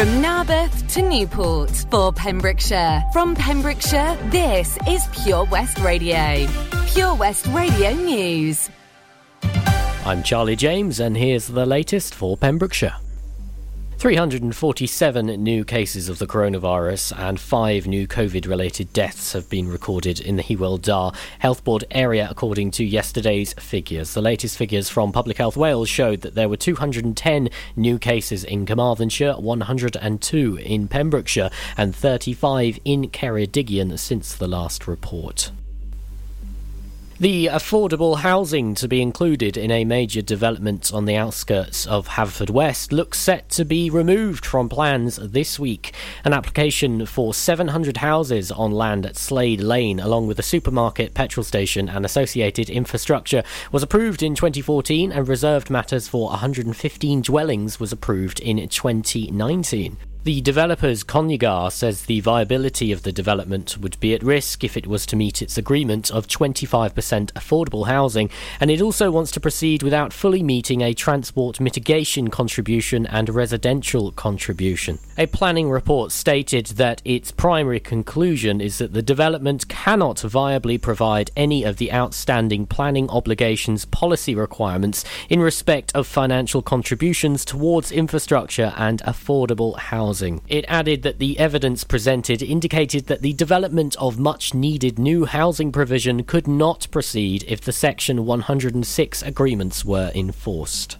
[0.00, 3.04] From Narberth to Newport for Pembrokeshire.
[3.12, 6.46] From Pembrokeshire, this is Pure West Radio.
[6.86, 8.70] Pure West Radio News.
[10.06, 12.96] I'm Charlie James, and here's the latest for Pembrokeshire.
[14.00, 20.18] 347 new cases of the coronavirus and five new COVID related deaths have been recorded
[20.18, 24.14] in the Hywel Dda Health Board area, according to yesterday's figures.
[24.14, 28.64] The latest figures from Public Health Wales showed that there were 210 new cases in
[28.64, 35.50] Carmarthenshire, 102 in Pembrokeshire, and 35 in Ceredigion since the last report.
[37.20, 42.92] The affordable housing to be included in a major development on the outskirts of Haverfordwest
[42.92, 45.92] looks set to be removed from plans this week.
[46.24, 51.44] An application for 700 houses on land at Slade Lane, along with a supermarket, petrol
[51.44, 57.92] station, and associated infrastructure, was approved in 2014, and reserved matters for 115 dwellings was
[57.92, 59.98] approved in 2019.
[60.22, 64.86] The developer's Conygar says the viability of the development would be at risk if it
[64.86, 68.28] was to meet its agreement of 25% affordable housing,
[68.60, 74.12] and it also wants to proceed without fully meeting a transport mitigation contribution and residential
[74.12, 74.98] contribution.
[75.16, 81.30] A planning report stated that its primary conclusion is that the development cannot viably provide
[81.34, 88.74] any of the outstanding planning obligations policy requirements in respect of financial contributions towards infrastructure
[88.76, 90.40] and affordable housing housing.
[90.48, 95.70] It added that the evidence presented indicated that the development of much needed new housing
[95.70, 100.98] provision could not proceed if the Section 106 agreements were enforced.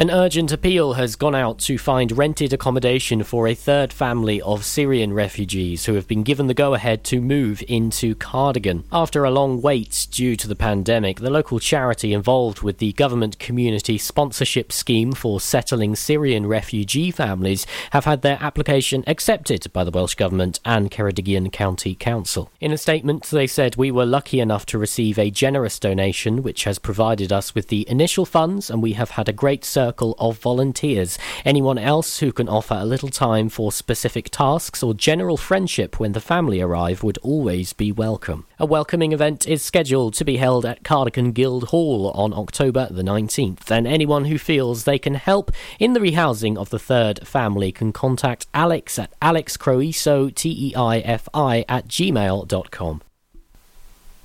[0.00, 4.64] An urgent appeal has gone out to find rented accommodation for a third family of
[4.64, 8.84] Syrian refugees who have been given the go ahead to move into Cardigan.
[8.90, 13.38] After a long wait due to the pandemic, the local charity involved with the government
[13.38, 19.90] community sponsorship scheme for settling Syrian refugee families have had their application accepted by the
[19.90, 22.50] Welsh Government and Ceredigion County Council.
[22.58, 26.64] In a statement, they said, We were lucky enough to receive a generous donation which
[26.64, 30.14] has provided us with the initial funds, and we have had a great service circle
[30.20, 31.18] of volunteers.
[31.44, 36.12] Anyone else who can offer a little time for specific tasks or general friendship when
[36.12, 38.46] the family arrive would always be welcome.
[38.60, 43.02] A welcoming event is scheduled to be held at Cardigan Guild Hall on October the
[43.02, 47.72] 19th, and anyone who feels they can help in the rehousing of the third family
[47.72, 53.02] can contact Alex at alexcroiso, T-E-I-F-I, at gmail.com.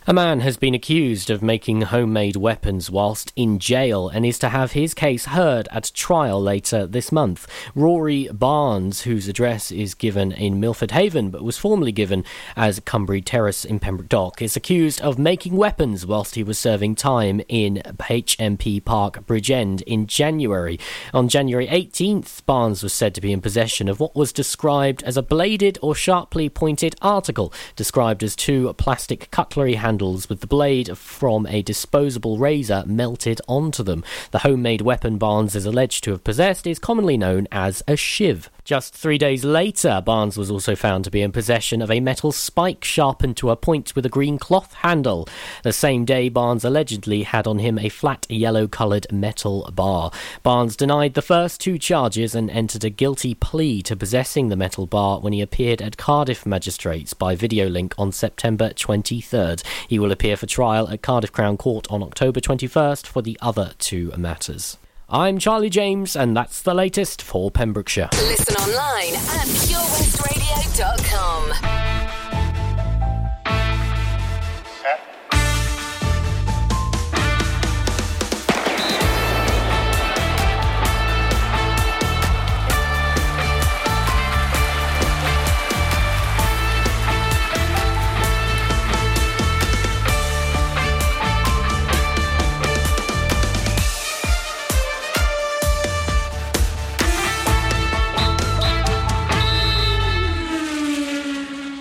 [0.08, 4.50] A man has been accused of making homemade weapons whilst in jail and is to
[4.50, 7.48] have his case heard at trial later this month.
[7.74, 12.24] Rory Barnes, whose address is given in Milford Haven but was formerly given
[12.56, 16.94] as Cumbria Terrace in Pembroke Dock, is accused of making weapons whilst he was serving
[16.94, 20.80] time in HMP Parc Bridgend in January.
[21.16, 25.18] On January 18th, Barnes was said to be in possession of what was described as
[25.18, 30.48] a bladed or sharply pointed article, described as two plastic cutlery handles handles with the
[30.48, 34.04] blade from a disposable razor melted onto them.
[34.32, 38.50] The homemade weapon Barnes is alleged to have possessed is commonly known as a shiv.
[38.66, 42.32] Just three days later, Barnes was also found to be in possession of a metal
[42.32, 45.30] spike sharpened to a point with a green cloth handle.
[45.62, 50.10] The same day, Barnes allegedly had on him a flat yellow coloured metal bar.
[50.42, 54.88] Barnes denied the first two charges and entered a guilty plea to possessing the metal
[54.88, 59.62] bar when he appeared at Cardiff magistrates by video link on September 23rd.
[59.88, 63.74] He will appear for trial at Cardiff Crown Court on October 21st for the other
[63.78, 64.80] two matters.
[65.08, 68.10] I'm Charlie James, and that's the latest for Pembrokeshire.
[68.14, 72.15] Listen online at purewestradio.com.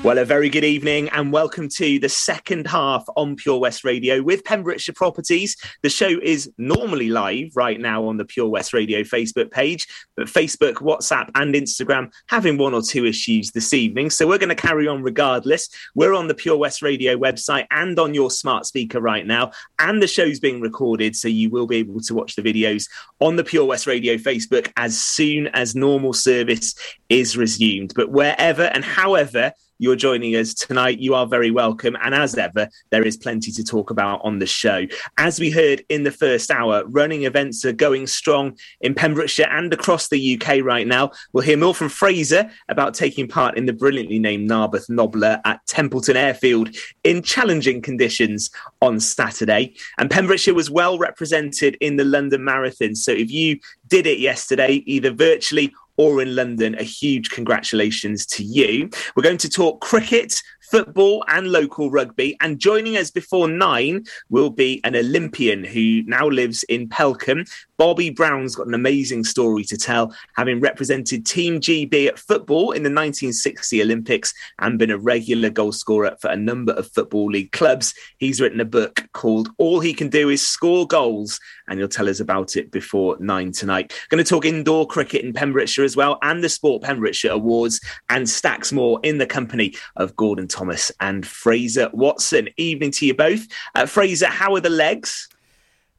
[0.05, 4.21] Well, a very good evening and welcome to the second half on Pure West Radio
[4.21, 5.57] with Pembrokeshire Properties.
[5.83, 10.27] The show is normally live right now on the Pure West Radio Facebook page, but
[10.27, 14.11] Facebook, WhatsApp, and Instagram having one or two issues this evening.
[14.11, 15.71] So we're going to carry on regardless.
[15.95, 20.03] We're on the Pure West Radio website and on your smart speaker right now, and
[20.03, 22.91] the show's being recorded, so you will be able to watch the videos
[23.21, 26.75] on the Pure West Radio Facebook as soon as normal service
[27.09, 27.95] is resumed.
[27.97, 31.97] But wherever and however you're joining us tonight, you are very welcome.
[32.03, 34.87] And as ever, there is plenty to talk about on the show.
[35.19, 39.73] As we heard in the first hour, running events are going strong in Pembrokeshire and
[39.73, 41.11] across the UK right now.
[41.33, 45.67] We'll hear more from Fraser about taking part in the brilliantly named Narberth Nobler at
[45.67, 48.51] Templeton Airfield in challenging conditions
[48.81, 49.75] on Saturday.
[49.99, 52.95] And Pembrokeshire was well represented in the London Marathon.
[52.95, 58.43] So if you did it yesterday, either virtually or in London, a huge congratulations to
[58.43, 58.91] you.
[59.15, 62.37] We're going to talk cricket, football, and local rugby.
[62.41, 67.45] And joining us before nine will be an Olympian who now lives in Pelham.
[67.77, 72.83] Bobby Brown's got an amazing story to tell, having represented Team GB at football in
[72.83, 77.93] the 1960 Olympics and been a regular goalscorer for a number of Football League clubs.
[78.19, 82.09] He's written a book called All He Can Do Is Score Goals, and he'll tell
[82.09, 83.93] us about it before nine tonight.
[84.09, 88.29] Going to talk indoor cricket in Pembrokeshire as well, and the Sport Pembrokeshire Awards, and
[88.29, 92.49] stacks more in the company of Gordon Thomas and Fraser Watson.
[92.57, 93.47] Evening to you both.
[93.75, 95.29] Uh, Fraser, how are the legs?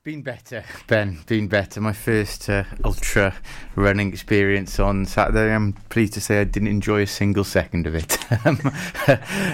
[0.06, 1.18] Been better, Ben.
[1.26, 1.82] Been better.
[1.82, 3.34] My first uh, ultra
[3.74, 5.52] running experience on Saturday.
[5.52, 8.16] I'm pleased to say I didn't enjoy a single second of it.
[8.44, 8.60] Um,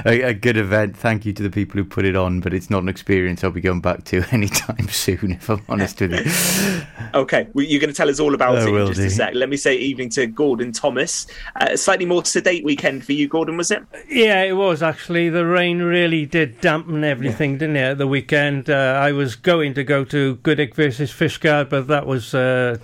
[0.06, 0.98] a, a, good event.
[0.98, 3.52] Thank you to the people who put it on, but it's not an experience I'll
[3.52, 6.82] be going back to anytime soon, if I'm honest with you.
[7.14, 9.06] Okay, well, you're going to tell us all about I it in just do.
[9.06, 9.34] a sec.
[9.36, 11.28] Let me say evening to Gordon Thomas.
[11.60, 13.84] Uh, slightly more sedate weekend for you, Gordon, was it?
[14.10, 15.30] Yeah, it was actually.
[15.30, 17.60] The rain really did dampen everything, yeah.
[17.60, 18.70] didn't it, at the weekend?
[18.70, 22.78] Uh, I was going to go to Goodwick versus Fishguard, but that was uh,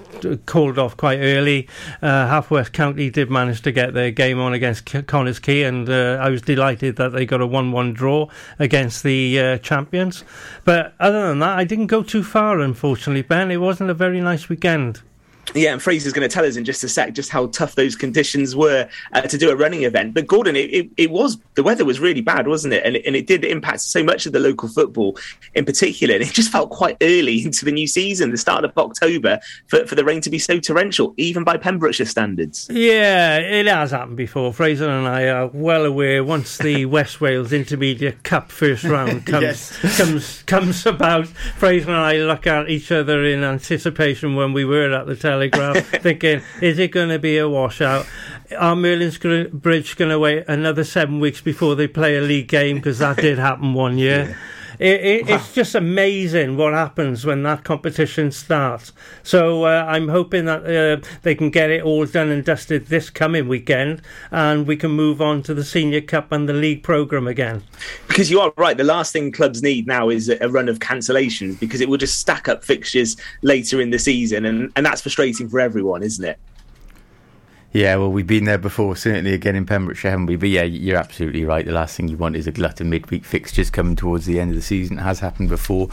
[0.46, 1.68] called off quite early.
[2.02, 6.20] Uh, Haverfordwest County did manage to get their game on against Connah's Quay, and uh,
[6.22, 8.28] I was delighted that they got a 1 1 draw
[8.60, 10.24] against the uh, champions.
[10.66, 13.52] But other than that, I didn't go too far, unfortunately, Ben.
[13.52, 15.02] It wasn't a very nice weekend.
[15.54, 17.96] Yeah, and Fraser's going to tell us in just a sec just how tough those
[17.96, 20.14] conditions were uh, to do a running event.
[20.14, 22.84] But Gordon, it, it, it, was the weather was really bad, wasn't it?
[22.86, 23.06] And, it?
[23.06, 25.18] and it did impact so much of the local football
[25.56, 26.16] in particular.
[26.16, 29.86] And it just felt quite early into the new season, the start of October, for,
[29.88, 32.68] for the rain to be so torrential, even by Pembrokeshire standards.
[32.70, 34.54] Yeah, it has happened before.
[34.54, 36.24] Fraser and I are well aware.
[36.24, 39.98] Once the West Wales Intermediate Cup first round comes yes.
[39.98, 44.92] comes comes about, Fraser and I look at each other in anticipation when we were
[44.92, 48.08] at the television Telegraph, thinking, is it going to be a washout?
[48.58, 52.78] Are Merlin's Bridge going to wait another seven weeks before they play a league game?
[52.78, 54.30] Because that did happen one year.
[54.30, 54.36] Yeah.
[54.80, 58.94] It, it, it's just amazing what happens when that competition starts.
[59.24, 63.10] So uh, I'm hoping that uh, they can get it all done and dusted this
[63.10, 64.02] coming weekend,
[64.32, 67.64] and we can move on to the Senior Cup and the league program again.
[68.08, 71.60] Because you are right, the last thing clubs need now is a run of cancellations
[71.60, 75.50] because it will just stack up fixtures later in the season, and, and that's frustrating
[75.50, 76.38] for everyone, isn't it?
[77.78, 80.36] Yeah, well, we've been there before, certainly again in Pembrokeshire, haven't we?
[80.36, 81.64] But yeah, you're absolutely right.
[81.64, 84.50] The last thing you want is a glut of midweek fixtures coming towards the end
[84.50, 84.98] of the season.
[84.98, 85.88] It has happened before.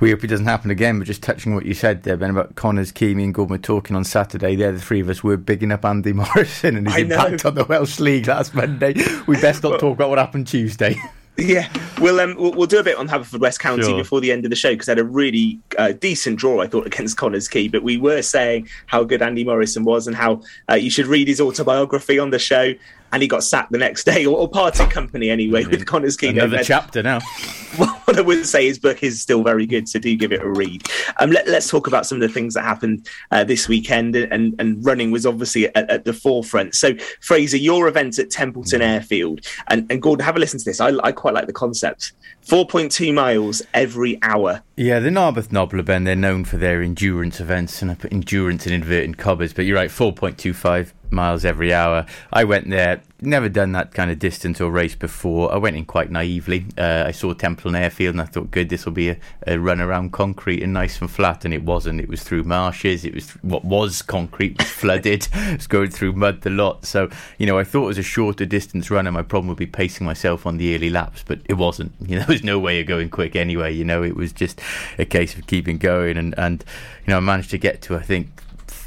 [0.00, 0.98] We hope it doesn't happen again.
[0.98, 3.96] But just touching what you said there, Ben, about Connah's, Quay and Gordon were talking
[3.96, 4.54] on Saturday.
[4.54, 7.48] There, the three of us were bigging up Andy Morrison and his I impact know.
[7.48, 8.92] on the Welsh League last Monday.
[9.26, 10.94] We best not talk about what happened Tuesday.
[11.40, 13.96] Yeah, we'll, um, we'll, we'll do a bit on Haverfordwest County sure.
[13.96, 16.66] before the end of the show because I had a really uh, decent draw, I
[16.66, 17.68] thought, against Connah's Quay.
[17.68, 21.28] But we were saying how good Andy Morrison was and how uh, you should read
[21.28, 22.74] his autobiography on the show
[23.12, 26.28] and he got sacked the next day, or, or parted company anyway with Connah's Quay.
[26.28, 27.20] Another chapter now.
[27.76, 30.48] what I would say, his book is still very good, so do give it a
[30.48, 30.82] read.
[31.18, 34.54] Um, let, us talk about some of the things that happened uh, this weekend, and,
[34.58, 36.74] and running was obviously at, at, the forefront.
[36.74, 38.88] So, Fraser, your event at Templeton mm.
[38.88, 40.80] Airfield, and, and Gordon, have a listen to this.
[40.80, 42.12] I, I quite like the concept.
[42.46, 44.62] 4.2 miles every hour.
[44.76, 48.66] Yeah, the Narberth Nobler, Ben, they're known for their endurance events, and I put endurance
[48.66, 52.06] in inverted commas, but you're right, 4.25 miles every hour.
[52.32, 55.52] I went there, never done that kind of distance or race before.
[55.52, 56.66] I went in quite naively.
[56.76, 59.80] Uh, I saw Templeton Airfield and I thought, good, this will be a, a, run
[59.80, 61.44] around concrete and nice and flat.
[61.44, 62.00] And it wasn't.
[62.00, 63.04] It was through marshes.
[63.04, 65.28] It was what was concrete was flooded.
[65.32, 66.86] it was going through mud the lot.
[66.86, 69.58] So, you know, I thought it was a shorter distance run and my problem would
[69.58, 71.92] be pacing myself on the early laps, but it wasn't.
[72.10, 73.72] You know, there was no way of going quick anyway.
[73.72, 74.60] You know, it was just
[74.98, 76.16] a case of keeping going.
[76.16, 76.64] And, and
[77.06, 78.39] you know, I managed to get to, I think,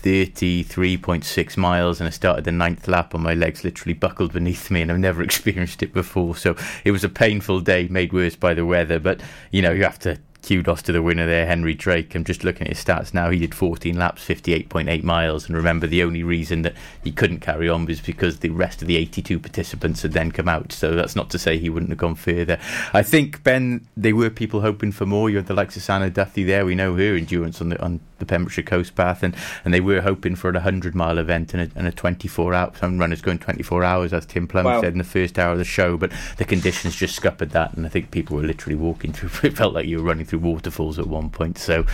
[0.03, 4.81] 33.6 miles and I started the ninth lap and my legs literally buckled beneath me
[4.81, 6.35] and I've never experienced it before.
[6.35, 8.99] So it was a painful day made worse by the weather.
[8.99, 12.13] But, you know, you have to kudos to the winner there, Henry Drake.
[12.15, 13.29] I'm just looking at his stats now.
[13.29, 15.47] He did 14 laps, 58.8 miles.
[15.47, 18.87] And remember, the only reason that he couldn't carry on was because the rest of
[18.87, 20.71] the 82 participants had then come out.
[20.71, 22.59] So that's not to say he wouldn't have gone further.
[22.93, 25.29] I think, Ben, they were people hoping for more.
[25.29, 26.65] You had the likes of Sana Duthie there.
[26.65, 30.01] We know her endurance on the, on the Pembrokeshire Coast Path, and, and they were
[30.01, 32.71] hoping for a 100 mile event and a, and a 24 hour.
[32.79, 34.81] Some runners going 24 hours, as Tim Plum wow.
[34.81, 37.85] said in the first hour of the show, but the conditions just scuppered that, and
[37.85, 39.29] I think people were literally walking through.
[39.43, 41.57] It felt like you were running through waterfalls at one point.
[41.57, 41.85] So,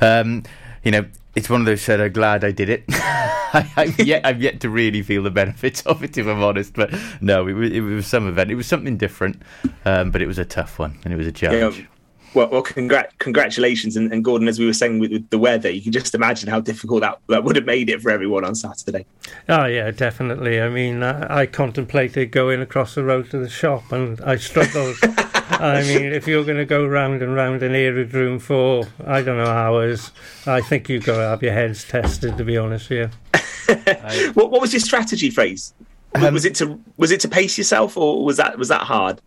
[0.00, 0.42] um,
[0.82, 2.84] you know, it's one of those said, I'm glad I did it.
[2.88, 6.74] I, have yet, I've yet to really feel the benefits of it, if I'm honest.
[6.74, 8.50] But no, it was, it was some event.
[8.50, 9.42] It was something different,
[9.84, 11.78] um, but it was a tough one and it was a challenge.
[11.78, 11.86] Yeah,
[12.34, 13.96] well, well congr- congratulations.
[13.96, 16.48] And, and, Gordon, as we were saying with, with, the weather, you can just imagine
[16.48, 19.06] how difficult that, that would have made it for everyone on Saturday.
[19.48, 20.60] Oh, yeah, definitely.
[20.60, 24.96] I mean, I, I contemplated going across the road to the shop and I struggled.
[25.50, 29.36] I mean, if you're going to go round and round an aerodrome for, I don't
[29.36, 30.10] know, hours,
[30.46, 33.74] I think you've got to have your heads tested, to be honest with you.
[34.34, 35.74] what, what was your strategy Fraser?
[36.14, 39.20] Um, was it to was it to pace yourself, or was that was that hard?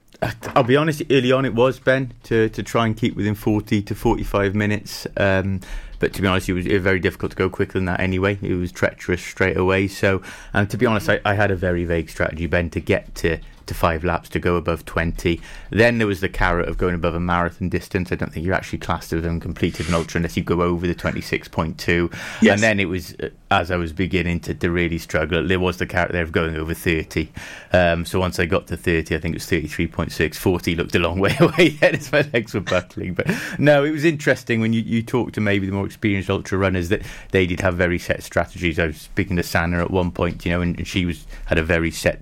[0.56, 1.04] I'll be honest.
[1.10, 4.56] Early on, it was Ben to, to try and keep within forty to forty five
[4.56, 5.06] minutes.
[5.16, 5.62] Um,
[6.00, 8.38] but to be honest, it was, very difficult to go quicker than that anyway.
[8.42, 9.88] It was treacherous straight away.
[9.88, 10.22] So,
[10.54, 13.40] and to be honest, I, I had a very vague strategy, Ben, to get to
[13.68, 15.40] to five laps to go above 20.
[15.70, 18.12] Then there was the carrot of going above a marathon distance.
[18.12, 20.96] I don't think you're actually classed as uncompleted an ultra unless you go over the
[20.96, 22.14] 26.2.
[22.42, 22.54] Yes.
[22.54, 25.78] And then it was, uh, as I was beginning to, to really struggle, there was
[25.78, 27.30] the carrot there of going over 30.
[27.74, 30.36] Um, so once I got to 30, I think it was 33.6.
[30.36, 33.14] 40 looked a long way away then as my legs were buckling.
[33.14, 33.28] But
[33.60, 36.90] no, it was interesting when you, you talk to maybe the more experienced ultra runners
[36.90, 38.80] that they did have very set strategies.
[38.80, 41.58] I was speaking to Sana at one point, you know, and, and she was had
[41.58, 42.22] a very set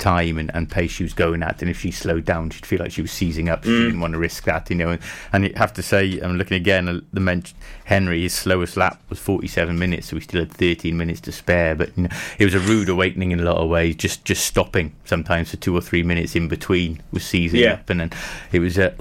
[0.00, 2.80] time and, and pace she was going at, and if she slowed down, she'd feel
[2.80, 3.62] like she was seizing up.
[3.62, 3.84] She mm.
[3.86, 4.90] didn't want to risk that, you know.
[4.90, 5.00] And,
[5.32, 7.56] and you have to say, I'm looking again, uh, the mention
[7.90, 11.74] Henry, his slowest lap was 47 minutes, so we still had 13 minutes to spare.
[11.74, 13.96] But you know, it was a rude awakening in a lot of ways.
[13.96, 17.74] Just just stopping sometimes for two or three minutes in between was seizing yeah.
[17.74, 18.12] up, and then
[18.52, 18.94] it was a,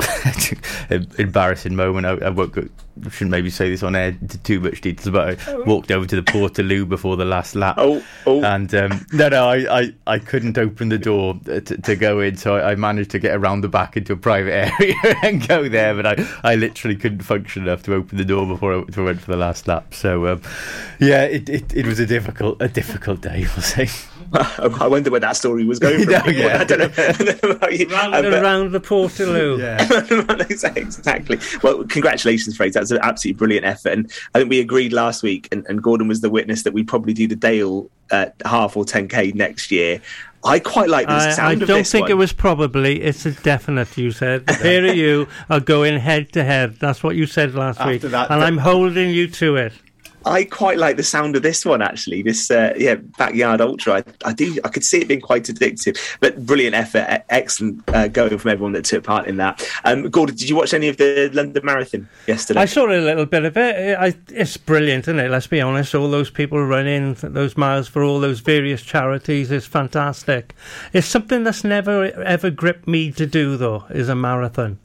[0.89, 2.07] an embarrassing moment.
[2.07, 2.67] I, I won't go,
[3.11, 5.63] shouldn't maybe say this on air too much details, but I oh.
[5.65, 7.75] walked over to the Portaloo before the last lap.
[7.77, 8.43] Oh, oh.
[8.43, 12.37] And um, no, no, I, I, I couldn't open the door to, to go in,
[12.37, 15.69] so I, I, managed to get around the back into a private area and go
[15.69, 19.03] there, but I, I literally couldn't function enough to open the door before I, before
[19.03, 19.93] I went for the last lap.
[19.93, 20.41] So, um,
[20.99, 23.89] yeah, it, it, it was a difficult a difficult day, we'll say.
[24.33, 26.03] I wonder where that story was going.
[26.03, 26.13] From.
[26.13, 26.57] no, yeah.
[26.61, 27.95] I don't know.
[27.95, 29.59] round and around the Portaloo.
[29.59, 31.39] yeah, exactly.
[31.63, 32.79] Well, congratulations, Fraser.
[32.79, 33.93] That's an absolutely brilliant effort.
[33.93, 36.87] And I think we agreed last week, and, and Gordon was the witness that we'd
[36.87, 40.01] probably do the Dale uh, half or 10k next year.
[40.43, 42.11] I quite like the sound I, I don't think one.
[42.11, 43.01] it was probably.
[43.01, 43.97] It's a definite.
[43.97, 46.77] You said the pair of you are going head to head.
[46.79, 49.73] That's what you said last After week, that, and I'm holding you to it.
[50.25, 52.21] I quite like the sound of this one actually.
[52.21, 53.95] This uh, yeah backyard ultra.
[53.95, 54.57] I, I, do.
[54.63, 55.97] I could see it being quite addictive.
[56.19, 59.65] But brilliant effort, excellent uh, going from everyone that took part in that.
[59.85, 62.59] Um, Gordon, did you watch any of the London Marathon yesterday?
[62.59, 63.97] I saw a little bit of it.
[63.97, 65.29] I, it's brilliant, isn't it?
[65.29, 65.95] Let's be honest.
[65.95, 70.55] All those people running those miles for all those various charities is fantastic.
[70.93, 73.85] It's something that's never ever gripped me to do though.
[73.89, 74.79] Is a marathon.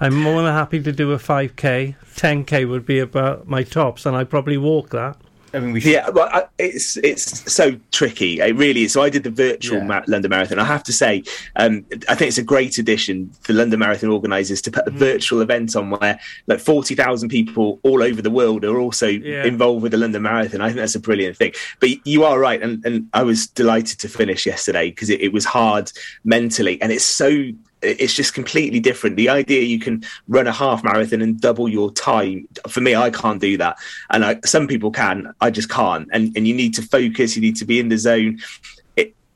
[0.00, 1.96] I'm more than happy to do a 5k.
[2.16, 5.16] 10k would be about my tops, and I'd probably walk that.
[5.54, 5.92] I mean, we should...
[5.92, 8.40] yeah, well, I, it's it's so tricky.
[8.40, 8.92] It really is.
[8.92, 10.02] So I did the virtual yeah.
[10.06, 10.58] London Marathon.
[10.58, 11.22] I have to say,
[11.56, 14.96] um, I think it's a great addition for London Marathon organisers to put a mm.
[14.96, 19.44] virtual event on where like forty thousand people all over the world are also yeah.
[19.44, 20.60] involved with the London Marathon.
[20.60, 21.52] I think that's a brilliant thing.
[21.80, 25.32] But you are right, and, and I was delighted to finish yesterday because it, it
[25.32, 25.90] was hard
[26.24, 27.50] mentally, and it's so
[27.86, 29.16] it's just completely different.
[29.16, 32.48] The idea you can run a half marathon and double your time.
[32.68, 33.78] For me, I can't do that,
[34.10, 35.34] and I, some people can.
[35.40, 36.08] I just can't.
[36.12, 37.36] And and you need to focus.
[37.36, 38.38] You need to be in the zone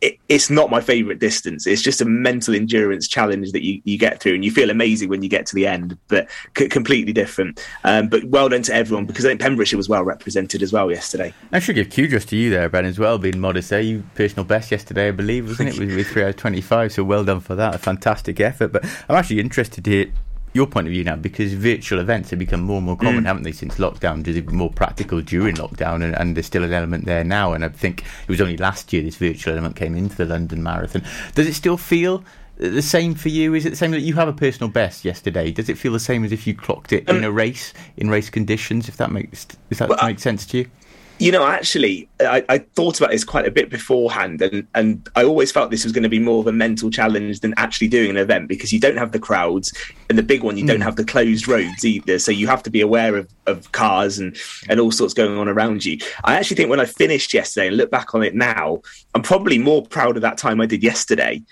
[0.01, 1.67] it, it's not my favorite distance.
[1.67, 5.09] It's just a mental endurance challenge that you, you get through, and you feel amazing
[5.09, 7.65] when you get to the end, but c- completely different.
[7.85, 10.91] Um, but well done to everyone because I think Pembrokeshire was well represented as well
[10.91, 11.35] yesterday.
[11.53, 13.81] I should give kudos to you there, Ben, as well, being modest there.
[13.81, 15.79] You personal best yesterday, I believe, wasn't it?
[15.79, 17.75] With, with three out of twenty-five, so well done for that.
[17.75, 18.73] A fantastic effort.
[18.73, 20.13] But I'm actually interested to hear
[20.53, 23.27] your point of view now because virtual events have become more and more common, mm.
[23.27, 24.23] haven't they, since lockdown?
[24.23, 26.03] Does it be more practical during lockdown?
[26.03, 27.53] And, and, there's still an element there now.
[27.53, 30.63] And I think it was only last year this virtual element came into the London
[30.63, 31.03] Marathon.
[31.35, 32.25] Does it still feel
[32.57, 33.55] the same for you?
[33.55, 35.51] Is it the same that you have a personal best yesterday?
[35.51, 38.11] Does it feel the same as if you clocked it um, in a race, in
[38.11, 38.89] race conditions?
[38.89, 40.71] If that makes does that well, make sense to you?
[41.21, 45.23] You know, actually, I, I, thought about this quite a bit beforehand, and, and I
[45.23, 48.09] always felt this was going to be more of a mental challenge than actually doing
[48.09, 49.71] an event because you don't have the crowds,
[50.09, 50.69] and the big one, you mm.
[50.69, 50.83] don't hmm.
[50.85, 52.19] have the closed roads either.
[52.19, 54.35] So you have to be aware of, of cars and,
[54.71, 55.99] and all sorts going on around you.
[56.25, 58.81] I actually think when I finished yesterday and look back on it now,
[59.15, 61.43] I'm probably more proud of that time I did yesterday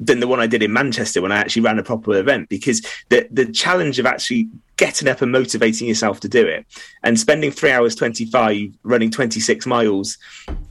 [0.00, 2.84] than the one I did in Manchester when I actually ran a proper event because
[3.08, 6.66] the the challenge of actually getting up and motivating yourself to do it
[7.04, 10.18] and spending three hours 25 running 26 miles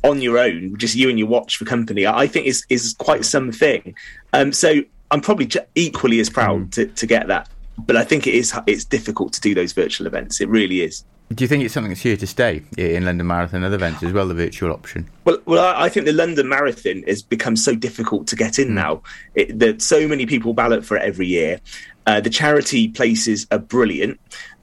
[0.04, 3.24] on your own just you and your watch for company i think is is quite
[3.24, 3.96] something.
[4.34, 6.72] Um, so i'm probably equally as proud mm.
[6.74, 10.06] to, to get that but i think it is it's difficult to do those virtual
[10.06, 10.42] events.
[10.42, 13.58] It really is do you think it's something that's here to stay in London Marathon
[13.58, 15.10] and other events as well, the virtual option?
[15.26, 18.74] Well, well, I think the London Marathon has become so difficult to get in mm.
[18.74, 19.02] now.
[19.36, 21.60] It, that so many people ballot for it every year,
[22.06, 24.20] uh, the charity places are brilliant,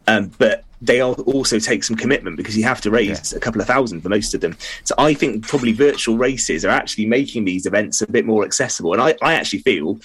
[0.06, 3.36] um, but they also take some commitment because you have to raise yeah.
[3.36, 4.56] a couple of thousand for most of them.
[4.84, 8.92] So I think probably virtual races are actually making these events a bit more accessible.
[8.94, 10.00] And I, I actually feel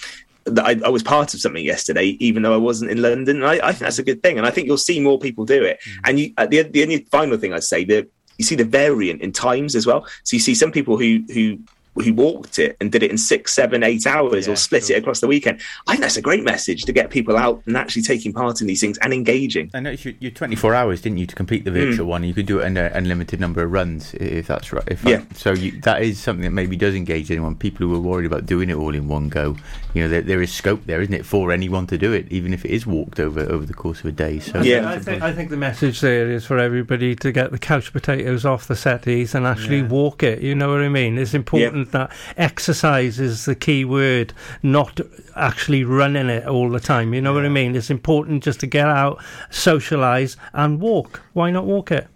[0.58, 3.42] I, I, was part of something yesterday, even though I wasn't in London.
[3.42, 4.38] And I, I think that's a good thing.
[4.38, 5.80] And I think you'll see more people do it.
[5.84, 6.00] Mm.
[6.04, 9.32] And you, the, the only final thing I'd say that you see the variant in
[9.32, 10.06] times as well.
[10.24, 11.58] So you see some people who who
[12.04, 14.96] who walked it and did it in six, seven, eight hours yeah, or split sure.
[14.96, 15.60] it across the weekend.
[15.86, 18.66] I think that's a great message to get people out and actually taking part in
[18.66, 19.70] these things and engaging.
[19.74, 22.10] I know you're 24 hours, didn't you, to complete the virtual mm.
[22.10, 22.24] one?
[22.24, 24.84] You could do it in an unlimited number of runs if that's right.
[24.86, 25.24] If yeah.
[25.30, 27.56] I, so you, that is something that maybe does engage anyone.
[27.56, 29.56] People who are worried about doing it all in one go,
[29.94, 32.52] you know, there, there is scope there, isn't it, for anyone to do it, even
[32.52, 34.38] if it is walked over over the course of a day.
[34.38, 37.58] So yeah, I think, I think the message there is for everybody to get the
[37.58, 39.88] couch potatoes off the settees and actually yeah.
[39.88, 40.42] walk it.
[40.42, 41.18] You know what I mean?
[41.18, 41.85] It's important yeah.
[41.92, 45.00] That exercise is the key word, not
[45.34, 47.14] actually running it all the time.
[47.14, 47.36] You know yeah.
[47.36, 47.76] what I mean?
[47.76, 49.18] It's important just to get out,
[49.50, 51.22] socialise, and walk.
[51.32, 52.08] Why not walk it?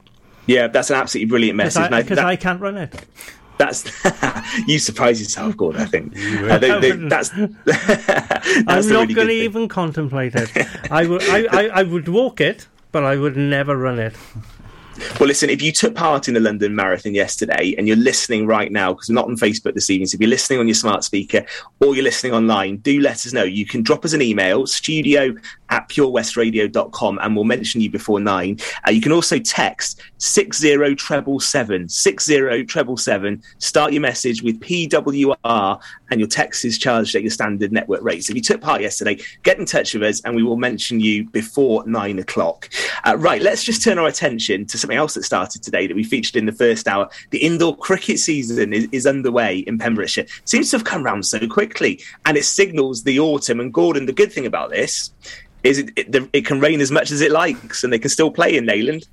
[0.47, 1.91] Yeah, that's an absolutely brilliant message.
[1.91, 3.07] Because I, I, can't run it.
[3.61, 3.85] That's
[4.67, 5.83] you surprise yourself, Gordon.
[5.83, 7.29] I think uh, they, they, that's.
[7.65, 10.51] that's I'm not really going to even contemplate it.
[10.91, 14.17] I would, I, I, I would walk it, but I would never run it.
[15.19, 18.71] Well, listen, if you took part in the London Marathon yesterday and you're listening right
[18.71, 21.05] now, because we're not on Facebook this evening, so if you're listening on your smart
[21.05, 21.45] speaker
[21.81, 23.45] or you're listening online, do let us know.
[23.45, 25.35] You can drop us an email, studio
[25.71, 28.59] at purewestradio.com, and we'll mention you before nine.
[28.87, 33.43] Uh, you can also text 60 treble seven, 60 treble seven.
[33.59, 35.81] Start your message with PWR,
[36.11, 38.25] and your text is charged at your standard network rate.
[38.25, 41.01] So if you took part yesterday, get in touch with us, and we will mention
[41.01, 42.69] you before nine o'clock.
[43.05, 46.05] Uh, right, let's just turn our attention to something else that started today that we
[46.05, 47.09] featured in the first hour.
[47.31, 50.27] The indoor cricket season is, is underway in Pembrokeshire.
[50.45, 53.61] Seems to have come round so quickly, and it signals the autumn.
[53.61, 55.11] And Gordon, the good thing about this
[55.63, 58.31] is it, it, it, can rain as much as it likes and they can still
[58.31, 59.07] play in Neyland.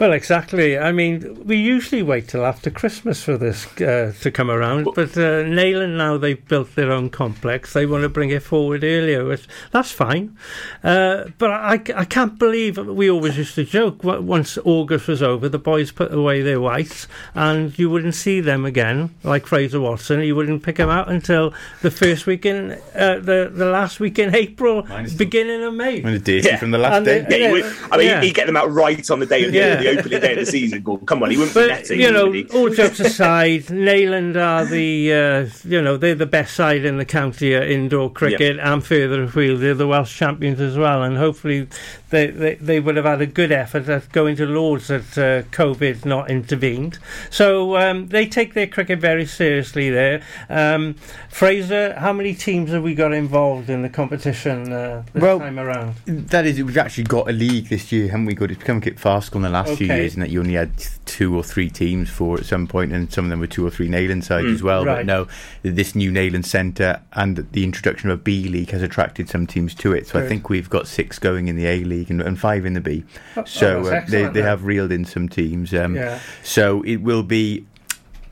[0.00, 0.76] Well, exactly.
[0.76, 5.16] I mean, we usually wait till after Christmas for this uh, to come around, but
[5.16, 7.72] uh, Neyland now they've built their own complex.
[7.72, 10.36] They want to bring it forward earlier, which that's fine.
[10.82, 15.48] Uh, but I, I can't believe we always used to joke once August was over,
[15.48, 20.20] the boys put away their whites, and you wouldn't see them again, like Fraser Watson.
[20.22, 24.18] You wouldn't pick them out until the first week in uh, the the last week
[24.18, 24.82] in April,
[25.16, 26.00] beginning of May.
[26.00, 26.56] When yeah.
[26.56, 27.20] from the last and day.
[27.20, 28.20] The, yeah, would, I mean, yeah.
[28.20, 29.83] he'd get them out right on the day of the, yeah.
[29.84, 30.82] The opening day of the season.
[30.82, 31.96] Go, come on, he wouldn't but, be.
[31.96, 36.84] You know, all jokes aside, Neyland are the uh, you know they're the best side
[36.84, 38.64] in the county at indoor cricket yep.
[38.64, 39.60] and further afield.
[39.60, 41.68] They're the Welsh champions as well, and hopefully
[42.14, 45.42] they, they, they would have had a good effort at going to Lords at uh,
[45.50, 46.98] COVID not intervened.
[47.28, 50.22] So um, they take their cricket very seriously there.
[50.48, 50.94] Um,
[51.28, 55.58] Fraser, how many teams have we got involved in the competition uh, this well, time
[55.58, 55.96] around?
[56.06, 58.34] That is, we've actually got a league this year, haven't we?
[58.34, 59.76] Got it's become a bit fast on the last okay.
[59.76, 60.70] few years, and that you only had
[61.06, 63.70] two or three teams for at some point, and some of them were two or
[63.70, 64.84] three Neyland sides mm, as well.
[64.84, 64.98] Right.
[64.98, 65.26] But no,
[65.62, 69.74] this new Neyland Centre and the introduction of a B League has attracted some teams
[69.76, 70.06] to it.
[70.06, 70.24] So Good.
[70.24, 72.80] I think we've got six going in the A League and, and five in the
[72.80, 73.04] B.
[73.36, 75.72] Oh, so oh, uh, they, they have reeled in some teams.
[75.74, 76.20] Um, yeah.
[76.42, 77.66] So it will be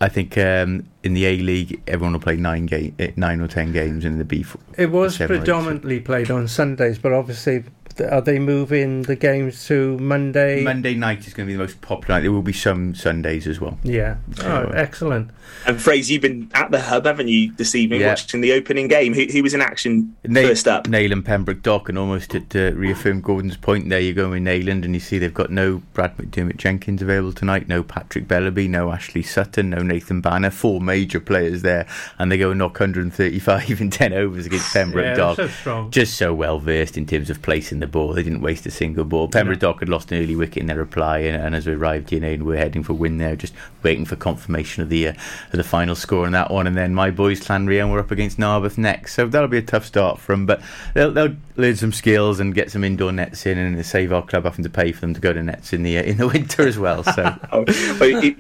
[0.03, 3.47] I think um, in the A League, everyone will play nine game, eh, nine or
[3.47, 4.45] ten games, in the B.
[4.77, 7.63] It was predominantly played on Sundays, but obviously
[8.01, 10.63] are they moving the games to Monday?
[10.63, 12.23] Monday night is going to be the most popular night.
[12.23, 13.79] There will be some Sundays as well.
[13.83, 14.17] Yeah.
[14.41, 15.31] Oh, uh, excellent.
[15.67, 18.09] And Fraser, you've been at the hub, haven't you, this evening, yeah.
[18.09, 19.15] watching the opening game?
[19.15, 20.85] Who, who was in action Nail, first up?
[20.85, 24.45] Neyland Pembroke Dock, and almost to, to uh, reaffirm Gordon's point, there you go in
[24.45, 28.69] Neyland, and you see they've got no Brad McDermott Jenkins available tonight, no Patrick Bellaby,
[28.69, 31.87] no Ashley Sutton, no Nathan Banner, four major players there,
[32.19, 35.51] and they go and knock 135 in 10 overs against Pembroke yeah, Dock.
[35.51, 38.15] So Just so well versed in terms of placing the ball.
[38.15, 39.29] They didn't waste a single ball.
[39.29, 42.13] Pembroke Dock had lost an early wicket in their reply, and, and as we arrived
[42.13, 45.13] in, and we're heading for win there, just waiting for confirmation of the uh,
[45.53, 46.67] of the final score on that one.
[46.67, 49.85] And then my boys, Llanrhian, were up against Narberth next, so that'll be a tough
[49.85, 50.47] start for them.
[50.47, 50.63] But
[50.95, 54.45] they'll, they'll learn some skills and get some indoor nets in, and save our club
[54.45, 56.67] having to pay for them to go to nets in the uh, in the winter
[56.67, 57.03] as well.
[57.03, 57.65] So oh,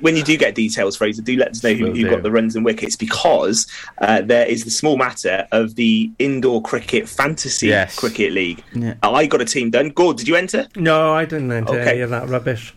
[0.01, 2.57] when you do get details, Fraser, do let us know who, who got the runs
[2.57, 3.67] and wickets because
[3.99, 7.99] uh, there is the small matter of the indoor cricket fantasy yes.
[7.99, 8.63] cricket league.
[8.75, 8.95] Yeah.
[9.03, 9.91] I got a team done.
[9.91, 10.67] Gord, did you enter?
[10.77, 11.91] No, I didn't enter okay.
[11.91, 12.75] any of that rubbish.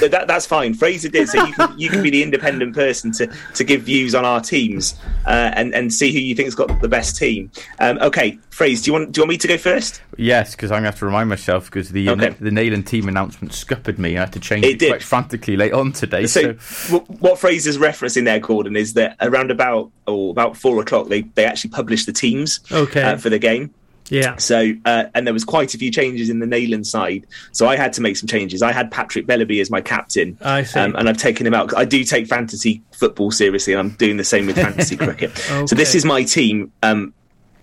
[0.00, 0.74] That, that's fine.
[0.74, 4.14] Fraser did, so you can, you can be the independent person to, to give views
[4.14, 7.50] on our teams uh, and and see who you think's got the best team.
[7.78, 10.02] Um, okay, Fraser, do you want do you want me to go first?
[10.16, 12.30] Yes, because I'm going to have to remind myself because the uh, okay.
[12.40, 14.16] the Neyland team announcement scuppered me.
[14.16, 16.26] I had to change it, it quite frantically late on today.
[16.26, 16.98] So, so.
[17.20, 21.44] what Fraser's referencing there, Gordon, is that around about oh, about four o'clock they they
[21.44, 23.02] actually published the teams okay.
[23.02, 23.72] uh, for the game.
[24.10, 24.36] Yeah.
[24.36, 27.26] So, uh, and there was quite a few changes in the Neyland side.
[27.52, 28.62] So I had to make some changes.
[28.62, 30.38] I had Patrick Bellaby as my captain.
[30.40, 30.80] I see.
[30.80, 31.76] Um, and I've taken him out.
[31.76, 35.30] I do take fantasy football seriously, and I'm doing the same with fantasy cricket.
[35.30, 35.66] Okay.
[35.66, 37.12] So this is my team, um,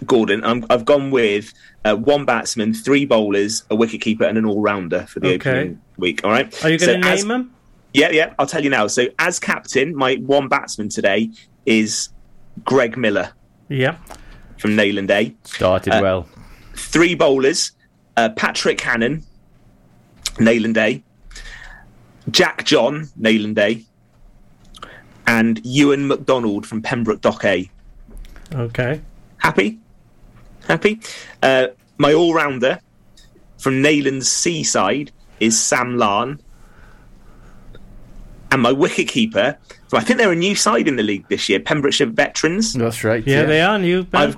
[0.06, 0.44] Gordon.
[0.44, 1.54] i have gone with
[1.84, 5.50] uh, one batsman, three bowlers, a wicketkeeper, and an all-rounder for the okay.
[5.50, 6.24] opening week.
[6.24, 6.46] All right.
[6.64, 7.54] Are you going to so name as, them?
[7.94, 8.34] Yeah, yeah.
[8.38, 8.88] I'll tell you now.
[8.88, 11.32] So as captain, my one batsman today
[11.66, 12.10] is
[12.64, 13.32] Greg Miller.
[13.70, 13.98] Yeah.
[14.58, 15.36] From Neyland A.
[15.44, 16.28] Started uh, well
[16.76, 17.72] three bowlers
[18.18, 19.24] uh, Patrick Hannon,
[20.36, 21.04] Neyland Day,
[22.32, 23.84] Jack John, Neyland Day,
[25.28, 27.70] and Ewan McDonald from Pembroke Dock A.
[28.54, 29.02] Okay.
[29.38, 29.80] Happy?
[30.68, 31.00] Happy?
[31.42, 32.80] Uh, my all rounder
[33.58, 36.40] from Neyland's Seaside is Sam Larn.
[38.52, 39.58] And my wicket keeper,
[39.88, 42.74] so I think they're a new side in the league this year, Pembrokeshire Veterans.
[42.74, 43.26] That's right.
[43.26, 43.46] Yeah, yeah.
[43.46, 44.08] they are new.
[44.14, 44.38] I've,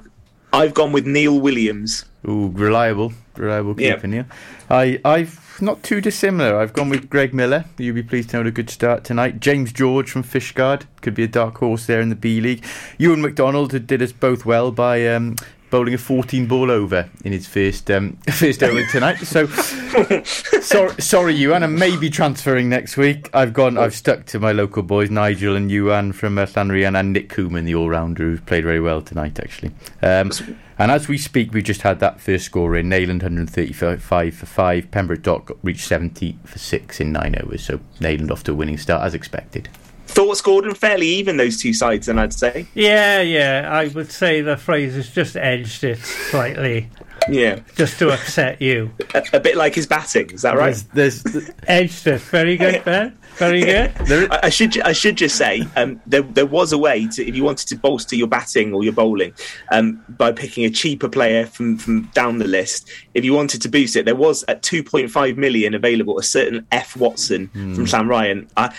[0.52, 2.06] I've gone with Neil Williams.
[2.28, 4.32] Ooh, reliable, reliable keeping yep.
[4.70, 6.60] I, I've not too dissimilar.
[6.60, 7.66] I've gone with Greg Miller.
[7.78, 9.40] You'll be pleased to know a good start tonight.
[9.40, 12.66] James George from Fishguard could be a dark horse there in the B League.
[12.98, 15.36] Ewan McDonald did us both well by um,
[15.70, 19.18] bowling a 14 ball over in his first um, first over tonight.
[19.18, 19.48] So
[20.62, 21.64] sorry, sorry, Ewan.
[21.64, 23.30] I may be transferring next week.
[23.34, 23.78] I've gone.
[23.78, 27.66] I've stuck to my local boys, Nigel and Ewan from uh, Llanrhian and Nick Cooman,
[27.66, 29.72] the all rounder, who played very well tonight, actually.
[30.02, 30.32] Um,
[30.80, 32.90] and as we speak, we just had that first score in.
[32.90, 34.02] Neyland 135
[34.34, 34.92] for 5.
[34.92, 37.64] Pembroke Dock reached 70 for 6 in 9 overs.
[37.64, 39.70] So Neyland off to a winning start as expected.
[40.06, 40.74] Thoughts, Gordon?
[40.74, 42.66] Fairly even, those two sides, then I'd say.
[42.74, 43.68] Yeah, yeah.
[43.70, 46.90] I would say the phrase has just edged it slightly.
[47.30, 47.60] Yeah.
[47.76, 48.92] Just to upset you.
[49.14, 50.82] A, a, bit like his batting, is that right?
[50.94, 52.22] There's, there's edged it.
[52.22, 53.18] Very good, Ben.
[53.38, 53.94] Very good.
[54.32, 57.36] I, I, should I should just say um, there there was a way to if
[57.36, 59.34] you wanted to bolster your batting or your bowling
[59.72, 62.90] um, by picking a cheaper player from from down the list.
[63.14, 66.98] If you wanted to boost it, there was at 2.5 million available a certain F
[66.98, 67.76] Watson mm.
[67.76, 68.50] from Llanrhian.
[68.58, 68.74] I,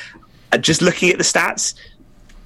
[0.57, 1.75] just looking at the stats,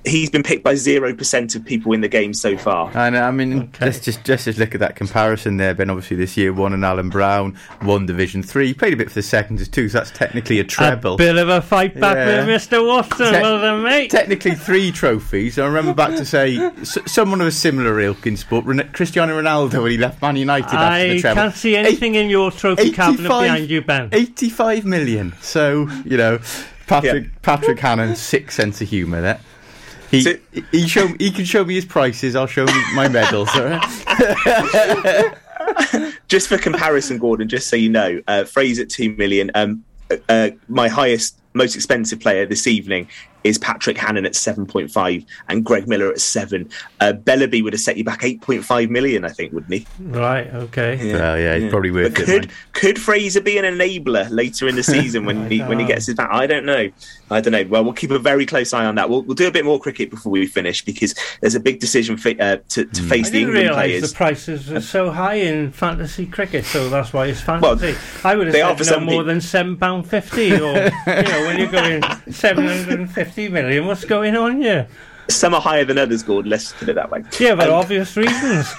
[0.05, 2.91] he's been picked by zero percent of people in the game so far.
[2.95, 3.87] And I mean, okay.
[3.87, 5.75] let's just just just look at that comparison there.
[5.75, 9.09] Ben, obviously this year won and Alan Brown, won Division Three, He played a bit
[9.09, 11.15] for the seconds too, so that's technically a treble.
[11.15, 12.45] A bit of a fight back yeah.
[12.45, 12.87] with Mr.
[12.87, 14.11] Watson, Te- well then, mate.
[14.11, 15.59] Technically three trophies.
[15.59, 19.83] I remember back to say s- someone of a similar ilk in sport, Cristiano Ronaldo,
[19.83, 21.43] when he left Man United I after the treble.
[21.43, 24.09] can't see anything Eight, in your trophy cabinet behind you, Ben.
[24.13, 25.35] Eighty-five million.
[25.41, 26.41] So you know.
[26.85, 27.31] Patrick yeah.
[27.43, 29.23] Patrick Hannon, sick sense of humour.
[29.23, 29.41] That
[30.13, 30.35] he so,
[30.71, 32.37] he show he can show me his prices.
[32.37, 33.51] I'll show me my medals.
[36.29, 39.51] just for comparison, Gordon, just so you know, uh, Fraser at two million.
[39.55, 39.85] Um,
[40.29, 43.09] uh, my highest, most expensive player this evening
[43.45, 46.69] is Patrick Hannon at 7.5 and Greg Miller at 7.
[47.01, 49.87] Uh, Bellaby would have set you back 8.5 million, I think, wouldn't he?
[50.01, 51.09] Right, okay.
[51.09, 51.71] Yeah, well, yeah, he's yeah.
[51.71, 52.27] probably worth but it.
[52.27, 56.07] Could, could Fraser be an enabler later in the season when he when he gets
[56.07, 56.31] his back?
[56.31, 56.91] I don't know.
[57.31, 57.65] I don't know.
[57.69, 59.09] Well, we'll keep a very close eye on that.
[59.09, 62.17] We'll, we'll do a bit more cricket before we finish because there's a big decision
[62.17, 63.09] for, uh, to, to mm.
[63.09, 64.11] face I the England players.
[64.11, 67.93] the prices are so high in fantasy cricket, so that's why it's fantasy.
[67.93, 72.03] Well, I would have said no more than £7.50 or, you know, when you're going
[72.31, 74.89] 750 million, what's going on here?
[75.29, 76.51] Some are higher than others, Gordon.
[76.51, 77.23] Let's put it that way.
[77.39, 78.73] Yeah, for um, obvious reasons.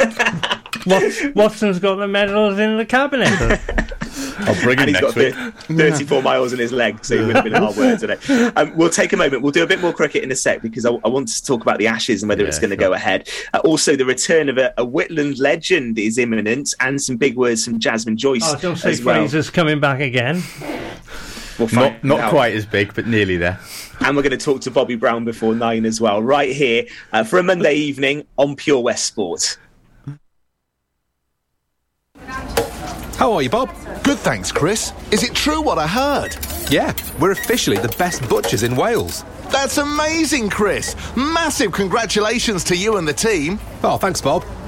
[1.35, 3.29] Watson's got the medals in the cabinet.
[4.39, 5.33] I'll bring him next week.
[5.35, 8.17] 34 miles in his leg, so he would have been hard work today.
[8.55, 9.41] Um, we'll take a moment.
[9.41, 11.61] We'll do a bit more cricket in a sec because I, I want to talk
[11.61, 12.89] about the Ashes and whether yeah, it's going to sure.
[12.89, 13.29] go ahead.
[13.53, 17.65] Uh, also, the return of a, a, Whitland legend is imminent, and some big words
[17.65, 18.41] from Jasmine Joyce.
[18.43, 19.53] Oh, don't say Fraser's well.
[19.53, 20.43] coming back again.
[21.59, 23.59] We'll not not quite as big, but nearly there.
[23.99, 27.23] And we're going to talk to Bobby Brown before nine as well, right here uh,
[27.23, 29.57] for a Monday evening on Pure West Sport.
[33.17, 33.69] How are you, Bob?
[34.03, 34.91] Good, thanks, Chris.
[35.11, 36.35] Is it true what I heard?
[36.69, 39.23] Yeah, we're officially the best butchers in Wales.
[39.51, 40.95] That's amazing, Chris.
[41.15, 43.59] Massive congratulations to you and the team.
[43.83, 44.43] Oh, thanks, Bob.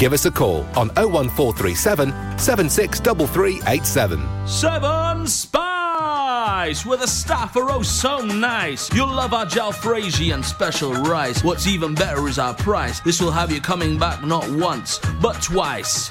[0.00, 4.48] Give us a call on 01437 763387.
[4.48, 8.90] Seven Spice, where the staff are oh so nice.
[8.94, 11.44] You'll love our jalfrezi and special rice.
[11.44, 13.00] What's even better is our price.
[13.00, 16.10] This will have you coming back not once, but twice.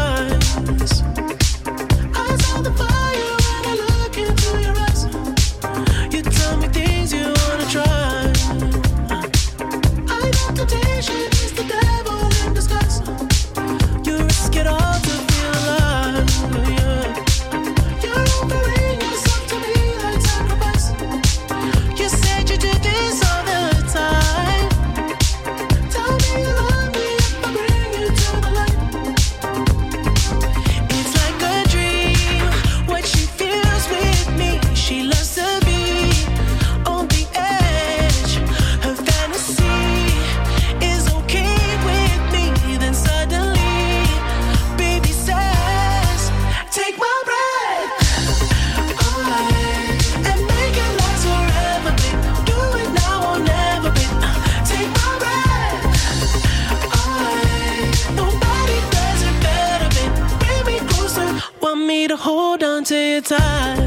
[63.31, 63.80] On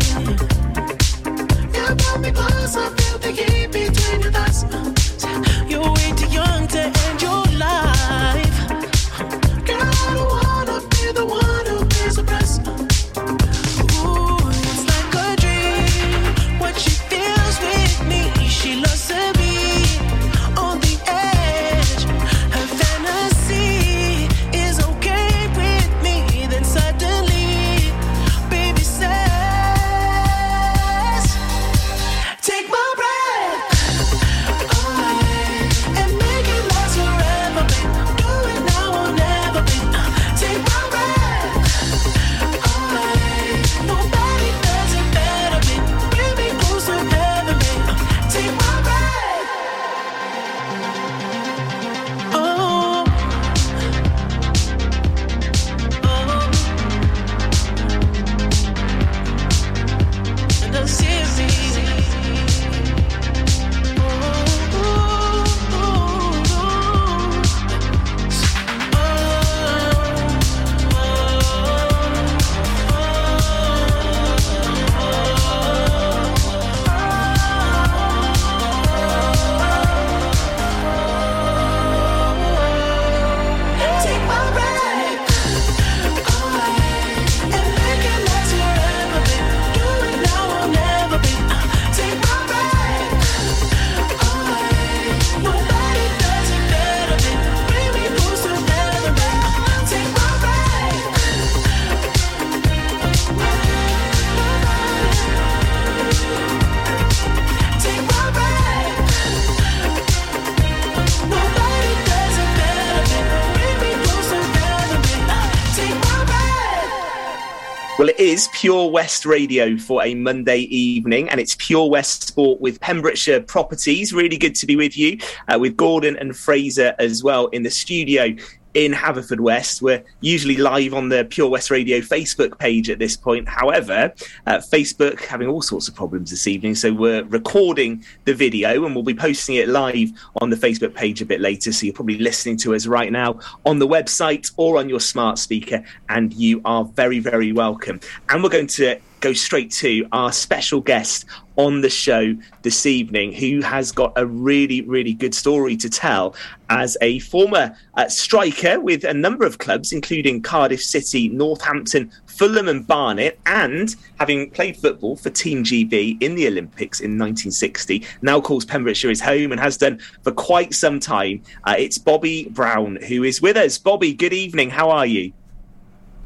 [118.65, 124.15] Pure West Radio for a Monday evening, and it's Pure West Sport with Pembrokeshire Properties.
[124.15, 127.71] Really good to be with you, uh, with Gordon and Fraser as well in the
[127.71, 128.35] studio
[128.75, 129.81] in Haverfordwest.
[129.81, 133.49] We're usually live on the Pure West Radio Facebook page at this point.
[133.49, 134.13] However,
[134.47, 138.95] uh, Facebook having all sorts of problems this evening, so we're recording the video and
[138.95, 140.11] we'll be posting it live
[140.41, 141.73] on the Facebook page a bit later.
[141.73, 145.39] So you're probably listening to us right now on the website or on your smart
[145.39, 148.01] speaker, and you are very, very welcome.
[148.29, 151.25] And we're going to go straight to our special guest
[151.57, 156.35] on the show this evening, who has got a really, really good story to tell
[156.69, 162.69] as a former uh, striker with a number of clubs, including Cardiff City, Northampton, Fulham,
[162.69, 168.43] and Barnet, and having played football for Team GB in the Olympics in 1960, now
[168.43, 171.43] calls Pembrokeshire his home and has done for quite some time.
[171.65, 173.79] Uh, it's Bobby Brown who is with us.
[173.79, 174.69] Bobby, good evening.
[174.69, 175.33] How are you?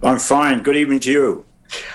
[0.03, 0.65] I'm fine.
[0.65, 1.48] Good evening to you.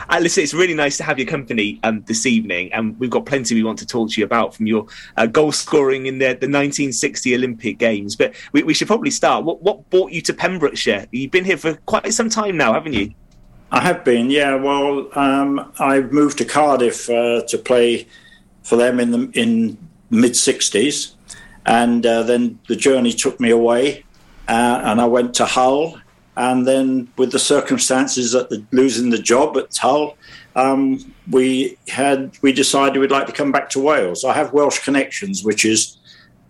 [0.10, 3.26] Uh, listen, it's really nice to have your company um, this evening, and we've got
[3.26, 4.86] plenty we want to talk to you about from your
[5.18, 8.16] uh, goal scoring in the, the 1960 Olympic Games.
[8.16, 9.46] But we, we, should probably start.
[9.46, 11.08] What, what brought you to Pembrokeshire?
[11.12, 13.14] You've been here for quite some time now, haven't you?
[13.72, 14.56] I have been, yeah.
[14.56, 18.08] Well, um, I moved to Cardiff uh, to play
[18.62, 19.78] for them in the in
[20.10, 21.14] mid 60s,
[21.66, 24.06] and uh, then the journey took me away,
[24.48, 26.00] uh, and I went to Hull
[26.36, 30.18] and then, with the circumstances that the, losing the job at Hull,
[30.56, 34.24] um, we had we decided we'd like to come back to Wales.
[34.24, 35.98] I have Welsh connections, which is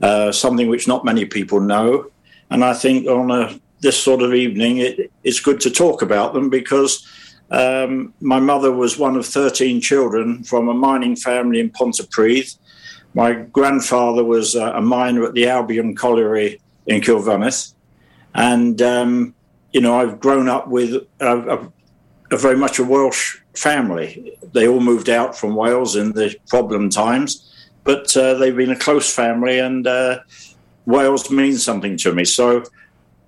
[0.01, 2.11] uh, something which not many people know,
[2.49, 6.33] and I think on a, this sort of evening, it, it's good to talk about
[6.33, 7.05] them because
[7.51, 12.57] um, my mother was one of thirteen children from a mining family in Pontypridd.
[13.13, 17.73] My grandfather was a miner at the Albion Colliery in Cilfynydd,
[18.33, 19.35] and um,
[19.73, 21.69] you know, I've grown up with a,
[22.31, 24.37] a, very much a Welsh family.
[24.53, 27.51] They all moved out from Wales in the problem times,
[27.83, 30.19] but uh, they've been a close family, and uh,
[30.85, 32.23] Wales means something to me.
[32.23, 32.63] So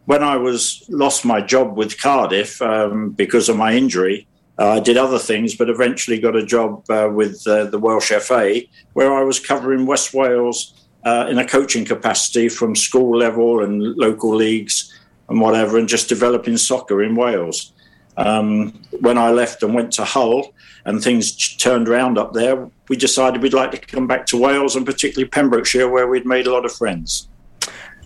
[0.05, 4.27] when I was lost my job with Cardiff um, because of my injury,
[4.57, 8.11] uh, I did other things, but eventually got a job uh, with uh, the Welsh
[8.11, 8.61] FA,
[8.93, 10.73] where I was covering West Wales.
[11.03, 14.91] Uh, in a coaching capacity from school level and local leagues
[15.29, 17.73] and whatever, and just developing soccer in Wales.
[18.17, 20.53] Um, when I left and went to Hull
[20.85, 24.75] and things turned around up there, we decided we'd like to come back to Wales
[24.75, 27.27] and particularly Pembrokeshire, where we'd made a lot of friends.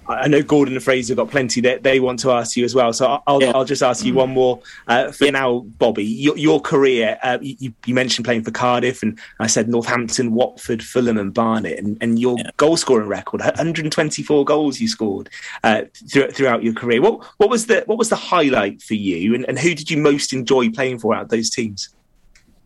[0.09, 2.91] I know Gordon and Fraser got plenty that they want to ask you as well.
[2.93, 3.51] So I'll, yeah.
[3.53, 6.03] I'll just ask you one more uh, for now, Bobby.
[6.03, 10.83] Your, your career, uh, you, you, mentioned playing for Cardiff, and I said Northampton, Watford,
[10.83, 12.49] Fulham, and Barnet, and, and your yeah.
[12.57, 15.29] goal scoring record 124 goals you scored
[15.63, 17.01] uh, th- throughout your career.
[17.01, 19.97] What, what, was the, what was the highlight for you, and, and who did you
[19.97, 21.89] most enjoy playing for out of those teams?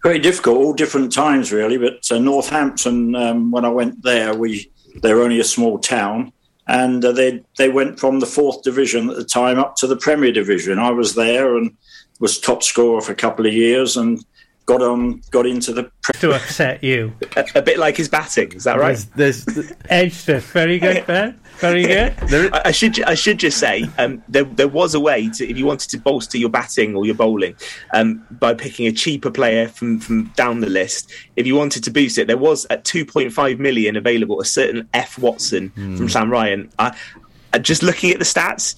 [0.02, 1.78] Very difficult, all different times, really.
[1.78, 4.70] But uh, Northampton, um, when I went there, we
[5.02, 6.32] they're only a small town
[6.68, 9.98] and uh, they they went from the fourth division at the time up to the
[9.98, 10.80] Premier Division.
[10.80, 11.76] I was there and
[12.20, 14.24] was top scorer for a couple of years and
[14.66, 17.14] got on got into the pre- to upset you.
[17.36, 19.04] A, a, bit like his batting is that right?
[19.16, 21.40] There's, there's edged it very good Ben.
[21.58, 22.14] Very good.
[22.54, 25.58] I, I, should I should just say um, there there was a way to if
[25.58, 27.56] you wanted to bolster your batting or your bowling
[27.94, 31.12] um, by picking a cheaper player from from down the list.
[31.36, 35.18] If you wanted to boost it there was at 2.5 million available a certain F
[35.20, 35.98] Watson mm.
[35.98, 36.96] from Llanrhian I,
[37.60, 38.76] just looking at the stats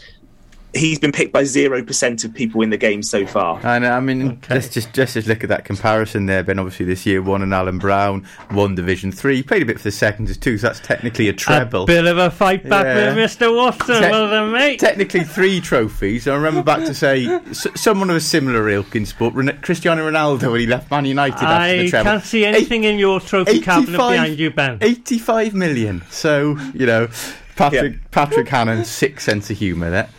[0.75, 3.65] he's been picked by zero percent of people in the game so far.
[3.65, 3.91] I know.
[3.91, 4.55] I mean, okay.
[4.55, 6.43] let's just just look at that comparison there.
[6.43, 9.77] Ben, obviously this year one and Alan Brown, won Division Three, He played a bit
[9.77, 11.83] for the seconds too, so that's technically a treble.
[11.83, 13.15] A bit of a fight back yeah.
[13.15, 13.55] with Mr.
[13.55, 14.79] Watson, Te- well done, mate.
[14.79, 16.27] Technically three trophies.
[16.27, 20.09] I remember back to say s- someone of a similar ilk in sport, Ren- Cristiano
[20.09, 22.11] Ronaldo when he left Man United after I the treble.
[22.11, 24.77] can't see anything Eight, in your trophy cabinet behind you, Ben.
[24.81, 26.03] Eighty-five million.
[26.09, 27.07] So you know.
[27.55, 27.99] Patrick yeah.
[28.11, 30.09] Patrick Hannon's sick sense of humour there.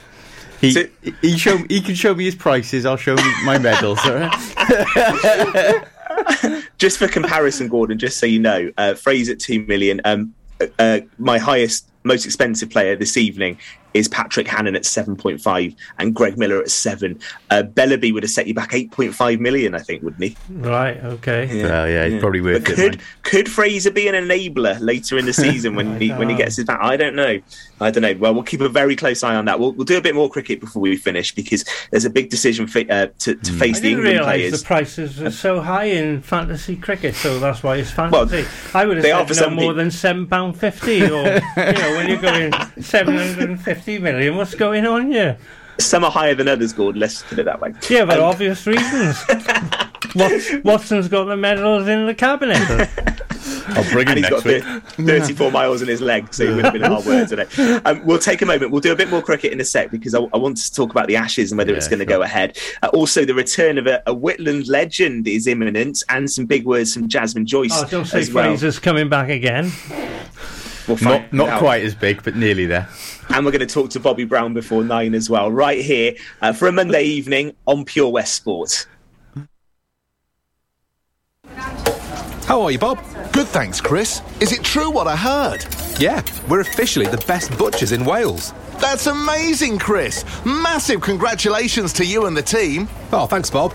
[0.66, 0.85] He, so,
[1.22, 2.87] he, show, he can show me his prices.
[2.87, 4.00] I'll show him my medals.
[6.79, 10.00] just for comparison, Gordon, just so you know, uh, Fraser at two million.
[10.05, 10.35] Um,
[10.79, 13.59] uh, my highest, most expensive player this evening
[13.97, 17.19] is Patrick Hannon at 7.5 and Greg Miller at 7.
[17.51, 20.37] Uh, Bellaby would have set you back 8.5 million, I think, wouldn't he?
[20.51, 21.47] Right, okay.
[21.47, 22.21] Yeah, well, yeah, yeah.
[22.21, 22.77] probably worth but it.
[22.77, 26.57] Could, could Fraser be an enabler later in the season when he when he gets
[26.57, 26.81] his back?
[26.81, 27.41] I don't know.
[27.81, 28.15] I don't know.
[28.19, 29.61] Well, we'll keep a very close eye on that.
[29.61, 32.67] We'll, we'll do a bit more cricket before we finish because there's a big decision
[32.67, 33.59] for, uh, to, to mm.
[33.59, 34.61] face I the England players.
[34.61, 38.42] the prices are so high in fantasy cricket, so that's why it's fantasy.
[38.42, 42.53] Well, I would have said no more than £7.50 or, you know, when you're going
[43.87, 45.39] 750 million, what's going going on here?
[45.79, 47.01] Some are higher than others, Gordon.
[47.01, 47.73] Let's put it that way.
[47.89, 49.23] Yeah, for um, obvious reasons.
[50.65, 52.59] Watson's got the medals in the cabinet.
[53.69, 55.07] I'll bring and him he's got next week.
[55.07, 57.47] 34 miles in his leg, so he would have been hard work today.
[57.85, 58.73] Um, we'll take a moment.
[58.73, 60.91] We'll do a bit more cricket in a sec because I, I want to talk
[60.91, 62.59] about the Ashes and whether it's going to go ahead.
[62.83, 66.95] Uh, also, the return of a, a Whitland legend is imminent, and some big words
[66.95, 68.47] from Jasmine Joyce oh, don't say as well.
[68.47, 69.71] Fraser's coming back again.
[70.89, 71.59] We'll find Not, not out.
[71.59, 72.89] quite as big, but nearly there.
[73.31, 76.53] And we're going to talk to Bobby Brown before nine as well, right here uh,
[76.53, 78.87] for a Monday evening on Pure West Sport.
[82.47, 82.99] How are you, Bob?
[83.33, 84.23] Good, thanks, Chris.
[84.41, 85.67] Is it true what I heard?
[85.99, 88.53] Yeah, we're officially the best butchers in Wales.
[88.79, 90.25] That's amazing, Chris.
[90.45, 92.89] Massive congratulations to you and the team.
[93.13, 93.75] Oh, thanks, Bob.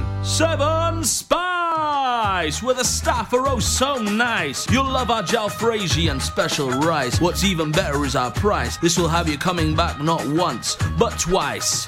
[0.23, 4.69] Seven Spice, where the staff are oh so nice.
[4.69, 7.19] You'll love our jalfrezi and special rice.
[7.19, 8.77] What's even better is our price.
[8.77, 11.87] This will have you coming back not once, but twice.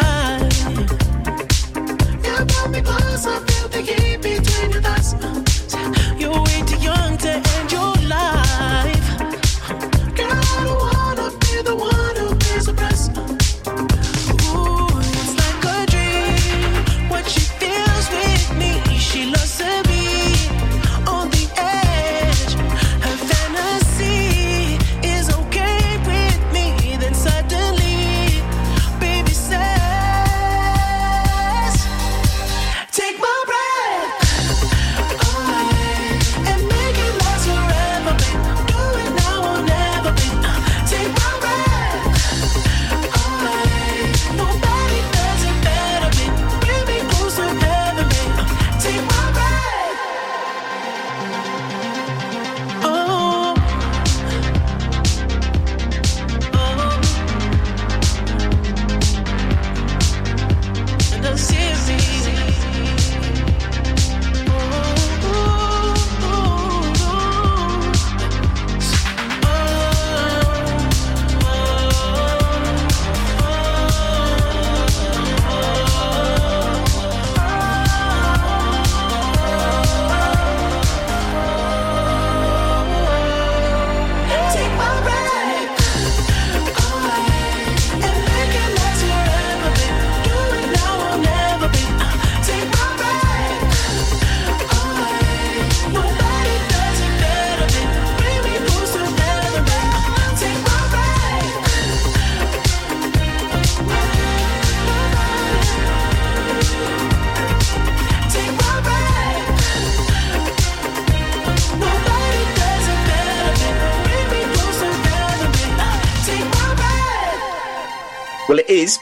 [0.00, 0.37] To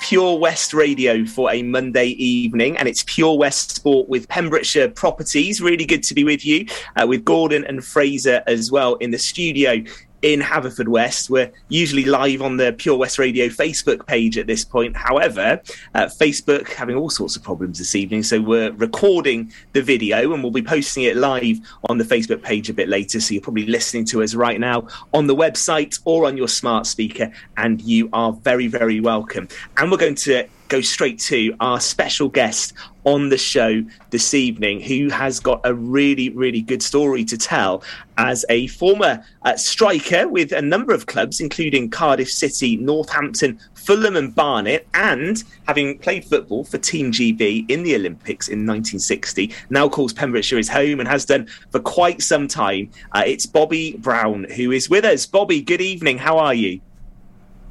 [0.08, 5.60] Pure West Radio for a Monday evening, and it's Pure West Sport with Pembrokeshire Properties.
[5.60, 9.18] Really good to be with you, uh, with Gordon and Fraser as well in the
[9.18, 9.82] studio
[10.26, 11.30] in Haverfordwest.
[11.30, 14.96] We're usually live on the Pure West Radio Facebook page at this point.
[14.96, 15.62] However,
[15.94, 20.42] uh, Facebook having all sorts of problems this evening, so we're recording the video and
[20.42, 21.58] we'll be posting it live
[21.88, 23.20] on the Facebook page a bit later.
[23.20, 26.86] So you're probably listening to us right now on the website or on your smart
[26.86, 29.46] speaker, and you are very, very welcome.
[29.76, 34.80] And we're going to go straight to our special guest on the show this evening,
[34.80, 37.84] who has got a really, really good story to tell
[38.18, 44.16] as a former uh, striker with a number of clubs, including Cardiff City, Northampton, Fulham,
[44.16, 49.88] and Barnet, and having played football for Team GB in the Olympics in 1960, now
[49.88, 52.90] calls Pembrokeshire his home and has done for quite some time.
[53.12, 55.26] Uh, it's Bobby Brown who is with us.
[55.26, 56.18] Bobby, good evening.
[56.18, 56.80] How are you?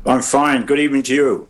[0.06, 0.66] I'm fine.
[0.66, 1.48] Good evening to you.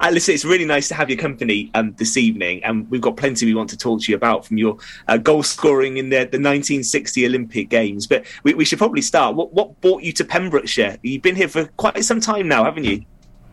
[0.00, 3.16] Uh, listen, it's really nice to have your company um, this evening, and we've got
[3.16, 4.76] plenty we want to talk to you about from your
[5.08, 8.06] uh, goal scoring in the, the 1960 Olympic Games.
[8.06, 9.34] But we, we, should probably start.
[9.34, 10.98] What, what brought you to Pembrokeshire?
[11.02, 13.04] You've been here for quite some time now, haven't you?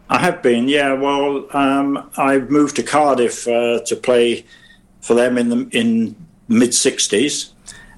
[0.09, 0.93] I have been, yeah.
[0.93, 4.45] Well, um, I moved to Cardiff uh, to play
[5.01, 6.15] for them in the in
[6.47, 7.51] mid 60s,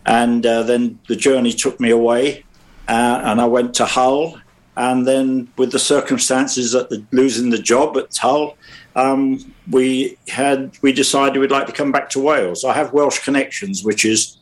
[0.06, 2.46] and uh, then the journey took me away,
[2.88, 4.40] uh, and I went to Hull
[4.78, 8.56] and then, with the circumstances that the, losing the job at Hull,
[8.96, 9.40] um,
[9.72, 12.64] we had we decided we'd like to come back to Wales.
[12.64, 14.38] I have Welsh connections, which is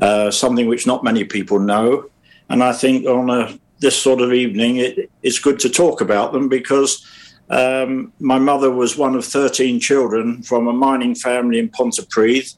[0.00, 2.10] uh, something which not many people know,
[2.48, 6.32] and I think on a, this sort of evening, it, it's good to talk about
[6.32, 7.06] them because.
[7.48, 12.56] Um, my mother was one of 13 children from a mining family in Pontypridd.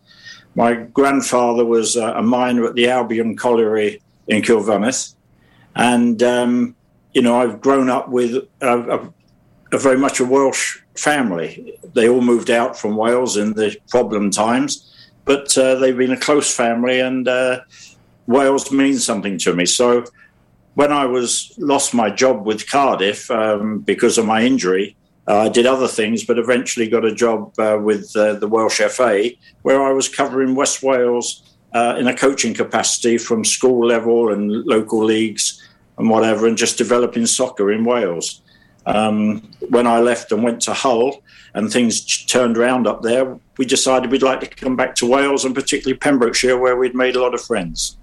[0.55, 5.15] My grandfather was uh, a miner at the Albion Colliery in Cilfynydd.
[5.77, 6.75] And um,
[7.19, 9.13] you know, I've grown up with a, a,
[9.73, 11.77] a, very much a Welsh family.
[11.93, 14.89] They all moved out from Wales in the problem times,
[15.25, 17.63] but uh, they've been a close family, and uh,
[18.29, 19.67] Wales means something to me.
[19.67, 20.05] So
[20.75, 24.97] when I was lost my job with Cardiff um, because of my injury,
[25.27, 28.81] uh, I did other things, but eventually got a job uh, with uh, the Welsh
[28.93, 29.31] FA,
[29.63, 31.43] where I was covering West Wales.
[31.75, 35.68] Uh, in a coaching capacity from school level and local leagues
[35.99, 38.41] and whatever, and just developing soccer in Wales.
[38.87, 41.23] Um, when I left and went to Hull
[41.53, 45.45] and things turned around up there, we decided we'd like to come back to Wales
[45.45, 47.98] and particularly Pembrokeshire, where we'd made a lot of friends.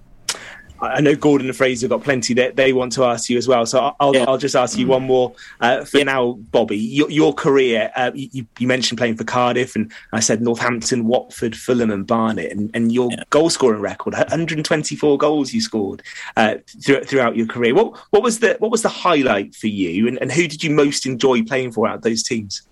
[0.80, 3.64] I know Gordon and Fraser got plenty that they want to ask you as well.
[3.66, 4.24] So I'll, yeah.
[4.28, 6.76] I'll just ask you one more uh, for now, Bobby.
[6.76, 11.56] Your, your career, uh, you, you, mentioned playing for Cardiff, and I said Northampton, Watford,
[11.56, 13.22] Fulham, and Barnet, and, and your yeah.
[13.30, 16.02] goal scoring record 124 goals you scored
[16.36, 17.74] uh, throughout your career.
[17.74, 20.70] What, what, was the, what was the highlight for you, and, and who did you
[20.70, 22.62] most enjoy playing for out of those teams?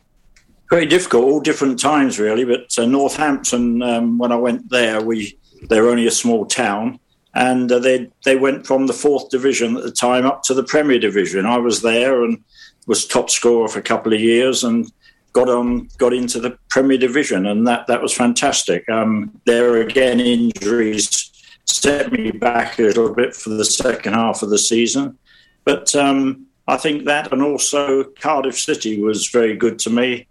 [0.70, 2.44] Very difficult, all different times, really.
[2.44, 5.38] But uh, Northampton, um, when I went there, we
[5.68, 6.98] they were only a small town
[7.34, 10.62] and uh, they they went from the fourth division at the time up to the
[10.62, 11.46] Premier Division.
[11.46, 12.42] I was there and
[12.86, 14.90] was top scorer for a couple of years and
[15.32, 18.88] got on got into the Premier Division, and that that was fantastic.
[18.88, 21.30] Um, there again, injuries
[21.66, 25.18] set me back a little bit for the second half of the season,
[25.64, 30.26] but um, I think that and also Cardiff City was very good to me.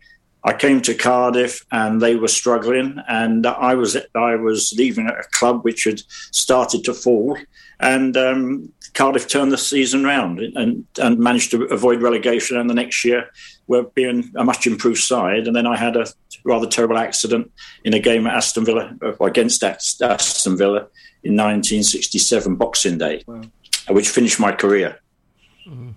[0.46, 5.24] I came to Cardiff and they were struggling, and I was I was leaving a
[5.32, 7.38] club which had started to fall,
[7.80, 12.58] and um, Cardiff turned the season round and and managed to avoid relegation.
[12.58, 13.30] And the next year,
[13.68, 15.48] we're being a much improved side.
[15.48, 16.08] And then I had a
[16.44, 17.52] rather terrible accident
[17.84, 20.88] in a game at Aston Villa uh, against Aston Villa
[21.24, 23.42] in 1967 Boxing Day, wow.
[23.90, 25.00] which finished my career.
[25.68, 25.94] Mm.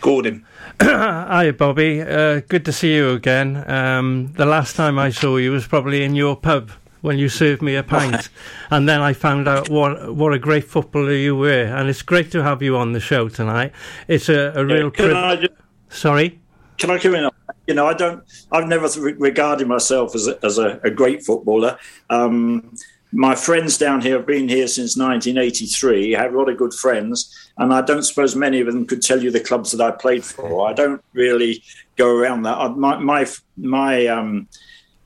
[0.00, 0.44] Gordon.
[0.80, 2.00] Hi, Bobby.
[2.00, 3.68] Uh, good to see you again.
[3.70, 6.70] Um, the last time I saw you was probably in your pub
[7.02, 8.28] when you served me a pint,
[8.70, 11.64] and then I found out what what a great footballer you were.
[11.64, 13.72] And it's great to have you on the show tonight.
[14.08, 15.50] It's a, a real privilege.
[15.88, 16.40] Sorry.
[16.78, 17.28] Can I come in?
[17.66, 18.24] You know, I don't.
[18.50, 21.78] I've never regarded myself as a, as a, a great footballer.
[22.08, 22.74] Um,
[23.12, 26.16] my friends down here have been here since 1983.
[26.16, 29.02] I have a lot of good friends, and I don't suppose many of them could
[29.02, 30.66] tell you the clubs that I played for.
[30.66, 31.62] I don't really
[31.96, 32.76] go around that.
[32.76, 33.26] My my
[33.58, 34.48] my um,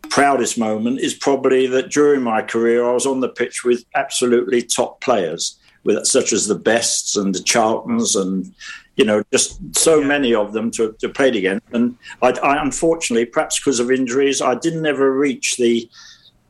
[0.09, 4.63] proudest moment is probably that during my career I was on the pitch with absolutely
[4.63, 8.55] top players, with such as the Bests and the Charltons and
[8.95, 10.07] you know just so yeah.
[10.07, 11.67] many of them to, to play against.
[11.73, 15.91] And I, I unfortunately, perhaps because of injuries, I didn't ever reach the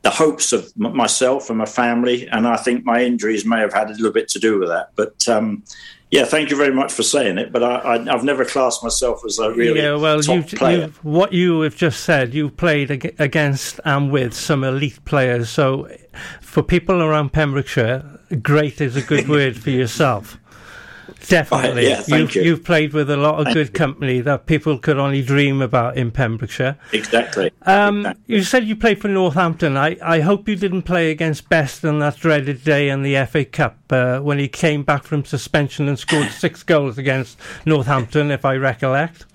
[0.07, 3.73] the hopes of m- myself and my family, and I think my injuries may have
[3.73, 4.91] had a little bit to do with that.
[4.95, 5.63] But um,
[6.11, 7.51] yeah, thank you very much for saying it.
[7.51, 11.59] But I, I've never classed myself as a really yeah, well, you've, you've, what you
[11.59, 15.49] have just said, you've played ag- against and with some elite players.
[15.49, 15.89] So,
[16.39, 18.05] for people around Pembrokeshire,
[18.41, 20.37] great is a good word for yourself.
[21.27, 22.51] Definitely, yeah, thank you've, you.
[22.51, 23.73] you've played with a lot of Thank good you.
[23.73, 26.77] company that people could only dream about in Pembrokeshire.
[26.93, 27.51] Exactly.
[27.63, 29.75] Um, You said you played for Northampton.
[29.77, 33.43] I, I hope you didn't play against Best on that dreaded day in the FA
[33.45, 38.45] Cup uh, when he came back from suspension and scored six goals against Northampton, if
[38.45, 39.25] I recollect.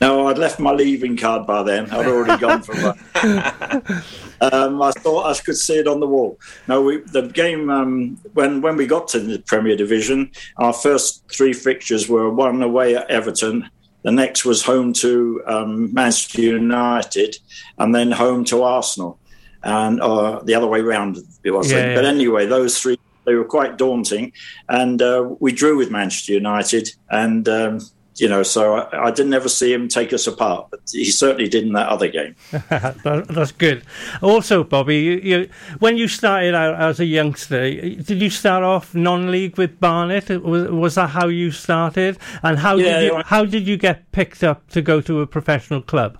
[0.00, 1.90] No, I'd left my leaving card by then.
[1.90, 4.04] I'd already gone from that.
[4.40, 6.38] um, I thought I could see it on the wall.
[6.68, 11.30] No, we, the game um, when when we got to the Premier Division, our first
[11.30, 13.68] three fixtures were one away at Everton.
[14.02, 17.36] The next was home to um, Manchester United,
[17.78, 19.18] and then home to Arsenal,
[19.62, 21.70] and uh, the other way round it was.
[21.70, 21.94] Yeah, yeah.
[21.94, 24.32] But anyway, those three they were quite daunting,
[24.70, 27.80] and uh, we drew with Manchester United, and um,
[28.20, 31.48] you know, so I, I didn't ever see him take us apart, but he certainly
[31.48, 32.34] did in that other game.
[32.68, 33.82] That- That's good.
[34.22, 35.48] Also, Bobby, you, you,
[35.78, 40.28] when you started out as a youngster, did you start off non-league with Barnet?
[40.42, 42.18] Was, was that how you started?
[42.42, 43.22] And how Yeah, did you, yeah.
[43.26, 46.18] how did you get picked up to go to a professional club?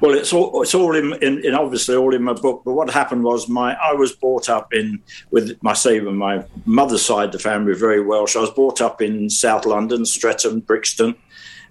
[0.00, 2.62] Well, it's all it's all in, in, in obviously all in my book.
[2.64, 6.44] But what happened was my I was brought up in with my say with my
[6.64, 8.36] mother's side, the family very Welsh.
[8.36, 11.14] I was brought up in South London, Streatham, Brixton,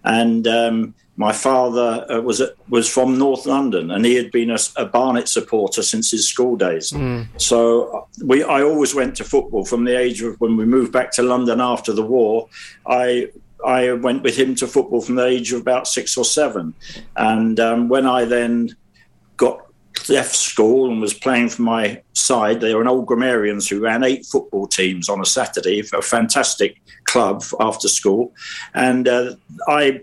[0.03, 4.59] and um, my father uh, was was from North London, and he had been a,
[4.77, 6.93] a Barnet supporter since his school days.
[7.37, 10.93] So uh, we, I always went to football from the age of when we moved
[10.93, 12.47] back to London after the war.
[12.87, 13.31] I
[13.65, 16.73] I went with him to football from the age of about six or seven,
[17.15, 18.75] and um, when I then
[19.37, 19.65] got
[20.07, 24.03] left school and was playing for my side, they were an old grammarians who ran
[24.03, 28.33] eight football teams on a Saturday, a fantastic club after school,
[28.73, 29.35] and uh,
[29.67, 30.01] I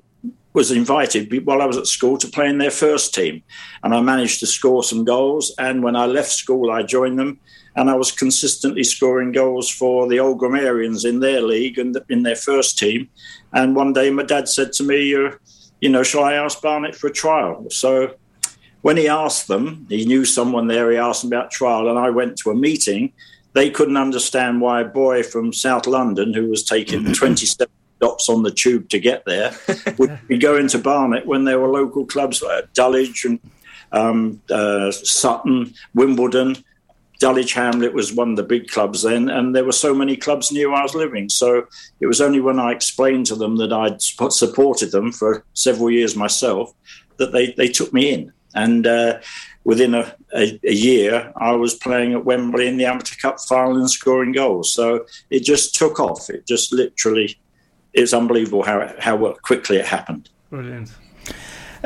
[0.57, 3.43] was invited while I was at school to play in their first team,
[3.83, 5.55] and I managed to score some goals.
[5.59, 7.39] And when I left school, I joined them,
[7.77, 12.23] and I was consistently scoring goals for the old grammarians in their league and in
[12.23, 13.09] their first team.
[13.53, 15.07] And one day, my dad said to me,
[15.81, 18.15] "You know, shall I ask Barnet for a trial?" So
[18.81, 20.91] when he asked them, he knew someone there.
[20.91, 23.13] He asked them about trial, and I went to a meeting.
[23.53, 28.43] They couldn't understand why a boy from South London, who was taking 27 stops on
[28.43, 29.53] the tube to get there,
[29.99, 33.41] would be going to Barnet when there were local clubs like Dulwich and
[33.93, 36.57] um, uh, Sutton, Wimbledon.
[37.19, 40.53] Dulwich Hamlet was one of the big clubs then, and there were so many clubs
[40.53, 41.29] near where I was living.
[41.29, 41.67] So
[42.01, 46.17] it was only when I explained to them that I'd supported them for several years
[46.17, 46.73] myself
[47.17, 48.33] that they, they took me in.
[48.55, 49.21] And uh,
[49.65, 53.77] within a, a, a year, I was playing at Wembley in the Amateur Cup final
[53.77, 54.73] and scoring goals.
[54.73, 56.31] So it just took off.
[56.31, 57.39] It just literally,
[57.93, 60.29] it's unbelievable how, how quickly it happened.
[60.51, 60.91] Brilliant.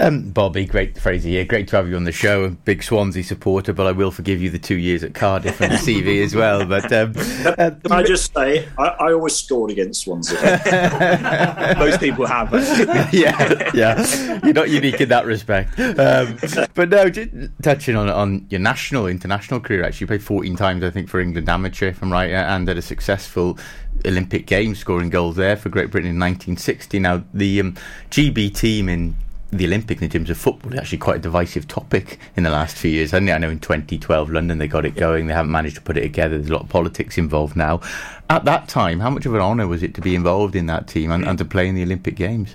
[0.00, 1.44] Um, Bobby, great Fraser here.
[1.44, 2.44] Great to have you on the show.
[2.44, 5.72] A big Swansea supporter, but I will forgive you the two years at Cardiff and
[5.72, 6.64] the CV as well.
[6.64, 7.12] But um,
[7.44, 10.40] uh, Can I just say, I, I always scored against Swansea.
[11.78, 12.50] Most people have.
[13.12, 15.78] yeah, yeah, you're not unique in that respect.
[15.78, 16.38] Um,
[16.72, 17.30] but no, just
[17.62, 19.84] touching on on your national, international career.
[19.84, 22.78] Actually, you played 14 times, I think, for England amateur, if I'm right, and had
[22.78, 23.58] a successful
[24.06, 26.98] Olympic Games, scoring goals there for Great Britain in 1960.
[27.00, 27.76] Now, the um,
[28.10, 29.14] GB team in
[29.52, 32.76] the Olympics in terms of football is actually quite a divisive topic in the last
[32.76, 33.32] few years, hasn't it?
[33.32, 36.02] I know in 2012 London they got it going, they haven't managed to put it
[36.02, 36.38] together.
[36.38, 37.80] There's a lot of politics involved now.
[38.28, 40.86] At that time, how much of an honour was it to be involved in that
[40.86, 41.28] team and, mm.
[41.28, 42.54] and to play in the Olympic Games?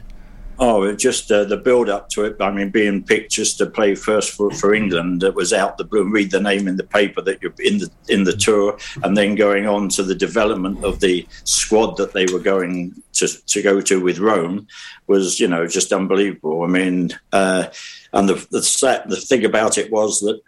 [0.58, 2.38] Oh, just uh, the build up to it.
[2.40, 5.84] I mean, being picked just to play first for, for England, it was out the
[5.84, 6.10] blue.
[6.10, 9.36] Read the name in the paper that you're in the in the tour, and then
[9.36, 13.82] going on to the development of the squad that they were going to to go
[13.82, 14.68] to with Rome
[15.08, 16.64] was, you know, just unbelievable.
[16.64, 17.66] I mean, uh,
[18.14, 20.40] and the the set, the thing about it was that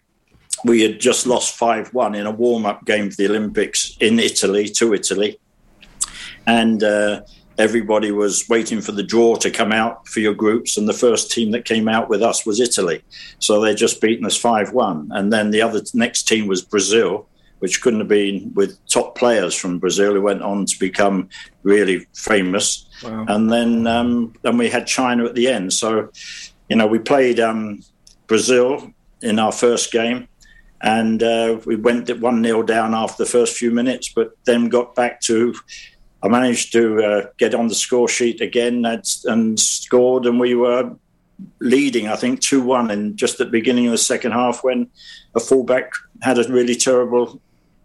[0.64, 4.20] we had just lost five one in a warm up game for the Olympics in
[4.20, 5.38] Italy to Italy,
[6.46, 6.82] and.
[6.82, 7.22] Uh,
[7.58, 11.32] everybody was waiting for the draw to come out for your groups, and the first
[11.32, 13.02] team that came out with us was Italy.
[13.40, 17.28] So they just beaten us five one, and then the other next team was Brazil,
[17.60, 21.30] which couldn't have been with top players from Brazil who went on to become
[21.64, 22.88] really famous.
[23.04, 23.26] Wow.
[23.28, 25.74] And then um, then we had China at the end.
[25.74, 26.10] So
[26.70, 27.84] you know we played um,
[28.28, 28.92] Brazil
[29.22, 30.28] in our first game.
[30.80, 34.94] And uh, we went one 0 down after the first few minutes, but then got
[34.94, 35.56] back to
[36.24, 40.56] I managed to uh, get on the score sheet again and, and scored, and we
[40.56, 40.96] were
[41.60, 44.90] leading, I think, 2 1 and just at the beginning of the second half when
[45.36, 45.92] a fullback
[46.22, 47.40] had a really terrible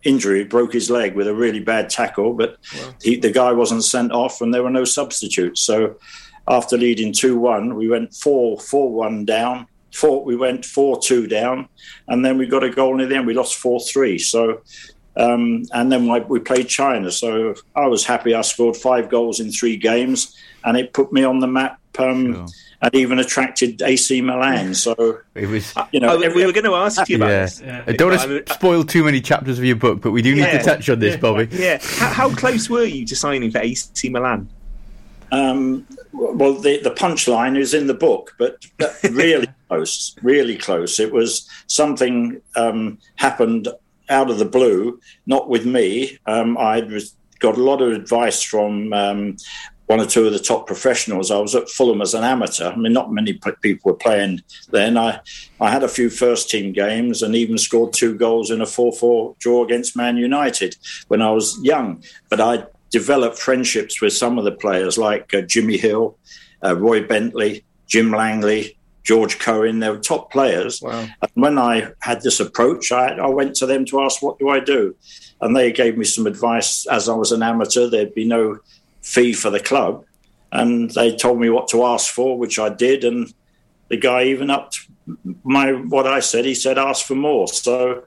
[0.05, 2.57] injury, broke his leg with a really bad tackle, but
[3.03, 5.61] he, the guy wasn't sent off and there were no substitutes.
[5.61, 5.97] So
[6.49, 9.67] after leading 2 1, we went 4 4 1 down.
[9.95, 11.69] Four, we went 4 2 down,
[12.09, 13.27] and then we got a goal in the end.
[13.27, 14.19] We lost 4 3.
[14.19, 14.63] So
[15.17, 17.11] um, and then we played China.
[17.11, 18.35] So I was happy.
[18.35, 21.79] I scored five goals in three games, and it put me on the map.
[21.99, 22.47] Um, sure.
[22.81, 24.75] And even attracted AC Milan.
[24.75, 27.45] So it was, you know, oh, we were going to ask you about yeah.
[27.45, 27.61] this.
[27.61, 27.85] Yeah.
[27.87, 30.41] I don't want to spoil too many chapters of your book, but we do need
[30.41, 30.59] yeah.
[30.59, 31.47] to touch on this, Bobby.
[31.53, 31.79] Yeah.
[31.81, 34.49] How, how, close were you to signing for AC Milan?
[35.31, 38.67] Um, well, the, the punchline is in the book, but
[39.11, 40.99] really close, really close.
[40.99, 43.69] It was something um, happened
[44.09, 46.19] out of the blue, not with me.
[46.27, 46.81] Um, I
[47.39, 49.37] got a lot of advice from um,
[49.87, 51.31] one or two of the top professionals.
[51.31, 52.71] I was at Fulham as an amateur.
[52.71, 54.97] I mean, not many people were playing then.
[54.97, 55.21] I,
[55.61, 58.93] I had a few first team games and even scored two goals in a 4
[58.93, 60.77] 4 draw against Man United
[61.09, 62.03] when I was young.
[62.31, 66.17] But I developed friendships with some of the players like uh, Jimmy Hill,
[66.65, 69.81] uh, Roy Bentley, Jim Langley, George Cohen.
[69.81, 70.81] They were top players.
[70.81, 71.07] Wow.
[71.21, 74.49] And when I had this approach, I, I, went to them to ask, what do
[74.49, 74.95] I do?
[75.41, 76.87] And they gave me some advice.
[76.87, 78.59] As I was an amateur, there'd be no
[79.03, 80.05] fee for the club.
[80.53, 83.05] And they told me what to ask for, which I did.
[83.05, 83.33] And
[83.89, 84.87] the guy even upped
[85.43, 86.45] my what I said.
[86.45, 87.49] He said, ask for more.
[87.49, 88.05] So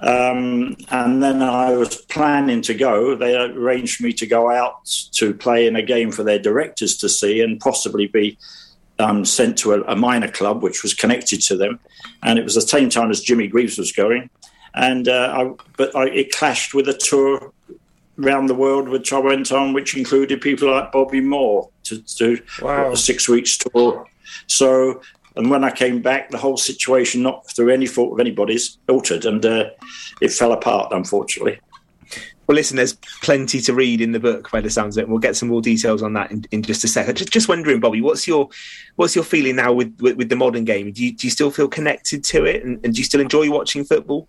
[0.00, 3.14] um, and then I was planning to go.
[3.14, 7.08] They arranged me to go out to play in a game for their directors to
[7.08, 8.38] see and possibly be
[9.00, 11.80] um, sent to a, a, minor club which was connected to them.
[12.22, 14.30] And it was the same time as Jimmy Greaves was going.
[14.74, 17.52] And uh, I, but I, it clashed with a tour
[18.18, 22.38] around the world which I went on, which included people like Bobby Moore to do
[22.62, 22.92] wow.
[22.92, 24.06] a six weeks tour.
[24.46, 25.00] So
[25.36, 29.24] and when I came back, the whole situation, not through any fault of anybody's, altered
[29.24, 29.70] and uh,
[30.20, 31.58] it fell apart, unfortunately.
[32.50, 35.08] Well, listen, there's plenty to read in the book by the sounds of it.
[35.08, 37.16] We'll get some more details on that in, in just a second.
[37.16, 38.48] Just, just wondering, Bobby, what's your
[38.96, 40.90] what's your feeling now with, with, with the modern game?
[40.90, 43.48] Do you, do you still feel connected to it, and, and do you still enjoy
[43.48, 44.26] watching football?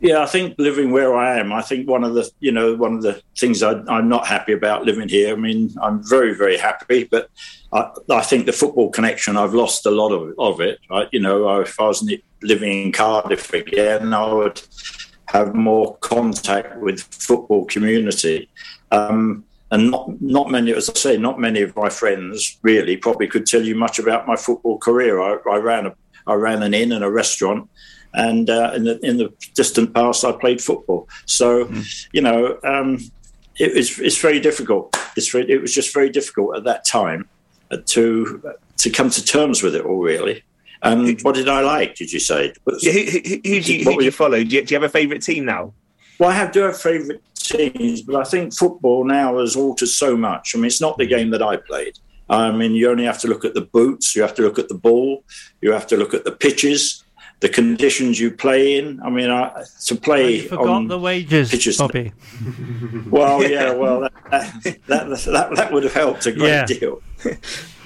[0.00, 2.94] Yeah, I think living where I am, I think one of the you know one
[2.94, 5.32] of the things I, am not happy about living here.
[5.32, 7.30] I mean, I'm very very happy, but
[7.72, 10.80] I, I, think the football connection I've lost a lot of of it.
[11.12, 12.04] You know, if I was
[12.42, 14.60] living in Cardiff again, I would
[15.32, 18.48] have more contact with football community.
[18.90, 23.26] Um, and not not many, as I say, not many of my friends really probably
[23.26, 25.20] could tell you much about my football career.
[25.20, 25.94] I, I ran a
[26.26, 27.68] I ran an inn and a restaurant
[28.14, 31.08] and uh, in, the, in the distant past, I played football.
[31.26, 32.06] So, mm.
[32.12, 32.96] you know, um,
[33.56, 34.96] it, it's, it's very difficult.
[35.16, 37.28] It's very, it was just very difficult at that time
[37.86, 38.42] to
[38.76, 40.42] to come to terms with it all, really.
[40.82, 41.94] Um, what did I like?
[41.94, 42.52] Did you say?
[42.80, 44.42] Yeah, who, who, who, do you, who do you follow?
[44.42, 45.72] Do you, do you have a favourite team now?
[46.18, 50.16] Well, I have do have favourite teams, but I think football now has altered so
[50.16, 50.54] much.
[50.54, 51.98] I mean, it's not the game that I played.
[52.28, 54.68] I mean, you only have to look at the boots, you have to look at
[54.68, 55.24] the ball,
[55.60, 57.04] you have to look at the pitches,
[57.40, 59.00] the conditions you play in.
[59.02, 62.12] I mean, I, to play well, on the wages, pitches, Bobby.
[63.10, 66.64] Well, yeah, well, that that, that, that, that would have helped a great yeah.
[66.64, 67.02] deal.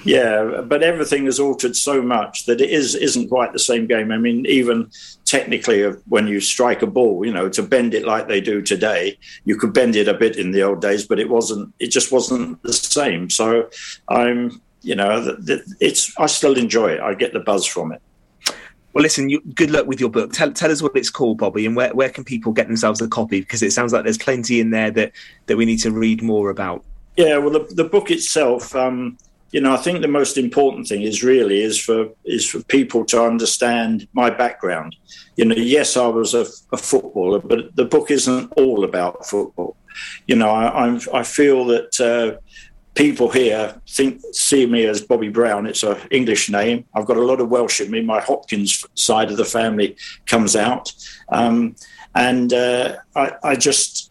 [0.07, 4.11] yeah, but everything has altered so much that it is isn't quite the same game.
[4.11, 4.89] I mean, even
[5.25, 8.61] technically, uh, when you strike a ball, you know, to bend it like they do
[8.61, 11.73] today, you could bend it a bit in the old days, but it wasn't.
[11.79, 13.29] It just wasn't the same.
[13.29, 13.69] So,
[14.07, 15.37] I'm, you know,
[15.79, 16.13] it's.
[16.17, 17.01] I still enjoy it.
[17.01, 18.01] I get the buzz from it.
[18.93, 20.33] Well, listen, you, good luck with your book.
[20.33, 23.07] Tell, tell us what it's called, Bobby, and where, where can people get themselves a
[23.07, 23.41] copy?
[23.41, 25.11] Because it sounds like there's plenty in there that,
[25.45, 26.83] that we need to read more about.
[27.15, 29.19] Yeah, well, the, the book itself, um,
[29.51, 33.05] you know, I think the most important thing is really is for is for people
[33.05, 34.95] to understand my background.
[35.35, 39.77] You know, yes, I was a, a footballer, but the book isn't all about football.
[40.27, 42.39] You know, I, I'm, I feel that uh,
[42.97, 45.67] people here think see me as Bobby Brown.
[45.67, 46.85] It's an English name.
[46.93, 48.01] I've got a lot of Welsh in me.
[48.01, 49.95] My Hopkins side of the family
[50.25, 50.91] comes out,
[51.29, 51.75] um,
[52.15, 54.06] and uh, I, I, just,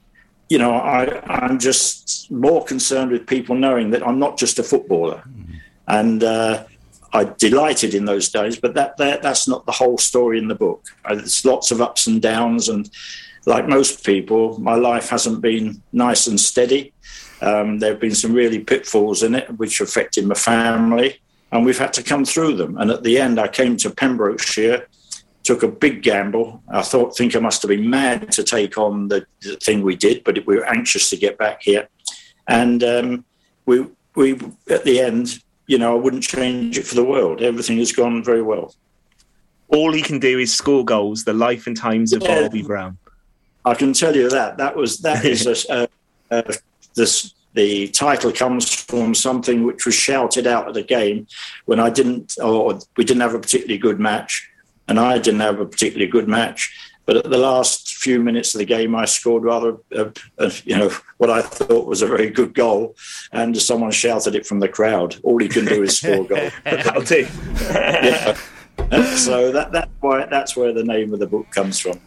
[0.48, 4.62] you know, I, I'm just more concerned with people knowing that I'm not just a
[4.62, 5.60] footballer, mm.
[5.86, 6.24] and.
[6.24, 6.64] Uh,
[7.12, 10.54] I delighted in those days, but that, that that's not the whole story in the
[10.54, 10.84] book.
[11.04, 12.90] Uh, there's lots of ups and downs, and
[13.46, 16.92] like most people, my life hasn't been nice and steady.
[17.40, 21.20] Um, there have been some really pitfalls in it, which affected my family,
[21.52, 22.76] and we've had to come through them.
[22.76, 24.86] And at the end, I came to Pembrokeshire,
[25.46, 26.60] took a big gamble.
[26.68, 29.94] I thought, think I must have been mad to take on the, the thing we
[29.94, 31.88] did, but we were anxious to get back here.
[32.48, 33.24] And um,
[33.64, 33.86] we,
[34.16, 34.32] we,
[34.68, 37.42] at the end, you know, I wouldn't change it for the world.
[37.42, 38.74] Everything has gone very well.
[39.68, 41.22] All he can do is score goals.
[41.22, 42.42] The life and times of Yeah.
[42.42, 42.98] Bobby Brown.
[43.64, 45.88] I can tell you that that was that is a,
[46.30, 46.42] uh,
[46.94, 47.32] this.
[47.54, 51.26] The title comes from something which was shouted out at a game
[51.64, 54.46] when I didn't, or we didn't have a particularly good match,
[54.88, 56.74] and I didn't have a particularly good match.
[57.06, 60.76] But at the last few minutes of the game, I scored rather, uh, uh, you
[60.76, 62.96] know, what I thought was a very good goal,
[63.30, 65.16] and someone shouted it from the crowd.
[65.22, 66.50] All he can do is score a goal.
[67.04, 67.26] Do.
[67.60, 68.36] yeah.
[69.16, 72.00] So that that's why that's where the name of the book comes from.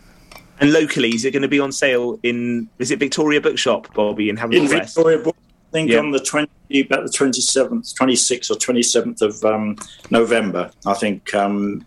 [0.60, 2.70] And locally, is it going to be on sale in?
[2.80, 5.36] Is it Victoria Bookshop, Bobby, in in Haverford Victoria Book,
[5.70, 6.00] I think Yeah.
[6.00, 6.50] on the 20,
[6.82, 9.78] about the 27th, 26th or 27th of um,
[10.10, 10.72] November.
[10.86, 11.86] I think um,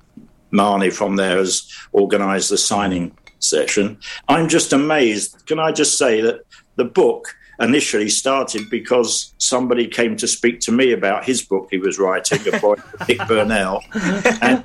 [0.53, 3.99] Marnie from there has organised the signing session.
[4.29, 5.47] I'm just amazed.
[5.47, 6.41] Can I just say that
[6.77, 11.79] the book initially started because somebody came to speak to me about his book he
[11.79, 12.75] was writing, a boy
[13.09, 13.83] Nick Burnell.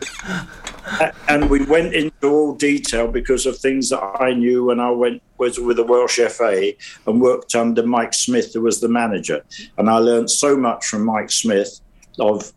[1.01, 4.89] And, and we went into all detail because of things that I knew when I
[4.89, 6.71] went was with the Welsh FA
[7.05, 9.43] and worked under Mike Smith, who was the manager.
[9.77, 11.81] And I learned so much from Mike Smith
[12.19, 12.53] of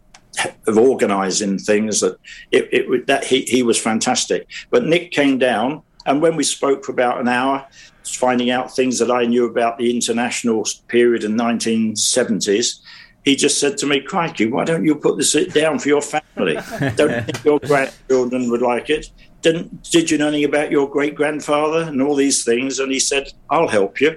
[0.66, 2.18] of organising things that
[2.50, 4.46] it, it that he, he was fantastic.
[4.70, 7.66] But Nick came down, and when we spoke for about an hour,
[8.04, 12.80] finding out things that I knew about the international period in 1970s,
[13.24, 16.54] he just said to me, "Crikey, why don't you put this down for your family?
[16.96, 19.10] Don't think your grandchildren would like it?
[19.42, 23.00] Didn't did you know anything about your great grandfather and all these things?" And he
[23.00, 24.16] said, "I'll help you."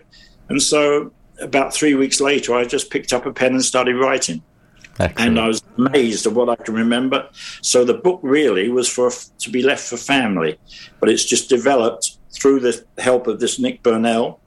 [0.50, 1.12] And so,
[1.42, 4.42] about three weeks later, I just picked up a pen and started writing
[5.18, 7.28] and I was amazed at what I can remember.
[7.62, 10.60] So the book really was for to be left for family,
[11.00, 14.40] but it's just developed through the help of this Nick Burnell,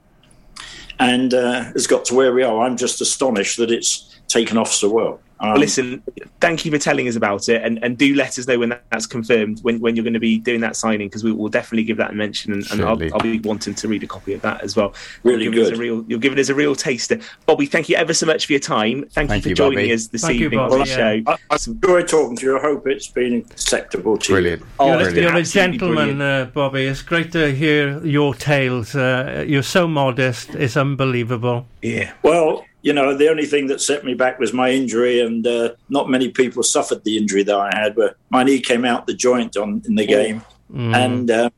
[0.99, 2.65] and uh, has got to where we are.
[2.65, 5.19] I'm just astonished that it's taken off so well.
[5.39, 6.03] Um, listen,
[6.41, 9.05] thank you for telling us about it, and, and do let us know when that's
[9.05, 11.97] confirmed, when, when you're going to be doing that signing, because we will definitely give
[11.97, 14.63] that a mention, and, and I'll, I'll be wanting to read a copy of that
[14.63, 14.93] as well.
[15.23, 15.77] Really you're giving Us good.
[15.77, 17.19] a real, you're giving us a real taster.
[17.45, 19.05] Bobby, thank you ever so much for your time.
[19.11, 19.93] Thank, Thank you you, for joining Bobby.
[19.93, 21.11] us this Thank you, evening on Bobby, the show.
[21.11, 21.21] yeah.
[21.27, 22.57] I, I've enjoyed talking to you.
[22.57, 24.61] I hope it's been acceptable to Brilliant.
[24.61, 24.67] you.
[24.79, 26.85] Oh, You're, it's a, been you're a gentleman, uh, Bobby.
[26.85, 28.95] It's great to hear your tales.
[28.95, 30.55] Uh, you're so modest.
[30.55, 31.67] It's unbelievable.
[31.81, 32.13] Yeah.
[32.23, 35.73] Well, you know, the only thing that set me back was my injury, and uh,
[35.89, 37.97] not many people suffered the injury that I had.
[37.97, 40.41] Where my knee came out the joint on in the game,
[40.95, 41.49] and uh,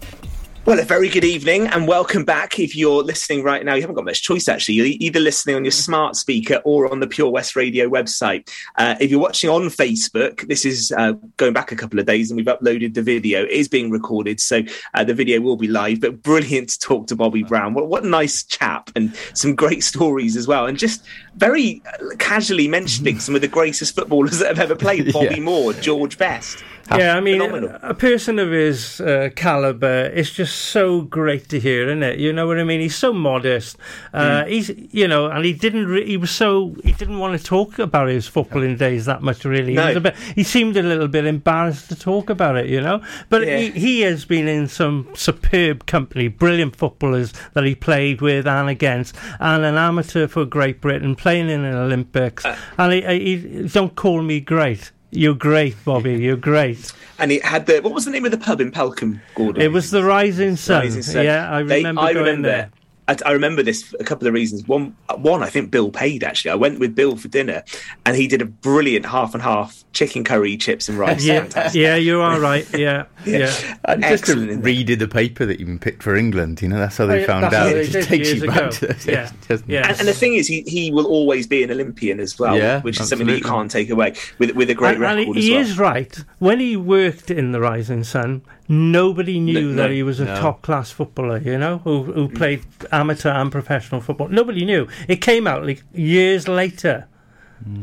[0.64, 2.60] Well, a very good evening and welcome back.
[2.60, 4.76] If you're listening right now, you haven't got much choice actually.
[4.76, 8.48] You're either listening on your smart speaker or on the Pure West Radio website.
[8.76, 12.30] Uh, if you're watching on Facebook, this is uh, going back a couple of days
[12.30, 13.42] and we've uploaded the video.
[13.42, 14.62] It is being recorded, so
[14.94, 16.00] uh, the video will be live.
[16.00, 17.74] But brilliant to talk to Bobby Brown.
[17.74, 20.66] What, what a nice chap and some great stories as well.
[20.66, 21.02] And just
[21.34, 21.82] very
[22.20, 25.40] casually mentioning some of the greatest footballers that have ever played Bobby Yeah.
[25.40, 26.62] Moore, George Best.
[26.99, 27.78] Yeah, I mean, Phenomenal.
[27.82, 32.18] a person of his uh, caliber, it's just so great to hear, isn't it?
[32.18, 32.80] You know what I mean?
[32.80, 33.76] He's so modest.
[34.12, 35.86] Uh, He's, you know, and he didn't.
[35.86, 39.45] Re- he was so he didn't want to talk about his footballing days that much.
[39.45, 39.93] Really, he, No.
[39.97, 42.66] a bit, he seemed a little bit embarrassed to talk about it.
[42.66, 43.59] You know, but Yeah.
[43.59, 48.68] he, he has been in some superb company, brilliant footballers that he played with and
[48.68, 52.45] against, and an amateur for Great Britain playing in an Olympics.
[52.45, 54.90] Uh, and he, he, don't call me great.
[55.14, 56.14] You're great, Bobby.
[56.14, 56.90] You're great.
[57.18, 59.62] And it had the what was the name of the pub in Pelcomb, Gordon?
[59.62, 60.80] It was the Rising Sun.
[60.84, 61.24] Rising Sun.
[61.24, 62.48] Yeah, I They- remember I going remember.
[62.48, 62.70] there.
[63.09, 64.66] I, I remember this for a couple of reasons.
[64.68, 66.53] One, one, I think Bill paid actually.
[66.53, 67.64] I went with Bill for dinner,
[68.07, 71.24] and he did a brilliant half and half chicken curry, chips and rice.
[71.24, 71.80] Yeah, Fantastic.
[71.82, 72.66] yeah, you are right.
[72.78, 73.53] Yeah, yeah.
[73.84, 74.64] And just to Excellent, isn't it?
[74.64, 77.24] read in the paper that you've been picked for England, you know, that's how they
[77.24, 77.74] Oh, found out.
[77.76, 78.70] It just takes you back ago.
[78.70, 79.72] to Yeah, days, doesn't it?
[79.72, 79.88] yeah.
[79.90, 82.80] And, and the thing is, he, he will always be an Olympian as well, Yeah,
[82.82, 85.36] which is something that you can't take away with with a great and, and record
[85.36, 85.61] he as well.
[85.61, 86.24] is right.
[86.38, 90.24] When he worked in the Rising Sun, nobody knew No, that no, he was a
[90.24, 90.40] no.
[90.40, 91.38] top class footballer.
[91.38, 94.28] You know, who who played amateur and professional football.
[94.28, 94.86] Nobody knew.
[95.08, 97.06] It came out like years later.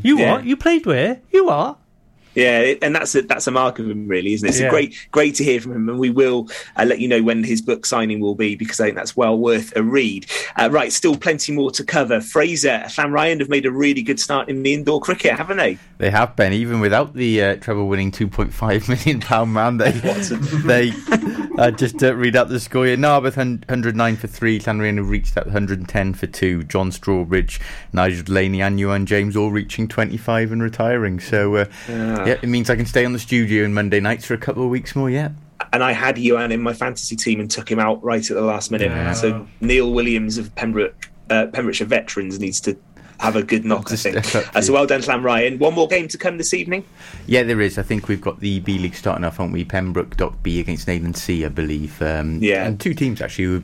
[0.03, 0.19] You Mm.
[0.19, 0.31] Yeah.
[0.33, 0.43] what?
[0.45, 1.19] You played where?
[1.31, 1.77] You are.
[2.35, 4.49] Yeah, and that's a that's a mark of him, really, isn't it?
[4.51, 4.67] It's Yeah.
[4.67, 7.43] a great great to hear from him, and we will uh, let you know when
[7.43, 10.27] his book signing will be because I think that's well worth a read.
[10.55, 12.21] Uh, right, still plenty more to cover.
[12.21, 15.77] Fraser, Llanrhian have made a really good start in the indoor cricket, haven't they?
[15.97, 19.77] They have been, even without the uh, treble-winning £2.5 million pound man.
[19.79, 19.91] They,
[20.91, 20.91] they
[21.59, 22.97] uh, just uh, read out the score here.
[22.97, 24.59] Narberth, hun- 109 for 3.
[24.59, 26.63] Llanrhian have reached that 110 for 2.
[26.63, 27.59] John Strawbridge,
[27.93, 31.19] Nigel Delaney and Ewan James all reaching 25 and retiring.
[31.19, 32.25] So, uh, Ah.
[32.25, 34.63] yeah, it means I can stay on the studio on Monday nights for a couple
[34.63, 35.29] of weeks more, yeah.
[35.73, 38.41] And I had Johan in my fantasy team and took him out right at the
[38.41, 38.89] last minute.
[38.89, 39.11] Yeah.
[39.13, 42.77] So Neil Williams of Pembroke, uh, Pembrokeshire Veterans needs to
[43.19, 44.55] have a good knock, I Just think.
[44.55, 45.59] Uh, so well done, Llanrhian.
[45.59, 46.85] One more game to come this evening.
[47.27, 47.77] Yeah, there is.
[47.77, 49.65] I think we've got the B League starting off, haven't we?
[49.65, 52.01] Pembroke Dock B against Nathan C, I believe.
[52.01, 52.65] Um, Yeah.
[52.65, 53.63] And two teams actually who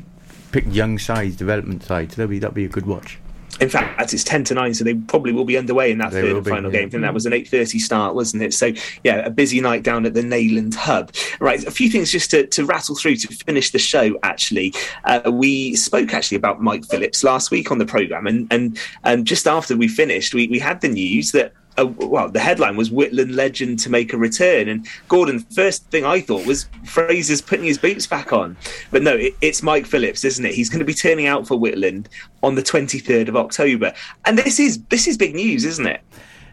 [0.51, 2.15] picked young sides, development sides.
[2.15, 3.17] So that'll be, that'll be a good watch.
[3.61, 6.21] In fact, it's ten to nine, so they probably will be underway in that They
[6.21, 6.79] third and be, final yeah.
[6.79, 6.87] game.
[6.87, 8.53] I think that was an eight thirty start, wasn't it?
[8.53, 11.11] So yeah, a busy night down at the Neyland Hub.
[11.39, 14.19] Right, a few things just to, to rattle through to finish the show.
[14.23, 14.73] Actually,
[15.05, 19.25] uh, we spoke actually about Mike Phillips last week on the program, and and and
[19.25, 21.53] just after we finished, we we had the news that.
[21.77, 25.39] Uh, well, the headline was Whitland legend to make a return, and Gordon.
[25.39, 28.55] First thing I thought was Fraser's putting his boots back on,
[28.91, 30.53] but no, it, it's Mike Phillips, isn't it?
[30.53, 32.07] He's going to be turning out for Whitland
[32.43, 36.01] on the twenty third of October, and this is this is big news, isn't it?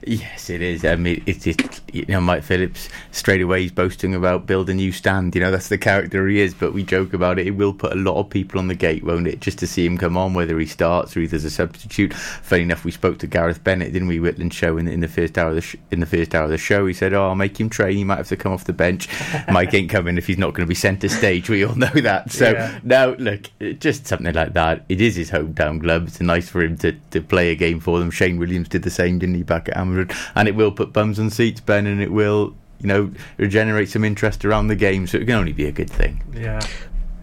[0.04, 0.84] Yes, it is.
[0.84, 4.74] I mean, it's it, you know Mike Phillips straight away he's boasting about build a
[4.74, 5.34] new stand.
[5.34, 6.54] You know that's the character he is.
[6.54, 7.46] But we joke about it.
[7.46, 9.40] It will put a lot of people on the gate, won't it?
[9.40, 12.12] Just to see him come on, whether he starts or either as a substitute.
[12.14, 14.18] Funny enough, we spoke to Gareth Bennett, didn't we?
[14.18, 16.50] Whitland show in, in the first hour of the sh- in the first hour of
[16.50, 16.86] the show.
[16.86, 17.96] He said, "Oh, I'll make him train.
[17.96, 19.08] He might have to come off the bench.
[19.52, 21.48] Mike ain't coming if he's not going to be centre stage.
[21.48, 22.32] We all know that.
[22.32, 22.80] So Yeah.
[22.82, 24.84] now, look, just something like that.
[24.88, 26.08] It is his hometown club.
[26.08, 28.10] It's nice for him to, to play a game for them.
[28.10, 30.16] Shane Williams did the same, didn't he, back at Ammerwood?
[30.34, 34.04] And it will put bums on seats, Ben, and it will, you know, regenerate some
[34.04, 35.06] interest around the game.
[35.06, 36.22] So it can only be a good thing.
[36.34, 36.60] Yeah.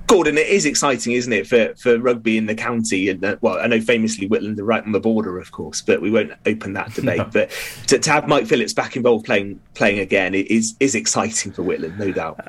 [0.09, 3.09] Gordon, it is exciting, isn't it, for, for rugby in the county?
[3.09, 6.01] And uh, well, I know famously Whitland are right on the border, of course, but
[6.01, 7.21] we won't open that debate.
[7.31, 7.51] But
[7.87, 11.61] to, to have Mike Phillips back involved playing playing again it is is exciting for
[11.61, 12.39] Whitland, no doubt.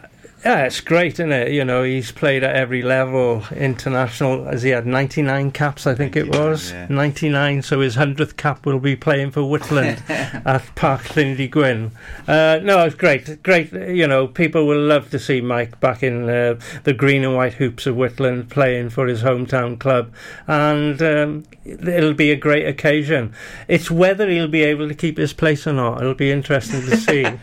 [0.44, 1.52] Yeah, it's great, isn't it?
[1.52, 6.16] You know, he's played at every level, international, as he had 99 caps, I think
[6.16, 6.72] it was.
[6.72, 6.86] yeah.
[6.88, 10.02] 99, so his 100th cap will be playing for Whitland
[10.46, 11.90] at Park Llindy Gwyn.
[12.26, 13.42] Uh, no, it's great.
[13.42, 17.36] Great, you know, people will love to see Mike back in uh, the green and
[17.36, 20.10] white hoops of Whitland playing for his hometown club.
[20.46, 23.34] And um, it'll be a great occasion.
[23.68, 26.00] It's whether he'll be able to keep his place or not.
[26.00, 27.26] It'll be interesting to see.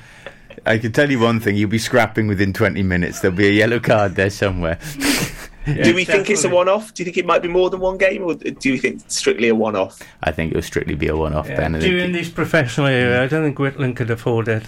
[0.68, 3.20] I can tell you one thing: you'll be scrapping within 20 minutes.
[3.22, 4.78] There'll be a yellow card there somewhere.
[5.66, 6.94] do we think it's a one off?
[6.94, 9.16] Do you think it might be more than one game, or do you think it's
[9.16, 10.00] strictly a one off?
[10.24, 11.48] I think it'll strictly be a one-off.
[11.48, 11.76] Ben.
[11.76, 14.64] I think Doing these professional area, I don't think Whitland could afford it.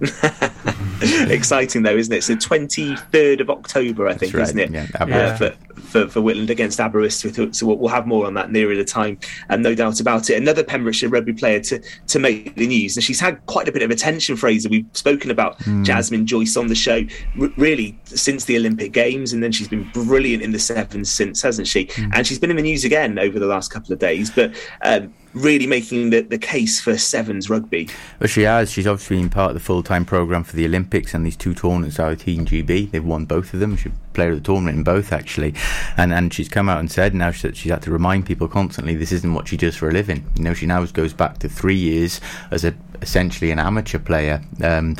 [1.30, 2.22] Exciting though, isn't it?
[2.22, 4.70] So twenty third of October, I think, right, isn't it?
[4.70, 5.56] yeah, Uh, Aberystwyth.
[5.78, 7.54] For for, Whitland against Aberystwyth.
[7.54, 9.18] So we'll, have more on that nearer the time,
[9.48, 10.36] and no doubt about it.
[10.36, 13.82] Another Pembrokeshire rugby player to to make the news, and she's had quite a bit
[13.82, 14.36] of attention.
[14.36, 15.82] Fraser, we've spoken about Hmm.
[15.82, 17.02] Jasmine Joyce on the show,
[17.40, 21.42] r- really since the Olympic Games, and then she's been brilliant in the sevens since,
[21.42, 21.88] hasn't she?
[21.94, 22.10] Hmm.
[22.12, 24.54] And she's been in the news again over the last couple of days, but.
[24.82, 27.90] Um, Really making the, the case for sevens rugby.
[28.18, 28.72] Well, she has.
[28.72, 31.54] She's obviously been part of the full time programme for the Olympics and these two
[31.54, 32.90] tournaments of Team GB.
[32.90, 33.76] They've won both of them.
[34.18, 35.54] Player of the tournament in both, actually.
[35.96, 38.96] And and she's come out and said now that she's had to remind people constantly
[38.96, 40.26] this isn't what she does for a living.
[40.36, 44.42] You know, she now goes back to three years as a essentially an amateur player
[44.62, 44.96] um,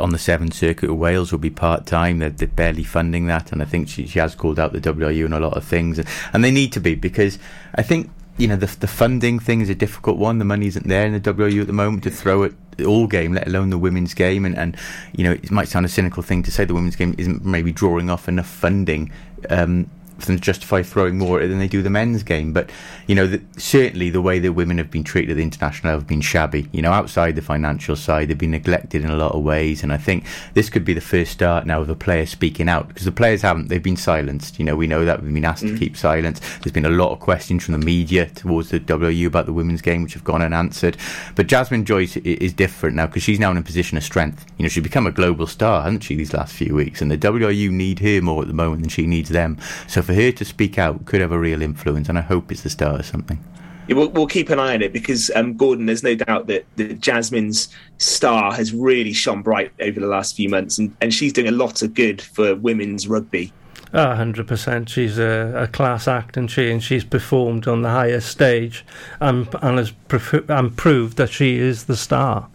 [0.00, 2.20] on the Seventh Circuit of Wales will be part time.
[2.20, 5.26] They're, they're barely funding that, and I think she, she has called out the WRU
[5.26, 7.38] and a lot of things, and, and they need to be because
[7.74, 10.38] I think you know the the funding thing is a difficult one.
[10.38, 13.34] The money isn't there in the WRU at the moment to throw at all game,
[13.34, 14.44] let alone the women's game.
[14.44, 14.76] And, and
[15.14, 17.72] you know it might sound a cynical thing to say the women's game isn't maybe
[17.72, 19.10] drawing off enough funding.
[19.50, 22.52] Um, for them to justify throwing more at it than they do the men's game,
[22.52, 22.70] but
[23.06, 26.00] you know, the, certainly the way that women have been treated at the international level
[26.00, 26.68] have been shabby.
[26.72, 29.92] You know, outside the financial side, they've been neglected in a lot of ways, and
[29.92, 33.04] I think this could be the first start now of a player speaking out because
[33.04, 34.58] the players haven't; they've been silenced.
[34.58, 35.78] You know, we know that we've been asked to mm.
[35.78, 36.40] keep silence.
[36.58, 39.82] There's been a lot of questions from the media towards the WU about the women's
[39.82, 40.96] game, which have gone unanswered.
[41.34, 44.46] But Jasmine Joyce is different now because she's now in a position of strength.
[44.58, 47.02] You know, she's become a global star, hasn't she, these last few weeks?
[47.02, 49.58] And the WU need her more at the moment than she needs them.
[49.88, 52.62] So for her to speak out could have a real influence, and I hope it's
[52.62, 53.42] the start of something.
[53.88, 56.64] Yeah, we'll, we'll keep an eye on it because um, Gordon, there's no doubt that,
[56.76, 61.32] that Jasmine's star has really shone bright over the last few months, and, and she's
[61.32, 63.52] doing a lot of good for women's rugby.
[63.94, 64.88] A hundred percent.
[64.88, 68.84] She's a, a class act, and she and she's performed on the highest stage,
[69.20, 69.92] and and has
[70.48, 72.48] and proved that she is the star.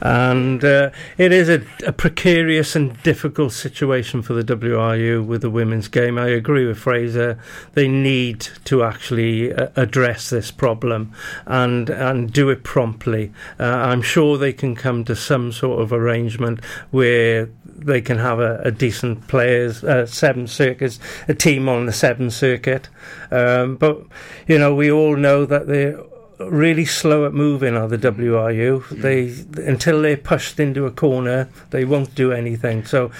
[0.00, 5.50] And uh, it is a, a precarious and difficult situation for the WRU with the
[5.50, 6.18] women's game.
[6.18, 7.38] I agree with Fraser.
[7.74, 11.12] They need to actually uh, address this problem
[11.46, 13.32] and and do it promptly.
[13.60, 17.48] Uh, I'm sure they can come to some sort of arrangement where
[17.84, 22.30] they can have a, a decent players uh, seven circuits a team on the seven
[22.30, 22.88] circuit.
[23.30, 24.02] Um, but
[24.46, 26.00] you know we all know that they're
[26.38, 29.28] really slow at moving are the WRU they
[29.62, 32.84] until they're pushed into a corner they won't do anything.
[32.84, 33.10] So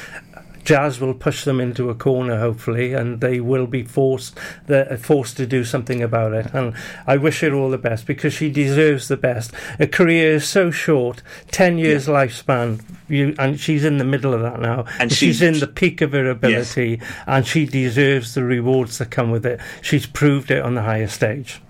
[0.65, 5.37] Jazz will push them into a corner, hopefully, and they will be forced they're forced
[5.39, 6.53] to do something about it.
[6.53, 6.75] And
[7.07, 9.53] I wish her all the best because she deserves the best.
[9.79, 14.43] A career is so short, ten years lifespan, you, and she's in the middle of
[14.43, 14.85] that now.
[14.99, 19.11] And she's she- in the peak of her ability, and she deserves the rewards that
[19.11, 19.61] come with it.
[19.83, 21.61] She's proved it on the highest stage.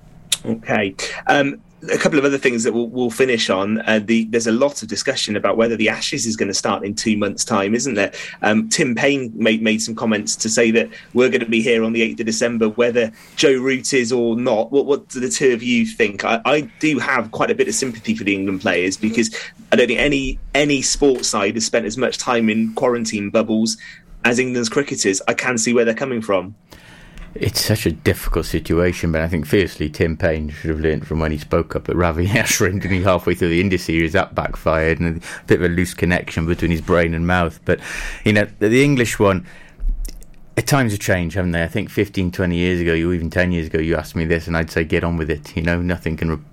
[0.44, 0.94] Okay.
[1.26, 3.80] Um, a couple of other things that we'll, we'll finish on.
[3.82, 6.84] Uh, the, there's a lot of discussion about whether the Ashes is going to start
[6.84, 8.12] in two months' time, isn't there?
[8.42, 11.82] Um, Tim Paine made, made some comments to say that we're going to be here
[11.82, 14.70] on the 8th of December, whether Joe Root is or not.
[14.70, 16.24] What, what do the two of you think?
[16.24, 19.34] I, I do have quite a bit of sympathy for the England players because
[19.72, 23.76] I don't think any any sports side has spent as much time in quarantine bubbles
[24.24, 25.22] as England's cricketers.
[25.28, 26.54] I can see where they're coming from.
[27.34, 31.20] It's such a difficult situation, but I think firstly Tim Paine should have learnt from
[31.20, 34.34] when he spoke up at Ravi Ashwin, didn't he, halfway through the India series, that
[34.34, 37.60] backfired, and a bit of a loose connection between his brain and mouth.
[37.64, 37.78] But,
[38.24, 39.46] you know, the, the English one,
[40.56, 41.62] at times have changed, haven't they?
[41.62, 44.48] I think 15, 20 years ago, you even 10 years ago, you asked me this,
[44.48, 45.56] and I'd say get on with it.
[45.56, 46.30] You know, nothing can.
[46.30, 46.44] Re-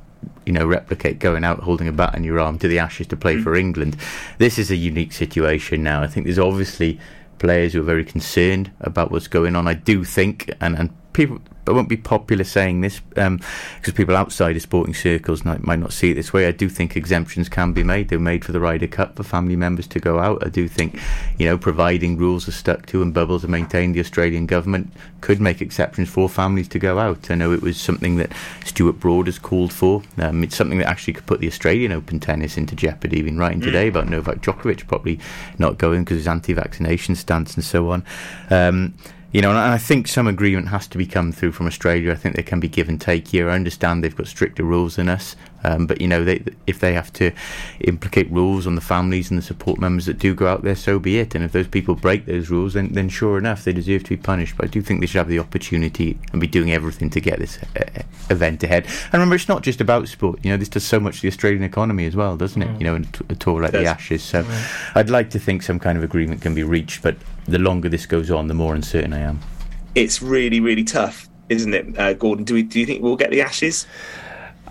[0.46, 3.18] you know, replicate going out holding a bat in your arm to the Ashes to
[3.18, 3.44] play mm.
[3.44, 3.98] for England.
[4.38, 6.02] This is a unique situation now.
[6.02, 7.00] I think there's obviously
[7.40, 9.68] players who are very concerned about what's going on.
[9.68, 14.56] I do think, and, and people, I won't be popular saying this because people outside
[14.56, 16.48] of sporting circles might, might not see it this way.
[16.48, 18.10] I do think exemptions can be made.
[18.10, 20.46] They're made for the Ryder Cup for family members to go out.
[20.46, 21.00] I do think,
[21.38, 24.92] you know, providing rules are stuck to and bubbles are maintained, the Australian government
[25.22, 27.30] could make exceptions for families to go out.
[27.30, 28.32] I know it was something that
[28.66, 30.04] Stuart Broad has called for.
[30.18, 33.22] Um, it's something that actually could put the Australian Open tennis into jeopardy.
[33.22, 35.20] Been writing today about Novak Djokovic probably
[35.58, 38.04] not going because of his anti-vaccination stance and so on.
[38.50, 38.94] Um,
[39.32, 42.12] you know, and I think some agreement has to be come through from Australia.
[42.12, 43.50] I think there can be give and take here.
[43.50, 46.94] I understand they've got stricter rules than us, um, but you know, they, if they
[46.94, 47.32] have to
[47.82, 51.00] implicate rules on the families and the support members that do go out there, so
[51.00, 51.36] be it.
[51.36, 54.18] And if those people break those rules, then then sure enough, they deserve to be
[54.18, 54.56] punished.
[54.58, 57.40] But I do think they should have the opportunity and be doing everything to get
[57.40, 58.86] this uh, event ahead.
[58.86, 60.40] And remember, it's not just about sport.
[60.44, 62.70] You know, this does so much to the Australian economy as well, doesn't it?
[62.70, 62.80] Mm.
[62.80, 63.86] You know, in a t- a tour like the.
[63.86, 64.24] Ashes.
[64.24, 64.96] So, Mm.
[64.96, 67.16] I'd like to think some kind of agreement can be reached, but
[67.48, 69.40] the longer this goes on, the more uncertain I am.
[69.96, 72.44] It's really, really tough, isn't it, uh, Gordon?
[72.46, 72.64] Do we?
[72.64, 73.88] Do you think we'll get the Ashes?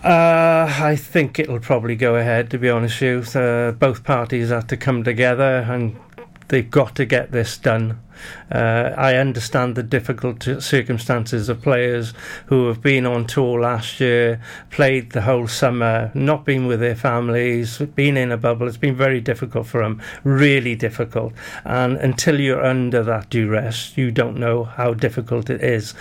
[0.05, 2.51] Uh, I think it'll probably go ahead.
[2.51, 5.99] To be honest with you, uh, both parties have to come together and
[6.49, 8.01] they've got to get this done.
[8.51, 12.15] Uh, I understand the difficult circumstances of players
[12.47, 14.41] who have been on tour last year,
[14.71, 18.69] played the whole summer, not been with their families, been in a bubble.
[18.69, 21.33] It's been very difficult for them, really difficult.
[21.65, 25.95] And until you're under that duress, you don't know how difficult it is.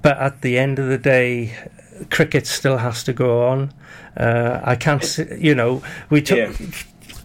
[0.00, 1.54] But at the end of the day,
[2.10, 3.72] cricket still has to go on.
[4.16, 6.38] Uh, I can't, see, you know, we took.
[6.38, 6.66] Yeah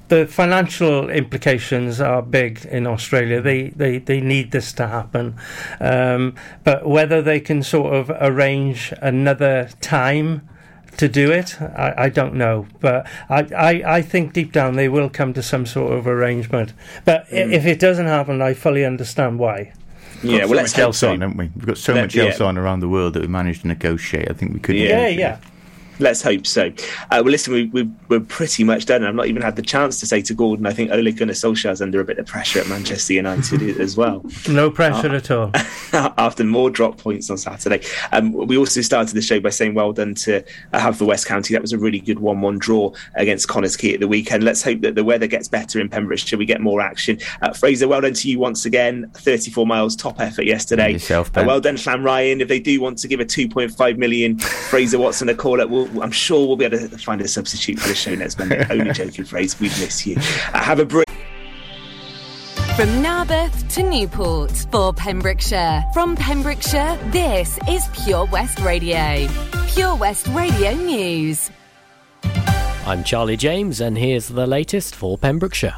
[0.09, 3.41] the financial implications are big in Australia.
[3.41, 5.35] They they, they need this to happen,
[5.79, 10.47] um, but whether they can sort of arrange another time
[10.97, 12.67] to do it, I, I don't know.
[12.79, 16.73] But I, I, I think deep down they will come to some sort of arrangement.
[17.05, 17.51] But mm.
[17.51, 19.73] if it doesn't happen, I fully understand why.
[20.23, 21.49] Yeah, well, so let's much else on, haven't we?
[21.55, 22.45] We've got so Let, much else yeah.
[22.45, 24.29] on around the world that we managed to negotiate.
[24.29, 24.75] I think we could.
[24.75, 25.39] Yeah, yeah.
[25.99, 26.67] Let's hope so.
[27.11, 29.03] Uh, well, listen, we, we, we're pretty much done.
[29.03, 31.81] I've not even had the chance to say to Gordon, I think Ole Gunnar Solskjaer's
[31.81, 34.25] under a bit of pressure at Manchester United as well.
[34.49, 35.51] No pressure uh, at all.
[36.17, 37.85] after more drop points on Saturday.
[38.11, 40.43] Um, we also started the show by saying well done to
[40.73, 41.53] have uh, West County.
[41.53, 44.43] That was a really good 1 1 draw against Connah's Quay at the weekend.
[44.43, 46.37] Let's hope that the weather gets better in Pembrokeshire.
[46.37, 47.19] We get more action.
[47.41, 49.11] Uh, Fraser, well done to you once again.
[49.13, 50.93] 34 miles, top effort yesterday.
[50.93, 52.41] Yourself, uh, well done, Llanrhian.
[52.41, 55.85] If they do want to give a 2.5 million Fraser Watson a call, up, we'll,
[56.01, 58.65] I'm sure we'll be able to find a substitute for the show next Monday.
[58.69, 59.57] Only joking, Fraser.
[59.59, 60.15] We miss you.
[60.17, 61.07] Uh, have a break.
[62.75, 65.83] From Narberth to Newport for Pembrokeshire.
[65.93, 69.27] From Pembrokeshire, this is Pure West Radio.
[69.67, 71.51] Pure West Radio News.
[72.85, 75.75] I'm Charlie James, and here's the latest for Pembrokeshire.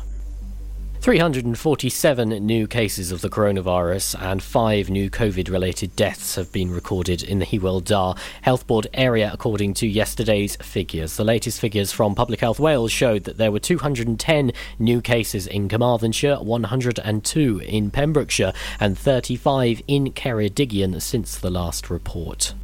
[1.06, 7.22] 347 new cases of the coronavirus and five new COVID related deaths have been recorded
[7.22, 11.16] in the Hywel Dda Health Board area, according to yesterday's figures.
[11.16, 15.70] The latest figures from Public Health Wales showed that there were 210 new cases in
[15.70, 22.56] Carmarthenshire, 102 in Pembrokeshire, and 35 in Ceredigion since the last report.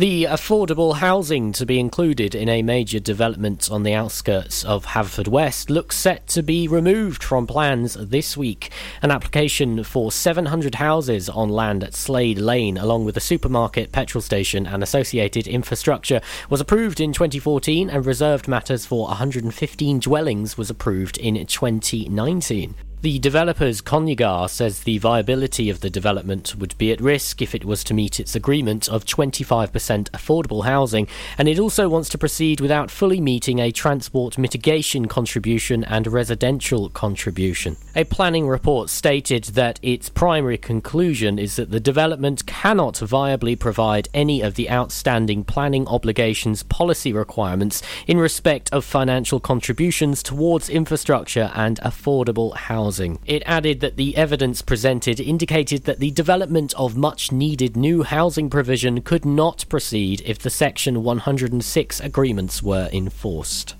[0.00, 5.68] The affordable housing to be included in a major development on the outskirts of Haverfordwest
[5.68, 8.70] looks set to be removed from plans this week.
[9.02, 14.22] An application for 700 houses on land at Slade Lane, along with a supermarket, petrol
[14.22, 20.70] station, and associated infrastructure, was approved in 2014, and reserved matters for 115 dwellings was
[20.70, 22.74] approved in 2019.
[23.02, 27.64] The developer's Conygar says the viability of the development would be at risk if it
[27.64, 31.08] was to meet its agreement of 25% affordable housing,
[31.38, 36.90] and it also wants to proceed without fully meeting a transport mitigation contribution and residential
[36.90, 37.78] contribution.
[37.96, 44.10] A planning report stated that its primary conclusion is that the development cannot viably provide
[44.12, 51.50] any of the outstanding planning obligations policy requirements in respect of financial contributions towards infrastructure
[51.54, 53.20] and affordable housing housing.
[53.24, 58.50] It added that the evidence presented indicated that the development of much needed new housing
[58.50, 63.76] provision could not proceed if the Section 106 agreements were enforced.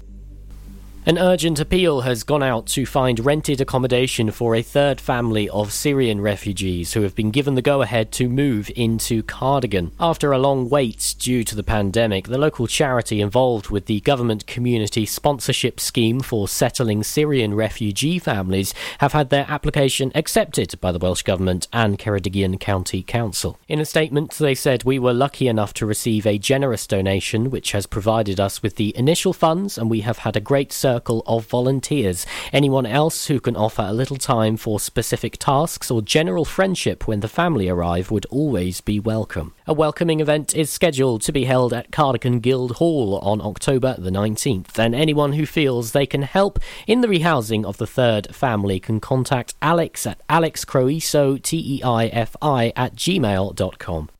[1.06, 5.72] An urgent appeal has gone out to find rented accommodation for a third family of
[5.72, 9.92] Syrian refugees who have been given the go ahead to move into Cardigan.
[9.98, 14.46] After a long wait due to the pandemic, the local charity involved with the government
[14.46, 20.98] community sponsorship scheme for settling Syrian refugee families have had their application accepted by the
[20.98, 23.58] Welsh Government and Ceredigion County Council.
[23.68, 27.72] In a statement, they said, We were lucky enough to receive a generous donation which
[27.72, 31.22] has provided us with the initial funds, and we have had a great service circle
[31.24, 32.26] of volunteers.
[32.52, 37.20] Anyone else who can offer a little time for specific tasks or general friendship when
[37.20, 39.54] the family arrive would always be welcome.
[39.68, 44.10] A welcoming event is scheduled to be held at Cardigan Guild Hall on October the
[44.10, 46.58] 19th, and anyone who feels they can help
[46.88, 54.10] in the rehousing of the third family can contact Alex at alexcroiso, T-E-I-F-I, at gmail.com.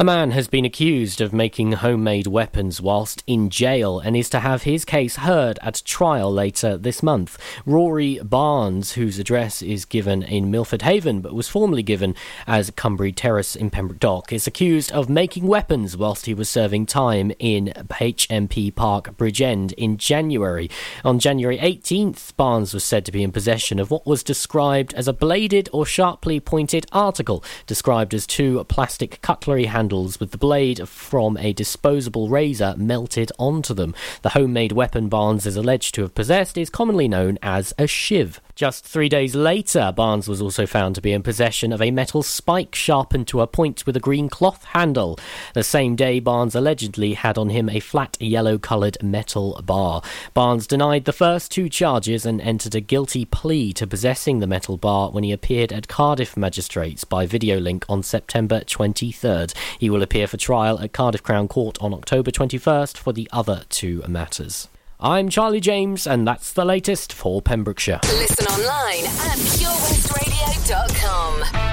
[0.00, 4.38] A man has been accused of making homemade weapons whilst in jail and is to
[4.38, 7.36] have his case heard at trial later this month.
[7.66, 12.14] Rory Barnes, whose address is given in Milford Haven but was formerly given
[12.46, 16.86] as Cumbry Terrace in Pembroke Dock, is accused of making weapons whilst he was serving
[16.86, 20.70] time in HMP Parc Bridgend in January.
[21.04, 25.08] On January 18th, Barnes was said to be in possession of what was described as
[25.08, 30.36] a bladed or sharply pointed article, described as two plastic cutlery handles handles with the
[30.36, 33.94] blade from a disposable razor melted onto them.
[34.20, 38.38] The homemade weapon Barnes is alleged to have possessed is commonly known as a shiv.
[38.58, 42.24] Just three days later, Barnes was also found to be in possession of a metal
[42.24, 45.16] spike sharpened to a point with a green cloth handle.
[45.54, 50.02] The same day, Barnes allegedly had on him a flat yellow coloured metal bar.
[50.34, 54.76] Barnes denied the first two charges and entered a guilty plea to possessing the metal
[54.76, 59.54] bar when he appeared at Cardiff magistrates by video link on September 23rd.
[59.78, 63.62] He will appear for trial at Cardiff Crown Court on October 21st for the other
[63.68, 64.66] two matters.
[65.00, 68.00] I'm Charlie James, and that's the latest for Pembrokeshire.
[68.02, 71.67] Listen online at purewestradio.com.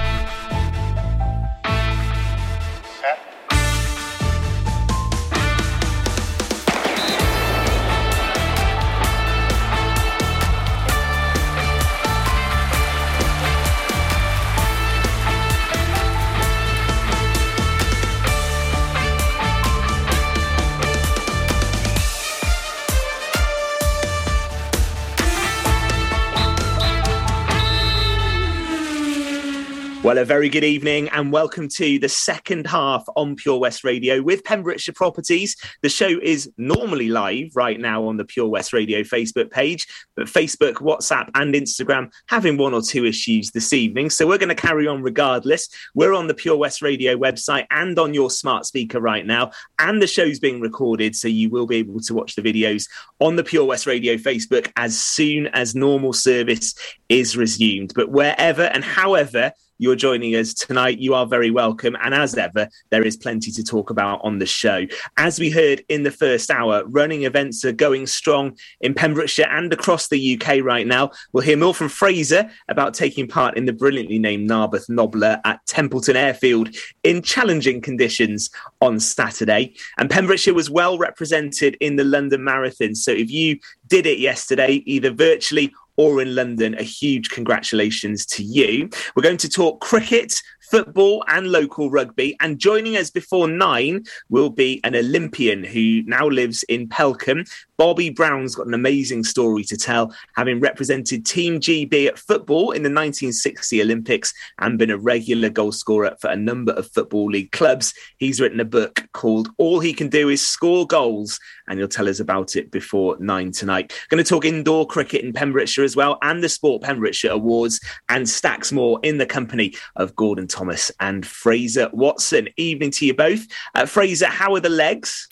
[30.06, 34.22] Well, a very good evening and welcome to the second half on Pure West Radio
[34.22, 35.56] with Pembrokeshire Properties.
[35.82, 40.28] The show is normally live right now on the Pure West Radio Facebook page, but
[40.28, 44.08] Facebook, WhatsApp, and Instagram having one or two issues this evening.
[44.08, 45.68] So we're going to carry on regardless.
[45.96, 49.50] We're on the Pure West Radio website and on your smart speaker right now,
[49.80, 52.88] and the show's being recorded, so you will be able to watch the videos
[53.18, 56.76] on the Pure West Radio Facebook as soon as normal service
[57.08, 57.92] is resumed.
[57.96, 60.98] But wherever and however, you're joining us tonight.
[60.98, 61.96] You are very welcome.
[62.02, 64.86] And as ever, there is plenty to talk about on the show.
[65.16, 69.72] As we heard in the first hour, running events are going strong in Pembrokeshire and
[69.72, 71.10] across the UK right now.
[71.32, 75.64] We'll hear more from Fraser about taking part in the brilliantly named Narberth Nobler at
[75.66, 78.50] Templeton Airfield in challenging conditions
[78.80, 79.74] on Saturday.
[79.98, 82.94] And Pembrokeshire was well represented in the London Marathon.
[82.94, 83.58] So if you
[83.88, 88.88] did it yesterday, either virtually or in London, a huge congratulations to you.
[89.14, 90.40] We're going to talk cricket,
[90.70, 92.36] football, and local rugby.
[92.40, 97.44] And joining us before nine will be an Olympian who now lives in Pelcomb.
[97.76, 102.82] Bobby Brown's got an amazing story to tell, having represented Team GB at football in
[102.82, 107.92] the 1960 Olympics and been a regular goalscorer for a number of Football League clubs.
[108.16, 111.38] He's written a book called All He Can Do Is Score Goals,
[111.68, 113.92] and he'll tell us about it before nine tonight.
[114.08, 118.28] Going to talk indoor cricket in Pembrokeshire as well, and the Sport Pembrokeshire Awards, and
[118.28, 122.48] stacks more in the company of Gordon Thomas and Fraser Watson.
[122.56, 123.46] Evening to you both.
[123.74, 125.28] Uh, Fraser, how are the legs?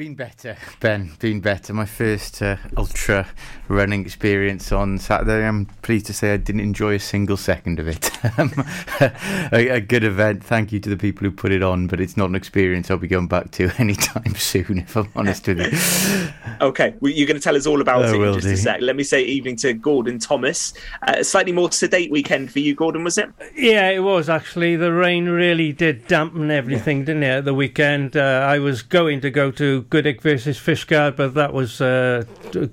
[0.00, 1.10] Been better, Ben.
[1.18, 1.74] Been better.
[1.74, 3.28] My first uh, ultra
[3.68, 5.46] running experience on Saturday.
[5.46, 8.10] I'm pleased to say I didn't enjoy a single second of it.
[8.36, 8.52] Um,
[9.00, 10.44] a, a, good event.
[10.44, 12.98] Thank you to the people who put it on, but it's not an experience I'll
[12.98, 16.28] be going back to anytime soon, if I'm honest with you.
[16.60, 18.52] Okay, well, you're going to tell us all about I it in just do.
[18.52, 18.80] a sec.
[18.82, 20.74] Let me say evening to Gordon Thomas.
[21.02, 23.30] Uh, slightly more sedate weekend for you, Gordon, was it?
[23.56, 24.76] Yeah, it was actually.
[24.76, 27.04] The rain really did dampen everything, yeah.
[27.06, 28.18] didn't it, at the weekend?
[28.18, 32.24] Uh, I was going to go to Goodwick versus Fishguard, but that was uh,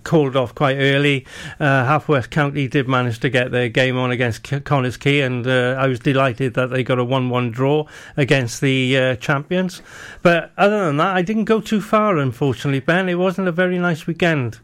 [0.04, 1.26] called off quite early.
[1.60, 5.76] Uh, Haverfordwest County did manage to get their game on against Connah's Quay, and uh,
[5.80, 7.86] I was delighted that they got a 1 1 draw
[8.16, 9.82] against the uh, champions.
[10.22, 13.10] But other than that, I didn't go too far, unfortunately, Ben.
[13.10, 14.60] It wasn't a very nice weekend.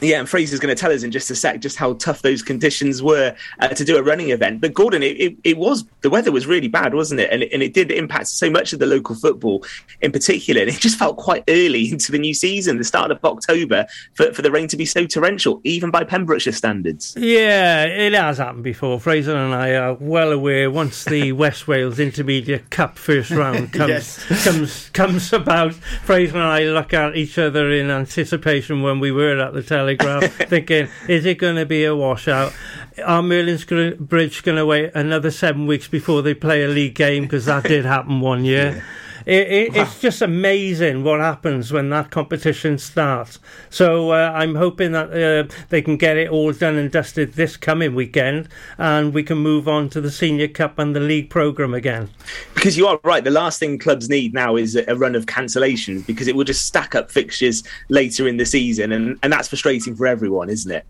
[0.00, 2.42] Yeah, and Fraser's going to tell us in just a sec just how tough those
[2.42, 4.60] conditions were uh, to do a running event.
[4.60, 7.30] But Gordon, it, it, it, was the weather was really bad, wasn't it?
[7.32, 7.52] And, it?
[7.52, 9.64] and it did impact so much of the local football
[10.02, 10.60] in particular.
[10.60, 14.32] And it just felt quite early into the new season, the start of October, for,
[14.32, 17.14] for the rain to be so torrential, even by Pembrokeshire standards.
[17.18, 19.00] Yeah, it has happened before.
[19.00, 20.70] Fraser and I are well aware.
[20.70, 24.44] Once the West Wales Intermediate Cup first round comes yes.
[24.44, 29.40] comes comes about, Fraser and I look at each other in anticipation when we were
[29.40, 32.52] at the television Telegraph, thinking, is it going to be a washout?
[33.04, 37.22] Are Merlin's Bridge going to wait another seven weeks before they play a league game?
[37.22, 38.76] Because that did happen one year.
[38.76, 38.82] Yeah.
[39.26, 43.40] It, it, it's just amazing what happens when that competition starts.
[43.70, 47.56] So uh, I'm hoping that uh, they can get it all done and dusted this
[47.56, 48.48] coming weekend,
[48.78, 52.08] and we can move on to the Senior Cup and the league program again.
[52.54, 56.06] Because you are right, the last thing clubs need now is a run of cancellations
[56.06, 59.96] because it will just stack up fixtures later in the season, and, and that's frustrating
[59.96, 60.86] for everyone, isn't it?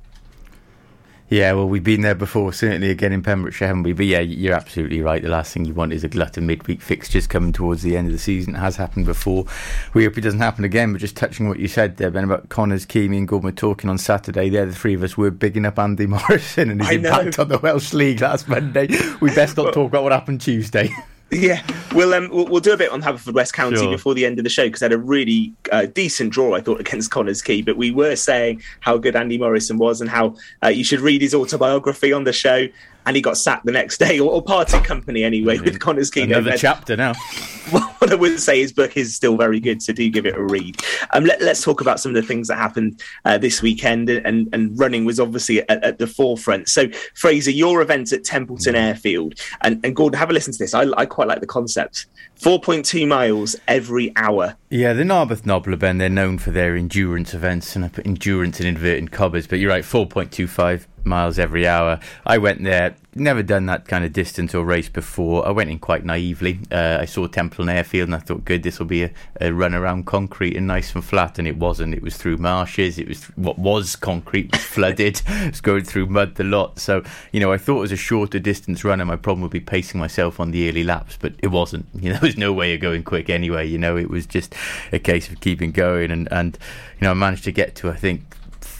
[1.28, 3.92] Yeah, well, we've been there before, certainly again in Pembrokeshire, haven't we?
[3.92, 5.20] But yeah, you're absolutely right.
[5.20, 8.06] The last thing you want is a glut of midweek fixtures coming towards the end
[8.06, 8.54] of the season.
[8.54, 9.44] It has happened before.
[9.92, 10.92] We hope it doesn't happen again.
[10.92, 13.98] But just touching what you said there, Ben, about Connors, Keamy, and Gordon talking on
[13.98, 17.48] Saturday, there, the three of us were bigging up Andy Morrison and his impact on
[17.48, 18.86] the Welsh League last Monday.
[19.20, 20.90] We best not talk about what happened Tuesday.
[21.30, 21.60] Yeah,
[21.92, 23.90] we'll, um, we'll we'll do a bit on Haverfordwest County Sure.
[23.90, 26.60] before the end of the show because they had a really uh, decent draw, I
[26.60, 27.62] thought, against Connah's Quay.
[27.62, 31.22] But we were saying how good Andy Morrison was and how uh, you should read
[31.22, 32.68] his autobiography on the show.
[33.06, 36.22] And he got sacked the next day, or, or parted company anyway with Connah's Quay.
[36.22, 37.14] Another They- chapter now.
[37.70, 40.42] what I would say his book is still very good, so do give it a
[40.42, 40.80] read.
[41.12, 44.48] Um, let, us talk about some of the things that happened uh, this weekend, and,
[44.52, 46.68] and running was obviously at, at the forefront.
[46.68, 50.74] So, Fraser, your event at Templeton Airfield, and, and Gordon, have a listen to this.
[50.74, 52.06] I, I quite like the concept.
[52.40, 54.56] 4.2 miles every hour.
[54.68, 58.60] Yeah, the Narberth Nobler Ben, they're known for their endurance events, and I put endurance
[58.60, 62.00] in inverted commas, but you're right, 4.25 miles every hour.
[62.26, 65.46] I went there, never done that kind of distance or race before.
[65.46, 66.60] I went in quite naively.
[66.70, 69.10] Uh, I saw Templeton Airfield and I thought, good, this will be a,
[69.40, 71.94] a run around concrete and nice and flat, and it wasn't.
[71.94, 76.06] It was through marshes, it was what was concrete, was flooded, it was going through
[76.06, 76.78] mud the lot.
[76.78, 77.02] So,
[77.32, 79.60] you know, I thought it was a shorter distance run, and my problem would be
[79.60, 81.86] pacing myself on the early laps, but it wasn't.
[82.06, 83.66] You know, there was no way of going quick anyway.
[83.66, 84.54] You know, it was just
[84.92, 86.56] a case of keeping going, and, and
[87.00, 88.35] you know, I managed to get to, I think,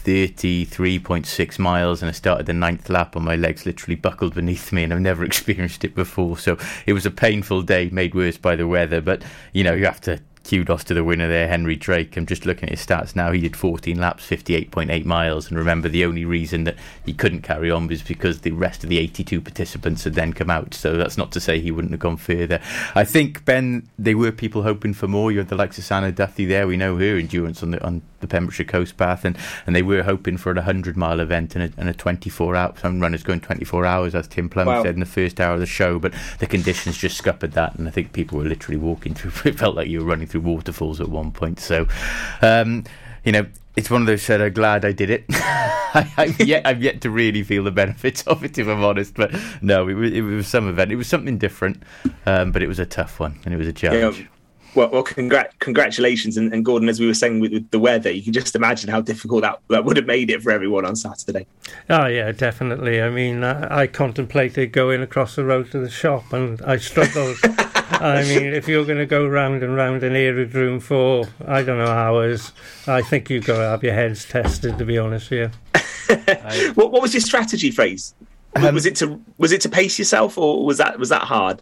[0.07, 4.83] 33.6 miles and I started the ninth lap and my legs literally buckled beneath me
[4.83, 6.37] and I've never experienced it before.
[6.37, 9.21] So it was a painful day made worse by the weather but
[9.51, 12.15] you know you have to kudos to the winner there Henry Drake.
[12.15, 13.31] I'm just looking at his stats now.
[13.31, 15.49] He did 14 laps 58.8 miles.
[15.49, 16.75] And remember the only reason that
[17.05, 20.49] he couldn't carry on was because the rest of the 82 participants had then come
[20.49, 20.73] out.
[20.73, 22.61] So that's not to say he wouldn't have gone further.
[22.95, 25.31] I think Ben they were people hoping for more.
[25.31, 26.67] You had the likes of Sana Duffy there.
[26.67, 30.03] We know her endurance on the on the Pembrokeshire Coast Path, and, and they were
[30.03, 32.73] hoping for a 100 mile event and a, and a 24 hour.
[32.81, 34.83] Some runners going 24 hours, as Tim Plum Wow.
[34.83, 37.87] said in the first hour of the show, but the conditions just scuppered that, and
[37.87, 39.31] I think people were literally walking through.
[39.47, 41.59] It felt like you were running through waterfalls at one point.
[41.59, 41.87] So,
[42.41, 42.83] um,
[43.23, 43.45] you know.
[43.75, 45.25] It's one of those said, I'm glad I did it.
[45.29, 49.13] I, I've, yet, I've yet to really feel the benefits of it, if I'm honest.
[49.13, 50.91] But no, it was, it was some event.
[50.91, 51.83] It was something different,
[52.25, 54.21] um, but it was a tough one and it was a challenge.
[54.21, 54.27] Yeah,
[54.75, 56.37] well, well congrat- congratulations.
[56.37, 58.89] And, and Gordon, as we were saying with, with the weather, you can just imagine
[58.89, 61.47] how difficult that, that would have made it for everyone on Saturday.
[61.89, 63.01] Oh yeah, definitely.
[63.01, 67.37] I mean, I, I contemplated going across the road to the shop, and I struggled.
[67.89, 71.77] I mean, if you're going to go round and round an aerodrome for I don't
[71.77, 72.51] know hours,
[72.85, 74.77] I think you've got to have your heads tested.
[74.77, 75.75] To be honest with you.
[76.75, 78.13] what, what was your strategy Fraser?
[78.55, 81.61] Um, was it to was it to pace yourself, or was that was that hard?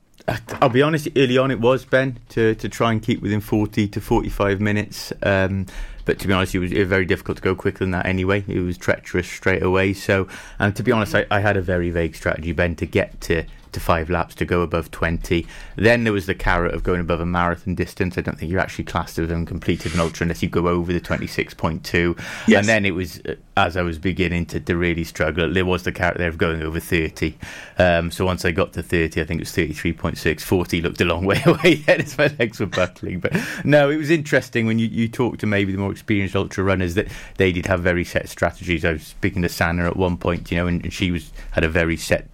[0.61, 3.87] I'll be honest, early on it was, Ben, to, to try and keep within 40
[3.89, 5.13] to 45 minutes.
[5.21, 5.67] Um,
[6.05, 8.05] but to be honest, it was, it was very difficult to go quicker than that
[8.05, 8.43] anyway.
[8.47, 9.93] It was treacherous straight away.
[9.93, 10.27] So,
[10.59, 13.43] and to be honest, I, I had a very vague strategy, Ben, to get to,
[13.75, 15.45] to five laps to go above 20.
[15.75, 18.17] Then there was the carrot of going above a marathon distance.
[18.17, 20.99] I don't think you're actually classed as uncompleted an ultra unless you go over the
[20.99, 22.19] 26.2.
[22.47, 22.59] Yes.
[22.59, 25.83] And then it was, uh, as I was beginning to, to really struggle, there was
[25.83, 27.37] the carrot there of going over 30.
[27.77, 30.41] Um, so once I got to 30, I think it was 33.6.
[30.41, 33.19] 40 looked a long way away then as my legs were buckling.
[33.19, 33.33] But
[33.63, 36.95] no, it was interesting when you, you talk to maybe the more experienced ultra runners
[36.95, 37.07] that
[37.37, 38.85] they did have very set strategies.
[38.85, 41.65] I was speaking to Sana at one point, you know, and, and she was had
[41.65, 42.27] a very set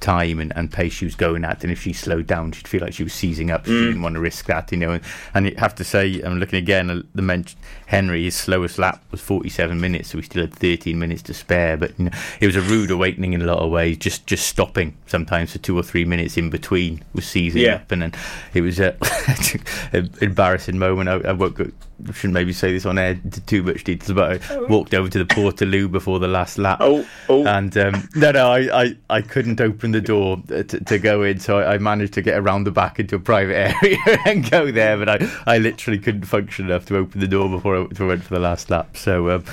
[0.00, 2.80] time and, and pace she was going at and if she slowed down she'd feel
[2.80, 3.86] like she was seizing up she Mm.
[3.86, 5.02] didn't want to risk that you know and,
[5.34, 9.02] and you have to say I'm looking again at the mention Henry his slowest lap
[9.10, 12.46] was 47 minutes so we still had 13 minutes to spare but you know it
[12.46, 15.76] was a rude awakening in a lot of ways just just stopping sometimes for two
[15.78, 17.74] or three minutes in between was seizing Yeah.
[17.76, 18.12] up and then
[18.54, 18.96] it was a,
[19.92, 21.70] an embarrassing moment I, I won't go
[22.12, 25.24] shouldn't maybe say this on air too much details but I walked over to the
[25.24, 27.46] Portaloo before the last lap Oh, oh.
[27.46, 31.38] and um, no, no, I, I, I couldn't open the door to, to go in,
[31.38, 34.70] so I, I managed to get around the back into a private area and go
[34.72, 34.96] there.
[34.98, 38.22] But I, I literally couldn't function enough to open the door before before I went
[38.22, 38.96] for the last lap.
[38.96, 39.44] So um,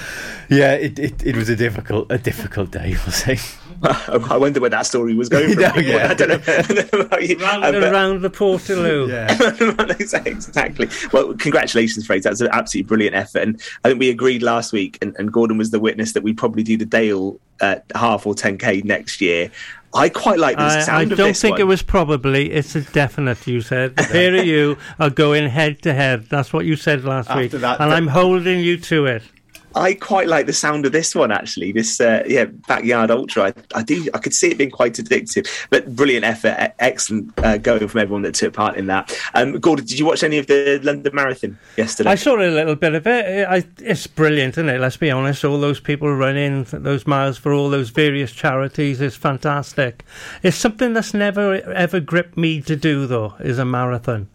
[0.50, 3.40] yeah, it, it, it was a difficult a difficult day, we'll say.
[3.84, 5.64] I wonder where that story was going from.
[5.64, 6.10] No, yeah.
[6.12, 7.36] I don't know, I don't know about you.
[7.40, 9.10] Round Um, and but- around the Portaloo.
[10.28, 10.88] exactly.
[11.12, 12.30] Well, congratulations, Fraser.
[12.30, 13.40] That's an absolutely brilliant effort.
[13.42, 16.38] And I think we agreed last week, and, and Gordon was the witness that we'd
[16.38, 19.50] probably do the Dale uh, half or 10k next year.
[19.94, 21.62] I quite like the I, sound I of don't this think one.
[21.62, 22.52] it was probably.
[22.52, 23.46] It's a definite.
[23.48, 26.28] You said the pair of you are going head to head.
[26.30, 29.24] That's what you said last After week, that, and the- I'm holding you to it.
[29.76, 31.72] I quite like the sound of this one actually.
[31.72, 33.48] This uh, yeah backyard ultra.
[33.48, 34.08] I, I do.
[34.14, 35.48] I could see it being quite addictive.
[35.70, 39.18] But brilliant effort, excellent uh, going from everyone that took part in that.
[39.34, 42.10] Um, Gordon, did you watch any of the London Marathon yesterday?
[42.10, 43.48] I saw a little bit of it.
[43.48, 44.80] I, it's brilliant, isn't it?
[44.80, 45.46] Let's be honest.
[45.46, 50.04] All those people running those miles for all those various charities is fantastic.
[50.44, 54.28] It's something that's never ever gripped me to do, though, is a marathon.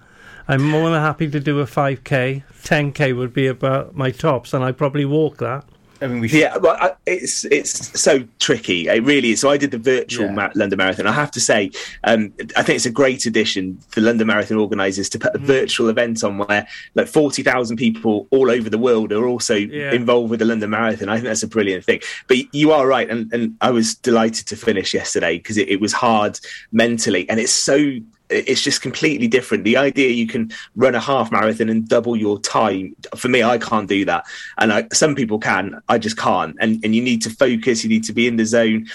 [0.49, 2.45] I'm more than happy to do a 5k.
[2.63, 5.65] 10k would be about my tops, and I'd probably walk that.
[6.03, 6.41] I mean, we should...
[6.41, 8.87] Yeah, well, I, it's it's so tricky.
[8.87, 9.41] It really is.
[9.41, 10.33] So I did the virtual Yeah.
[10.33, 11.07] ma- London Marathon.
[11.07, 11.71] I have to say,
[12.05, 15.37] um, I think it's a great addition for London Marathon organisers to put Mm.
[15.37, 19.55] a virtual event on where like forty thousand people all over the world are also
[19.55, 19.93] Yeah.
[19.93, 21.09] involved with the London Marathon.
[21.09, 22.01] I think that's a brilliant thing.
[22.29, 25.81] But you are right, and, and I was delighted to finish yesterday because it, it
[25.81, 26.39] was hard
[26.73, 27.97] mentally, and it's so.
[28.29, 29.65] It's just completely different.
[29.65, 32.97] The idea you can run a half marathon and double your time.
[33.17, 34.25] For me, I can't do that,
[34.59, 35.81] and I, some people can.
[35.89, 36.57] I just can't.
[36.61, 37.85] And and you need to focus.
[37.85, 38.87] You need to be in the zone.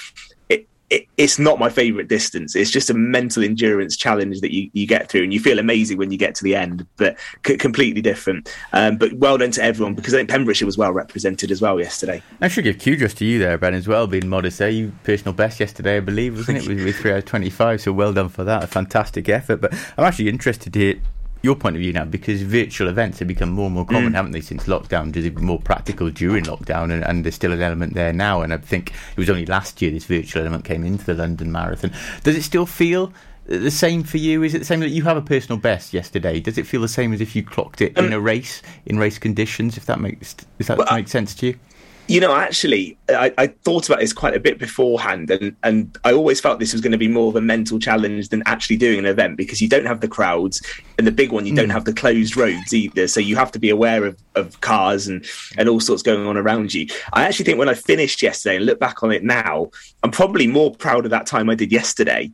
[0.92, 2.56] It, it, it's not my favorite distance.
[2.56, 5.98] It's just a mental endurance challenge that you, you get through, and you feel amazing
[5.98, 8.54] when you get to the end, but c- completely different.
[8.74, 11.80] Um, but well done to everyone because I think Pembrokeshire was well represented as well
[11.80, 12.22] yesterday.
[12.42, 14.70] I should give kudos to you there, Ben, as well, being modest there.
[14.70, 16.68] You personal best yesterday, I believe, wasn't it?
[16.68, 18.64] With, with 3 out of 25, so well done for that.
[18.64, 19.62] A fantastic effort.
[19.62, 20.96] But I'm actually interested to hear
[21.44, 24.16] your point of view now because virtual events have become more and more common, Mm.
[24.16, 25.16] haven't they, since lockdown?
[25.16, 26.92] It be more practical during lockdown?
[26.92, 28.42] And, and there's still an element there now.
[28.42, 31.52] And I think it was only last year this virtual element came into the London
[31.52, 31.92] Marathon.
[32.24, 33.12] Does it still feel
[33.48, 34.44] the same for you?
[34.44, 36.40] Is it the same that you have a personal best yesterday?
[36.40, 39.18] Does it feel the same as if you clocked it in a race, in race
[39.18, 39.78] conditions?
[39.78, 41.56] If that makes does that Um, Well, I- make sense to you?
[42.12, 46.12] You know, actually, I, I thought about this quite a bit beforehand, and, and I
[46.12, 49.00] always felt this was going to be more of a mental challenge than actually doing
[49.00, 50.62] an event because you don't have the crowds,
[50.98, 51.72] and the big one, you don't mm.
[51.72, 53.08] have the closed roads either.
[53.08, 55.26] So you have to be aware of, of cars and,
[55.58, 56.88] and all sorts going on around you.
[57.14, 59.72] I actually think when I finished yesterday and look back on it now,
[60.04, 62.30] I'm probably more proud of that time I did yesterday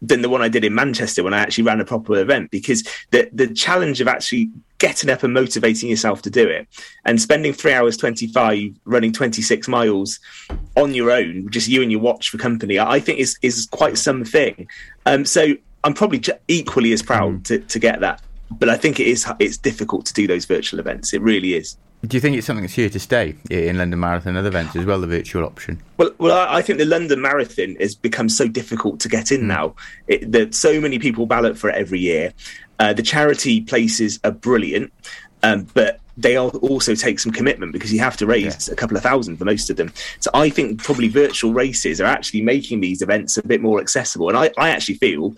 [0.00, 2.82] than the one I did in Manchester when I actually ran a proper event because
[3.10, 6.66] the the challenge of actually getting up and motivating yourself to do it.
[7.04, 10.20] And spending three hours 25 running 26 miles
[10.76, 13.98] on your own just you and your watch for company i think is is quite
[13.98, 14.68] something.
[15.06, 19.00] Um so i'm probably j- equally as proud to, to get that but i think
[19.00, 21.76] it is it's difficult to do those virtual events it really is
[22.06, 24.76] Do you think it's something that's here to stay in London Marathon and other events
[24.76, 25.82] as well, the virtual option?
[25.96, 29.74] Well, well, I think the London Marathon has become so difficult to get in now.
[30.06, 32.32] It, that so many people ballot for it every year.
[32.78, 34.92] Uh, the charity places are brilliant,
[35.42, 39.02] um, but they also take some commitment because you have to raise a couple of
[39.02, 39.92] thousand for most of them.
[40.20, 44.28] So I think probably virtual races are actually making these events a bit more accessible.
[44.28, 45.34] And I, I actually feel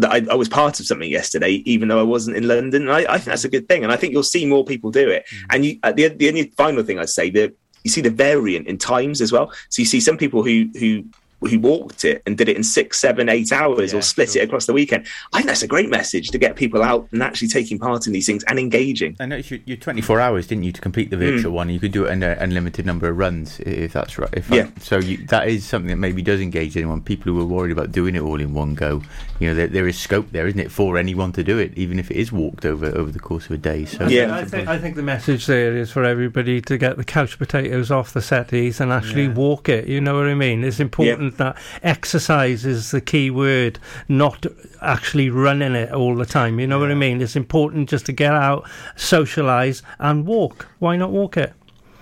[0.00, 2.82] that I, I was part of something yesterday, even though I wasn't in London.
[2.82, 3.82] And I, I think that's a good thing.
[3.82, 5.24] And I think you'll see more people do it.
[5.50, 7.54] And you, uh, the, the only final thing I'd say that
[7.84, 9.52] you see the variant in times as well.
[9.68, 11.04] So you see some people who who
[11.46, 14.66] who walked it and did it in six, seven, eight hours or split it across
[14.66, 15.06] the weekend.
[15.32, 18.12] I think that's a great message to get people out and actually taking part in
[18.12, 19.16] these things and engaging.
[19.20, 21.54] I noticed you, you 24 hours, didn't you, to complete the virtual Mm.
[21.54, 21.68] one?
[21.70, 24.30] You could do it in an unlimited number of runs, if that's right.
[24.32, 24.68] If I- Yeah.
[24.80, 27.00] so you, that is something that maybe does engage anyone.
[27.00, 29.02] People who are worried about doing it all in one go,
[29.40, 31.98] you know, there, there is scope there, isn't it, for anyone to do it, even
[31.98, 33.84] if it is walked over over the course of a day.
[33.84, 37.38] So I think, I think the message there is for everybody to get the couch
[37.38, 39.86] potatoes off the settees and actually walk it.
[39.88, 40.64] You know what I mean?
[40.64, 43.78] It's important that exercise is the key word,
[44.08, 44.46] not
[44.82, 46.58] actually running it all the time.
[46.60, 47.20] You know what I mean?
[47.22, 48.64] It's important just to get out,
[48.96, 50.68] socialise, and walk.
[50.78, 51.52] Why not walk it?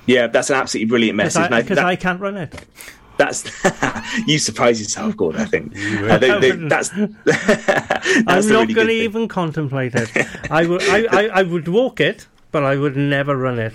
[0.07, 1.43] Yeah, that's an absolutely brilliant message.
[1.45, 2.65] and I- Because I, can't run it.
[3.19, 3.45] that's
[4.27, 5.41] you surprise yourself, Gordon.
[5.41, 5.77] I think.
[5.77, 6.89] Uh, they- they, that's,
[7.25, 8.17] that's.
[8.27, 10.11] I'm not really going to even contemplate it.
[10.51, 13.75] I would, I, I, I would walk it, but I would never run it.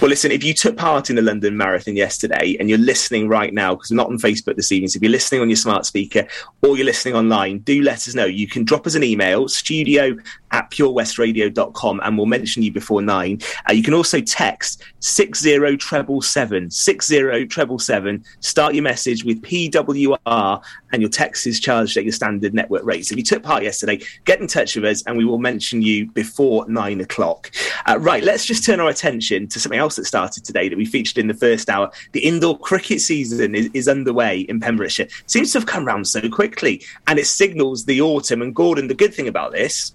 [0.00, 3.54] Well, listen, if you took part in the London Marathon yesterday and you're listening right
[3.54, 5.86] now, because we're not on Facebook this evening, so if you're listening on your smart
[5.86, 6.26] speaker
[6.62, 8.26] or you're listening online, do let us know.
[8.26, 10.16] You can drop us an email, studio
[10.54, 13.40] at purewestradio.com, and we'll mention you before nine.
[13.68, 18.24] Uh, you can also text 60777, 60777.
[18.40, 20.62] Start your message with PWR,
[20.92, 23.10] and your text is charged at your standard network rates.
[23.10, 26.10] If you took part yesterday, get in touch with us, and we will mention you
[26.12, 27.50] before nine o'clock.
[27.86, 30.84] Uh, right, let's just turn our attention to something else that started today that we
[30.84, 31.90] featured in the first hour.
[32.12, 35.08] The indoor cricket season is, is underway in Pembrokeshire.
[35.26, 38.42] Seems to have come round so quickly, and it signals the autumn.
[38.42, 39.92] And Gordon, the good thing about this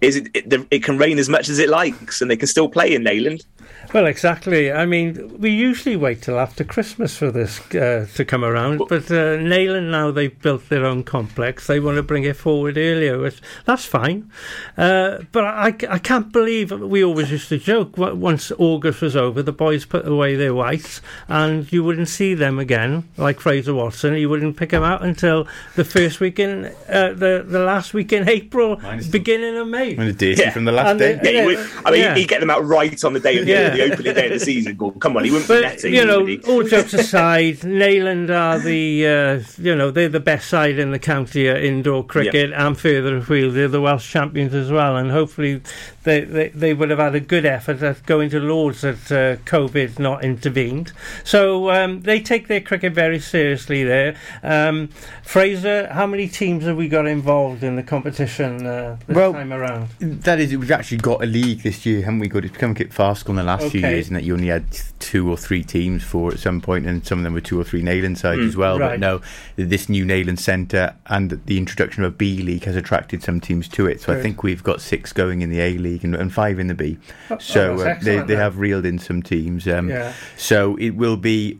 [0.00, 2.68] is it, it, it can rain as much as it likes, and they can still
[2.68, 3.44] play in Neyland.
[3.92, 4.70] Well, exactly.
[4.70, 9.10] I mean, we usually wait till after Christmas for this uh, to come around, but
[9.10, 11.66] uh, Neyland now they've built their own complex.
[11.66, 14.30] They want to bring it forward earlier, which that's fine.
[14.78, 19.16] Uh, but I, I can't believe we always used to joke wa- once August was
[19.16, 23.74] over, the boys put away their whites, and you wouldn't see them again, like Fraser
[23.74, 24.14] Watson.
[24.14, 28.12] You wouldn't pick them out until the first week in uh, the the last week
[28.12, 28.80] in April,
[29.10, 29.96] beginning of May.
[29.96, 31.14] And a dirty from the last And day.
[31.16, 32.14] the- Yeah, you would, I mean, Yeah.
[32.14, 33.79] you get them out right on the day of the, Yeah.
[33.80, 34.76] The the opening day of the season.
[34.76, 35.00] Gordon.
[35.00, 35.94] Come on, he wouldn't be But netting.
[35.94, 36.38] you know, he?
[36.48, 40.98] all jokes aside, Neyland are the uh, you know they're the best side in the
[40.98, 44.96] county at indoor cricket, and further afield they're the Welsh champions as well.
[44.96, 45.62] And hopefully,
[46.04, 49.36] they they, they would have had a good effort at going to Lords had uh,
[49.44, 50.92] COVID not intervened.
[51.24, 54.16] So um, they take their cricket very seriously there.
[54.42, 54.88] Um,
[55.22, 59.52] Fraser, how many teams have we got involved in the competition uh, this Well, time
[59.52, 59.88] around?
[60.00, 62.28] That is, we've actually got a league this year, haven't we?
[62.28, 64.48] Got it's become a bit farcical in the last few years, and that you only
[64.48, 64.64] had
[64.98, 67.64] two or three teams for at some point, and some of them were two or
[67.64, 68.78] three Neyland sides Mm, as well.
[68.78, 68.90] right.
[68.90, 69.20] But no,
[69.56, 73.68] this new Neyland Centre and the introduction of a B League has attracted some teams
[73.68, 74.00] to it.
[74.00, 76.66] So I think we've got six going in the A League and, and five in
[76.68, 76.98] the B.
[77.30, 79.66] Oh, so that's uh, they they have reeled in some teams.
[79.68, 80.12] Um, Yeah.
[80.36, 81.58] So it will be.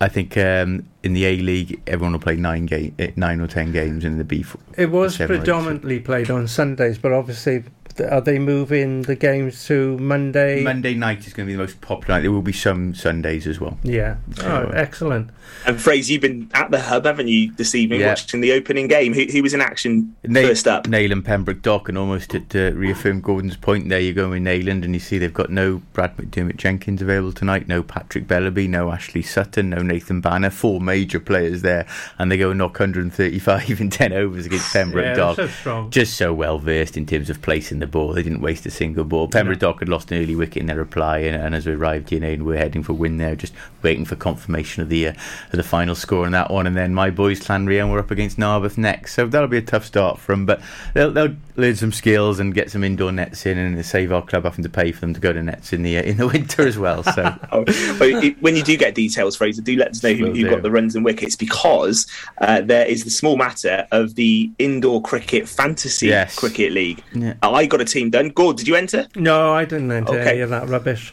[0.00, 3.46] I think um, in the A League, everyone will play nine game, eh, nine or
[3.46, 4.44] ten games, in the B.
[4.76, 5.44] It was seven or eight.
[5.44, 7.62] predominantly played on Sundays, but obviously,
[8.00, 10.62] are they moving the games to Monday?
[10.62, 12.16] Monday night is going to be the most popular.
[12.16, 12.22] night.
[12.22, 13.78] There will be some Sundays as well.
[13.82, 14.16] Yeah.
[14.36, 15.30] So, Oh, uh, excellent.
[15.66, 18.08] And Fraser, you've been at the hub, haven't you, this evening, Yeah.
[18.08, 19.12] watching the opening game?
[19.14, 20.84] Who, who was in action Nail, first up?
[20.84, 24.84] Neyland Pembroke Dock, and almost to, to reaffirm Gordon's point there, you go with Neyland
[24.84, 28.90] and you see they've got no Brad McDermott Jenkins available tonight, no Patrick Bellaby, no
[28.90, 31.86] Ashley Sutton, no Nathan Banner, four major players there,
[32.18, 35.36] and they go and knock 135 in 10 overs against Pembroke Yeah, Dock.
[35.36, 35.90] so strong.
[35.90, 38.12] Just so well versed in terms of placing the ball.
[38.12, 39.28] They didn't waste a single ball.
[39.28, 42.10] Pembroke Dock had lost an early wicket in their reply, and, and as we arrived
[42.10, 43.52] here, we're heading for win there, just
[43.82, 45.12] waiting for confirmation of the uh,
[45.52, 46.66] of the final score on that one.
[46.66, 49.84] And then my boys, Llanrhian, were up against Narberth next, so that'll be a tough
[49.84, 50.46] start for them.
[50.46, 50.60] But
[50.94, 54.44] they'll, they'll learn some skills and get some indoor nets in, and save our club
[54.44, 56.66] having to pay for them to go to nets in the uh, in the winter
[56.66, 57.02] as well.
[57.02, 60.48] So Oh, it- when you do get details, Fraser, do let us know who, who
[60.48, 62.06] got the runs and wickets because
[62.40, 66.36] uh, there is the small matter of the indoor cricket fantasy Yes.
[66.38, 67.02] cricket league.
[67.14, 67.34] Yeah.
[67.42, 68.28] I got a team done.
[68.28, 69.06] Gord, did you enter?
[69.16, 70.30] No, I didn't enter Okay.
[70.32, 71.12] any of that rubbish.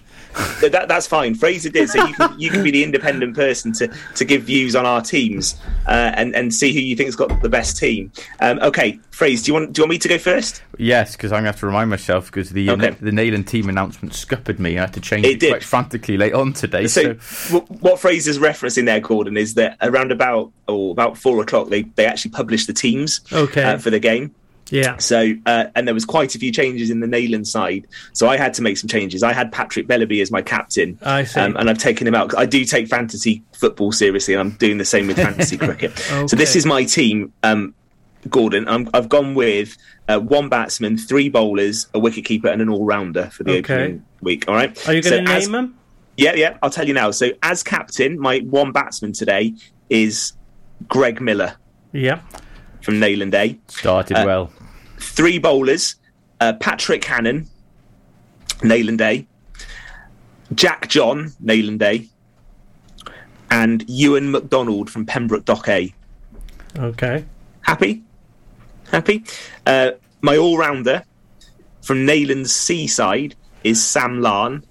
[0.62, 1.36] Th- that, that's fine.
[1.36, 4.76] Fraser did, so you can, you can be the independent person to, to give views
[4.78, 8.10] on our teams uh, and and see who you think's got the best team.
[8.40, 10.62] Um, okay, Fraser, do you want do you want me to go first?
[10.78, 12.92] yes, because I'm going to have to remind myself because the uh, Okay.
[13.02, 14.78] the Neyland team announcement scuppered me.
[14.78, 15.50] I had to change It it, did.
[15.50, 16.88] quite frantically late on today.
[16.88, 21.42] So, So, w- what Fraser's referencing there, Gordon, is that around about or about four
[21.42, 23.64] o'clock they they actually published the teams Okay.
[23.64, 24.34] uh, for the game.
[24.72, 24.98] Yeah.
[24.98, 27.88] So, uh, and there was quite a few changes in the Neyland side.
[28.14, 29.22] So I had to make some changes.
[29.22, 30.98] I had Patrick Bellaby as my captain.
[31.04, 31.40] I see.
[31.40, 32.36] Um, and I've taken him out.
[32.38, 35.98] I do take fantasy football seriously, and I'm doing the same with fantasy cricket.
[36.28, 37.74] So this is my team, um,
[38.30, 38.68] Gordon.
[38.68, 39.76] I'm, I've gone with
[40.08, 43.74] uh, one batsman, three bowlers, a wicketkeeper, and an all-rounder for the Okay.
[43.76, 44.46] opening week.
[44.48, 44.70] All right.
[44.88, 45.76] Are you going to So as- name them?
[46.18, 46.58] yeah, yeah.
[46.64, 47.12] I'll tell you now.
[47.12, 49.54] So, as captain, my one batsman today
[49.90, 50.34] is
[50.88, 51.56] Greg Miller
[51.94, 52.22] Yeah.
[52.82, 53.60] from Neyland A.
[53.68, 54.52] started Uh, well.
[55.02, 55.96] Three bowlers:
[56.40, 57.48] uh, Patrick Hannon,
[58.60, 59.28] Neyland Day,
[60.56, 62.08] Jack John, Neyland Day,
[63.50, 65.94] And Ewan McDonald from Pembroke Dock A.
[66.78, 67.26] Okay.
[67.62, 68.02] Happy?
[68.92, 69.24] Happy?
[69.66, 69.92] Uh,
[70.22, 71.04] my all rounder
[71.82, 74.64] from Neyland's Seaside is Sam Larn.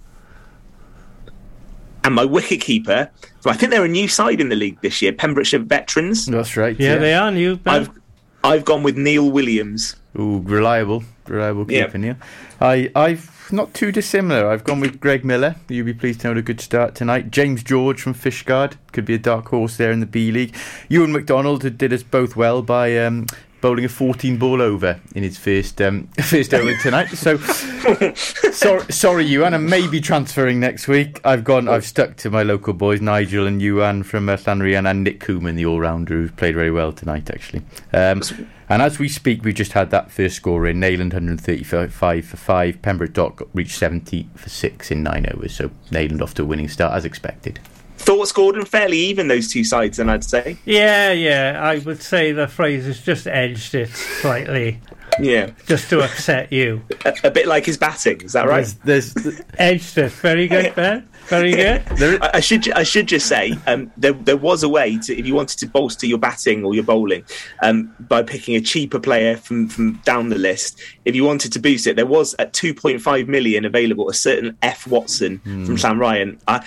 [2.03, 5.03] And my wicket keeper, so I think they're a new side in the league this
[5.03, 6.25] year, Pembrokeshire Veterans.
[6.25, 6.75] That's right.
[6.81, 7.57] Yeah, they are new.
[7.57, 7.75] Ben.
[7.75, 8.00] I've
[8.43, 9.97] I've gone with Neil Williams.
[10.19, 11.85] Ooh, reliable, reliable Yeah.
[11.87, 12.17] keeping you.
[12.61, 14.49] I, I've not too dissimilar.
[14.49, 15.57] I've gone with Greg Miller.
[15.69, 17.31] You'll be pleased to know a good start tonight.
[17.31, 20.55] James George from Fishguard could be a dark horse there in the B League.
[20.89, 23.27] Ewan McDonald did- did us both well by um,
[23.61, 27.09] bowling a 14 ball over in his first um, first over tonight.
[27.09, 29.55] So sorry, sorry, Ewan.
[29.55, 31.21] I may be transferring next week.
[31.25, 31.69] I've gone.
[31.69, 35.57] I've stuck to my local boys, Nigel and Ewan from uh, Llanrhian and Nick Cooman,
[35.57, 37.63] the all rounder, who's played very well tonight actually.
[37.93, 38.23] Um,
[38.69, 40.81] and as we speak, we just had that first score in.
[40.81, 42.83] Neyland 135 for 5.
[42.83, 45.57] Pembroke Dock reached 70 for 6 in 9 overs.
[45.57, 47.59] So Neyland off to a winning start as expected.
[48.01, 48.65] Thoughts, Gordon?
[48.65, 50.57] Fairly even those two sides, then I'd say.
[50.65, 51.59] Yeah, yeah.
[51.63, 54.81] I would say the phrase has just edged it slightly,
[55.21, 56.83] Yeah, just to upset you.
[57.05, 58.21] a, a bit like his batting.
[58.23, 58.67] Is that right?
[58.85, 60.13] There's, there's Edged it.
[60.13, 61.07] Very good, Ben.
[61.27, 61.83] Very good.
[62.23, 65.25] I, I should I should just say um, there there was a way to if
[65.27, 67.23] you wanted to bolster your batting or your bowling
[67.63, 70.81] um, by picking a cheaper player from from down the list.
[71.05, 74.89] If you wanted to boost it, there was at 2.5 million available a certain F
[74.89, 76.41] Watson from Sam Ryan.
[76.49, 76.65] I, I-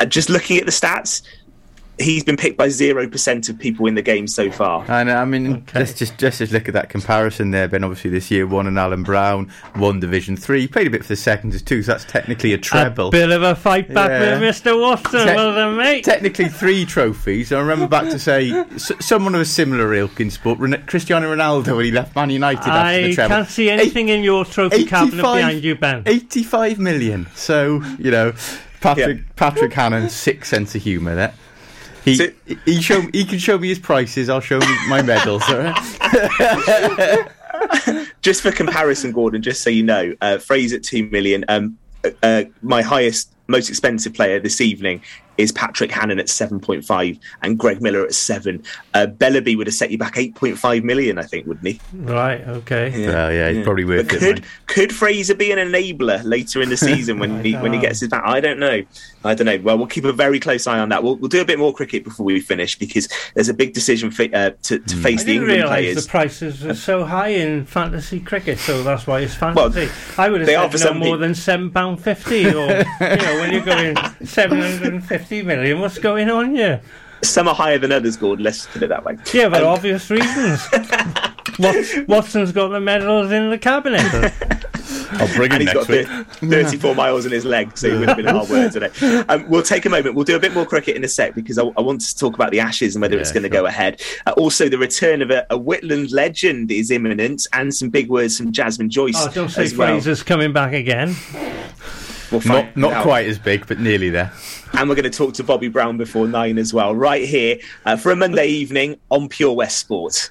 [0.00, 1.22] Uh, just looking at the stats.
[2.00, 4.84] he's been picked by zero percent of people in the game so far.
[4.88, 7.66] And I mean, let's just just just look at that comparison there.
[7.66, 11.02] Ben, obviously this year one and Alan Brown, won Division Three, he played a bit
[11.02, 13.08] for the seconds too, so that's technically a treble.
[13.08, 14.38] A bit of a fight back Yeah.
[14.38, 14.80] with Mr.
[14.80, 16.04] Watson, Te- well done, mate.
[16.04, 17.50] Technically three trophies.
[17.50, 21.34] I remember back to say s- someone of a similar ilk in sport, Ren- Cristiano
[21.34, 23.28] Ronaldo, when he left Man United after I the treble.
[23.34, 26.04] can't see anything in your trophy cabinet behind you, Ben.
[26.06, 27.26] 85 million.
[27.34, 28.34] So, you know,
[28.80, 31.34] Patrick Patrick Hannon, sick sense of humour there.
[32.04, 32.30] He,
[32.64, 34.28] he show he can show me his prices.
[34.28, 35.44] I'll show me my medals.
[38.22, 41.44] just for comparison, Gordon, just so you know, uh, Fraser at two million.
[41.48, 41.78] Um,
[42.22, 45.02] uh, my highest, most expensive player this evening
[45.38, 48.62] is Patrick Hannon at seven point five, and Greg Miller at seven.
[48.92, 51.80] Uh, Bellaby would have set you back eight point five million, I think, wouldn't he?
[51.94, 53.06] Right, okay.
[53.06, 54.20] Well, yeah, it's probably worth But it.
[54.20, 58.00] could could Fraser be an enabler later in the season when he when he gets
[58.00, 58.24] his back?
[58.26, 58.82] I don't know.
[59.28, 59.58] I don't know.
[59.62, 61.02] Well, we'll keep a very close eye on that.
[61.02, 64.10] We'll, we'll do a bit more cricket before we finish because there's a big decision
[64.10, 66.04] fi- uh, to, to face I the didn't England players.
[66.04, 69.88] the prices are so high in fantasy cricket, so that's why it's fantasy.
[70.16, 73.16] I would have they said no some more peop- than seven pound fifty, or you
[73.16, 76.80] know, when you're going seven hundred and fifty million, what's going on here?
[77.22, 78.44] Some are higher than others, Gordon.
[78.44, 79.18] Let's put it that way.
[79.34, 80.60] Yeah, for Um, obvious reasons.
[82.08, 84.32] Watson's got the medals in the cabinet.
[85.20, 86.50] I'll bring and him he's next got week.
[86.70, 88.90] 34 miles in his leg, so he would have been a hard word today.
[89.28, 90.14] Um, we'll take a moment.
[90.14, 92.34] We'll do a bit more cricket in a sec because I, I want to talk
[92.34, 94.00] about the Ashes and whether it's going to go ahead.
[94.26, 98.38] Uh, also, the return of a, a Whitland legend is imminent, and some big words
[98.38, 99.88] from Jasmine Joyce Oh, don't say as well.
[99.88, 101.14] Fraser's coming back again.
[102.30, 104.30] We'll Not not quite as big, but nearly there.
[104.74, 107.96] And we're going to talk to Bobby Brown before nine as well, right here uh,
[107.96, 110.30] for a Monday evening on Pure West Sport.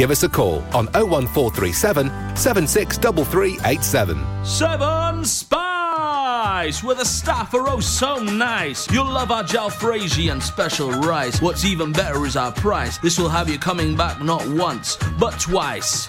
[0.00, 4.46] Give us a call on 01437 763387.
[4.46, 8.90] Seven Spice, where the staff are oh so nice.
[8.90, 11.42] You'll love our jalfrezi and special rice.
[11.42, 12.96] What's even better is our price.
[12.96, 16.08] This will have you coming back not once, but twice.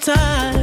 [0.00, 0.59] Time.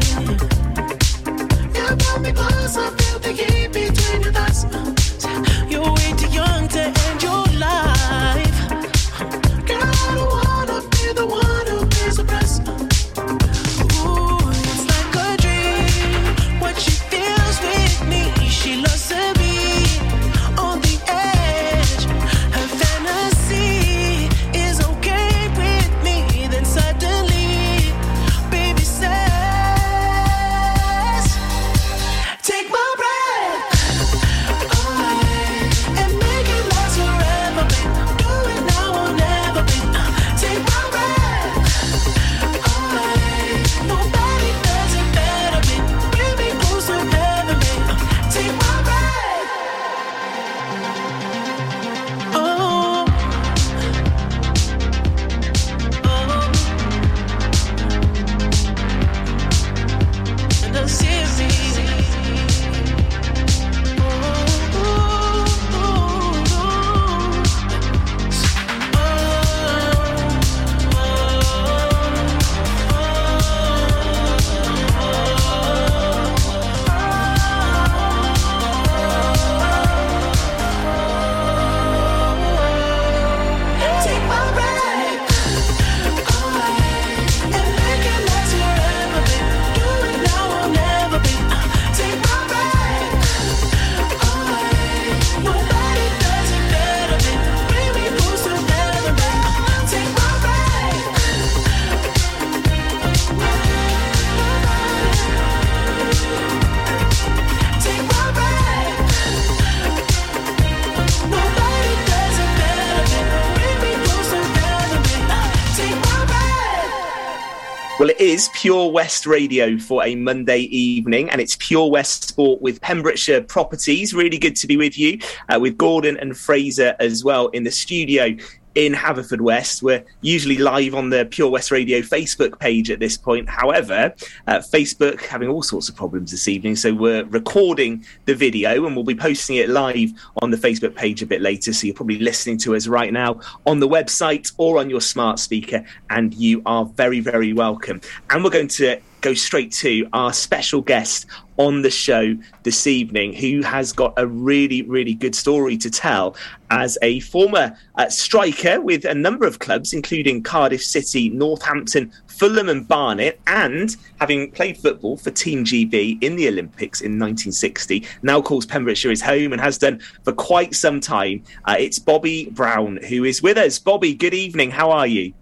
[118.58, 124.16] Pure West Radio for a Monday evening, and it's Pure West Sport with Pembrokeshire Properties.
[124.16, 127.70] Really good to be with you, uh, with Gordon and Fraser as well in the
[127.70, 128.36] studio
[128.78, 129.82] in Haverfordwest.
[129.82, 133.50] We're usually live on the Pure West Radio Facebook page at this point.
[133.50, 134.14] However,
[134.46, 138.96] uh, Facebook having all sorts of problems this evening, so we're recording the video and
[138.96, 140.12] we'll be posting it live
[140.44, 141.74] on the Facebook page a bit later.
[141.74, 145.40] So you're probably listening to us right now on the website or on your smart
[145.40, 148.00] speaker, and you are very, very welcome.
[148.30, 151.26] And we're going to go straight to our special guest
[151.58, 156.36] on the show this evening, who has got a really, really good story to tell
[156.70, 162.70] as a former uh, striker with a number of clubs, including Cardiff City, Northampton, Fulham,
[162.70, 168.42] and Barnet, and having played football for Team GB in the Olympics in 1960, now
[168.42, 171.44] calls Pembrokeshire his home and has done for quite some time.
[171.66, 173.80] Uh, it's Bobby Brown who is with us.
[173.80, 174.70] Bobby, good evening.
[174.70, 175.34] How are you?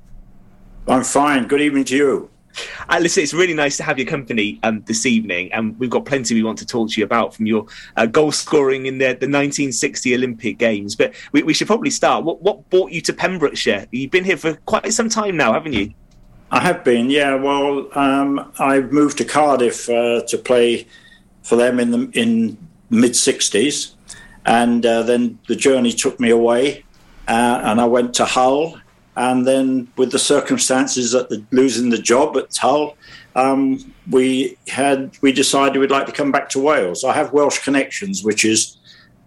[0.88, 1.47] I'm fine.
[1.47, 2.30] Good evening to you.
[2.90, 6.06] Uh, listen, it's really nice to have your company um, this evening, and we've got
[6.06, 7.65] plenty we want to talk to you about from your
[7.98, 10.95] uh, goal scoring in the, the 1960 Olympic Games.
[10.95, 12.23] But we, we should probably start.
[12.23, 13.88] What, what brought you to Pembrokeshire?
[13.91, 15.94] You've been here for quite some time now, haven't you?
[16.52, 17.36] I have been, yeah.
[17.36, 20.88] Well, um, I moved to Cardiff uh, to play
[21.44, 22.57] for them in the in
[22.90, 23.94] mid '60s,
[24.45, 26.84] and uh, then the journey took me away,
[27.27, 28.80] uh, and I went to Hull,
[29.16, 32.98] and then with the circumstances that the, losing the job at Hull,
[33.36, 37.04] um, we had we decided we'd like to come back to Wales.
[37.04, 38.78] I have Welsh connections, which is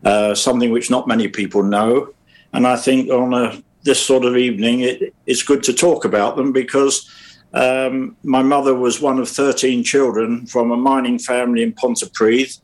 [0.05, 2.12] uh, something which not many people know,
[2.52, 6.36] and I think on a this sort of evening, it, it's good to talk about
[6.36, 7.09] them because
[7.55, 12.60] um, my mother was one of 13 children from a mining family in Pontypridd.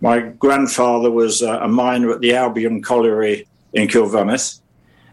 [0.00, 4.60] My grandfather was uh, a miner at the Albion Colliery in Cilfynydd.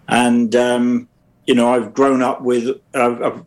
[0.08, 1.10] And, um,
[1.50, 3.46] you know, I've grown up with a, a,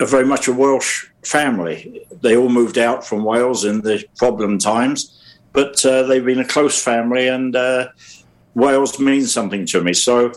[0.00, 2.06] a very much a Welsh family.
[2.22, 5.22] They all moved out from Wales in the problem times,
[5.52, 7.88] but uh, they've been a close family and uh,
[8.54, 9.92] Wales means something to me.
[9.92, 10.32] So,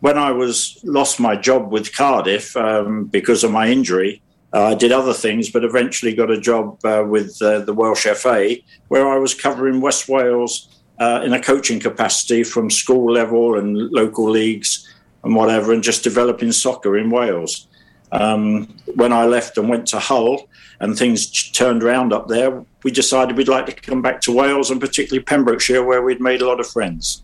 [0.00, 4.20] when I was lost my job with Cardiff um, because of my injury,
[4.52, 8.08] uh, I did other things, but eventually got a job uh, with uh, the Welsh
[8.16, 8.56] FA,
[8.88, 13.76] where I was covering West Wales uh, in a coaching capacity from school level and
[13.92, 14.91] local leagues
[15.24, 17.68] and whatever, and just developing soccer in Wales.
[18.10, 20.48] Um, when I left and went to Hull,
[20.80, 24.70] and things turned around up there, we decided we'd like to come back to Wales
[24.70, 27.22] and particularly Pembrokeshire, where we'd made a lot of friends.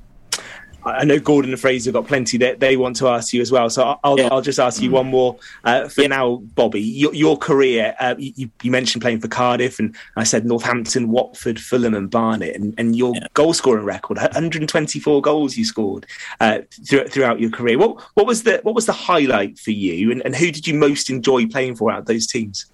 [0.88, 3.70] I know Gordon and Fraser got plenty that they want to ask you as well.
[3.70, 6.80] So I'll, I'll, I'll just ask you one more uh, for now, Bobby.
[6.80, 11.60] Your, your career, uh, you, you mentioned playing for Cardiff, and I said Northampton, Watford,
[11.60, 16.06] Fulham, and Barnet, and, and your goal scoring record 124 goals you scored
[16.40, 17.78] uh, through, throughout your career.
[17.78, 20.74] What, what was the what was the highlight for you, and, and who did you
[20.74, 22.66] most enjoy playing for out of those teams?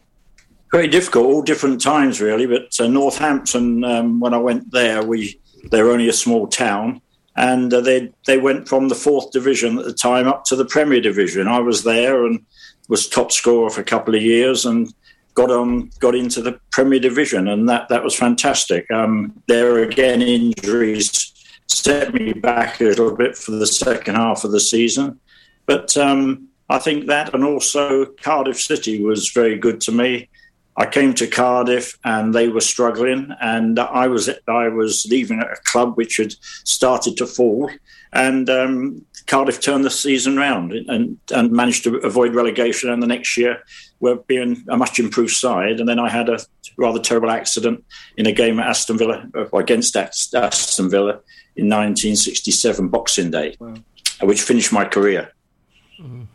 [0.74, 2.46] very difficult, all different times really.
[2.46, 7.00] But uh, Northampton, um, when I went there, we they were only a small town,
[7.36, 10.64] and uh, they they went from the fourth division at the time up to the
[10.64, 11.48] Premier Division.
[11.48, 12.44] I was there and
[12.88, 14.92] was top scorer for a couple of years, and
[15.34, 18.90] got on got into the Premier Division, and that that was fantastic.
[18.90, 21.32] Um, there again, injuries
[21.66, 25.18] set me back a little bit for the second half of the season,
[25.66, 30.28] but um, I think that and also Cardiff City was very good to me.
[30.76, 35.56] I came to Cardiff and they were struggling, and I was I was leaving a
[35.64, 36.34] club which had
[36.64, 37.70] started to fall,
[38.12, 42.90] and um, Cardiff turned the season round and and managed to avoid relegation.
[42.90, 43.62] And the next year,
[44.00, 45.80] we're being a much improved side.
[45.80, 46.38] And then I had a
[46.76, 47.84] rather terrible accident
[48.16, 51.20] in a game at Aston Villa uh, against Aston Villa
[51.56, 53.74] in 1967 Boxing Day, wow.
[54.22, 55.32] which finished my career.
[56.00, 56.26] Mm.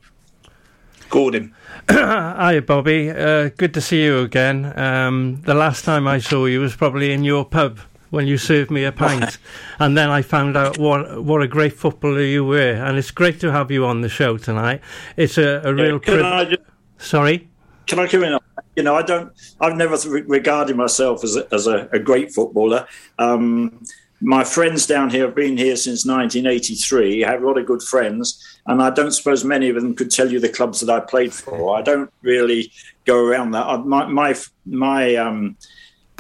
[1.10, 1.54] Gordon.
[1.92, 3.10] Hi, Bobby.
[3.10, 4.78] Uh, good to see you again.
[4.78, 7.80] Um, the last time I saw you was probably in your pub
[8.12, 9.40] when you served me a pint,
[9.80, 12.74] and then I found out what what a great footballer you were.
[12.74, 14.82] And it's great to have you on the show tonight.
[15.18, 16.60] It's a, a real privilege.
[17.00, 17.50] Sorry.
[17.88, 18.38] Can I come in?
[18.76, 19.34] You know, I don't.
[19.60, 19.98] I've never
[20.28, 22.86] regarded myself as a, as a, a great footballer.
[23.18, 23.84] Um,
[24.22, 27.24] my friends down here have been here since 1983.
[27.24, 30.12] I have a lot of good friends, and I don't suppose many of them could
[30.12, 31.78] tell you the clubs that I played for.
[31.78, 32.72] I don't really
[33.06, 33.86] go around that.
[33.86, 34.36] My my
[34.66, 35.56] my um,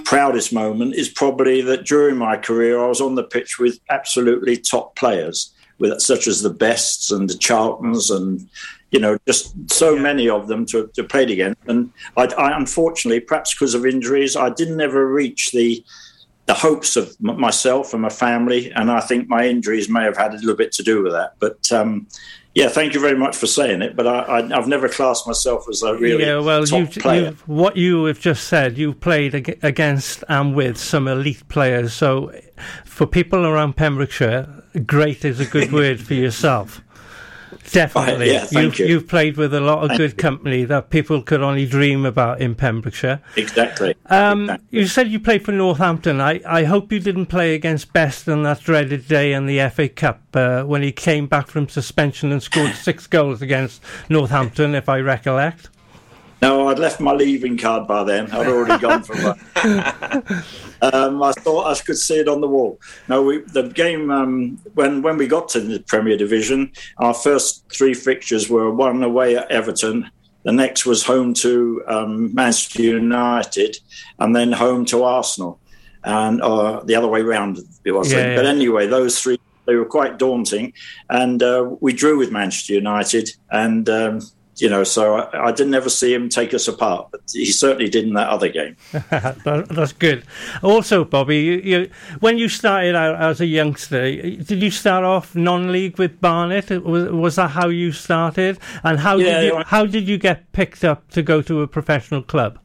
[0.06, 4.56] proudest moment is probably that during my career I was on the pitch with absolutely
[4.56, 8.48] top players, with such as the Bests and the Charltons and
[8.92, 10.02] you know just so yeah.
[10.02, 11.62] many of them to, to play against.
[11.68, 15.84] And I, I unfortunately, perhaps because of injuries, I didn't ever reach the
[16.50, 20.34] the hopes of myself and my family, and I think my injuries may have had
[20.34, 21.36] a little bit to do with that.
[21.38, 22.08] But um,
[22.56, 23.96] yeah, thank you very much for saying it.
[23.96, 26.40] But I, have never classed myself as a really yeah.
[26.40, 27.22] Well, top you, player.
[27.22, 31.94] You, what you have just said, you've played ag- against and with some elite players.
[31.94, 32.34] So
[32.84, 36.82] for people around Pembrokeshire, great is a good word for yourself.
[37.72, 38.32] Definitely.
[38.32, 38.86] yeah, you've, you.
[38.88, 42.42] you've played with a lot of thank good company that people could only dream about
[42.42, 43.22] in Pembrokeshire.
[43.36, 43.96] Exactly.
[44.08, 44.80] Um, exactly.
[44.80, 46.22] You said you played for Northampton.
[46.22, 49.90] I, I hope you didn't play against Best on that dreaded day in the FA
[49.90, 54.90] Cup uh, when he came back from suspension and scored six goals against Northampton, if
[54.90, 55.70] I recollect.
[56.41, 58.32] No, I'd left my leaving card by then.
[58.32, 60.45] I'd already gone from that.
[60.82, 62.80] um, I thought I could see it on the wall.
[63.10, 67.70] No, we, the game um, when when we got to the Premier Division, our first
[67.72, 70.10] three fixtures were one away at Everton.
[70.44, 73.78] The next was home to um, Manchester United,
[74.20, 75.60] and then home to Arsenal,
[76.06, 78.14] and uh, the other way round it was.
[78.14, 78.36] Yeah, yeah.
[78.38, 80.74] But anyway, those three they were quite daunting,
[81.10, 84.22] and uh, we drew with Manchester United, and um,
[84.61, 87.90] you know, so I, I, didn't ever see him take us apart, but he certainly
[87.90, 88.76] did in that other game.
[88.91, 90.23] that, that's good.
[90.61, 95.36] Also, Bobby, you, you, when you started out as a youngster, did you start off
[95.36, 96.69] non-league with Barnet?
[96.84, 98.60] Was, was that how you started?
[98.84, 101.68] And how Yeah, did you, how did you get picked up to go to a
[101.68, 102.60] professional club?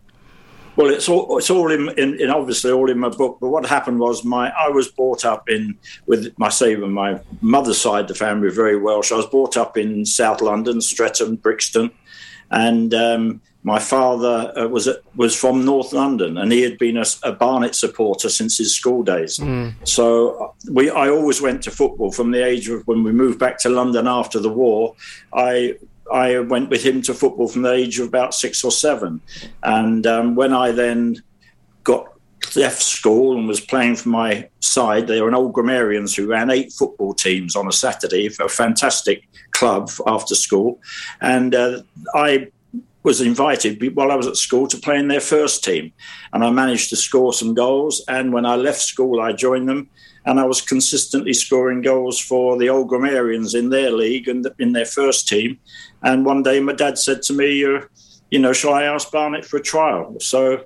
[0.76, 3.38] Well, it's all it's all in, in, in obviously all in my book.
[3.40, 7.20] But what happened was my I was brought up in with my say with my
[7.40, 9.12] mother's side the family were very Welsh.
[9.12, 11.90] I was brought up in South London, Streatham, Brixton,
[12.50, 17.04] and um, my father uh, was was from North London, and he had been a,
[17.22, 19.38] a Barnet supporter since his school days.
[19.84, 23.38] So uh, we I always went to football from the age of when we moved
[23.38, 24.96] back to London after the war.
[25.32, 25.76] I
[26.12, 29.20] I went with him to football from the age of about six or seven.
[29.62, 31.22] And um, when I then
[31.82, 32.08] got
[32.56, 36.50] left school and was playing for my side, they were an old grammarians who ran
[36.50, 40.80] eight football teams on a Saturday a fantastic club after school.
[41.20, 41.82] And uh,
[42.14, 42.48] I
[43.04, 45.92] was invited while I was at school to play in their first team.
[46.32, 48.02] And I managed to score some goals.
[48.08, 49.90] And when I left school, I joined them.
[50.26, 54.72] And I was consistently scoring goals for the old grammarians in their league and in
[54.72, 55.58] their first team.
[56.02, 59.58] And one day my dad said to me, you know, shall I ask Barnet for
[59.58, 60.16] a trial?
[60.20, 60.64] So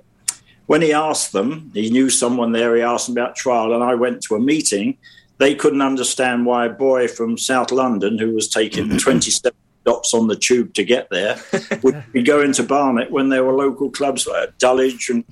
[0.67, 3.95] when he asked them, he knew someone there, he asked them about trial, and I
[3.95, 4.97] went to a meeting.
[5.39, 9.51] They couldn't understand why a boy from South London, who was taking 27
[9.89, 11.39] stops on the tube to get there,
[11.83, 15.23] would be going to Barnet when there were local clubs like Dulwich and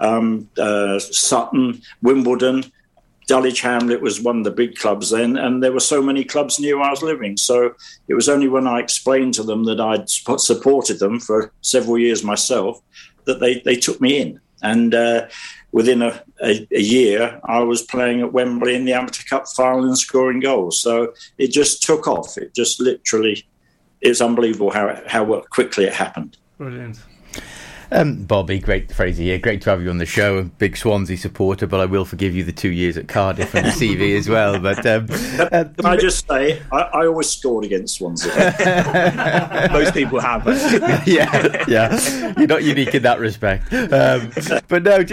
[0.00, 2.64] um, uh, Sutton, Wimbledon.
[3.26, 6.60] Dulwich Hamlet was one of the big clubs then, and there were so many clubs
[6.60, 7.36] near where I was living.
[7.38, 7.74] So
[8.08, 12.22] it was only when I explained to them that I'd supported them for several years
[12.22, 12.82] myself
[13.24, 14.40] that they, they took me in.
[14.62, 15.28] And uh,
[15.70, 19.84] within a, a, a year, I was playing at Wembley in the Amateur Cup final
[19.84, 20.80] and scoring goals.
[20.80, 22.36] So it just took off.
[22.36, 23.46] It just literally,
[24.02, 26.36] it was unbelievable how, how quickly it happened.
[26.58, 26.98] Brilliant.
[27.92, 29.38] Um, Bobby, great Fraser here.
[29.38, 30.38] Great to have you on the show.
[30.38, 33.66] A big Swansea supporter, but I will forgive you the two years at Cardiff and
[33.66, 34.58] the CV as well.
[34.58, 35.06] But um,
[35.38, 38.32] uh, Can I just say, I, I always scored against Swansea.
[39.72, 40.46] Most people have.
[41.06, 42.34] yeah, yeah.
[42.38, 43.70] You're not unique in that respect.
[43.72, 44.32] Um,
[44.68, 45.04] but no,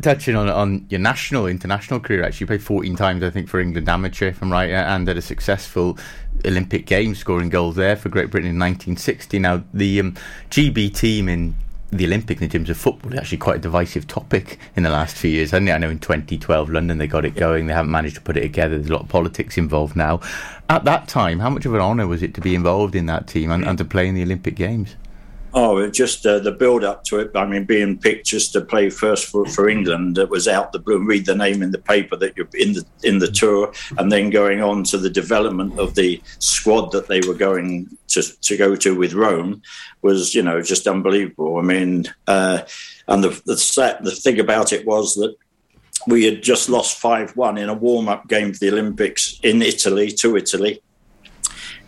[0.00, 3.58] touching on on your national, international career, actually, you played 14 times, I think, for
[3.58, 5.98] England amateur, if I'm right, and had a successful
[6.44, 9.40] Olympic Games, scoring goals there for Great Britain in 1960.
[9.40, 10.14] Now, the um,
[10.50, 11.56] GB team in
[11.90, 15.16] the Olympics in terms of football is actually quite a divisive topic in the last
[15.16, 15.54] few years.
[15.54, 17.66] I know in 2012 London they got it going.
[17.66, 18.76] They haven't managed to put it together.
[18.76, 20.20] There's a lot of politics involved now.
[20.68, 23.26] At that time, how much of an honour was it to be involved in that
[23.26, 24.96] team and, and to play in the Olympic Games?
[25.60, 27.32] Oh, just uh, the build up to it.
[27.34, 30.78] I mean, being picked just to play first for, for England, it was out the
[30.78, 31.04] blue.
[31.04, 34.30] Read the name in the paper that you're in the in the tour, and then
[34.30, 38.76] going on to the development of the squad that they were going to to go
[38.76, 39.60] to with Rome
[40.00, 41.58] was, you know, just unbelievable.
[41.58, 42.60] I mean, uh,
[43.08, 45.34] and the the, set, the thing about it was that
[46.06, 49.60] we had just lost five one in a warm up game for the Olympics in
[49.62, 50.80] Italy to Italy,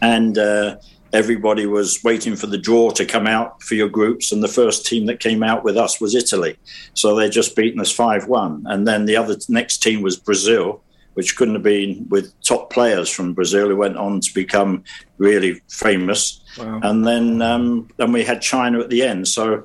[0.02, 0.36] and.
[0.36, 0.78] Uh,
[1.12, 4.86] everybody was waiting for the draw to come out for your groups, and the first
[4.86, 6.56] team that came out with us was Italy.
[6.94, 8.64] So they just beaten us 5 1.
[8.66, 10.82] And then the other next team was Brazil,
[11.14, 14.84] which couldn't have been with top players from Brazil who went on to become
[15.18, 16.40] really famous.
[16.58, 16.80] Wow.
[16.82, 19.26] And then, um, then we had China at the end.
[19.26, 19.64] So,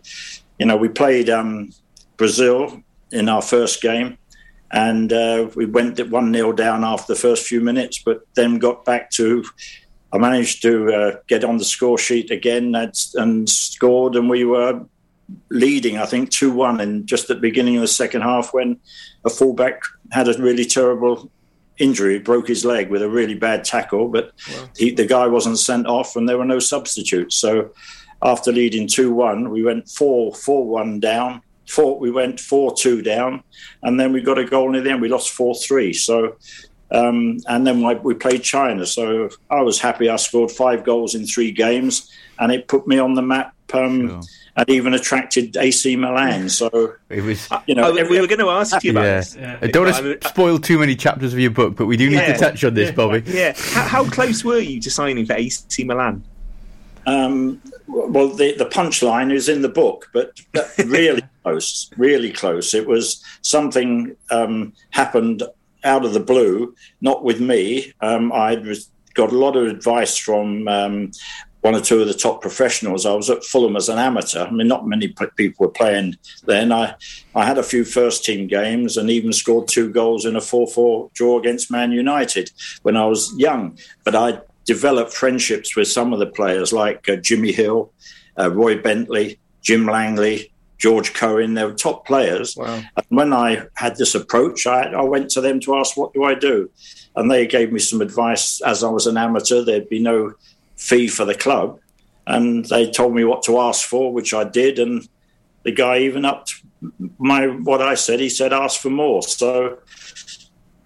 [0.58, 1.72] you know, we played um,
[2.18, 2.82] Brazil
[3.12, 4.18] in our first game.
[4.72, 8.84] And uh, we went 1 0 down after the first few minutes, but then got
[8.84, 9.46] back to
[10.16, 14.46] I managed to uh, get on the score sheet again and, and scored, and we
[14.46, 14.86] were
[15.50, 18.80] leading, I think, 2 1 in just at the beginning of the second half when
[19.26, 19.82] a fullback
[20.14, 21.30] had a really terrible
[21.80, 24.70] injury, broke his leg with a really bad tackle, but wow.
[24.78, 27.36] he, the guy wasn't sent off and there were no substitutes.
[27.36, 27.72] So
[28.24, 31.42] after leading 2 1, we went 4 4 1 down.
[31.68, 33.44] Four, we went 4 2 down,
[33.84, 35.02] and then we got a goal near the end.
[35.02, 35.92] We lost 4 3.
[35.92, 36.38] So
[36.92, 38.86] um, and then we played China.
[38.86, 40.10] So I was happy.
[40.10, 43.54] I scored five goals in three games, and it put me on the map.
[43.74, 44.22] Um, sure.
[44.58, 46.48] And even attracted AC Milan.
[46.50, 49.18] So it was, you know, oh, we were going to ask you about yeah.
[49.18, 49.36] this.
[49.36, 49.60] Yeah.
[49.62, 52.16] I don't want to spoil too many chapters of your book, but we do need
[52.16, 52.32] yeah.
[52.32, 53.22] to touch on this, Bobby.
[53.26, 53.54] Yeah.
[53.58, 56.24] How, how, close were you to signing for AC Milan?
[57.06, 60.40] Um, well, the, the punchline is in the book, but
[60.86, 62.74] really close, really close.
[62.74, 65.44] It was something um, happened
[65.86, 67.94] out of the blue, not with me.
[68.02, 68.56] Um, I
[69.14, 71.12] got a lot of advice from um,
[71.62, 73.06] one or two of the top professionals.
[73.06, 74.46] I was at Fulham as an amateur.
[74.46, 76.72] I mean, not many people were playing then.
[76.72, 76.96] I,
[77.34, 80.68] I had a few first team games and even scored two goals in a 4
[80.68, 82.52] 4 draw against Man United
[82.84, 83.78] when I was young.
[84.04, 87.92] But I developed friendships with some of the players like uh, Jimmy Hill,
[88.38, 92.56] uh, Roy Bentley, Jim Langley, George Cohen, they were top players.
[92.56, 92.82] Wow.
[92.96, 96.24] And when I had this approach, I, I, went to them to ask, what do
[96.24, 96.70] I do?
[97.16, 98.62] And they gave me some advice.
[98.62, 100.34] As I was an amateur, there'd be no
[100.76, 101.80] fee for the club.
[102.28, 104.80] And they told me what to ask for, which I did.
[104.80, 105.08] And
[105.64, 106.62] the guy even upped
[107.18, 108.20] my what I said.
[108.20, 109.24] He said, ask for more.
[109.24, 109.80] So,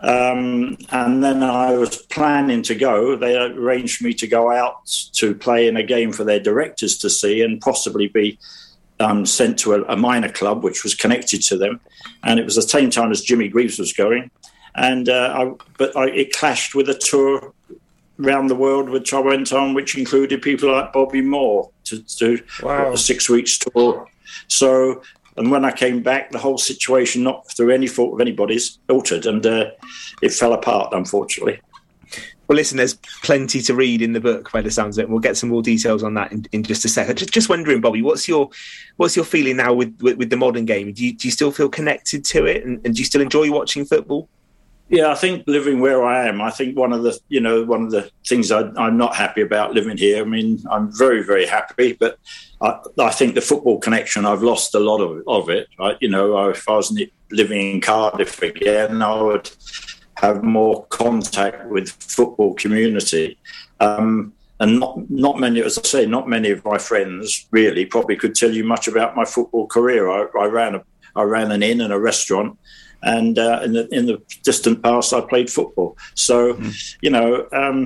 [0.01, 3.15] um, and then I was planning to go.
[3.15, 7.09] They arranged me to go out to play in a game for their directors to
[7.09, 8.37] see and possibly be
[8.99, 11.79] um, sent to a, a, minor club which was connected to them,
[12.23, 14.29] and it was the same time as Jimmy Greaves was going,
[14.75, 17.53] and uh, I, but I, it clashed with a tour
[18.19, 22.39] around the world which I went on, which included people like Bobby Moore to do
[22.61, 22.91] wow.
[22.91, 24.07] a six weeks tour.
[24.47, 25.01] So,
[25.37, 29.25] and when I came back, the whole situation, not through any fault of anybody's, altered,
[29.25, 29.71] and uh,
[30.21, 31.61] it fell apart, unfortunately.
[32.49, 35.09] Well, listen, there's plenty to read in the book by the sounds of it.
[35.09, 37.19] We'll get some more details on that in, in just a second.
[37.19, 38.49] Just, just wondering, Bobby, what's your
[38.97, 40.91] what's your feeling now with, with, with the modern game?
[40.91, 43.51] Do you, do you still feel connected to it, and, and do you still enjoy
[43.51, 44.27] watching football?
[44.89, 47.83] Yeah, I think living where I am, I think one of the you know one
[47.83, 50.23] of the things I, am not happy about living here.
[50.23, 52.17] I mean, I'm very very happy, but
[52.61, 55.67] I, I, think the football connection I've lost a lot of, of it.
[56.01, 56.99] You know, if I was
[57.29, 59.51] living in Cardiff again, I would
[60.21, 63.37] have more contact with football community.
[63.79, 68.17] Um, and not not many, as I say, not many of my friends really probably
[68.17, 70.09] could tell you much about my football career.
[70.09, 70.83] I, I ran a
[71.15, 72.57] I ran an inn and a restaurant,
[73.01, 75.97] and uh, in the in the distant past, I played football.
[76.15, 76.95] So, mm.
[77.01, 77.83] you know, um,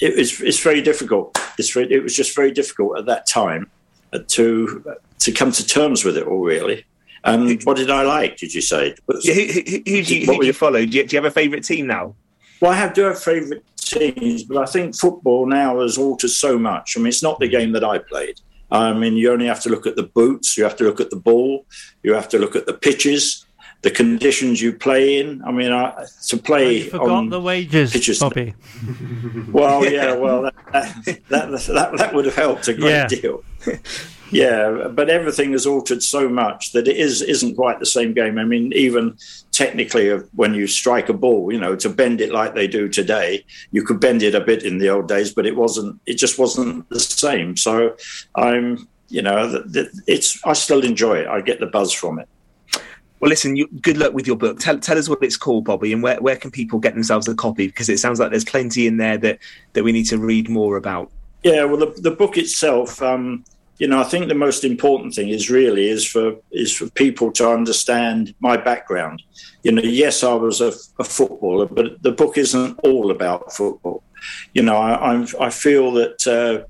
[0.00, 1.38] it, it's it's very difficult.
[1.58, 3.70] It's very, it was just very difficult at that time
[4.12, 4.84] to
[5.20, 6.44] to come to terms with it all.
[6.44, 6.84] Really,
[7.24, 8.36] um, what did I like?
[8.36, 8.94] Did you say?
[9.22, 10.84] Yeah, who, who, who, do you, who do you follow?
[10.84, 12.14] Do you, do you have a favourite team now?
[12.60, 16.58] Well, I have do have favourite teams, but I think football now has altered so
[16.58, 16.96] much.
[16.96, 18.40] I mean, it's not the game that I played.
[18.70, 21.10] I mean, you only have to look at the boots, you have to look at
[21.10, 21.66] the ball,
[22.02, 23.44] you have to look at the pitches,
[23.82, 25.42] the conditions you play in.
[25.44, 28.20] I mean, I, to play You forgot on the wages, pitches.
[28.20, 28.54] Bobby.
[29.50, 33.06] Well, yeah, well, that, that, that, that, that would have helped a great Yeah.
[33.08, 33.44] deal.
[34.32, 38.38] yeah, but everything has altered so much that it is isn't quite the same game.
[38.38, 39.16] I mean, even
[39.52, 42.88] technically, uh, when you strike a ball, you know, to bend it like they do
[42.88, 46.00] today, you could bend it a bit in the old days, but it wasn't.
[46.06, 47.56] It just wasn't the same.
[47.56, 47.96] So,
[48.34, 49.62] I'm, you know,
[50.06, 50.40] it's.
[50.44, 51.28] I still enjoy it.
[51.28, 52.28] I get the buzz from it.
[53.20, 54.58] Well, listen, you, good luck with your book.
[54.58, 57.36] Tell, tell us what it's called, Bobby, and where, where can people get themselves a
[57.36, 57.68] copy?
[57.68, 59.38] Because it sounds like there's plenty in there that,
[59.74, 61.08] that we need to read more about.
[61.44, 63.44] Yeah, well, the, the book itself, um,
[63.82, 67.32] you know, I think the most important thing is really is for is for people
[67.32, 69.24] to understand my background.
[69.64, 74.04] You know, yes, I was a, a footballer, but the book isn't all about football.
[74.54, 76.64] You know, I, I'm, I feel that uh,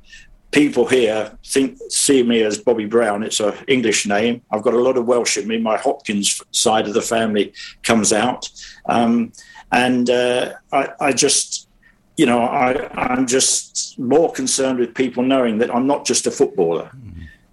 [0.53, 3.23] people here think see me as Bobby Brown.
[3.23, 4.41] It's an English name.
[4.51, 5.59] I've got a lot of Welsh in me.
[5.59, 7.53] My Hopkins side of the family
[7.83, 8.49] comes out,
[8.87, 9.33] um,
[9.71, 11.69] and uh, I, I just
[12.17, 16.31] you know, I, I'm just more concerned with people knowing that I'm not just a
[16.31, 16.91] footballer.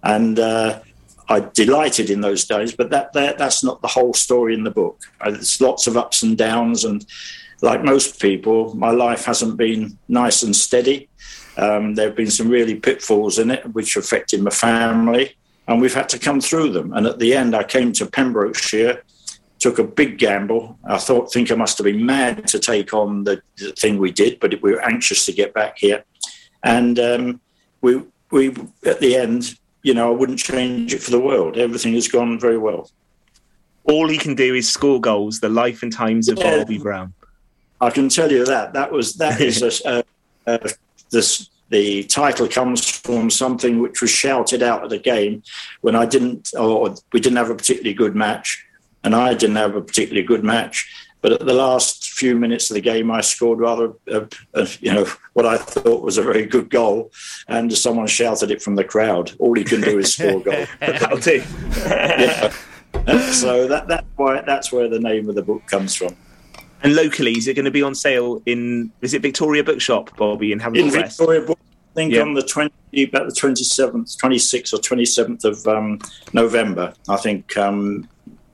[0.02, 0.80] And uh,
[1.28, 4.70] I delighted in those days, but that, that that's not the whole story in the
[4.70, 5.00] book.
[5.20, 7.06] Uh, There's lots of ups and downs, and
[7.62, 11.08] like most people, my life hasn't been nice and steady.
[11.56, 15.36] Um, there have been some really pitfalls in it, which affected my family,
[15.68, 16.92] and we've had to come through them.
[16.92, 19.02] And at the end, I came to Pembrokeshire
[19.60, 20.78] took a big gamble.
[20.84, 24.10] I thought, think I must have been mad to take on the, the thing we
[24.10, 26.02] did, but we were anxious to get back here.
[26.64, 27.40] And um,
[27.82, 31.56] we, we, at the end, you know, I wouldn't change it for the world.
[31.56, 32.90] Everything has gone very well.
[33.84, 35.40] All he can do is score goals.
[35.40, 36.58] The life and times of Yeah.
[36.58, 37.14] Bobby Brown.
[37.80, 40.04] I can tell you that that was that is a,
[40.46, 40.58] uh,
[41.10, 41.48] this.
[41.70, 45.44] The title comes from something which was shouted out at the game
[45.82, 48.66] when I didn't, or we didn't have a particularly good match,
[49.04, 50.88] and I didn't have a particularly good match.
[51.22, 54.24] But at the last few minutes of the game, I scored rather, uh,
[54.54, 57.12] uh, you know, what I thought was a very good goal,
[57.46, 59.32] and someone shouted it from the crowd.
[59.38, 60.66] All he can do is score a goal.
[60.80, 61.42] That'll do.
[61.76, 62.52] yeah.
[63.32, 66.16] So that that why that's where the name of the book comes from.
[66.82, 68.90] And locally, is it going to be on sale in?
[69.02, 71.18] Is it Victoria Bookshop, Bobby, in in West?
[71.18, 71.58] Victoria Book.
[71.62, 72.22] I think Yeah.
[72.22, 72.72] on the twenty,
[73.02, 75.98] about the twenty seventh, twenty sixth, or twenty seventh of um,
[76.32, 76.94] November.
[77.08, 78.08] I think um,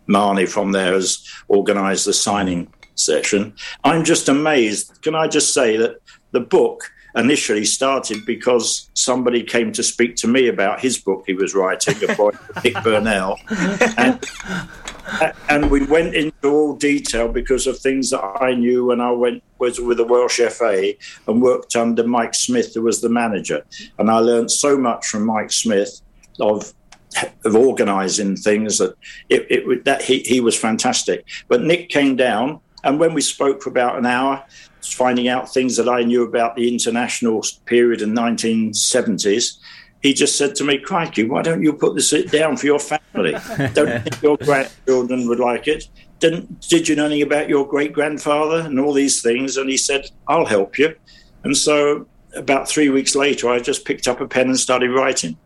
[0.08, 3.54] Marnie from there has organised the signing session.
[3.84, 5.02] I'm just amazed.
[5.02, 5.96] Can I just say that
[6.32, 11.32] the book initially started because somebody came to speak to me about his book he
[11.32, 12.30] was writing, a boy
[12.62, 13.38] Nick Burnell,
[13.96, 14.24] and
[15.48, 19.42] and we went into all detail because of things that I knew when I went
[19.58, 20.92] was with the Welsh FA
[21.26, 23.64] and worked under Mike Smith, who was the manager,
[23.98, 26.00] and I learned so much from Mike Smith
[26.38, 26.74] of
[27.44, 28.94] of organising things that
[29.28, 31.24] it, it that he he was fantastic.
[31.48, 34.44] But Nick came down, and when we spoke for about an hour,
[34.94, 39.58] finding out things that I knew about the international period in 1970s.
[40.02, 43.32] He just said to me, Crikey, why don't you put this down for your family?
[43.72, 45.88] Don't think your grandchildren would like it?
[46.20, 49.56] Didn't, did you know anything about your great grandfather and all these things?
[49.56, 50.94] And he said, I'll help you.
[51.44, 55.36] And so about three weeks later, I just picked up a pen and started writing.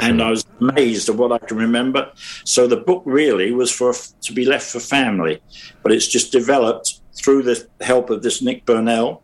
[0.00, 2.10] And I was amazed at what I can remember.
[2.44, 5.42] So the book really was for to be left for family,
[5.82, 9.22] but it's just developed through the help of this Nick Burnell,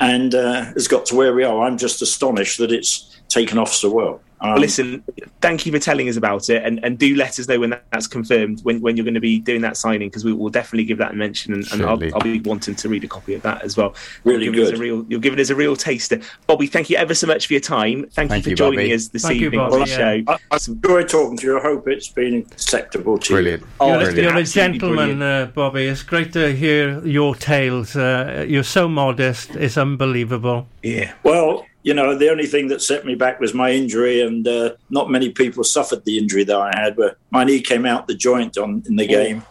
[0.00, 1.62] and uh, has got to where we are.
[1.62, 4.20] I'm just astonished that it's taken off so well.
[4.40, 5.02] Um, well, listen,
[5.40, 8.06] thank you for telling us about it, and, and do let us know when that's
[8.06, 10.98] confirmed, when, when you're going to be doing that signing, because we will definitely give
[10.98, 13.62] that a mention, and, and I'll, I'll be wanting to read a copy of that
[13.62, 13.94] as well.
[14.24, 14.78] Really you're giving us good.
[14.78, 16.66] a real, you're giving us a real taster, Bobby.
[16.66, 18.06] Thank you ever so much for your time.
[18.10, 18.94] Thank, Thank you you, for joining Bobby.
[18.94, 20.22] us this Thank you, evening on Bobby, the show.
[20.28, 21.58] I, I enjoyed talking to you.
[21.58, 23.62] I hope it's been acceptable to Brilliant.
[23.62, 23.68] you.
[23.80, 25.86] Oh, you're, it's you're a gentleman, uh, Bobby.
[25.86, 27.96] It's great to hear your tales.
[27.96, 29.56] Uh, you're so modest.
[29.56, 30.68] It's unbelievable.
[30.82, 31.14] Yeah.
[31.22, 34.74] Well, you know, the only thing that set me back was my injury, and uh,
[34.90, 36.96] not many people suffered the injury that I had.
[36.96, 39.44] Where my knee came out the joint on in the game,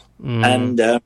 [0.43, 0.99] and uh,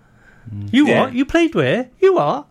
[0.54, 0.72] Mm.
[0.72, 1.00] You Yeah.
[1.00, 1.14] what?
[1.14, 1.88] You played where?
[2.00, 2.44] You are.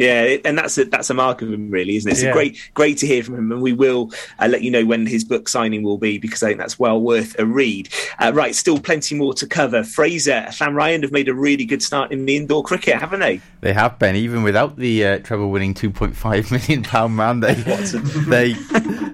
[0.00, 2.12] Yeah, and that's a, that's a mark of him, really, isn't it?
[2.14, 2.30] It's Yeah.
[2.30, 5.06] a great great to hear from him, and we will uh, let you know when
[5.06, 7.90] his book signing will be because I think that's well worth a read.
[8.18, 9.84] Uh, right, still plenty more to cover.
[9.84, 13.42] Fraser, Sam Ryan have made a really good start in the indoor cricket, haven't they?
[13.60, 17.40] They have been, even without the uh, treble-winning £2.5 million pound man.
[17.40, 18.54] They, they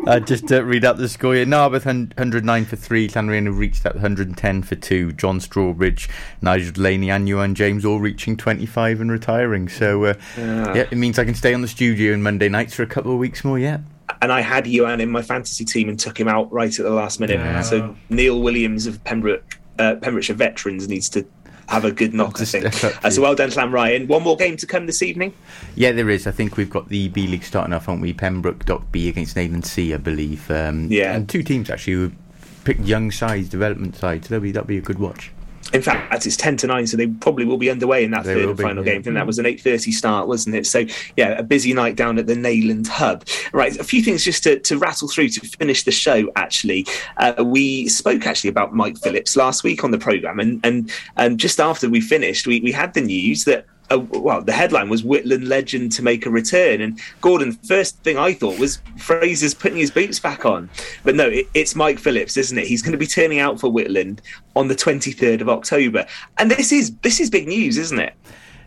[0.06, 1.44] uh, just uh, read out the score here.
[1.44, 3.08] Narberth, hun- 109 for 3.
[3.08, 5.12] Llanrhian have reached that 110 for 2.
[5.12, 6.08] John Strawbridge,
[6.42, 9.68] Nigel Delaney and Ewan James all reaching 25 and retiring.
[9.68, 10.74] So, uh, Yeah.
[10.74, 13.12] yeah, it means I can stay on the studio on Monday nights for a couple
[13.12, 13.78] of weeks more, yeah.
[14.22, 16.90] And I had Ewan in my fantasy team and took him out right at the
[16.90, 17.40] last minute.
[17.40, 17.60] Yeah.
[17.62, 21.26] So Neil Williams of Pembroke, uh, Pembrokeshire Veterans needs to
[21.68, 22.66] have a good knock, I think.
[23.04, 24.06] Uh, so well done, Llanrhian.
[24.08, 25.32] One more game to come this evening.
[25.74, 26.26] Yeah, there is.
[26.26, 28.12] I think we've got the B League starting off, haven't we?
[28.12, 30.50] Pembroke Dock B against Neyland C, I believe.
[30.50, 31.14] Um, Yeah.
[31.14, 32.12] And two teams actually who
[32.64, 34.28] picked young sides, development sides.
[34.28, 35.30] So that'll be, that'll be a good watch.
[35.72, 38.34] In fact, it's ten to nine, so they probably will be underway in that They
[38.34, 38.92] third and be, final yeah.
[38.92, 39.00] game.
[39.00, 40.66] I think that was an eight thirty start, wasn't it?
[40.66, 40.84] So
[41.16, 43.24] yeah, a busy night down at the Neyland Hub.
[43.52, 46.30] Right, a few things just to, to rattle through to finish the show.
[46.36, 46.86] Actually,
[47.16, 51.38] uh, we spoke actually about Mike Phillips last week on the program, and and and
[51.38, 53.66] just after we finished, we we had the news that.
[53.90, 57.52] Uh, well, the headline was Whitland legend to make a return, and Gordon.
[57.52, 60.68] First thing I thought was Fraser's putting his boots back on,
[61.04, 62.66] but no, it, it's Mike Phillips, isn't it?
[62.66, 64.20] He's going to be turning out for Whitland
[64.56, 66.06] on the twenty third of October,
[66.38, 68.14] and this is this is big news, isn't it?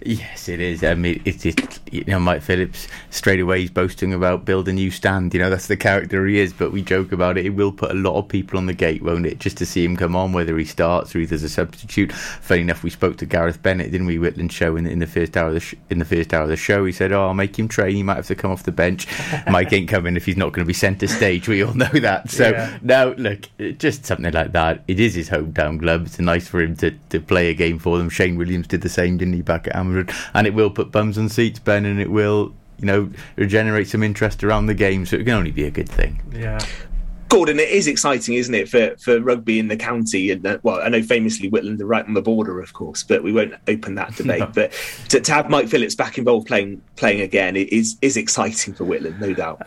[0.05, 0.83] Yes, it is.
[0.83, 4.73] I mean, it's it, you know Mike Phillips straight away he's boasting about build a
[4.73, 5.33] new stand.
[5.33, 6.53] You know that's the character he is.
[6.53, 7.45] But we joke about it.
[7.45, 9.39] It will put a lot of people on the gate, won't it?
[9.39, 12.11] Just to see him come on, whether he starts or he's a substitute.
[12.13, 14.17] Funny enough, we spoke to Gareth Bennett, didn't we?
[14.17, 16.49] Whitland show in, in the first hour of the sh- in the first hour of
[16.49, 16.85] the show.
[16.85, 17.95] He said, "Oh, I'll make him train.
[17.95, 19.07] He might have to come off the bench.
[19.49, 21.47] Mike ain't coming if he's not going to be centre stage.
[21.47, 22.29] We all know that.
[22.29, 22.77] So Yeah.
[22.81, 24.83] now, look, just something like that.
[24.87, 26.05] It is his hometown club.
[26.05, 28.09] It's nice for him to, to play a game for them.
[28.09, 30.15] Shane Williams did the same, didn't he, back at Amazon?
[30.33, 34.03] And it will put bums on seats, Ben, and it will, you know, regenerate some
[34.03, 35.05] interest around the game.
[35.05, 36.21] So it can only be a good thing.
[36.31, 36.59] Yeah.
[37.29, 40.31] Gordon, it is exciting, isn't it, for, for rugby in the county?
[40.31, 43.21] And uh, well, I know famously Whitland are right on the border, of course, but
[43.21, 44.39] we won't open that debate.
[44.39, 44.45] No.
[44.47, 44.71] But
[45.09, 48.85] to, to have Mike Phillips back involved playing playing again it is is exciting for
[48.85, 49.61] Whitland, no doubt.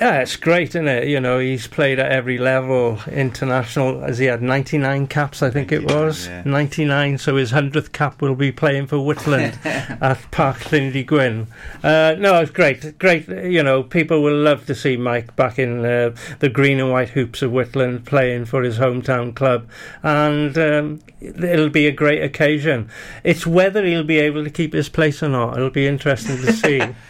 [0.00, 1.06] Yeah, it's great, isn't it?
[1.06, 5.70] You know, he's played at every level, international, as he had 99 caps, I think
[5.70, 6.28] it was.
[6.44, 11.46] 99, so his 100th cap will be playing for Whitland at Park Trinity Gwyn.
[11.84, 12.98] Uh, no, it's great.
[12.98, 16.90] Great, you know, people will love to see Mike back in uh, the green and
[16.90, 19.68] white hoops of Whitland playing for his hometown club.
[20.02, 22.90] And um, it'll be a great occasion.
[23.22, 25.56] It's whether he'll be able to keep his place or not.
[25.56, 26.82] It'll be interesting to see.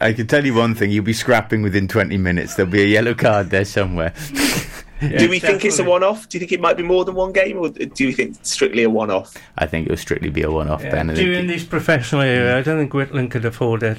[0.00, 2.54] I can tell you one thing: you'll be scrapping within 20 minutes.
[2.54, 4.12] There'll be a yellow card there somewhere.
[5.00, 6.28] do we think it's a one off?
[6.28, 8.50] Do you think it might be more than one game, or do you think it's
[8.50, 9.34] strictly a one off?
[9.58, 10.82] I think it will strictly be a one-off.
[10.82, 11.10] Yeah, Ben.
[11.10, 13.98] I think During this professional era, I don't think Whitland could afford it.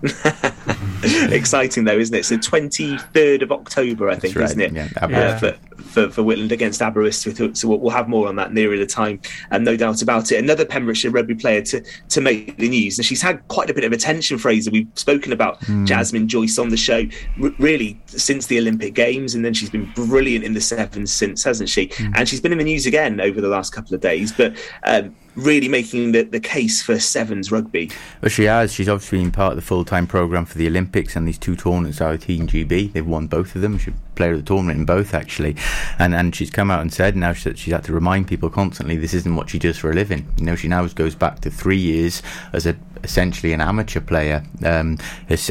[1.32, 2.24] exciting though, isn't it?
[2.24, 4.72] So twenty third of October, I think, right, isn't it?
[4.72, 5.58] yeah, Uh, Aberystwyth.
[5.78, 7.56] For, for Whitland against Aberystwyth.
[7.56, 10.38] So we'll, have more on that nearer the time, and no doubt about it.
[10.38, 13.84] Another Pembrokeshire rugby player to to make the news, and she's had quite a bit
[13.84, 14.38] of attention.
[14.38, 15.84] Fraser, we've spoken about Hmm.
[15.84, 17.04] Jasmine Joyce on the show,
[17.42, 21.42] r- really since the Olympic Games, and then she's been brilliant in the sevens since,
[21.44, 21.90] hasn't she?
[21.96, 22.12] Hmm.
[22.14, 24.56] And she's been in the news again over the last couple of days, but.
[24.84, 27.92] Um, Really making the, the case for sevens rugby.
[28.20, 28.72] Well, she has.
[28.72, 31.54] She's obviously been part of the full time programme for the Olympics and these two
[31.54, 32.92] tournaments of Team GB.
[32.92, 33.78] They've won both of them.
[33.78, 35.56] She's player of the tournament in both, actually.
[35.98, 38.96] And and she's come out and said now that she's had to remind people constantly
[38.96, 40.26] this isn't what she does for a living.
[40.38, 42.22] You know, she now goes back to three years
[42.52, 44.98] as a essentially an amateur player um,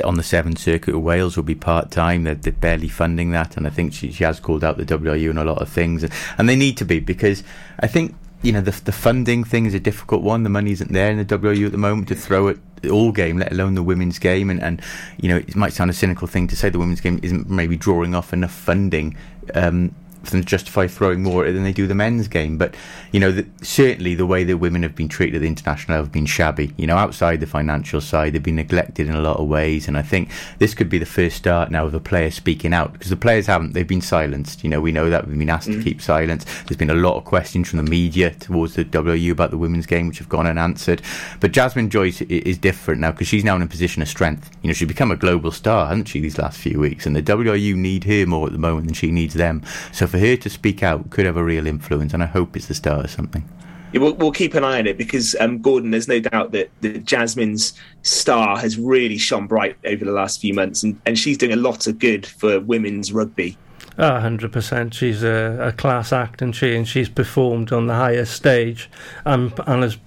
[0.03, 2.23] on the Seventh Circuit of Wales will be part time.
[2.23, 5.29] They're, they're barely funding that, and I think she, she has called out the WRU
[5.29, 6.03] and a lot of things,
[6.37, 7.43] and they need to be because
[7.79, 10.43] I think you know the the funding thing is a difficult one.
[10.43, 12.57] The money isn't there in the WRU at the moment to throw at
[12.89, 14.49] all game, let alone the women's game.
[14.49, 14.81] And, and
[15.19, 17.77] you know it might sound a cynical thing to say the women's game isn't maybe
[17.77, 19.15] drawing off enough funding.
[19.53, 19.95] Um,
[20.27, 22.75] for them to justify throwing more at it than they do the men's game, but
[23.11, 26.05] you know, the, certainly the way that women have been treated at the international level
[26.05, 26.73] have been shabby.
[26.77, 29.97] You know, outside the financial side, they've been neglected in a lot of ways, and
[29.97, 30.29] I think
[30.59, 33.47] this could be the first start now of a player speaking out because the players
[33.47, 34.63] haven't; they've been silenced.
[34.63, 35.83] You know, we know that we've been asked to mm.
[35.83, 36.45] keep silence.
[36.63, 39.85] There's been a lot of questions from the media towards the WU about the women's
[39.85, 41.01] game, which have gone unanswered.
[41.39, 44.49] But Jasmine Joyce is different now because she's now in a position of strength.
[44.61, 47.05] You know, she's become a global star, hasn't she, these last few weeks?
[47.05, 49.63] And the WU need her more at the moment than she needs them.
[49.91, 52.67] So for her to speak out could have a real influence, and I hope it's
[52.67, 53.47] the start of something.
[53.93, 56.69] Yeah, we'll, we'll keep an eye on it because um, Gordon, there's no doubt that,
[56.81, 61.37] that Jasmine's star has really shone bright over the last few months, and, and she's
[61.37, 63.57] doing a lot of good for women's rugby.
[63.99, 64.93] A hundred percent.
[64.93, 68.91] She's a, a class act, and she and she's performed on the highest stage,
[69.25, 69.97] and, and has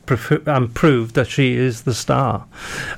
[0.46, 2.46] and proved that she is the star.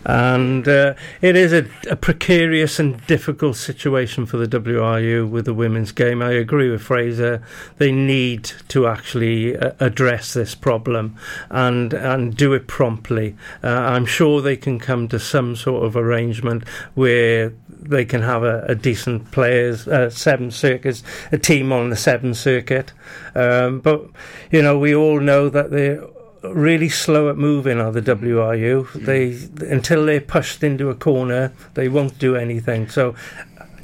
[0.05, 5.55] And uh, it is a, a precarious and difficult situation for the WRU with the
[5.55, 6.23] women's game.
[6.23, 7.43] I agree with Fraser.
[7.79, 11.17] They need to actually uh, address this problem
[11.51, 13.37] and and do it promptly.
[13.63, 18.43] Uh, I'm sure they can come to some sort of arrangement where they can have
[18.43, 22.93] a, a decent players uh, seven circuits a team on the seven circuit.
[23.35, 24.07] Um, but
[24.51, 26.05] you know we all know that they're
[26.43, 29.39] really slow at moving are the WRU they
[29.69, 32.89] until they're pushed into a corner they won't do anything.
[32.89, 33.15] So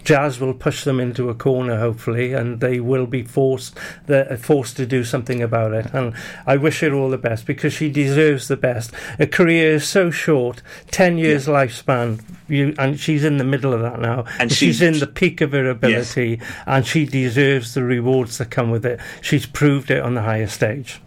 [0.09, 4.79] Jazz will push them into a corner, hopefully, and they will be forced they're forced
[4.79, 5.93] to do something about it.
[5.93, 6.15] And
[6.47, 8.91] I wish her all the best because she deserves the best.
[9.19, 13.83] A career is so short, ten years lifespan, you, and she's in the middle of
[13.83, 14.25] that now.
[14.39, 18.51] And she's she- in the peak of her ability, and she deserves the rewards that
[18.51, 19.01] come with it.
[19.21, 21.03] She's proved it on the highest stage.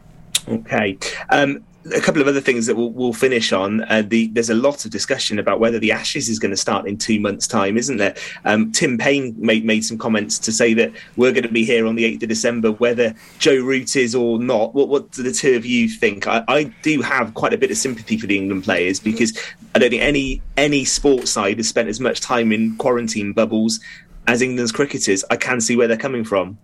[0.48, 1.00] Okay.
[1.32, 3.84] Um, a couple of other things that we'll, we'll finish on.
[3.86, 6.88] Uh, the, there's a lot of discussion about whether the Ashes is going to start
[6.88, 8.16] in two months' time, isn't there?
[8.46, 11.88] Um, Tim Paine made, made some comments to say that we're going to be here
[11.88, 14.76] on the 8th of December, whether Joe Root is or not.
[14.76, 16.28] What, what do the two of you think?
[16.28, 19.38] I, I do have quite a bit of sympathy for the England players because
[19.74, 23.80] I don't think any any sports side has spent as much time in quarantine bubbles
[24.28, 25.24] as England's cricketers.
[25.32, 26.58] I can see where they're coming from.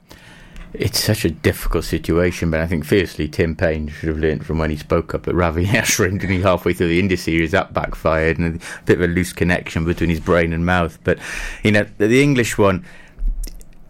[0.74, 4.58] It's such a difficult situation, but I think fiercely Tim Paine should have learnt from
[4.58, 7.74] when he spoke up at Ravi Ashwin, didn't he, halfway through the India series, that
[7.74, 11.00] backfired, and a bit of a loose connection between his brain and mouth.
[11.04, 11.20] But,
[11.64, 12.86] you know, the, English one,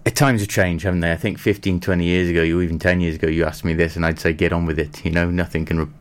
[0.06, 1.12] at times have changed, haven't they?
[1.12, 3.96] I think 15, 20 years ago, or even 10 years ago, you asked me this,
[3.96, 5.04] and I'd say, get on with it.
[5.04, 5.80] You know, nothing can.
[5.80, 5.94] Re-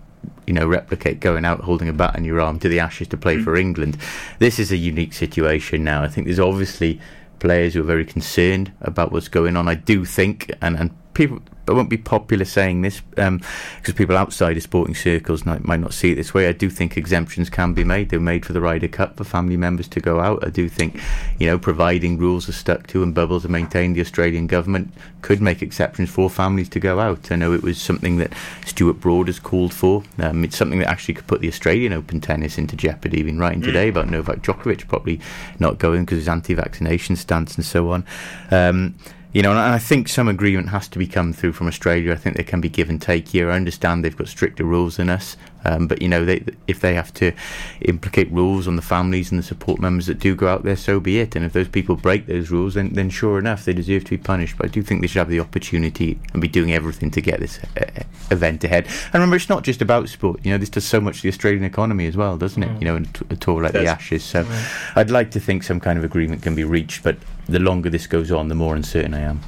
[0.47, 3.17] you know, replicate going out holding a bat in your arm to the Ashes to
[3.17, 3.97] play for England.
[4.39, 6.03] This is a unique situation now.
[6.05, 7.01] I think there's obviously
[7.39, 9.69] players who are very concerned about what's going on.
[9.69, 14.17] I do think, and, and people I won't be popular saying this because um, people
[14.17, 16.47] outside of sporting circles might, might not see it this way.
[16.47, 18.11] I do think exemptions can be made.
[18.11, 20.47] They're made for the Ryder Cup for family members to go out.
[20.47, 21.01] I do think,
[21.41, 25.43] you know, providing rules are stuck to and bubbles are maintained, the Australian government could
[25.43, 27.33] make exceptions for families to go out.
[27.33, 28.33] I know it was something that
[28.65, 30.05] Stuart Broad has called for.
[30.19, 33.25] Um, it's something that actually could put the Australian Open tennis into jeopardy.
[33.25, 33.65] Been writing mm.
[33.65, 35.21] today about Novak Djokovic probably
[35.59, 38.05] not going because of his anti-vaccination stance and so on.
[38.53, 38.95] Um,
[39.37, 42.11] you know, and I think some agreement has to be come through from Australia.
[42.11, 43.51] I think there can be give and take here.
[43.51, 45.37] I understand they've got stricter rules than us,
[45.67, 47.33] um, but you know, they, if they have to
[47.81, 51.01] implicate rules on the families and the support members that do go out there, so
[51.01, 51.35] be it.
[51.35, 54.19] And if those people break those rules, then then sure enough, they deserve to be
[54.19, 54.57] punished.
[54.57, 57.41] But I do think they should have the opportunity and be doing everything to get
[57.41, 58.87] this uh, event ahead.
[58.87, 60.41] And remember, it's not just about sport.
[60.45, 62.69] You know, this does so much to the Australian economy as well, doesn't it?
[62.69, 62.81] Mm.
[62.81, 64.25] You know, a tour like the Ashes.
[64.25, 64.97] So, mm.
[64.97, 67.17] I'd like to think some kind of agreement can be reached, but
[67.49, 69.41] the longer this goes on, the more uncertain I am.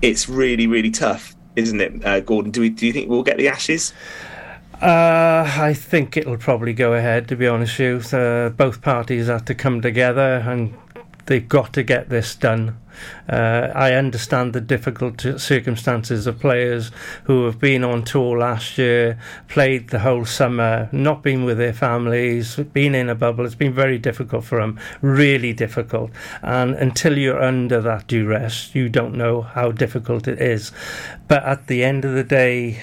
[0.00, 2.50] It's really, really tough, isn't it, uh, Gordon?
[2.50, 2.70] Do we?
[2.70, 3.92] Do you think we'll get the Ashes?
[4.82, 7.28] Uh, I think it'll probably go ahead.
[7.28, 10.76] To be honest with you, uh, both parties have to come together and
[11.26, 12.76] they've got to get this done.
[13.28, 16.90] Uh, I understand the difficult circumstances of players
[17.24, 21.72] who have been on tour last year, played the whole summer, not been with their
[21.72, 23.46] families, been in a bubble.
[23.46, 26.10] It's been very difficult for them, really difficult.
[26.42, 30.72] And until you're under that duress, you don't know how difficult it is.
[31.28, 32.82] But at the end of the day,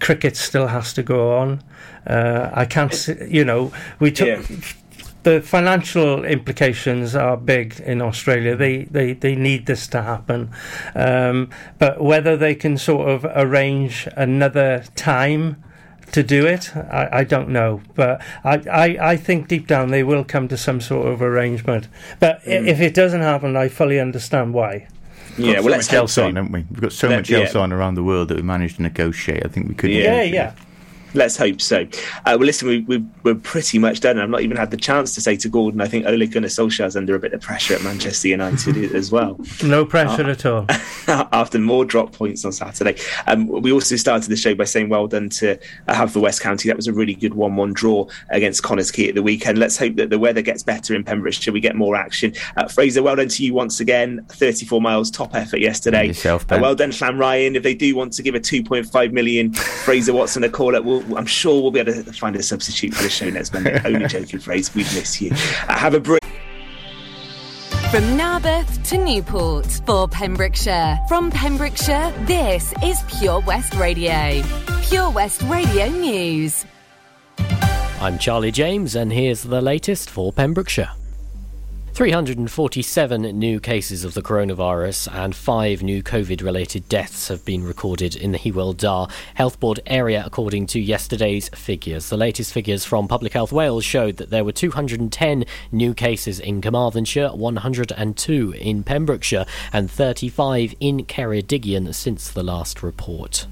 [0.00, 1.62] cricket still has to go on.
[2.06, 4.28] Uh, I can't, you know, we took.
[4.28, 4.56] Yeah
[5.26, 8.54] the financial implications are big in Australia.
[8.54, 10.50] They they, they need this to happen,
[10.94, 11.50] um,
[11.80, 15.64] but whether they can sort of arrange another time
[16.12, 17.80] to do it, I, I don't know.
[17.96, 21.88] But I, I, I think deep down they will come to some sort of arrangement.
[22.20, 22.64] But mm.
[22.64, 24.86] if it doesn't happen, I fully understand why.
[25.38, 26.64] Yeah, well, so let's much else on, haven't we?
[26.70, 27.60] We've got so Let, much else yeah.
[27.60, 29.44] on around the world that we managed to negotiate.
[29.44, 29.90] I think we could.
[29.90, 30.54] Yeah, yeah.
[31.14, 31.82] Let's hope so.
[31.82, 34.18] Uh, well, listen, we, we, we're pretty much done.
[34.18, 36.96] I've not even had the chance to say to Gordon, I think Ole Gunnar Solskjaer's
[36.96, 39.38] under a bit of pressure at Manchester United as well.
[39.64, 40.66] No pressure uh, at all.
[41.08, 42.96] after more drop points on Saturday.
[43.26, 45.58] Um, we also started the show by saying well done to
[45.88, 46.68] have uh, West County.
[46.68, 49.58] That was a really good 1 1 draw against Connah's Quay at the weekend.
[49.58, 51.52] Let's hope that the weather gets better in Pembrokeshire.
[51.52, 52.34] We get more action.
[52.56, 54.24] Uh, Fraser, well done to you once again.
[54.28, 56.08] 34 miles, top effort yesterday.
[56.08, 57.54] Yourself, uh, well done, Llanrhian.
[57.54, 61.26] If they do want to give a 2.5 million Fraser Watson a call, we'll, I'm
[61.26, 63.80] sure we'll be able to find a substitute for the show next Monday.
[63.84, 64.72] Only joking, Fraser.
[64.74, 65.30] We miss you.
[65.32, 66.22] Uh, have a break.
[67.90, 70.98] From Narberth to Newport for Pembrokeshire.
[71.08, 74.42] From Pembrokeshire, this is Pure West Radio.
[74.82, 76.64] Pure West Radio News.
[78.00, 80.90] I'm Charlie James, and here's the latest for Pembrokeshire.
[81.96, 88.14] 347 new cases of the coronavirus and five new COVID related deaths have been recorded
[88.14, 92.10] in the Hywel Dda Health Board area, according to yesterday's figures.
[92.10, 96.60] The latest figures from Public Health Wales showed that there were 210 new cases in
[96.60, 103.46] Carmarthenshire, 102 in Pembrokeshire, and 35 in Ceredigion since the last report.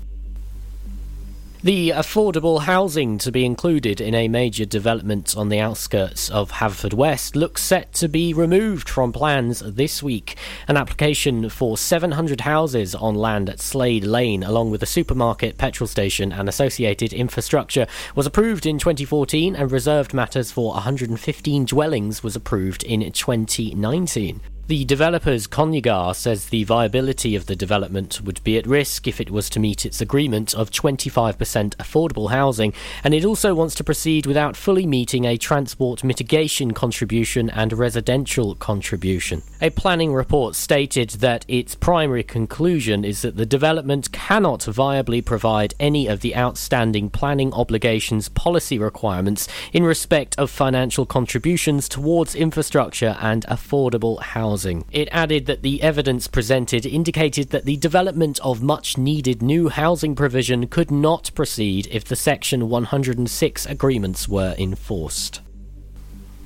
[1.64, 7.34] The affordable housing to be included in a major development on the outskirts of Haverfordwest
[7.34, 10.36] looks set to be removed from plans this week.
[10.68, 15.88] An application for 700 houses on land at Slade Lane, along with a supermarket, petrol
[15.88, 22.36] station, and associated infrastructure, was approved in 2014, and reserved matters for 115 dwellings was
[22.36, 24.42] approved in 2019.
[24.66, 29.30] The developer's Conygar says the viability of the development would be at risk if it
[29.30, 31.36] was to meet its agreement of 25%
[31.76, 32.72] affordable housing,
[33.04, 38.54] and it also wants to proceed without fully meeting a transport mitigation contribution and residential
[38.54, 39.42] contribution.
[39.60, 45.74] A planning report stated that its primary conclusion is that the development cannot viably provide
[45.78, 53.18] any of the outstanding planning obligations policy requirements in respect of financial contributions towards infrastructure
[53.20, 54.84] and affordable housing housing.
[54.92, 60.14] It added that the evidence presented indicated that the development of much needed new housing
[60.14, 65.40] provision could not proceed if the Section 106 agreements were enforced.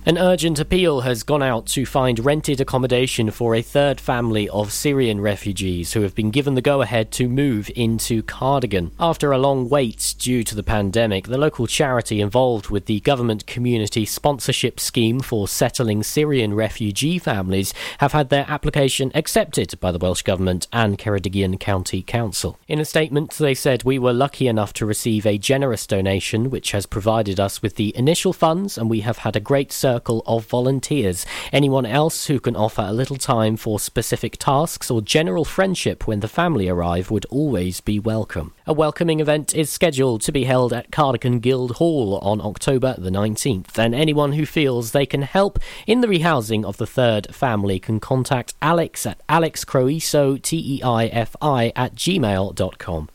[0.08, 4.72] An urgent appeal has gone out to find rented accommodation for a third family of
[4.72, 8.92] Syrian refugees who have been given the go ahead to move into Cardigan.
[8.98, 13.46] After a long wait due to the pandemic, the local charity involved with the government
[13.46, 19.98] community sponsorship scheme for settling Syrian refugee families have had their application accepted by the
[19.98, 22.58] Welsh Government and Ceredigion County Council.
[22.66, 26.70] In a statement, they said, We were lucky enough to receive a generous donation which
[26.70, 30.46] has provided us with the initial funds, and we have had a great circle of
[30.46, 31.26] volunteers.
[31.52, 36.20] Anyone else who can offer a little time for specific tasks or general friendship when
[36.20, 38.52] the family arrive would always be welcome.
[38.64, 43.10] A welcoming event is scheduled to be held at Cardigan Guild Hall on October the
[43.10, 47.80] 19th, and anyone who feels they can help in the rehousing of the third family
[47.80, 53.08] can contact Alex at alexcroiso, T-E-I-F-I, at gmail.com.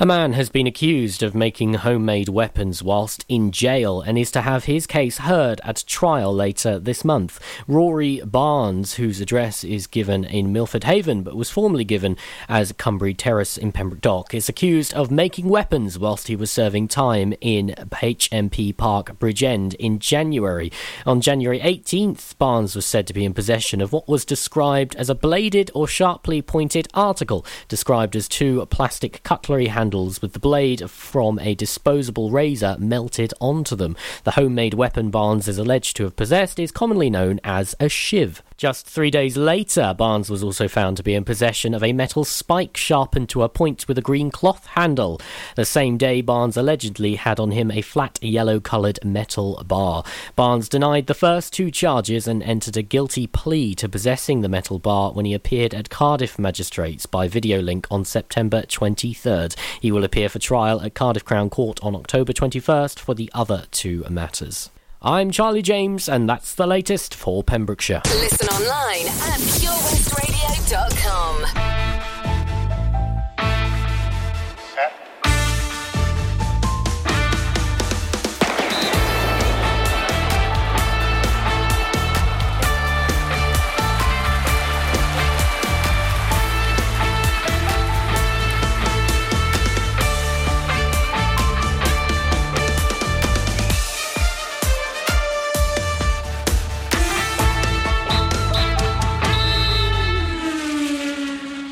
[0.00, 4.42] A man has been accused of making homemade weapons whilst in jail and is to
[4.42, 7.40] have his case heard at trial later this month.
[7.66, 12.16] Rory Barnes, whose address is given in Milford Haven but was formerly given
[12.48, 16.86] as Cumbria Terrace in Pembroke Dock, is accused of making weapons whilst he was serving
[16.86, 20.70] time in HMP Parc Bridgend in January.
[21.06, 25.10] On January 18th, Barnes was said to be in possession of what was described as
[25.10, 30.38] a bladed or sharply pointed article, described as two plastic cutlery handles handles with the
[30.38, 33.96] blade from a disposable razor melted onto them.
[34.24, 38.42] The homemade weapon Barnes is alleged to have possessed is commonly known as a shiv.
[38.58, 42.24] Just three days later, Barnes was also found to be in possession of a metal
[42.24, 45.20] spike sharpened to a point with a green cloth handle.
[45.54, 50.02] The same day, Barnes allegedly had on him a flat yellow coloured metal bar.
[50.34, 54.80] Barnes denied the first two charges and entered a guilty plea to possessing the metal
[54.80, 59.54] bar when he appeared at Cardiff magistrates by video link on September 23rd.
[59.80, 63.66] He will appear for trial at Cardiff Crown Court on October 21st for the other
[63.70, 64.70] two matters.
[65.08, 68.02] I'm Charlie James, and that's the latest for Pembrokeshire.
[68.04, 71.77] Listen online at purewestradio.com.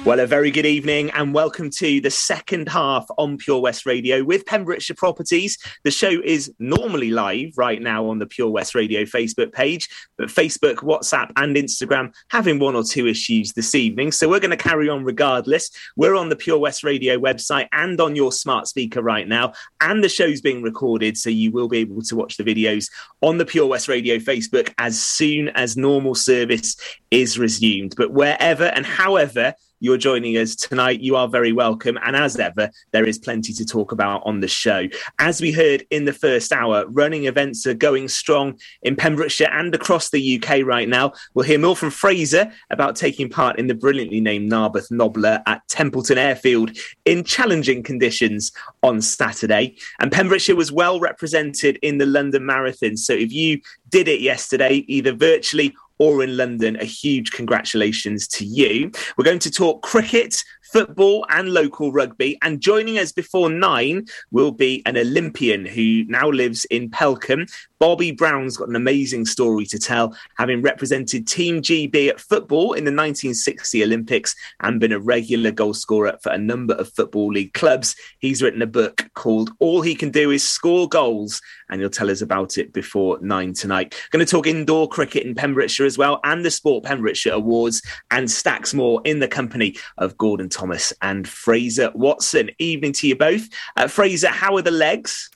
[0.06, 4.22] Well, a very good evening and welcome to the second half on Pure West Radio
[4.22, 5.58] with Pembrokeshire Properties.
[5.82, 10.28] The show is normally live right now on the Pure West Radio Facebook page, but
[10.28, 14.12] Facebook, WhatsApp, and Instagram having one or two issues this evening.
[14.12, 15.70] So we're going to carry on regardless.
[15.96, 20.04] We're on the Pure West Radio website and on your smart speaker right now, and
[20.04, 22.92] the show's being recorded, so you will be able to watch the videos
[23.22, 26.76] on the Pure West Radio Facebook as soon as normal service
[27.10, 27.94] is resumed.
[27.96, 31.98] But wherever and however, you're joining us tonight, you are very welcome.
[32.02, 34.88] And as ever, there is plenty to talk about on the show.
[35.18, 39.74] As we heard in the first hour, running events are going strong in Pembrokeshire and
[39.74, 41.12] across the UK right now.
[41.34, 45.66] We'll hear more from Fraser about taking part in the brilliantly named Narberth Nobler at
[45.68, 46.70] Templeton Airfield
[47.04, 49.76] in challenging conditions on Saturday.
[50.00, 52.96] And Pembrokeshire was well represented in the London Marathon.
[52.96, 58.44] So if you did it yesterday, either virtually or in London, a huge congratulations to
[58.44, 58.90] you.
[59.16, 60.42] We're going to talk cricket,
[60.72, 62.38] football, and local rugby.
[62.42, 67.46] And joining us before nine will be an Olympian who now lives in Pelcomb.
[67.78, 72.84] Bobby Brown's got an amazing story to tell, having represented Team GB at football in
[72.84, 77.94] the 1960 Olympics and been a regular goalscorer for a number of Football League clubs.
[78.18, 82.10] He's written a book called All He Can Do Is Score Goals, and he'll tell
[82.10, 83.94] us about it before nine tonight.
[84.10, 88.30] Going to talk indoor cricket in Pembrokeshire as well, and the Sport Pembrokeshire Awards, and
[88.30, 92.50] stacks more in the company of Gordon Thomas and Fraser Watson.
[92.58, 93.48] Evening to you both.
[93.76, 95.30] Uh, Fraser, how are the legs?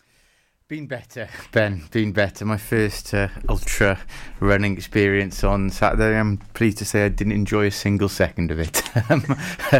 [0.70, 1.82] Been better, Ben.
[1.90, 2.44] Been better.
[2.44, 3.99] My first uh, ultra
[4.39, 6.16] running experience on Saturday.
[6.16, 8.81] I'm pleased to say I didn't enjoy a single second of it.
[9.08, 9.24] Um,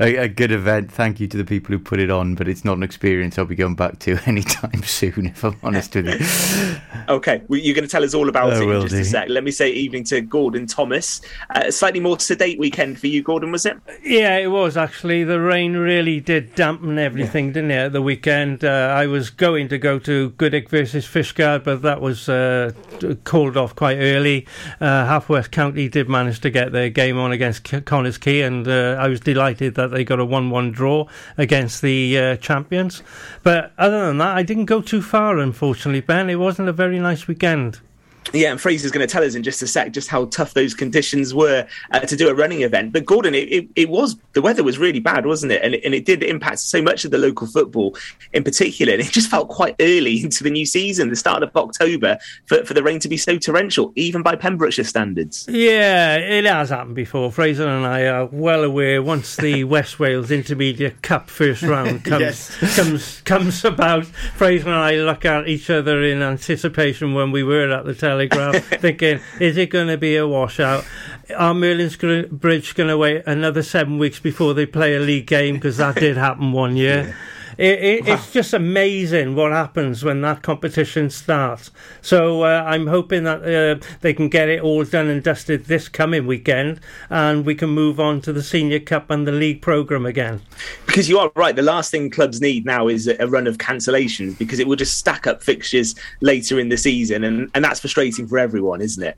[0.00, 0.90] a, a, good event.
[0.90, 3.44] Thank you to the people who put it on, but it's not an experience I'll
[3.44, 6.76] be going back to anytime soon, if I'm honest with you.
[7.08, 9.00] Okay, well, you're going to tell us all about I it in just do.
[9.00, 9.28] a sec.
[9.28, 11.20] Let me say evening to Gordon Thomas.
[11.50, 13.78] Uh, slightly more sedate weekend for you, Gordon, was it?
[14.02, 15.22] Yeah, it was actually.
[15.22, 17.52] The rain really did dampen everything, yeah.
[17.52, 18.64] didn't it, at the weekend?
[18.64, 22.72] Uh, I was going to go to Goodwick versus Fishguard, but that was uh,
[23.24, 24.46] called off quite early.
[24.80, 28.96] Uh, Haverfordwest County did manage to get their game on against Connah's Quay, and uh,
[28.98, 31.06] I was delighted that they got a 1 1 draw
[31.38, 33.02] against the uh, champions.
[33.42, 36.28] But other than that, I didn't go too far, unfortunately, Ben.
[36.28, 37.80] It wasn't a very nice weekend.
[38.32, 40.74] Yeah, and Fraser's going to tell us in just a sec just how tough those
[40.74, 42.92] conditions were uh, to do a running event.
[42.92, 45.62] But Gordon, it, it, it, was the weather was really bad, wasn't it?
[45.62, 45.84] And, it?
[45.84, 47.96] and it did impact so much of the local football
[48.32, 48.92] in particular.
[48.92, 52.64] And it just felt quite early into the new season, the start of October, for,
[52.64, 55.46] for the rain to be so torrential, even by Pembrokeshire standards.
[55.48, 57.30] Yeah, it has happened before.
[57.30, 59.02] Fraser and I are well aware.
[59.02, 62.76] Once the West Wales Intermediate Cup first round comes yes.
[62.76, 67.70] comes comes about, Fraser and I look at each other in anticipation when we were
[67.70, 70.84] at the Telegraph, thinking, is it going to be a washout?
[71.36, 75.56] Are Merlin's Bridge going to wait another seven weeks before they play a league game?
[75.56, 77.08] Because that did happen one year.
[77.08, 77.14] Yeah.
[77.58, 78.14] It, it, wow.
[78.14, 81.70] It's just amazing what happens when that competition starts.
[82.02, 85.88] So uh, I'm hoping that uh, they can get it all done and dusted this
[85.88, 90.04] coming weekend, and we can move on to the Senior Cup and the league program
[90.04, 90.42] again.
[90.86, 94.36] Because you are right, the last thing clubs need now is a run of cancellations
[94.38, 98.26] because it will just stack up fixtures later in the season, and, and that's frustrating
[98.26, 99.16] for everyone, isn't it?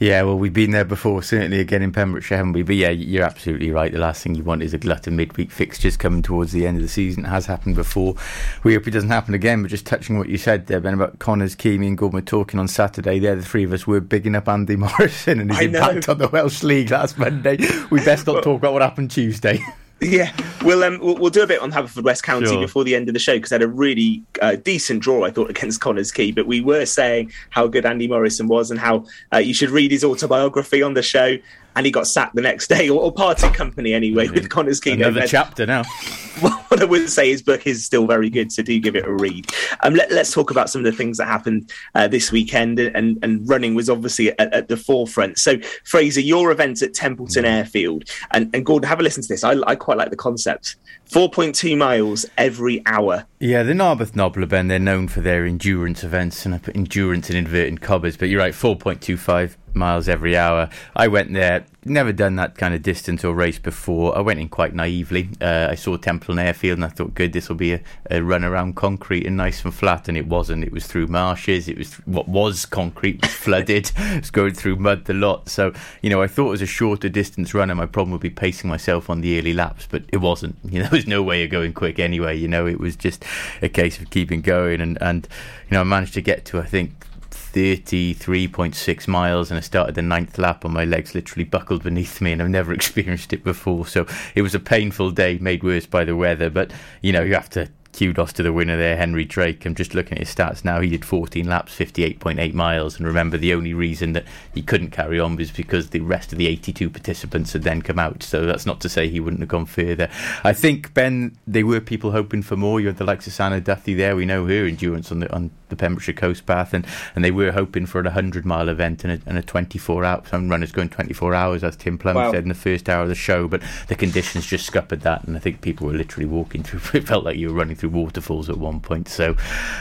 [0.00, 2.62] Yeah, well, we've been there before, certainly again in Pembrokeshire, haven't we?
[2.62, 3.92] But yeah, you're absolutely right.
[3.92, 6.78] The last thing you want is a glut of midweek fixtures coming towards the end
[6.78, 7.24] of the season.
[7.24, 8.16] It has happened before.
[8.64, 9.62] We hope it doesn't happen again.
[9.62, 12.66] But just touching what you said there, Ben, about Connah's, Keamy, and Gordon talking on
[12.66, 16.08] Saturday, there, the three of us were bigging up Andy Morrison and his I impact
[16.08, 16.12] know.
[16.14, 17.58] on the Welsh League last Monday.
[17.90, 19.60] We best not talk about what happened Tuesday.
[20.00, 22.60] Yeah, we'll, um, we'll, we'll do a bit on Haverfordwest County sure.
[22.60, 25.30] before the end of the show because they had a really uh, decent draw, I
[25.30, 26.32] thought, against Connah's Quay.
[26.32, 29.92] But we were saying how good Andy Morrison was and how uh, you should read
[29.92, 31.38] his autobiography on the show
[31.76, 34.92] and he got sacked the next day, or, or parted company anyway with Connah's Quay.
[34.92, 35.82] Another chapter now.
[36.40, 39.12] what I would say, his book is still very good, so do give it a
[39.12, 39.46] read.
[39.82, 43.18] Um, let, us talk about some of the things that happened uh, this weekend, and,
[43.22, 45.38] and running was obviously at, at, the forefront.
[45.38, 47.48] So, Fraser, your event at Templeton mm.
[47.48, 49.44] Airfield, and, and Gordon, have a listen to this.
[49.44, 50.76] I, I quite like the concept.
[51.10, 53.26] 4.2 miles every hour.
[53.38, 57.30] Yeah, the Narberth Nobler Ben, they're known for their endurance events, and I put endurance
[57.30, 60.70] in inverted commas, but you're right, 4.25 miles every hour.
[60.96, 64.16] I went there, never done that kind of distance or race before.
[64.16, 65.28] I went in quite naively.
[65.40, 67.80] Uh, I saw Templeton Airfield and I thought, good, this will be a,
[68.10, 70.08] a, run around concrete and nice and flat.
[70.08, 70.64] And it wasn't.
[70.64, 71.68] It was through marshes.
[71.68, 73.90] It was what was concrete was flooded.
[73.96, 75.48] it was going through mud the lot.
[75.48, 75.72] So,
[76.02, 78.30] you know, I thought it was a shorter distance run and my problem would be
[78.30, 80.56] pacing myself on the early laps, but it wasn't.
[80.74, 82.36] You know, there was no way of going quick anyway.
[82.36, 83.24] You know, it was just
[83.62, 84.80] a case of keeping going.
[84.80, 85.28] And, and
[85.70, 87.06] you know, I managed to get to, I think,
[87.54, 92.32] 33.6 miles and I started the ninth lap and my legs literally buckled beneath me
[92.32, 93.86] and I've never experienced it before.
[93.86, 97.34] So it was a painful day made worse by the weather, but you know, you
[97.34, 99.64] have to kudos to the winner there, Henry Drake.
[99.64, 100.80] I'm just looking at his stats now.
[100.80, 102.96] He did 14 laps, 58.8 miles.
[102.96, 106.38] And remember, the only reason that he couldn't carry on was because the rest of
[106.38, 108.22] the 82 participants had then come out.
[108.22, 110.08] So that's not to say he wouldn't have gone further.
[110.42, 112.80] I think, Ben, they were people hoping for more.
[112.80, 114.16] You had the likes of Sana Duthie there.
[114.16, 116.72] We know her endurance on the on the Pembrokeshire Coast Path.
[116.72, 120.04] And, and they were hoping for a 100 mile event and a, and a 24
[120.04, 120.22] hour.
[120.28, 122.30] Some runners going 24 hours, as Tim Plum wow.
[122.30, 123.48] said in the first hour of the show.
[123.48, 125.24] But the conditions just scuppered that.
[125.24, 126.80] And I think people were literally walking through.
[126.94, 129.08] It felt like you were running through through waterfalls at one point.
[129.08, 129.36] So,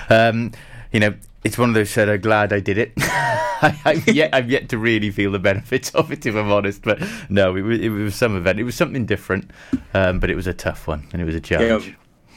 [0.09, 0.51] um,
[0.91, 2.93] you know, it's one of those said, I'm glad I did it.
[2.97, 6.81] I, have yet, I've yet to really feel the benefits of it, if I'm honest.
[6.81, 8.59] But no, it was, it was some event.
[8.59, 9.49] It was something different,
[9.93, 11.87] um, but it was a tough one and it was a challenge.
[11.87, 11.93] Yeah.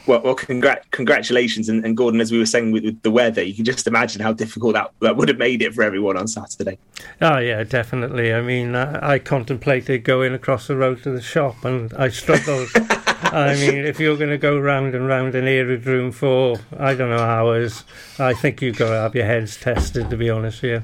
[0.07, 1.67] Well, well congr- congratulations.
[1.67, 4.21] And, and, Gordon, as we were saying with, with, the weather, you can just imagine
[4.21, 6.77] how difficult that, that would have made it for everyone on Saturday.
[7.21, 8.33] Oh, yeah, definitely.
[8.33, 12.69] I mean, I, I contemplated going across the road to the shop and I struggled.
[13.23, 17.09] I mean, if you're going to go round and round an aerodrome for, I don't
[17.09, 17.83] know, hours,
[18.19, 20.83] I think you've got to have your heads tested, to be honest with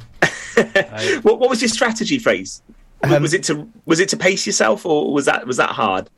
[0.58, 0.62] you.
[1.22, 2.62] what, what was your strategy Fraser?
[3.04, 6.10] Um, was it to was it to pace yourself, or was that was that hard?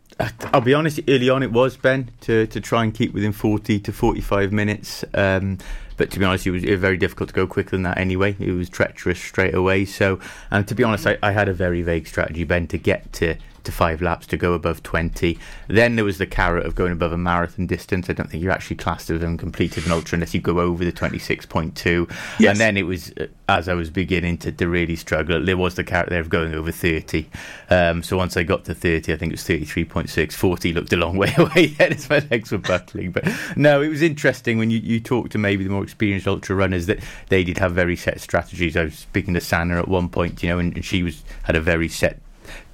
[0.53, 0.99] I'll be honest.
[1.07, 4.51] Early on, it was Ben to, to try and keep within forty to forty five
[4.51, 5.03] minutes.
[5.13, 5.57] Um,
[5.97, 7.97] but to be honest, it was, it was, very difficult to go quicker than that
[7.97, 8.35] anyway.
[8.39, 9.85] It was treacherous straight away.
[9.85, 10.19] So,
[10.51, 13.35] and to be honest, I, I had a very vague strategy, Ben, to get to
[13.65, 15.37] to five laps to go above 20.
[15.67, 18.09] Then there was the carrot of going above a marathon distance.
[18.09, 20.91] I don't think you're actually classed as uncompleted an ultra unless you go over the
[20.91, 22.09] 26.2.
[22.39, 22.51] Yes.
[22.51, 25.75] And then it was, uh, as I was beginning to, to really struggle, there was
[25.75, 27.27] the carrot there of going over 30.
[27.69, 30.33] Um, so once I got to 30, I think it was 33.6.
[30.33, 33.11] 40 looked a long way away then as my legs were buckling.
[33.11, 36.55] But no, it was interesting when you, you talk to maybe the more experienced ultra
[36.55, 38.77] runners that they did have very set strategies.
[38.77, 41.55] I was speaking to Sana at one point, you know, and, and she was had
[41.55, 42.19] a very set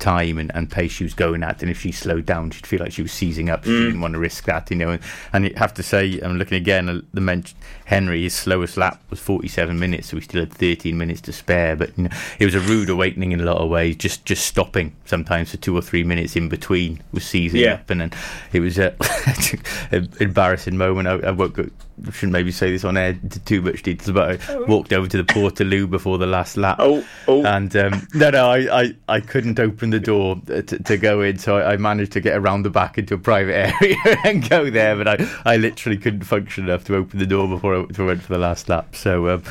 [0.01, 2.79] time and, and pace she was going at, and if she slowed down, she'd feel
[2.81, 3.63] like she was seizing up.
[3.63, 3.85] She Mm.
[3.85, 4.89] didn't want to risk that, you know.
[4.89, 6.89] And, and you have to say, I'm looking again.
[6.89, 7.45] uh, The men-
[7.85, 11.75] Henry, his slowest lap was 47 minutes, so we still had 13 minutes to spare.
[11.75, 13.95] But you know, it was a rude awakening in a lot of ways.
[13.97, 17.73] Just just stopping sometimes for two or three minutes in between was seizing Yeah.
[17.75, 18.11] up, and then
[18.53, 18.95] it was a,
[19.91, 21.07] an embarrassing moment.
[21.07, 21.65] I, I won't go,
[22.11, 25.23] shouldn't maybe say this on air too much details, but I walked over to the
[25.23, 26.77] Portaloo before the last lap.
[26.79, 27.43] Oh, oh.
[27.45, 31.37] And um, no, no, I, I, I couldn't open the door to, to go in,
[31.37, 33.95] so I, I managed to get around the back into a private area
[34.25, 34.95] and go there.
[34.95, 38.07] But I, I literally couldn't function enough to open the door before I, before I
[38.09, 38.95] went for the last lap.
[38.95, 39.43] So um,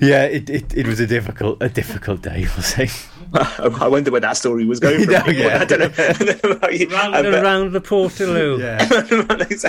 [0.00, 2.88] yeah, it, it, it was a difficult a difficult day, we'll say.
[3.32, 5.12] I wonder where that story was going from.
[5.12, 5.60] No, yeah.
[5.60, 6.04] I don't know.
[6.04, 6.88] I don't know about you.
[6.88, 8.58] Round Um, and but- round the Portaloo.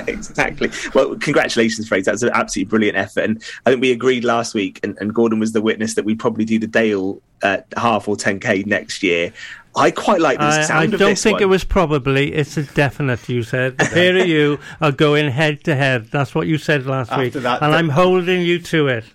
[0.07, 0.71] exactly.
[0.95, 2.11] Well, congratulations, Fraser.
[2.11, 3.23] That's an absolutely brilliant effort.
[3.23, 6.19] And I think we agreed last week, and, and Gordon was the witness that we'd
[6.19, 9.31] probably do the Dale uh, half or 10k next year.
[9.75, 11.43] I quite like the I, sound I of don't think one.
[11.43, 12.33] it was probably.
[12.33, 13.27] It's a definite.
[13.29, 16.07] You said the pair of you are going head to head.
[16.11, 19.05] That's what you said last After week, that, and the- I'm holding you to it.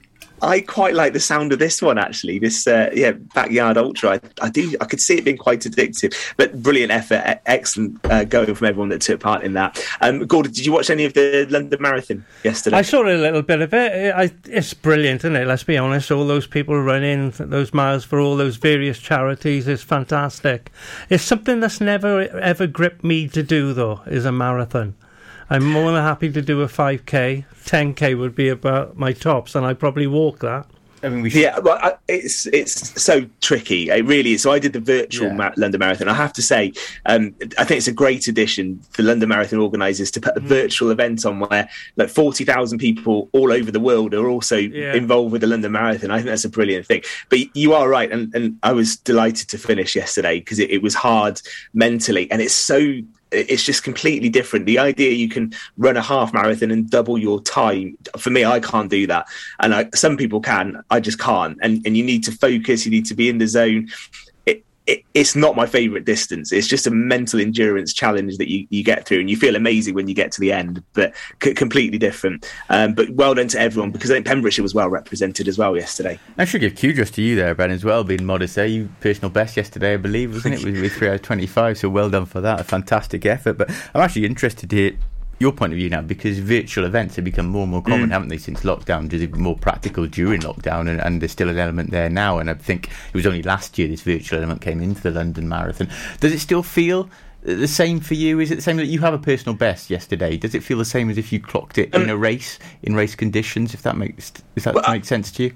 [0.47, 2.39] I quite like the sound of this one actually.
[2.39, 4.13] This uh, yeah backyard ultra.
[4.13, 4.75] I, I do.
[4.81, 6.15] I could see it being quite addictive.
[6.37, 9.83] But brilliant effort, excellent uh, going from everyone that took part in that.
[10.01, 12.77] Um, Gordon, did you watch any of the London Marathon yesterday?
[12.77, 14.15] I saw a little bit of it.
[14.15, 15.47] I, it's brilliant, isn't it?
[15.47, 16.11] Let's be honest.
[16.11, 20.71] All those people running those miles for all those various charities is fantastic.
[21.11, 24.95] It's something that's never ever gripped me to do, though, is a marathon.
[25.49, 27.45] I'm more than happy to do a 5k.
[27.65, 30.67] 10k would be about my tops, and I'd probably walk that.
[31.03, 33.91] I mean, we Yeah, well, I, it's it's so tricky.
[33.91, 34.43] It really is.
[34.43, 35.35] So I did the virtual Yeah.
[35.35, 36.09] ma- London Marathon.
[36.09, 36.73] I have to say,
[37.05, 40.91] um, I think it's a great addition for London Marathon organisers to put a virtual
[40.91, 44.95] event on where like forty thousand people all over the world are also Yeah.
[44.95, 46.11] involved with the London Marathon.
[46.11, 47.03] I think that's a brilliant thing.
[47.29, 50.83] But you are right, and, and I was delighted to finish yesterday because it, it
[50.83, 51.41] was hard
[51.75, 53.01] mentally, and it's so.
[53.33, 54.67] It's just completely different.
[54.67, 57.99] The idea you can run a half marathon and double your time.
[58.17, 59.27] For me, I can't do that,
[59.61, 60.83] and I, some people can.
[60.91, 61.59] I just can't.
[61.61, 62.85] And and you need to focus.
[62.85, 63.89] You need to be in the zone.
[64.87, 66.53] It, it, it's not my favorite distance.
[66.53, 69.95] It's just a mental endurance challenge that you, you get through, and you feel amazing
[69.95, 70.83] when you get to the end.
[70.93, 72.51] But c- completely different.
[72.69, 75.77] Um, but well done to everyone because I think Pembrokeshire was well represented as well
[75.77, 76.19] yesterday.
[76.39, 78.67] I should give kudos to you there, Ben, as well, being modest there.
[78.67, 80.65] You personal best yesterday, I believe, wasn't it?
[80.65, 82.61] With, with 3 out of 25, so well done for that.
[82.61, 83.55] A fantastic effort.
[83.55, 84.93] But I'm actually interested to hear
[85.39, 88.13] your point of view now because virtual events have become more and more common, Mm.
[88.13, 89.13] haven't they, since lockdown?
[89.13, 90.89] It more practical during lockdown?
[90.89, 92.39] And, and there's still an element there now.
[92.39, 95.49] And I think it was only last year this virtual element came into the London
[95.49, 95.89] Marathon.
[96.21, 97.11] Does it still feel
[97.43, 98.41] the same for you?
[98.41, 100.37] Is it the same that you have a personal best yesterday?
[100.37, 103.15] Does it feel the same as if you clocked it in a race, in race
[103.15, 103.75] conditions?
[103.75, 105.53] If that makes if that Um, Well, makes sense to you?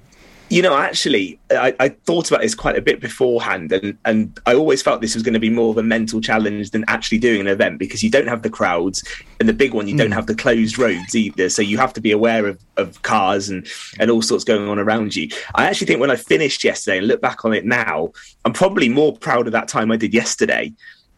[0.51, 4.53] You know, actually, I, I thought about this quite a bit beforehand, and, and I
[4.53, 7.39] always felt this was going to be more of a mental challenge than actually doing
[7.39, 9.01] an event because you don't have the crowds,
[9.39, 10.13] and the big one, you don't hmm.
[10.13, 11.47] have the closed roads either.
[11.47, 13.65] So you have to be aware of, of cars and,
[13.97, 15.29] and all sorts going on around you.
[15.55, 18.09] I actually think when I finished yesterday and look back on it now,
[18.43, 20.73] I'm probably more proud of that time I did yesterday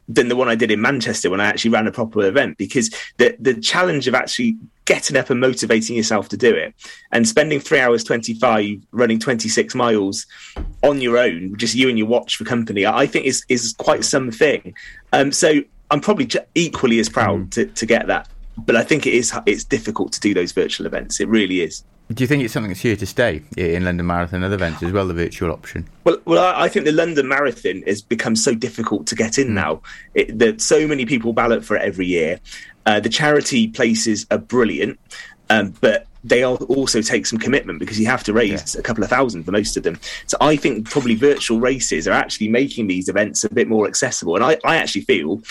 [0.07, 2.89] than the one I did in Manchester when I actually ran a proper event because
[3.17, 6.73] the the challenge of actually getting up and motivating yourself to do it
[7.11, 10.25] and spending three hours 25 running 26 miles
[10.81, 14.03] on your own just you and your watch for company i think is is quite
[14.03, 14.73] something.
[15.13, 19.07] Um so i'm probably j- equally as proud to, to get that but i think
[19.07, 21.21] it is it's difficult to do those virtual events.
[21.21, 24.37] It really is Do you think it's something that's here to stay in London Marathon
[24.37, 25.87] and other events as well, the virtual option?
[26.03, 29.53] Well, well, I I think the London Marathon has become so difficult to get in
[29.53, 29.81] now.
[30.13, 32.39] It, that so many people ballot for it every year.
[32.85, 34.99] Uh, the charity places are brilliant,
[35.49, 39.09] um, but they also take some commitment because you have to raise a couple of
[39.09, 39.99] thousand for most of them.
[40.27, 44.35] So I think probably virtual races are actually making these events a bit more accessible.
[44.35, 45.41] And I, I actually feel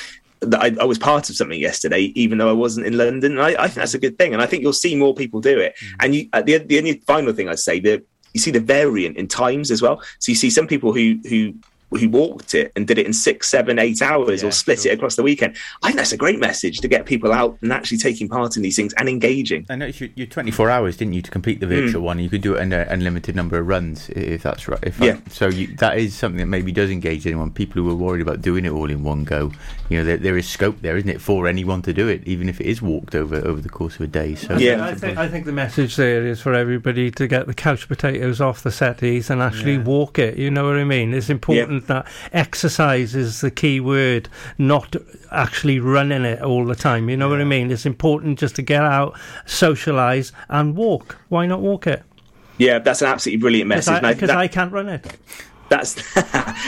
[0.58, 3.32] I, I was part of something yesterday, even though I wasn't in London.
[3.32, 4.32] And I, I think that's a good thing.
[4.32, 5.74] And I think you'll see more people do it.
[6.00, 8.04] And you, uh, the, the only final thing I'd say that
[8.34, 10.02] you see the variant in times as well.
[10.18, 11.54] So you see some people who who
[11.98, 15.16] who walked it and did it in six, seven, eight hours, or split it across
[15.16, 15.56] the weekend.
[15.82, 18.62] I think that's a great message to get people out and actually taking part in
[18.62, 19.66] these things and engaging.
[19.70, 22.04] I noticed you, you 24 hours, didn't you, to complete the virtual Mm.
[22.04, 22.18] one?
[22.18, 24.78] You could do it in an unlimited number of runs, if that's right.
[24.82, 25.18] If Yeah.
[25.26, 27.50] I, so you, that is something that maybe does engage anyone.
[27.50, 29.52] People who are worried about doing it all in one go,
[29.88, 32.48] you know, there, there is scope there, isn't it, for anyone to do it, even
[32.48, 34.34] if it is walked over over the course of a day.
[34.34, 37.88] So I think, I think the message there is for everybody to get the couch
[37.88, 40.36] potatoes off the settees and actually walk it.
[40.38, 41.12] You know what I mean?
[41.14, 44.28] It's important that exercise is the key word,
[44.58, 44.96] not
[45.30, 47.08] actually running it all the time.
[47.08, 47.70] You know what I mean?
[47.70, 49.14] It's important just to get out,
[49.46, 51.18] socialise, and walk.
[51.28, 52.02] Why not walk it?
[52.58, 54.02] Yeah, that's an absolutely brilliant message.
[54.02, 55.16] I Because that- I, can't run it.
[55.68, 55.96] That's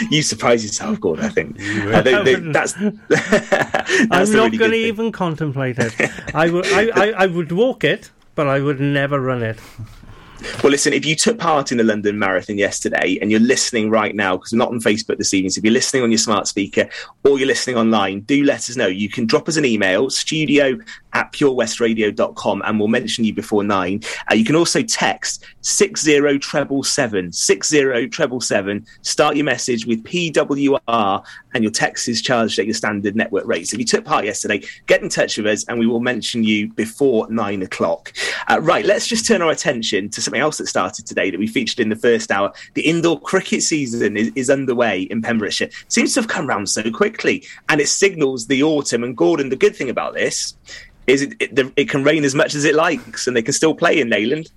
[0.10, 1.26] you surprise yourself, Gordon.
[1.26, 2.72] I think uh, they, they, that's.
[3.08, 5.94] that's I'm not really going to even contemplate it.
[6.34, 9.58] I would, I, I, I would walk it, but I would never run it.
[10.62, 14.14] Well, listen, if you took part in the London Marathon yesterday and you're listening right
[14.14, 16.46] now, because we're not on Facebook this evening, so if you're listening on your smart
[16.46, 16.88] speaker
[17.22, 18.86] or you're listening online, do let us know.
[18.86, 20.78] You can drop us an email, studio
[21.14, 24.02] at purewestradio.com, and we'll mention you before nine.
[24.30, 28.86] Uh, you can also text 60777, 60777.
[29.02, 33.68] Start your message with PWR, and your text is charged at your standard network rate.
[33.68, 36.44] So if you took part yesterday, get in touch with us, and we will mention
[36.44, 38.12] you before nine o'clock.
[38.48, 41.46] Uh, right, let's just turn our attention to something else that started today that we
[41.46, 42.52] featured in the first hour.
[42.74, 45.70] The indoor cricket season is, is underway in Pembrokeshire.
[45.88, 49.04] Seems to have come round so quickly, and it signals the autumn.
[49.04, 50.54] And Gordon, the good thing about this
[51.06, 53.74] is it, it, it can rain as much as it likes, and they can still
[53.74, 54.50] play in Neyland.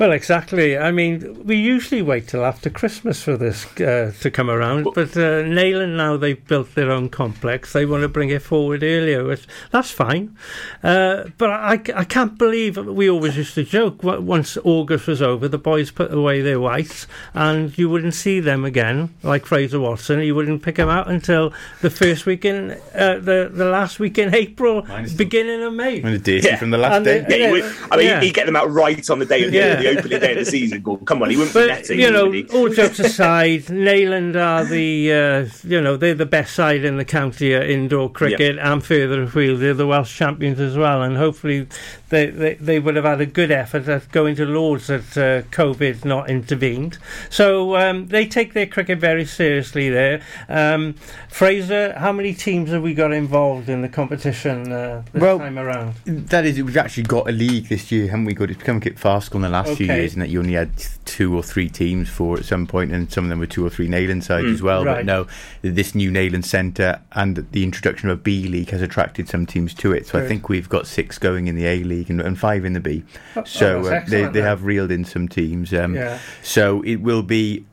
[0.00, 0.76] Well, exactly.
[0.76, 5.16] I mean, we usually wait till after Christmas for this uh, to come around, but
[5.16, 7.72] uh, Neyland now they've built their own complex.
[7.72, 10.36] They want to bring it forward earlier, which that's fine.
[10.82, 15.46] Uh, but I, I can't believe we always used to joke once August was over,
[15.46, 20.20] the boys put away their whites, and you wouldn't see them again, like Fraser Watson.
[20.20, 24.18] You wouldn't pick them out until the first week in uh, the the last week
[24.18, 24.82] in April,
[25.16, 25.98] beginning of May.
[25.98, 27.20] And a dirty from the last And day.
[27.20, 28.20] the- Yeah, he would, I mean, Yeah.
[28.20, 29.73] he'd get them out right on the day of the, Yeah.
[29.82, 30.82] the opening day of the season.
[30.82, 31.06] Gordon.
[31.06, 32.00] Come on, he wouldn't be But netting.
[32.00, 32.44] you know, he?
[32.52, 37.04] all jokes aside, Neyland are the uh, you know they're the best side in the
[37.04, 39.60] county at indoor cricket and further afield.
[39.60, 41.66] They're the Welsh champions as well, and hopefully
[42.08, 45.42] they, they, they would have had a good effort at going to Lords had uh,
[45.50, 46.98] COVID not intervened.
[47.30, 50.22] So um, they take their cricket very seriously there.
[50.48, 50.94] Um,
[51.28, 55.58] Fraser, how many teams have we got involved in the competition uh, this Well, time
[55.58, 55.94] around?
[56.04, 58.34] That is, we've actually got a league this year, haven't we?
[58.34, 60.00] Got it's become a bit farcical in the last few Okay.
[60.00, 60.70] years, and that you only had
[61.04, 63.70] two or three teams for at some point, and some of them were two or
[63.70, 64.84] three Neyland sides Mm, as well.
[64.84, 64.96] right.
[64.96, 65.26] But no,
[65.62, 69.74] this new Neyland Centre and the introduction of a B League has attracted some teams
[69.74, 70.06] to it.
[70.06, 72.72] So I think we've got six going in the A League and, and five in
[72.72, 73.04] the B.
[73.36, 75.72] Oh, so oh, uh, they they have reeled in some teams.
[75.72, 76.18] Um, Yeah.
[76.42, 77.64] So it will be.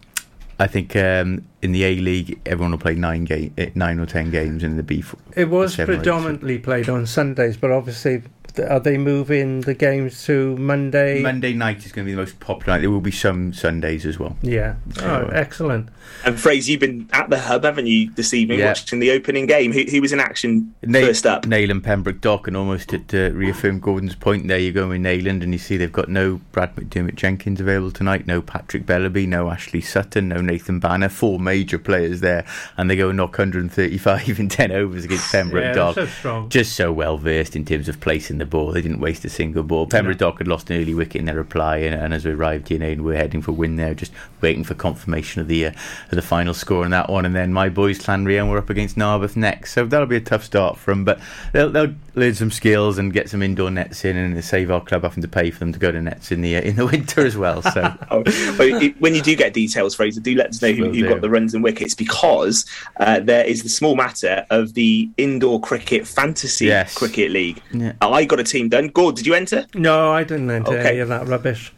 [0.59, 4.05] I think um, in the A League, everyone will play nine game, eh, nine or
[4.05, 5.03] ten games, in the B.
[5.35, 6.03] It was seven or eight.
[6.03, 8.21] predominantly played on Sundays, but obviously,
[8.59, 11.21] are they moving the games to Monday?
[11.21, 12.73] Monday night is going to be the most popular.
[12.75, 12.81] night.
[12.81, 14.37] There will be some Sundays as well.
[14.41, 14.75] Yeah.
[14.95, 15.89] So, Oh, uh, excellent.
[16.25, 18.67] And Fraser, you've been at the hub, haven't you, this evening, Yeah.
[18.67, 19.71] watching the opening game?
[19.71, 21.45] Who, who was in action Nail, first up?
[21.47, 25.01] Nail and Pembroke Dock, and almost to, to reaffirm Gordon's point, there you go with
[25.01, 29.27] Neyland, and you see they've got no Brad McDermott Jenkins available tonight, no Patrick Bellaby,
[29.27, 32.45] no Ashley Sutton, no Nathan Banner, four major players there,
[32.77, 35.95] and they go and knock 135 in 10 overs against Pembroke Yeah, Dock.
[35.95, 36.49] so strong.
[36.49, 38.71] Just so well versed in terms of placing the ball.
[38.73, 39.87] They didn't waste a single ball.
[39.87, 42.67] Pembroke Dock had lost an early wicket in their reply, and, and as we arrived
[42.67, 44.11] here, and we're heading for win there, just
[44.41, 45.71] waiting for confirmation of the uh,
[46.09, 47.25] of the final score on that one.
[47.25, 50.43] And then my boys, Llanrhian, were up against Narberth next, so that'll be a tough
[50.43, 51.05] start for them.
[51.05, 51.19] But
[51.53, 55.03] they'll, they'll learn some skills and get some indoor nets in, and save our club
[55.03, 57.25] having to pay for them to go to nets in the uh, in the winter
[57.25, 57.61] as well.
[57.61, 61.07] So Oh, it- when you do get details, Fraser, do let us know who, who
[61.07, 62.65] got the runs and wickets because
[62.99, 66.95] uh, there is the small matter of the indoor cricket fantasy Yes.
[66.97, 67.61] cricket league.
[67.71, 67.93] Yeah.
[68.01, 68.87] I got a team done.
[68.87, 69.67] Gord, did you enter?
[69.75, 70.89] No, I didn't enter Okay.
[70.89, 71.71] any of that rubbish.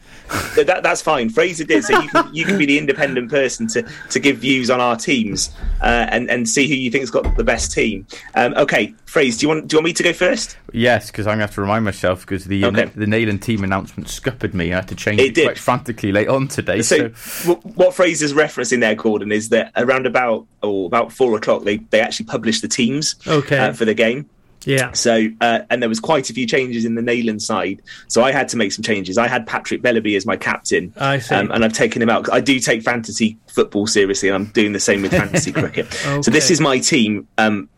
[0.56, 1.28] That, that's fine.
[1.28, 4.70] Fraser did, so you can you can be the independent person to, to give views
[4.70, 5.50] on our teams
[5.82, 8.06] uh, and and see who you think's got the best team.
[8.34, 10.56] Um, okay, Fraser, do you want do you want me to go first?
[10.72, 12.86] yes, because I'm going to have to remind myself because the uh, Okay.
[12.94, 14.72] The Neyland team announcement scuppered me.
[14.72, 15.44] I had to change It it, did.
[15.44, 16.80] quite frantically late on today.
[16.80, 21.36] So, So, w- what Fraser's referencing there, Gordon, is that around about or about four
[21.36, 23.58] o'clock they they actually published the teams Okay.
[23.58, 24.30] uh, for the game.
[24.66, 24.92] Yeah.
[24.92, 27.82] So, uh, and there was quite a few changes in the Neyland side.
[28.08, 29.18] So I had to make some changes.
[29.18, 30.92] I had Patrick Bellaby as my captain.
[30.96, 31.34] I see.
[31.34, 32.32] Um, and I've taken him out.
[32.32, 35.92] I do take fantasy football seriously, and I'm doing the same with fantasy cricket.
[36.22, 37.68] So this is my team, um,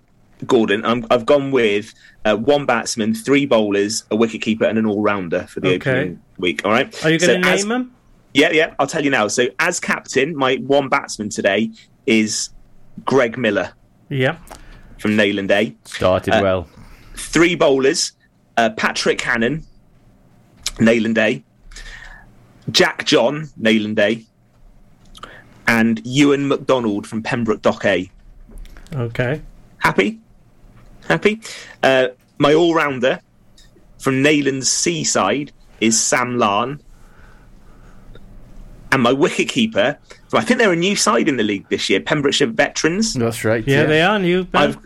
[0.46, 0.84] Gordon.
[0.84, 1.92] I'm, I've gone with
[2.24, 5.90] uh, one batsman, three bowlers, a wicketkeeper, and an all-rounder for the Okay.
[5.90, 6.62] opening week.
[6.64, 6.86] All right.
[7.04, 7.92] Are you going to So as- name them?
[8.34, 8.74] yeah, yeah.
[8.78, 9.28] I'll tell you now.
[9.28, 11.70] So, as captain, my one batsman today
[12.06, 12.50] is
[13.04, 13.72] Greg Miller
[14.08, 14.36] Yeah.
[14.98, 15.74] from Neyland A.
[15.84, 16.68] started Uh, well.
[17.16, 18.12] Three bowlers:
[18.56, 19.64] uh, Patrick Hannon,
[20.76, 21.42] Neyland Day,
[22.70, 24.24] Jack John, Neyland Day,
[25.68, 28.10] And Ewan McDonald from Pembroke Dock A.
[28.94, 29.42] Okay.
[29.78, 30.20] Happy?
[31.08, 31.40] Happy?
[31.82, 33.20] Uh, my all rounder
[33.98, 36.80] from Neyland's Seaside is Sam Larn.
[38.92, 39.98] And my wicket keeper,
[40.32, 43.14] I think they're a new side in the league this year, Pembrokeshire Veterans.
[43.14, 43.66] That's right.
[43.66, 44.44] Yeah, they are new.
[44.44, 44.62] Ben.
[44.62, 44.78] I've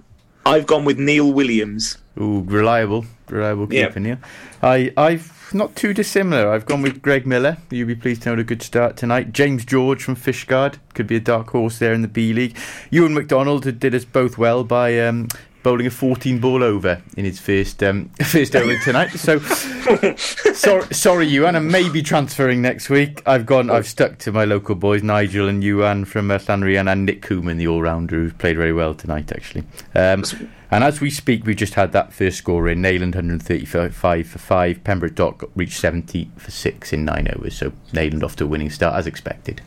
[0.47, 1.99] I've gone with Neil Williams.
[2.19, 3.87] Ooh, reliable, reliable Yeah.
[3.87, 4.17] keeper, Neil.
[4.63, 6.51] I, I've not too dissimilar.
[6.53, 7.57] I've gone with Greg Miller.
[7.71, 9.33] You'll be pleased to know a good start tonight.
[9.33, 12.57] James George from Fishguard could be a dark horse there in the B League.
[12.91, 15.29] Ewan McDonald did us both well by um,
[15.63, 19.11] bowling a 14 ball over in his first um, first over tonight.
[19.11, 19.39] So
[20.55, 21.57] sorry, sorry, Ewan.
[21.57, 23.23] I may be transferring next week.
[23.27, 23.71] I've gone.
[23.71, 27.57] I've stuck to my local boys, Nigel and Ewan from uh, Llanrhian and Nick Cooman,
[27.57, 29.65] the all rounder, who played very well tonight, actually.
[29.95, 30.25] Um,
[30.71, 32.81] and as we speak, we've just had that first score in.
[32.81, 34.85] Neyland 135 for 5.
[34.85, 37.57] Pembroke Dock reached 70 for 6 in 9 overs.
[37.57, 39.61] So Neyland off to a winning start as expected.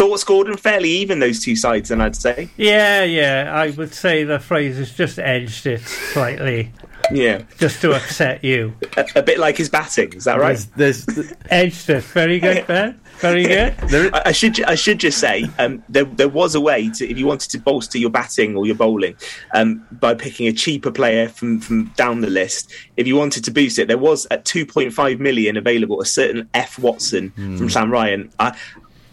[0.00, 0.56] Thoughts, Gordon?
[0.56, 2.48] Fairly even those two sides, then I'd say.
[2.56, 3.50] Yeah, yeah.
[3.52, 6.72] I would say the phrase has just edged it slightly.
[7.12, 7.42] Yeah.
[7.58, 8.72] Just to upset you.
[8.96, 10.66] A, a bit like his batting, is that right?
[10.74, 12.02] There's, there's edged it.
[12.04, 12.98] Very good, Ben.
[13.18, 13.74] Very good.
[14.14, 17.18] I, I should I should just say um, there there was a way to if
[17.18, 19.14] you wanted to bolster your batting or your bowling
[19.52, 22.72] um, by picking a cheaper player from from down the list.
[22.96, 26.78] If you wanted to boost it, there was at 2.5 million available a certain F
[26.78, 28.32] Watson from Sam Ryan.
[28.38, 28.56] I,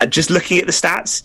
[0.02, 1.24] I- just looking at the stats,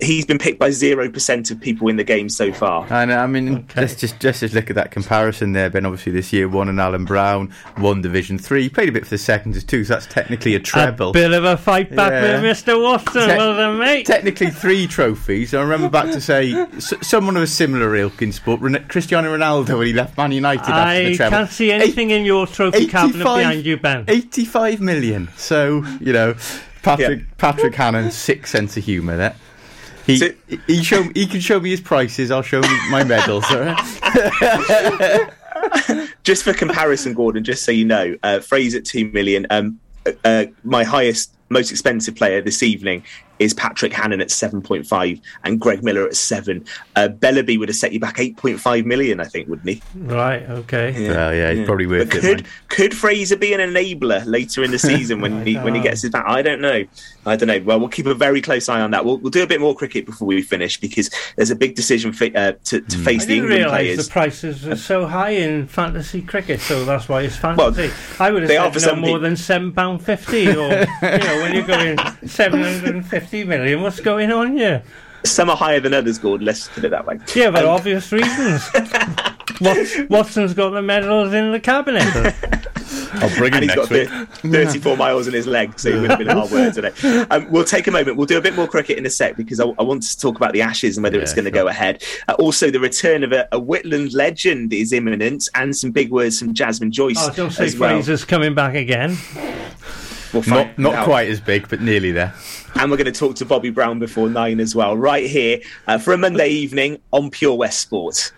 [0.00, 2.86] he's been picked by zero percent of people in the game so far.
[2.88, 5.68] And I mean, let's just just just look at that comparison there.
[5.70, 9.02] Ben, obviously this year won and Alan Brown, won Division Three, He played a bit
[9.02, 11.10] for the seconds too, so that's technically a treble.
[11.10, 12.40] A bit of a fight back Yeah.
[12.40, 12.80] with Mr.
[12.80, 14.06] Watson, Te- well then, mate.
[14.06, 15.52] Technically three trophies.
[15.52, 19.36] I remember back to say s- someone of a similar ilk in sport, Ren- Cristiano
[19.36, 21.34] Ronaldo when he left Man United after I the treble.
[21.34, 24.04] I can't see anything in your trophy cabinet behind you, Ben.
[24.06, 25.28] 85 million.
[25.36, 26.36] So, you know,
[26.82, 29.36] Patrick Patrick Hannon, sick sense of humour there.
[30.06, 30.32] He,
[30.66, 32.30] he show he can show me his prices.
[32.30, 33.44] I'll show him my medals.
[36.24, 39.46] just for comparison, Gordon, just so you know, uh, Fraser at two million.
[39.50, 39.80] Um,
[40.24, 43.02] uh, my highest, most expensive player this evening
[43.38, 46.64] is Patrick Hannon at seven point five, and Greg Miller at seven.
[46.96, 49.80] Uh, Bellaby would have set you back eight point five million, I think, wouldn't he?
[49.94, 51.08] Right, okay.
[51.08, 52.20] Well, yeah, he's probably worth But it.
[52.20, 52.46] could mate.
[52.68, 56.10] could Fraser be an enabler later in the season when he when he gets his
[56.10, 56.24] back?
[56.26, 56.84] I don't know.
[57.26, 57.60] I don't know.
[57.64, 59.04] Well, we'll keep a very close eye on that.
[59.04, 62.12] We'll, we'll do a bit more cricket before we finish because there's a big decision
[62.12, 64.06] fi- uh, to, to face I the didn't England players.
[64.06, 67.90] the prices are so high in fantasy cricket, so that's why it's fantasy.
[68.18, 70.58] I would have they said no more than seven pound fifty, or you
[71.18, 74.82] know, when you're going seven hundred and fifty million, what's going on here?
[75.24, 76.46] Some are higher than others, Gordon.
[76.46, 77.18] Let's put it that way.
[77.34, 78.62] Yeah, for Um, obvious reasons.
[80.08, 82.04] Watson's got the medals in the cabinet.
[83.14, 84.08] I'll bring and him he's next got week.
[84.08, 86.92] thir- 34 miles in his leg, so he would have been a hard word today.
[87.30, 88.16] Um, we'll take a moment.
[88.16, 90.36] We'll do a bit more cricket in a sec because I, I want to talk
[90.36, 92.04] about the Ashes and whether it's going to go ahead.
[92.28, 96.38] Uh, also, the return of a, a Whitland legend is imminent, and some big words
[96.38, 97.90] from Jasmine Joyce Oh, don't say as well.
[97.90, 99.16] Fraser's coming back again.
[100.32, 101.04] We'll find Not not out.
[101.06, 102.34] quite as big, but nearly there.
[102.74, 105.98] And we're going to talk to Bobby Brown before nine as well, right here uh,
[105.98, 108.32] for a Monday evening on Pure West Sport.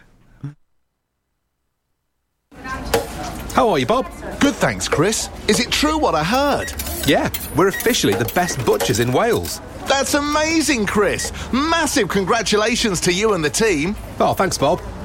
[3.52, 4.06] How are you, Bob?
[4.40, 5.28] Good, thanks, Chris.
[5.48, 6.72] Is it true what I heard?
[7.06, 9.60] Yeah, we're officially the best butchers in Wales.
[9.86, 11.32] That's amazing, Chris.
[11.52, 13.96] Massive congratulations to you and the team.
[14.20, 14.80] Oh, thanks, Bob.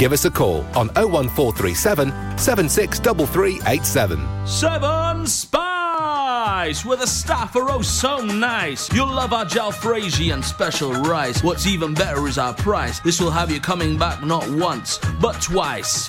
[0.00, 4.46] Give us a call on 01437 763387.
[4.46, 8.90] Seven Spice, where the staff are oh so nice.
[8.94, 11.42] You'll love our jalfrezi and special rice.
[11.42, 13.00] What's even better is our price.
[13.00, 16.08] This will have you coming back not once, but twice.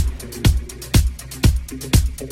[2.21, 2.23] I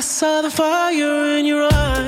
[0.00, 1.99] saw the fire in your eyes.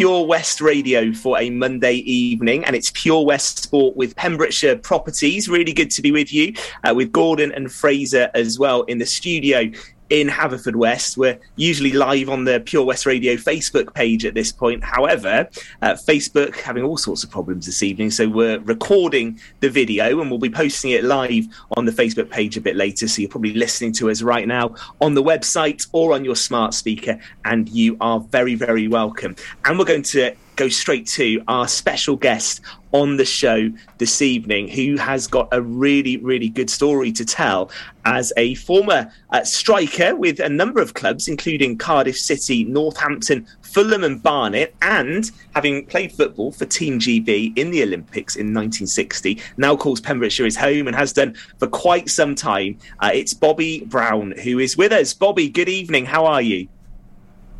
[0.00, 5.46] Pure West Radio for a Monday evening, and it's Pure West Sport with Pembrokeshire Properties.
[5.46, 6.54] Really good to be with you,
[6.84, 9.70] uh, with Gordon and Fraser as well in the studio
[10.10, 11.16] in Haverfordwest.
[11.16, 14.82] We're usually live on the Pure West Radio Facebook page at this point.
[14.84, 15.48] However,
[15.82, 20.28] uh, Facebook having all sorts of problems this evening, so we're recording the video and
[20.28, 23.06] we'll be posting it live on the Facebook page a bit later.
[23.08, 26.74] So you're probably listening to us right now on the website or on your smart
[26.74, 29.36] speaker, and you are very, very welcome.
[29.64, 32.60] And we're going to go straight to our special guest
[32.92, 37.70] on the show this evening, who has got a really, really good story to tell
[38.04, 44.04] as a former uh, striker with a number of clubs, including Cardiff City, Northampton, Fulham,
[44.04, 49.74] and Barnet, and having played football for Team GB in the Olympics in 1960, now
[49.74, 52.76] calls Pembrokeshire his home and has done for quite some time.
[52.98, 55.14] Uh, it's Bobby Brown who is with us.
[55.14, 56.04] Bobby, good evening.
[56.04, 56.68] How are you?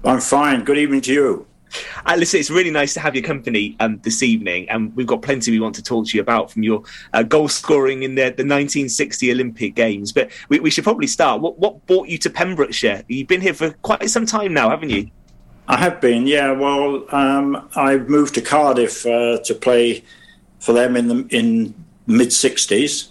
[0.05, 0.65] I'm fine.
[0.65, 1.50] Good evening to you.
[2.07, 5.23] Uh, listen, it's really nice to have your company um, this evening, and we've got
[5.23, 6.83] plenty we want to talk to you about from your
[7.13, 10.13] uh, goal scoring in the, the 1960 Olympic Games.
[10.13, 11.41] But we, we should probably start.
[11.41, 13.03] What, what brought you to Pembrokeshire?
[13.09, 15.11] You've been here for quite some time now, haven't you?
[15.69, 16.51] I have been, yeah.
[16.51, 20.03] Well, um, I moved to Cardiff uh, to play
[20.59, 21.75] for them in the in
[22.07, 23.11] mid '60s,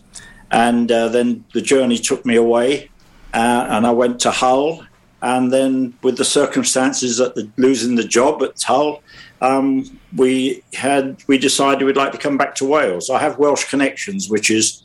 [0.52, 2.90] and uh, then the journey took me away,
[3.34, 4.86] uh, and I went to Hull,
[5.22, 9.04] and then with the circumstances that the, losing the job at Hull,
[9.42, 13.10] um, we had we decided we'd like to come back to Wales.
[13.10, 14.84] I have Welsh connections, which is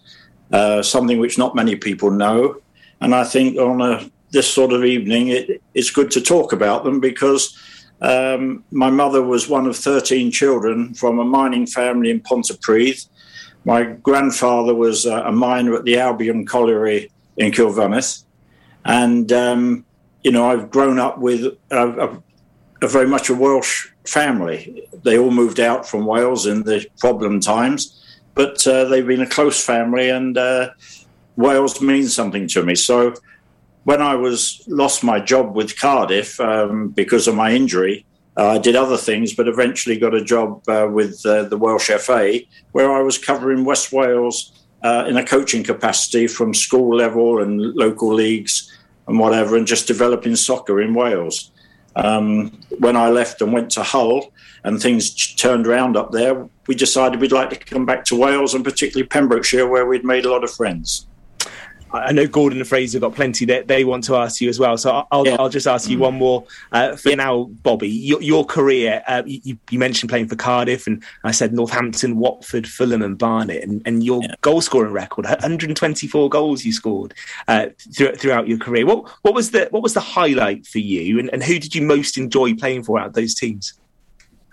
[0.52, 2.60] uh, something which not many people know,
[3.00, 6.84] and I think on a this sort of evening, it, it's good to talk about
[6.84, 7.56] them because
[8.02, 13.06] um, my mother was one of 13 children from a mining family in Pontypridd.
[13.64, 18.24] My grandfather was uh, a miner at the Albion Colliery in Cilfynydd.
[18.84, 19.86] And um,
[20.24, 22.22] you know, I've grown up with a, a,
[22.82, 24.88] a very much a Welsh family.
[25.04, 28.02] They all moved out from Wales in the problem times,
[28.34, 30.70] but uh, they've been a close family, and uh,
[31.36, 32.74] Wales means something to me.
[32.74, 33.14] So
[33.84, 38.58] when I was lost my job with Cardiff um, because of my injury, uh, I
[38.58, 42.40] did other things, but eventually got a job uh, with uh, the Welsh FA,
[42.72, 47.60] where I was covering West Wales uh, in a coaching capacity from school level and
[47.74, 48.73] local leagues
[49.06, 51.50] and whatever, and just developing soccer in Wales.
[51.96, 54.32] Um, when I left and went to Hull
[54.64, 58.54] and things turned around up there, we decided we'd like to come back to Wales
[58.54, 61.06] and particularly Pembrokeshire, where we'd made a lot of friends.
[61.94, 64.76] I know Gordon and Fraser got plenty that they want to ask you as well.
[64.76, 67.88] So I'll, I'll, I'll just ask you one more uh, for now, Bobby.
[67.88, 72.68] Your, your career, uh, you, you, mentioned playing for Cardiff, and I said Northampton, Watford,
[72.68, 74.34] Fulham, and Barnet, and, and your yeah.
[74.40, 77.14] goal scoring record 124 goals you scored
[77.46, 78.86] uh, th- throughout your career.
[78.86, 81.82] What, what, was the, what was the highlight for you, and, and who did you
[81.82, 83.74] most enjoy playing for out of those teams?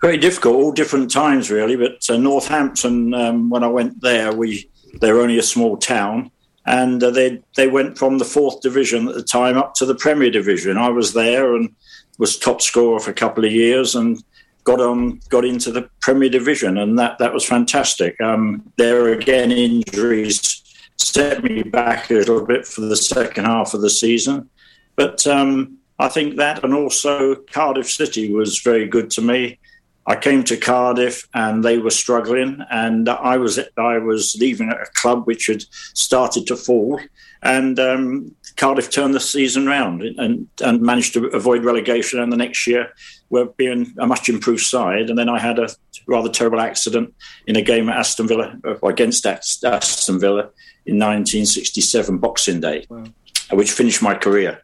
[0.00, 1.76] Very difficult, all different times, really.
[1.76, 4.68] But uh, Northampton, um, when I went there, we
[5.00, 6.30] they were only a small town
[6.66, 9.94] and uh, they they went from the fourth division at the time up to the
[9.94, 10.76] Premier Division.
[10.76, 11.74] I was there and
[12.18, 14.22] was top scorer for a couple of years and
[14.64, 18.20] got on got into the Premier Division, and that that was fantastic.
[18.20, 20.62] Um, there again, injuries
[20.96, 24.48] set me back a little bit for the second half of the season,
[24.94, 29.58] but um, I think that and also Cardiff City was very good to me.
[30.06, 34.86] I came to Cardiff and they were struggling, and I was I was leaving a
[34.94, 35.62] club which had
[35.94, 37.00] started to fall,
[37.42, 42.18] and um, Cardiff turned the season round and and managed to avoid relegation.
[42.18, 42.92] And the next year,
[43.30, 45.08] we're being a much improved side.
[45.08, 45.68] And then I had a
[46.06, 47.14] rather terrible accident
[47.46, 50.50] in a game at Aston Villa uh, against Aston Villa
[50.84, 53.04] in 1967 Boxing Day, wow.
[53.52, 54.62] which finished my career.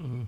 [0.00, 0.26] Mm.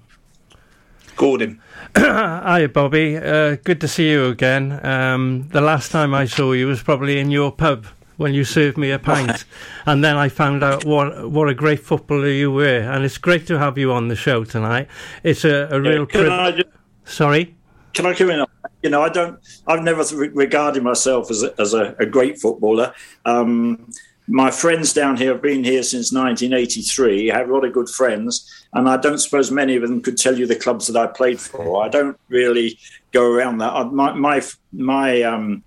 [1.16, 1.60] Gordon.
[1.96, 3.16] Hi, Bobby.
[3.16, 4.84] Uh, good to see you again.
[4.84, 8.76] Um, the last time I saw you was probably in your pub when you served
[8.76, 9.44] me a pint,
[9.86, 12.80] and then I found out what what a great footballer you were.
[12.80, 14.88] And it's great to have you on the show tonight.
[15.22, 16.64] It's a, a real privilege.
[17.04, 17.54] Sorry.
[17.92, 18.44] Can I come in?
[18.82, 19.38] You know, I don't.
[19.68, 22.92] I've never regarded myself as a, as a, a great footballer.
[23.24, 23.88] Um,
[24.26, 27.30] my friends down here have been here since 1983.
[27.30, 30.16] I have a lot of good friends, and I don't suppose many of them could
[30.16, 31.84] tell you the clubs that I played for.
[31.84, 32.78] I don't really
[33.12, 33.92] go around that.
[33.92, 35.62] My my my um,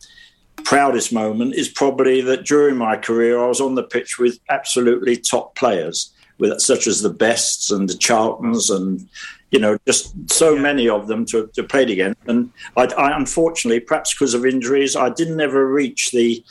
[0.63, 5.17] proudest moment is probably that during my career I was on the pitch with absolutely
[5.17, 9.07] top players, with such as the Bests and the Charltons and
[9.51, 10.61] you know, just so yeah.
[10.61, 12.15] many of them to, to play again.
[12.27, 16.43] And I, I, unfortunately, perhaps because of injuries, I didn't ever reach the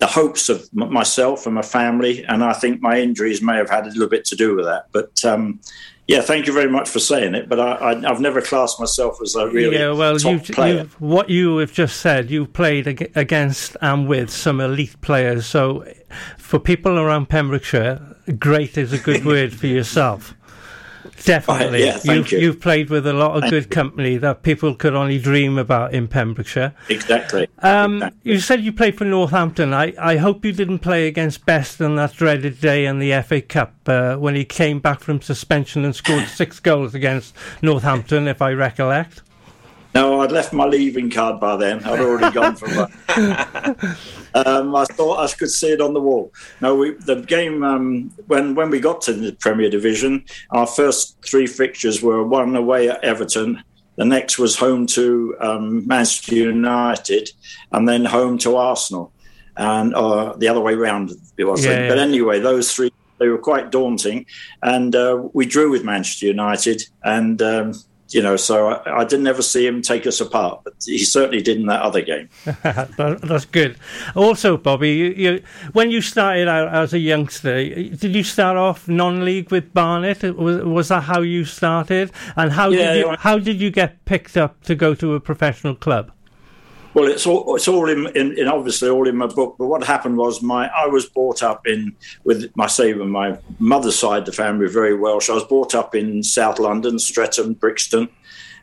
[0.00, 3.70] the hopes of m- myself and my family, and I think my injuries may have
[3.70, 4.86] had a little bit to do with that.
[4.92, 5.60] But um,
[6.08, 7.48] yeah, thank you very much for saying it.
[7.48, 9.92] But I, have never classed myself as a really yeah.
[9.92, 10.88] Well, top you, player.
[10.98, 15.46] what you have just said—you've played ag- against and with some elite players.
[15.46, 15.86] So
[16.38, 20.34] for people around Pembrokeshire, great is a good word for yourself.
[21.24, 21.84] Definitely.
[21.84, 22.38] yeah, you've, you.
[22.38, 25.92] you've played with a lot of thank good company that people could only dream about
[25.92, 26.74] in Pembrokeshire.
[26.88, 27.48] Exactly.
[27.58, 28.32] Um, exactly.
[28.32, 29.72] You said you played for Northampton.
[29.74, 33.40] I, I hope you didn't play against Best on that dreaded day in the FA
[33.40, 38.40] Cup uh, when he came back from suspension and scored six goals against Northampton, if
[38.42, 39.22] I recollect.
[39.94, 41.82] No, I'd left my leaving card by then.
[41.84, 43.98] I'd already gone from that.
[44.46, 46.32] um, I thought I could see it on the wall.
[46.60, 51.16] No, we, the game um, when when we got to the Premier Division, our first
[51.24, 53.62] three fixtures were one away at Everton.
[53.96, 57.28] The next was home to um, Manchester United,
[57.72, 59.12] and then home to Arsenal,
[59.56, 61.64] and uh, the other way around it was.
[61.64, 62.04] Yeah, but yeah.
[62.04, 64.24] anyway, those three they were quite daunting,
[64.62, 67.74] and uh, we drew with Manchester United, and um,
[68.10, 71.42] you know, so I, I, didn't ever see him take us apart, but he certainly
[71.42, 72.28] did in that other game.
[72.44, 73.76] that, that's good.
[74.14, 78.88] Also, Bobby, you, you, when you started out as a youngster, did you start off
[78.88, 80.22] non-league with Barnet?
[80.36, 82.10] Was, was that how you started?
[82.36, 85.14] And how Yeah, did you I- how did you get picked up to go to
[85.14, 86.10] a professional club?
[86.94, 89.56] Well, it's all it's all in, in, in obviously all in my book.
[89.58, 91.94] But what happened was my I was brought up in
[92.24, 95.30] with my say with my mother's side, the family were very Welsh.
[95.30, 98.08] I was brought up in South London, Streatham, Brixton,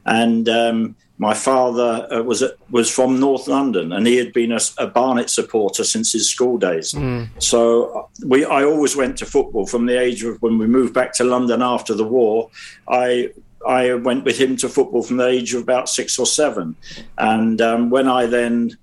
[0.06, 4.60] and um, my father uh, was was from North London, and he had been a,
[4.78, 6.94] a Barnet supporter since his school days.
[7.40, 10.94] So uh, we, I always went to football from the age of when we moved
[10.94, 12.50] back to London after the war.
[12.88, 13.32] I
[13.66, 16.76] I went with him to football from the age of about six or seven,
[17.18, 18.78] and um, when I then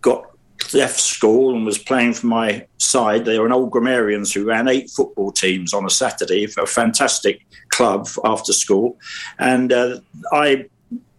[0.00, 0.30] got
[0.74, 3.24] left school and was playing for my side.
[3.24, 7.44] They were an old grammarians who ran eight football teams on a Saturday a fantastic
[7.70, 8.98] club after school.
[9.38, 10.00] And uh,
[10.32, 10.66] I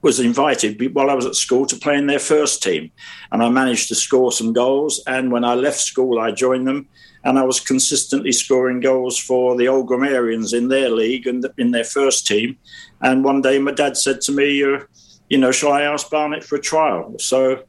[0.02, 2.92] was invited while I was at school to play in their first team.
[3.32, 5.02] And I managed to score some goals.
[5.08, 6.88] And when I left school, I joined them.
[7.24, 11.72] And I was consistently scoring goals for the old grammarians in their league and in
[11.72, 12.58] their first team.
[13.01, 16.56] And one day my dad said to me, you know, shall I ask Barnet for
[16.56, 17.16] a trial?
[17.19, 17.64] So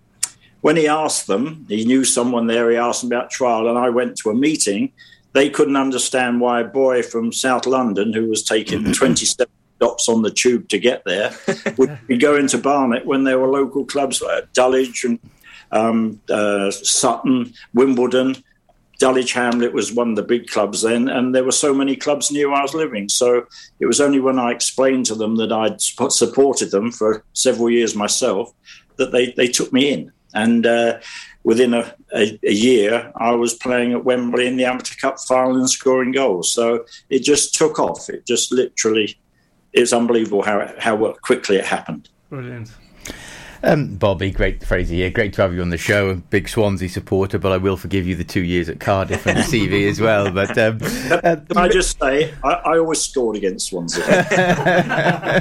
[0.62, 3.90] when he asked them, he knew someone there, he asked them about trial, and I
[3.90, 4.92] went to a meeting.
[5.32, 10.22] They couldn't understand why a boy from South London, who was taking 27 stops on
[10.22, 11.34] the tube to get there,
[11.78, 15.18] would be going to Barnet when there were local clubs like Dulwich and
[15.72, 18.36] um, uh, Sutton, Wimbledon.
[18.99, 22.31] Dulwich Hamlet was one of the big clubs then, and there were so many clubs
[22.31, 23.09] near I was living.
[23.09, 23.47] So
[23.81, 27.97] it was only when I explained to them that I'd supported them for several years
[27.97, 28.53] myself
[28.97, 30.12] that they, they took me in.
[30.35, 31.01] And uh,
[31.45, 35.57] within a, a, a, year, I was playing at Wembley in the Amateur Cup final
[35.57, 36.53] and scoring goals.
[36.53, 38.09] So it just took off.
[38.09, 39.19] It just literally,
[39.73, 42.09] it's unbelievable how, how quickly it happened.
[42.31, 42.71] Brilliant.
[43.65, 45.10] Um, Bobby, great Fraser here.
[45.10, 46.10] Great to have you on the show.
[46.10, 49.39] A big Swansea supporter, but I will forgive you the two years at Cardiff and
[49.39, 50.32] the CV as well.
[50.32, 50.78] But um,
[51.10, 54.02] uh, can I just say, I, I always scored against Swansea.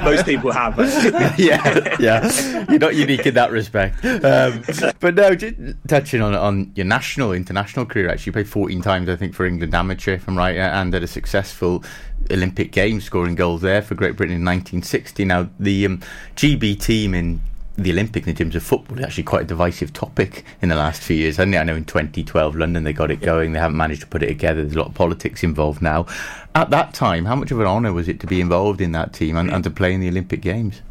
[0.04, 0.78] Most people have.
[1.38, 2.64] yeah, yeah.
[2.68, 4.04] You're not unique in that respect.
[4.04, 4.62] Um,
[5.00, 5.56] but no, just
[5.88, 8.08] touching on on your national, international career.
[8.08, 11.02] Actually, you played 14 times, I think, for England amateur, if I'm right, and at
[11.02, 11.82] a successful
[12.30, 15.24] Olympic Games, scoring goals there for Great Britain in 1960.
[15.24, 16.00] Now, the um,
[16.36, 17.40] GB team in
[17.76, 21.02] the Olympics in terms of football is actually quite a divisive topic in the last
[21.02, 21.38] few years.
[21.38, 23.52] I know in 2012 London they got it going.
[23.52, 24.62] They haven't managed to put it together.
[24.62, 26.06] There's a lot of politics involved now.
[26.54, 29.12] At that time, how much of an honour was it to be involved in that
[29.12, 29.54] team and, mm.
[29.54, 30.82] and to play in the Olympic Games?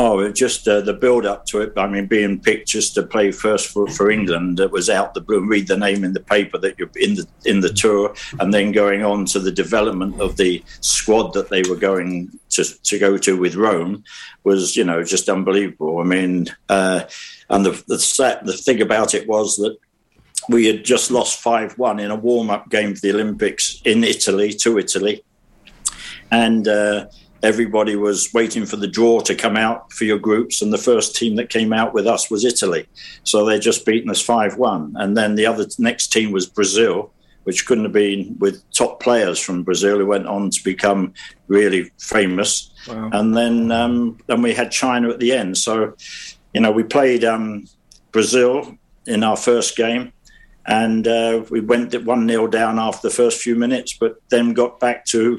[0.00, 1.72] Oh, just uh, the build up to it.
[1.76, 5.20] I mean, being picked just to play first for, for England, it was out the
[5.20, 5.44] blue.
[5.44, 8.70] Read the name in the paper that you're in the in the tour, and then
[8.70, 13.18] going on to the development of the squad that they were going to to go
[13.18, 14.04] to with Rome
[14.44, 15.98] was, you know, just unbelievable.
[15.98, 17.00] I mean, uh,
[17.50, 19.76] and the the set, the thing about it was that
[20.48, 24.04] we had just lost five one in a warm up game for the Olympics in
[24.04, 25.24] Italy to Italy,
[26.30, 26.68] and.
[26.68, 27.06] Uh,
[27.42, 31.16] everybody was waiting for the draw to come out for your groups, and the first
[31.16, 32.86] team that came out with us was Italy.
[33.24, 34.94] So they just beaten us 5 1.
[34.96, 37.12] And then the other next team was Brazil,
[37.44, 41.14] which couldn't have been with top players from Brazil who went on to become
[41.46, 42.70] really famous.
[42.88, 43.10] Wow.
[43.12, 45.56] And then, um, then we had China at the end.
[45.56, 45.94] So,
[46.52, 47.66] you know, we played um,
[48.12, 48.76] Brazil
[49.06, 50.12] in our first game.
[50.66, 54.78] And uh, we went 1 0 down after the first few minutes, but then got
[54.78, 55.38] back to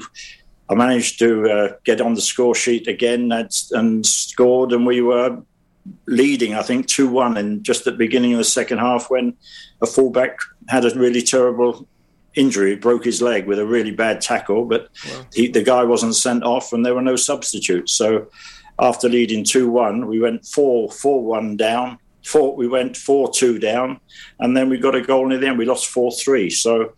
[0.70, 5.00] I managed to uh, get on the score sheet again and, and scored, and we
[5.00, 5.42] were
[6.06, 9.34] leading, I think, 2 1 and just at the beginning of the second half when
[9.82, 11.88] a fullback had a really terrible
[12.34, 15.26] injury, broke his leg with a really bad tackle, but wow.
[15.34, 17.92] he, the guy wasn't sent off and there were no substitutes.
[17.92, 18.28] So
[18.78, 21.98] after leading 2 1, we went 4 4 1 down.
[22.24, 23.98] Four, we went 4 2 down,
[24.38, 25.58] and then we got a goal near the end.
[25.58, 26.50] We lost 4 3.
[26.50, 26.92] So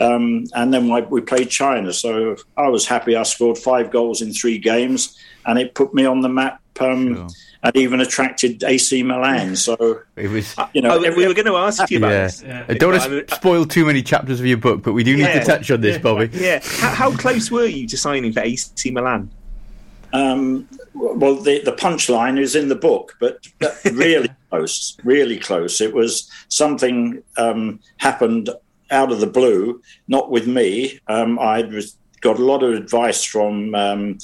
[0.00, 1.92] um, and then we played China.
[1.92, 3.16] So I was happy.
[3.16, 6.60] I scored five goals in three games, and it put me on the map.
[6.80, 7.28] Um, sure.
[7.62, 9.54] And even attracted AC Milan.
[9.56, 12.22] So it was, uh, you know, oh, we were going to ask you about yeah.
[12.22, 12.42] this.
[12.42, 12.64] Yeah.
[12.66, 15.24] I don't want to spoil too many chapters of your book, but we do need
[15.24, 15.40] yeah.
[15.40, 16.30] to touch on this, Bobby.
[16.32, 16.60] Yeah.
[16.62, 19.30] How, how, close were you to signing for AC Milan?
[20.14, 23.46] Um, well, the, the punchline is in the book, but
[23.92, 25.82] really close, really close.
[25.82, 28.48] It was something um, happened
[28.90, 30.98] out of the blue, not with me.
[31.06, 31.72] Um, I'd
[32.20, 34.18] got a lot of advice from um,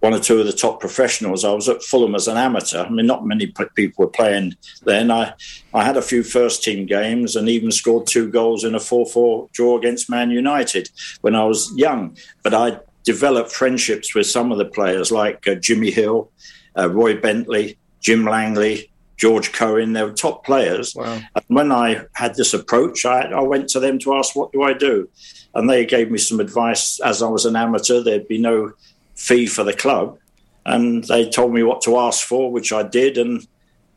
[0.00, 1.44] one or two of the top professionals.
[1.44, 2.82] I was at Fulham as an amateur.
[2.82, 5.10] I mean, not many people were playing then.
[5.10, 5.34] I,
[5.72, 9.06] I had a few first team games and even scored two goals in a 4
[9.06, 12.16] 4 draw against Man United when I was young.
[12.42, 16.30] But I developed friendships with some of the players like uh, Jimmy Hill,
[16.76, 18.90] uh, Roy Bentley, Jim Langley,
[19.22, 19.92] George Cohen.
[19.92, 20.96] They were top players.
[20.96, 21.20] Wow.
[21.36, 24.64] And when I had this approach, I, I, went to them to ask, what do
[24.64, 25.08] I do?
[25.54, 26.98] And they gave me some advice.
[26.98, 28.72] As I was an amateur, there'd be no
[29.14, 30.18] fee for the club.
[30.66, 33.16] And they told me what to ask for, which I did.
[33.16, 33.46] And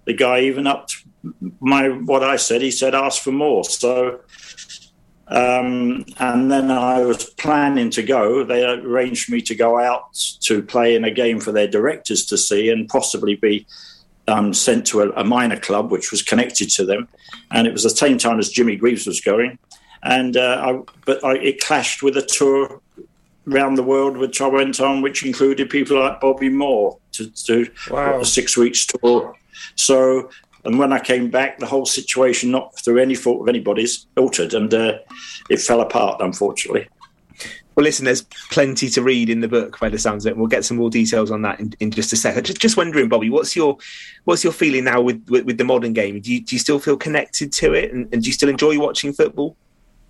[0.05, 1.03] the guy even upped
[1.59, 2.61] my what I said.
[2.61, 3.63] He said, ask for more.
[3.63, 4.19] So,
[5.29, 8.43] um, and then I was planning to go.
[8.43, 12.37] They arranged me to go out to play in a game for their directors to
[12.37, 13.65] see and possibly be
[14.27, 17.07] um, sent to a, a, minor club which was connected to them,
[17.51, 19.57] and it was the same time as Jimmy Greaves was going,
[20.03, 22.81] and uh, I, but I, it clashed with a tour
[23.47, 27.67] around the world which I went on, which included people like Bobby Moore to do
[27.91, 28.19] wow.
[28.19, 29.35] a six weeks tour.
[29.75, 30.29] So
[30.65, 34.55] And when I came back, the whole situation, not through any fault of anybody's, altered,
[34.55, 34.97] and uh,
[35.49, 36.87] it fell apart, unfortunately.
[37.75, 40.37] Well, listen, there's plenty to read in the book by the sounds of it.
[40.37, 42.45] We'll get some more details on that in, in just a second.
[42.45, 43.77] Just, just wondering, Bobby, what's your
[44.23, 46.21] what's your feeling now with, with, with the modern game?
[46.21, 48.79] Do you, do you still feel connected to it, and, and do you still enjoy
[48.79, 49.57] watching football?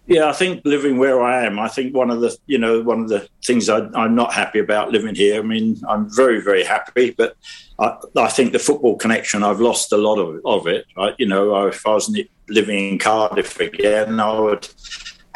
[0.08, 3.02] Yeah, I think living where I am, I think one of the you know one
[3.02, 5.40] of the things I, am not happy about living here.
[5.40, 7.36] I mean, I'm very very happy, but
[7.80, 10.86] I, I think the football connection I've lost a lot of, of it.
[10.96, 12.16] I, you know, if I was
[12.48, 14.70] living in Cardiff again, I would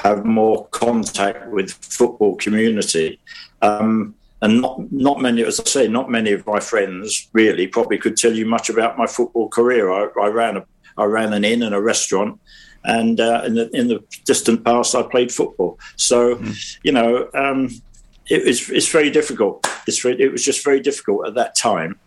[0.03, 3.19] have more contact with football community.
[3.61, 7.98] Um, and not not many, as I say, not many of my friends really probably
[7.98, 9.92] could tell you much about my football career.
[9.92, 10.66] I, I ran a
[10.98, 12.40] I ran an inn and a restaurant
[12.84, 15.80] and uh, in, the, in the distant past, I played football.
[15.95, 16.78] So, mm.
[16.84, 17.66] you know, um,
[18.30, 19.68] it, it's, it's very difficult.
[19.88, 22.00] It's very, it was just very difficult at that time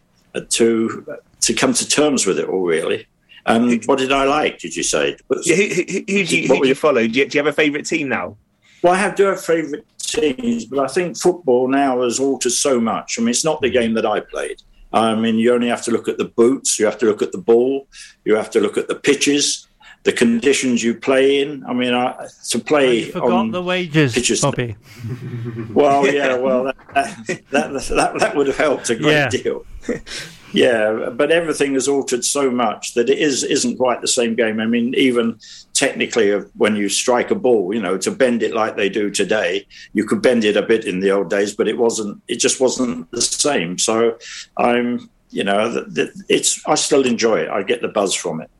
[0.48, 1.06] to
[1.42, 3.06] to come to terms with it all, really.
[3.46, 4.58] Um, and what did I like?
[4.58, 5.16] Did you say?
[5.44, 7.06] Yeah, who, who, who, do you, who do you follow?
[7.06, 8.36] Do you, do you have a favourite team now?
[8.82, 12.80] Well, I have do have favourite teams, but I think football now has altered so
[12.80, 13.18] much.
[13.18, 13.74] I mean, it's not the hmm.
[13.74, 14.62] game that I played.
[14.92, 17.32] I mean, you only have to look at the boots, you have to look at
[17.32, 17.88] the ball,
[18.24, 19.66] you have to look at the pitches,
[20.02, 21.64] the conditions you play in.
[21.64, 24.76] I mean, I, to play forgot on the wages, pitches, Bobby.
[25.70, 29.28] Well, yeah, well, that, that, that, that, that would have helped a great Yeah.
[29.28, 29.64] deal.
[30.52, 34.60] Yeah, but everything has altered so much that it is isn't quite the same game.
[34.60, 35.38] I mean, even
[35.72, 39.66] technically, when you strike a ball, you know, to bend it like they do today,
[39.94, 42.22] you could bend it a bit in the old days, but it wasn't.
[42.28, 43.78] It just wasn't the same.
[43.78, 44.18] So,
[44.58, 45.86] I'm, you know,
[46.28, 46.60] it's.
[46.66, 47.48] I still enjoy it.
[47.48, 48.50] I get the buzz from it.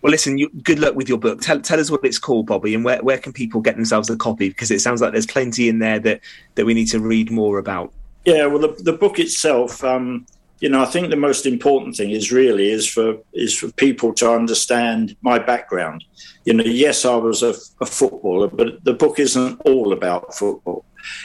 [0.00, 1.40] Well, listen, you, good luck with your book.
[1.42, 4.16] Tell, tell us what it's called, Bobby, and where, where can people get themselves a
[4.16, 4.48] copy?
[4.48, 6.20] Because it sounds like there's plenty in there that,
[6.56, 7.92] that we need to read more about.
[8.24, 10.26] Yeah, well, the, the book itself, um,
[10.62, 14.14] you know, I think the most important thing is really is for is for people
[14.14, 16.04] to understand my background.
[16.44, 20.84] You know, yes, I was a, a footballer, but the book isn't all about football.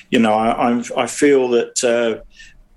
[0.09, 2.23] You know, I, I'm, I feel that uh,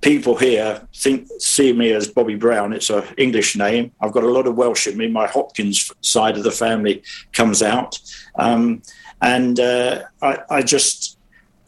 [0.03, 2.75] people here think see me as Bobby Brown.
[2.75, 3.93] It's an English name.
[4.03, 5.09] I've got a lot of Welsh in me.
[5.09, 7.99] My Hopkins side of the family comes out,
[8.35, 8.83] um,
[9.23, 11.17] and uh, I, I just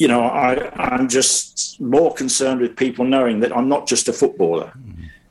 [0.02, 4.12] you know, I, I'm just more concerned with people knowing that I'm not just a
[4.12, 4.72] footballer.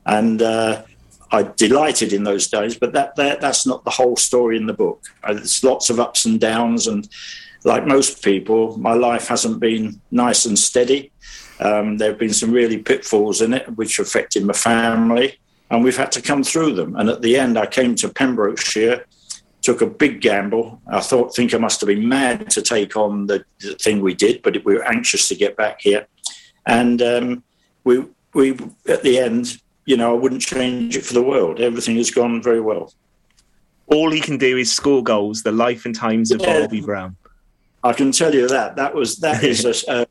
[0.06, 0.83] And uh,
[1.30, 4.74] I delighted in those days, but that, that that's not the whole story in the
[4.74, 5.03] book.
[5.25, 7.09] Uh, There's lots of ups and downs, and
[7.66, 11.11] like most people, my life hasn't been nice and steady.
[11.59, 15.38] Um, there have been some really pitfalls in it, which affected my family,
[15.69, 16.95] and we've had to come through them.
[16.95, 19.06] And at the end, I came to Pembrokeshire
[19.62, 20.82] took a big gamble.
[20.88, 24.14] I thought, think I must have been mad to take on the, the thing we
[24.14, 26.08] did, but we were anxious to get back here.
[26.66, 27.44] And um,
[27.84, 28.58] we, we,
[28.88, 31.60] at the end, you know, I wouldn't change it for the world.
[31.60, 32.94] Everything has gone very well.
[33.88, 35.44] All he can do is score goals.
[35.44, 36.62] The life and times of Yeah.
[36.62, 37.16] Bobby Brown.
[37.84, 40.08] I can tell you that that was that is a,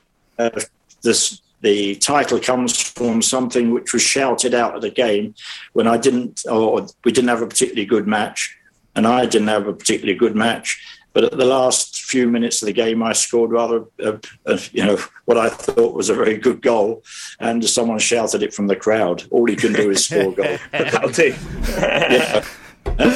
[1.02, 1.40] this.
[1.62, 5.34] The title comes from something which was shouted out at the game
[5.74, 8.56] when I didn't, or we didn't have a particularly good match,
[8.94, 10.80] and I didn't have a particularly good match.
[11.12, 14.84] But at the last few minutes of the game, I scored rather, uh, uh, you
[14.84, 17.02] know, what I thought was a very good goal,
[17.40, 19.24] and someone shouted it from the crowd.
[19.30, 20.58] All he can do is score a goal.
[20.72, 21.34] That'll do.
[21.66, 22.44] yeah.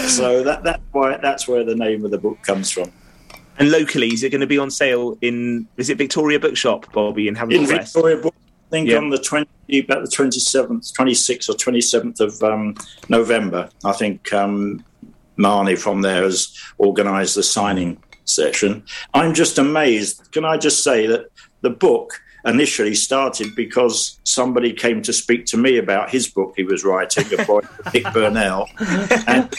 [0.09, 2.93] So that that's why that's where the name of the book comes from.
[3.59, 5.67] And locally, is it going to be on sale in?
[5.77, 8.35] Is it Victoria Bookshop, Bobby, in in Victoria Book.
[8.69, 8.99] I think Yeah.
[8.99, 12.75] on the twenty, about the twenty seventh, twenty sixth or twenty seventh of um,
[13.09, 13.71] November.
[13.85, 14.85] I think um,
[15.39, 18.85] Marnie from there has organised the signing session.
[19.13, 20.31] I'm just amazed.
[20.33, 21.27] Can I just say that
[21.61, 26.63] the book initially started because somebody came to speak to me about his book he
[26.63, 27.61] was writing, a boy
[27.93, 28.69] Nick Burnell,
[29.27, 29.57] and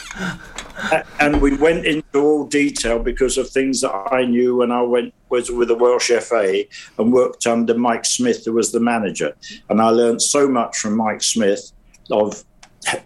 [1.20, 5.14] and we went into all detail because of things that I knew when I went
[5.30, 6.64] was with the Welsh FA
[7.00, 9.36] and worked under Mike Smith, who was the manager,
[9.70, 11.72] and I learned so much from Mike Smith
[12.12, 12.44] of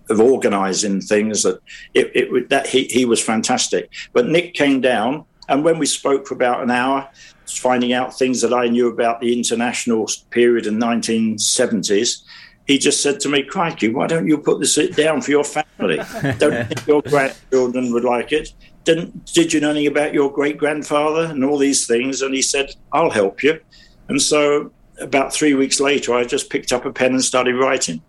[0.09, 1.59] of organising things that
[1.93, 3.90] it, it that he, he was fantastic.
[4.14, 7.09] But Nick came down, and when we spoke for about an hour,
[7.58, 12.24] finding out things that I knew about the international period in 1970s.
[12.67, 15.98] He just said to me, "Crikey, why don't you put this down for your family?
[16.38, 18.53] Don't think your grandchildren would like it?
[18.83, 22.43] Didn't did you know anything about your great grandfather and all these things?" And he
[22.43, 23.59] said, "I'll help you."
[24.08, 28.03] And so, about three weeks later, I just picked up a pen and started writing.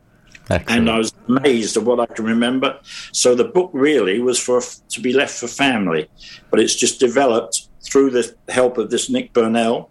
[0.69, 2.79] And I was amazed at what I can remember.
[3.13, 6.09] So the book really was for to be left for family,
[6.51, 9.91] but it's just developed through the help of this Nick Burnell,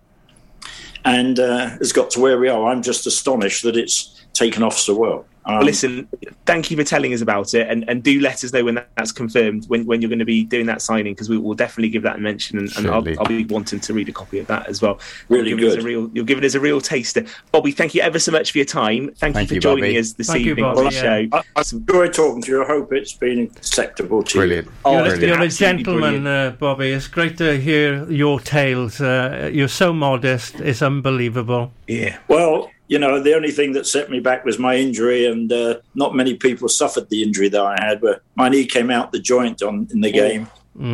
[1.05, 2.69] and uh, has got to where we are.
[2.69, 5.25] I'm just astonished that it's taken off so well.
[5.49, 6.07] Um, well, listen,
[6.45, 9.11] thank you for telling us about it, and, and do let us know when that's
[9.11, 12.03] confirmed, when, when you're going to be doing that signing, because we will definitely give
[12.03, 14.67] that a mention, and, and I'll, I'll be wanting to read a copy of that
[14.67, 14.99] as well.
[15.27, 15.83] Really you're giving us good.
[15.83, 17.71] a real, you're giving us a real taster, Bobby.
[17.71, 19.11] Thank you ever so much for your time.
[19.15, 19.97] Thank, Thank you you, for joining Bobby.
[19.97, 21.01] us this Thank you, evening on Bobby, the yeah.
[21.01, 21.27] show.
[21.33, 22.63] I, I enjoyed talking to you.
[22.63, 24.67] I hope it's been acceptable to Brilliant.
[24.67, 24.73] you.
[24.85, 26.91] Oh, You're, it's a- been you're a gentleman, uh, Bobby.
[26.91, 29.01] It's great to hear your tales.
[29.01, 30.59] Uh, you're so modest.
[30.59, 31.71] It's unbelievable.
[31.87, 32.19] Yeah.
[32.27, 35.75] Well, you know, the only thing that set me back was my injury, and uh,
[35.93, 38.01] not many people suffered the injury that I had.
[38.01, 40.49] Where my knee came out the joint on in the game,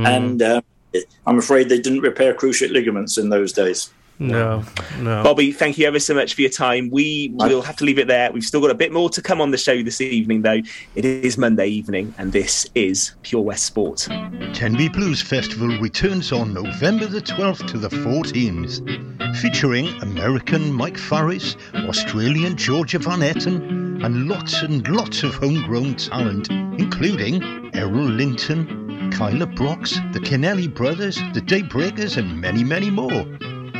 [0.05, 0.61] and uh,
[1.25, 3.91] I'm afraid they didn't repair cruciate ligaments in those days.
[4.17, 4.63] No,
[4.99, 5.23] no.
[5.23, 6.89] Bobby, thank you ever so much for your time.
[6.89, 8.31] We will have to leave it there.
[8.31, 10.61] We've still got a bit more to come on the show this evening, though.
[10.95, 14.07] It is Monday evening, and this is Pure West Sport.
[14.53, 21.57] Tenby Blues Festival returns on November the 12th to the 14th, featuring American Mike Farris,
[21.73, 29.45] Australian Georgia Van Etten, and lots and lots of homegrown talent, including Errol Linton, Kyla
[29.45, 33.25] Brox, the Kennelly Brothers, the Daybreakers, and many, many more.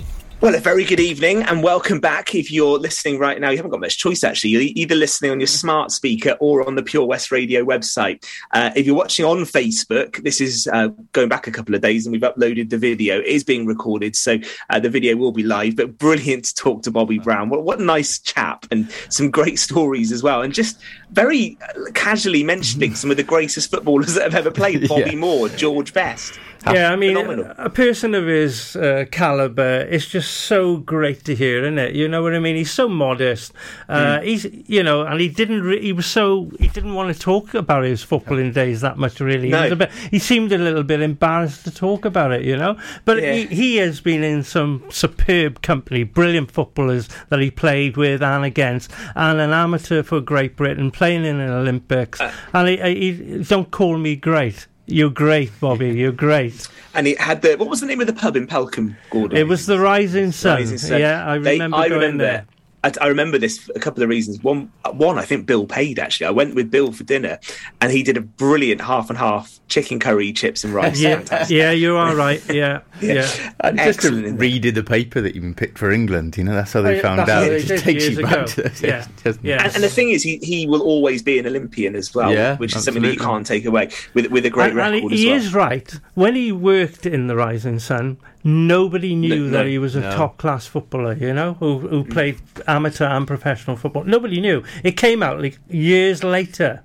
[0.44, 2.34] Well, a very good evening and welcome back.
[2.34, 4.50] If you're listening right now, you haven't got much choice actually.
[4.50, 8.22] You're either listening on your smart speaker or on the Pure West Radio website.
[8.50, 12.04] Uh, if you're watching on Facebook, this is uh, going back a couple of days
[12.04, 13.20] and we've uploaded the video.
[13.20, 14.36] It is being recorded, so
[14.68, 15.76] uh, the video will be live.
[15.76, 17.48] But brilliant to talk to Bobby Brown.
[17.48, 20.42] What, what a nice chap and some great stories as well.
[20.42, 20.78] And just
[21.12, 25.16] very uh, casually mentioning some of the greatest footballers that have ever played Bobby Yeah.
[25.16, 26.38] Moore, George Best.
[26.72, 27.52] Yeah, I mean, Phenomenal.
[27.58, 31.94] a person of his uh, caliber, it's just so great to hear, isn't it?
[31.94, 32.56] You know what I mean?
[32.56, 33.52] He's so modest.
[33.88, 34.24] Uh, Hmm.
[34.24, 35.62] He's, you know, and he didn't.
[35.62, 39.20] Re- he was so he didn't want to talk about his footballing days that much.
[39.20, 39.68] Really, No.
[39.68, 42.42] he, bit, he seemed a little bit embarrassed to talk about it.
[42.42, 43.32] You know, but Yeah.
[43.34, 48.44] he, he has been in some superb company, brilliant footballers that he played with and
[48.44, 52.20] against, and an amateur for Great Britain, playing in an Olympics.
[52.20, 52.32] Uh.
[52.52, 54.66] and he, he, he- don't call me great.
[54.86, 55.88] You're great, Bobby.
[55.94, 56.68] You're great.
[56.94, 59.36] And it had the what was the name of the pub in Pelham, Gordon?
[59.36, 60.58] It was the Rising Sun.
[60.58, 61.00] Rising Sun.
[61.00, 62.24] Yeah, I They- remember I going remember.
[62.24, 62.46] there.
[62.84, 64.42] I, I remember this for a couple of reasons.
[64.42, 66.26] One, one, I think Bill paid actually.
[66.26, 67.38] I went with Bill for dinner,
[67.80, 71.00] and he did a brilliant half and half chicken curry, chips and rice.
[71.00, 71.56] Yeah, Fantastic.
[71.56, 72.42] yeah, you are right.
[72.52, 73.26] Yeah, yeah.
[73.60, 76.36] And just to Excellent, isn't read in the paper that you've been picked for England,
[76.36, 77.44] you know, that's how they Oh, yeah, found out.
[77.50, 78.46] It just takes years you back ago.
[78.46, 79.06] to it, Yeah,
[79.42, 79.64] yeah.
[79.64, 82.56] And, and the thing is, he, he will always be an Olympian as well, Yeah,
[82.58, 85.12] which is something that you can't take away with with a great And, and record
[85.12, 85.48] he as well.
[85.48, 86.00] is right.
[86.14, 90.00] When he worked in the Rising Sun, nobody knew No, that no, he was a
[90.00, 90.16] no.
[90.16, 91.14] top class footballer.
[91.14, 94.04] You know, who who played amateur and professional football.
[94.04, 94.62] Nobody knew.
[94.84, 96.82] It came out like years later.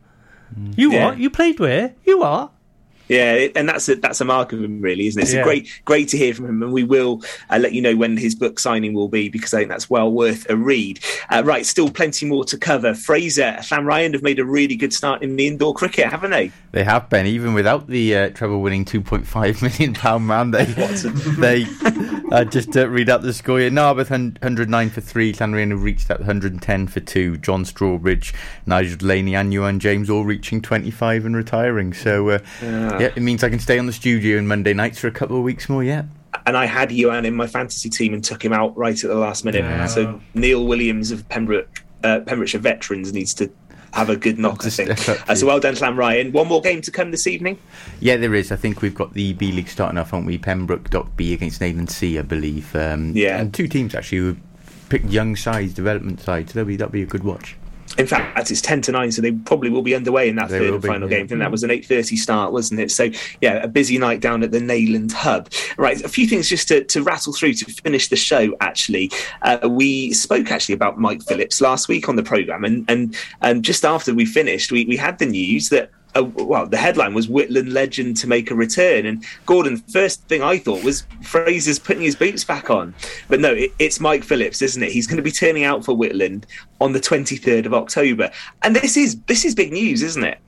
[0.57, 0.77] Mm.
[0.77, 1.05] You Yeah.
[1.07, 1.13] are.
[1.15, 1.93] You played where?
[2.05, 2.49] You are.
[3.09, 5.23] Yeah, and that's a, that's a mark of him, really, isn't it?
[5.23, 5.41] It's Yeah.
[5.41, 8.15] a great great to hear from him, and we will uh, let you know when
[8.17, 10.99] his book signing will be because I think that's well worth a read.
[11.29, 12.93] Uh, right, still plenty more to cover.
[12.93, 16.51] Fraser, Llanrhian have made a really good start in the indoor cricket, haven't they?
[16.71, 20.51] They have been, even without the uh, treble-winning £2.5 million pound man.
[20.51, 21.63] They, they
[22.31, 23.69] uh, just uh, read out the score here.
[23.69, 25.33] Narberth, hun- 109 for 3.
[25.33, 27.37] Llanrhian have reached that 110 for 2.
[27.37, 28.33] John Strawbridge,
[28.65, 31.93] Nigel Delaney and Ewan James all reaching 25 and retiring.
[31.93, 35.07] So, uh, yeah, it means I can stay on the studio on Monday nights for
[35.07, 36.03] a couple of weeks more, yeah.
[36.45, 39.15] And I had Ewan in my fantasy team and took him out right at the
[39.15, 39.89] last minute.
[39.89, 43.51] So Neil Williams of Pembroke uh, Pembrokeshire veterans needs to
[43.93, 44.89] have a good knock, I think.
[45.29, 46.31] Uh, so well done, Llanrhian.
[46.31, 47.57] One more game to come this evening.
[47.99, 48.51] Yeah, there is.
[48.51, 50.37] I think we've got the B League starting off, haven't we?
[50.37, 52.75] Pembroke Dock B against Neyland C, I believe.
[52.75, 53.39] Um, Yeah.
[53.39, 54.37] and two teams actually who
[54.89, 56.51] picked young sides, development sides.
[56.53, 57.55] So that'll be that'll be a good watch.
[57.99, 60.59] In fact, it's ten to nine, so they probably will be underway in that They
[60.59, 61.17] third and be, final yeah.
[61.17, 61.25] game.
[61.25, 62.91] I think that was an eight thirty start, wasn't it?
[62.91, 63.09] So
[63.41, 65.49] yeah, a busy night down at the Neyland Hub.
[65.77, 68.55] Right, a few things just to, to rattle through to finish the show.
[68.61, 69.11] Actually,
[69.41, 73.63] uh, we spoke actually about Mike Phillips last week on the program, and and and
[73.63, 75.91] just after we finished, we we had the news that.
[76.15, 79.77] Uh, well, the headline was Whitland legend to make a return, and Gordon.
[79.77, 82.95] First thing I thought was Fraser's putting his boots back on,
[83.27, 84.91] but no, it, it's Mike Phillips, isn't it?
[84.91, 86.45] He's going to be turning out for Whitland
[86.81, 88.31] on the twenty third of October,
[88.63, 90.39] and this is this is big news, isn't it?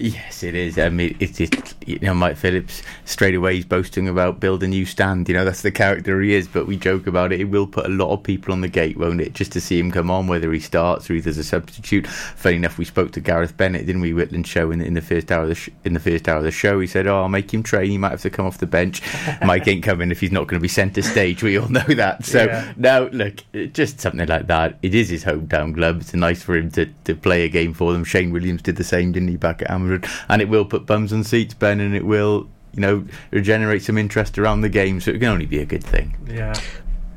[0.00, 0.78] Yes, it is.
[0.78, 4.66] I mean, it's it, you know Mike Phillips straight away he's boasting about build a
[4.68, 5.28] new stand.
[5.28, 6.48] You know that's the character he is.
[6.48, 7.40] But we joke about it.
[7.40, 9.34] It will put a lot of people on the gate, won't it?
[9.34, 12.06] Just to see him come on, whether he starts or either as a substitute.
[12.06, 14.12] Funny enough, we spoke to Gareth Bennett, didn't we?
[14.12, 16.44] Whitland show in, in the first hour of the sh- in the first hour of
[16.44, 16.80] the show.
[16.80, 17.90] He said, "Oh, I'll make him train.
[17.90, 19.02] He might have to come off the bench.
[19.44, 21.42] Mike ain't coming if he's not going to be centre stage.
[21.42, 22.24] We all know that.
[22.24, 22.72] So Yeah.
[22.76, 23.40] now, look,
[23.72, 24.78] just something like that.
[24.82, 26.00] It is his hometown club.
[26.00, 28.04] It's nice for him to, to play a game for them.
[28.04, 30.08] Shane Williams did the same, didn't he, back at Ammerwood?
[30.28, 33.98] And it will put bums on seats, Ben, and it will, you know, regenerate some
[33.98, 35.00] interest around the game.
[35.00, 36.16] So it can only be a good thing.
[36.28, 36.54] Yeah.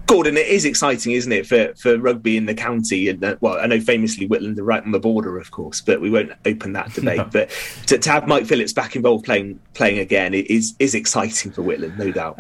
[0.07, 3.09] Gordon, it is exciting, isn't it, for, for rugby in the county?
[3.09, 5.99] And uh, well, I know famously Whitland are right on the border, of course, but
[5.99, 7.17] we won't open that debate.
[7.17, 7.29] No.
[7.31, 7.49] But
[7.87, 11.63] to, to have Mike Phillips back involved playing playing again it is is exciting for
[11.63, 12.39] Whitland, no doubt.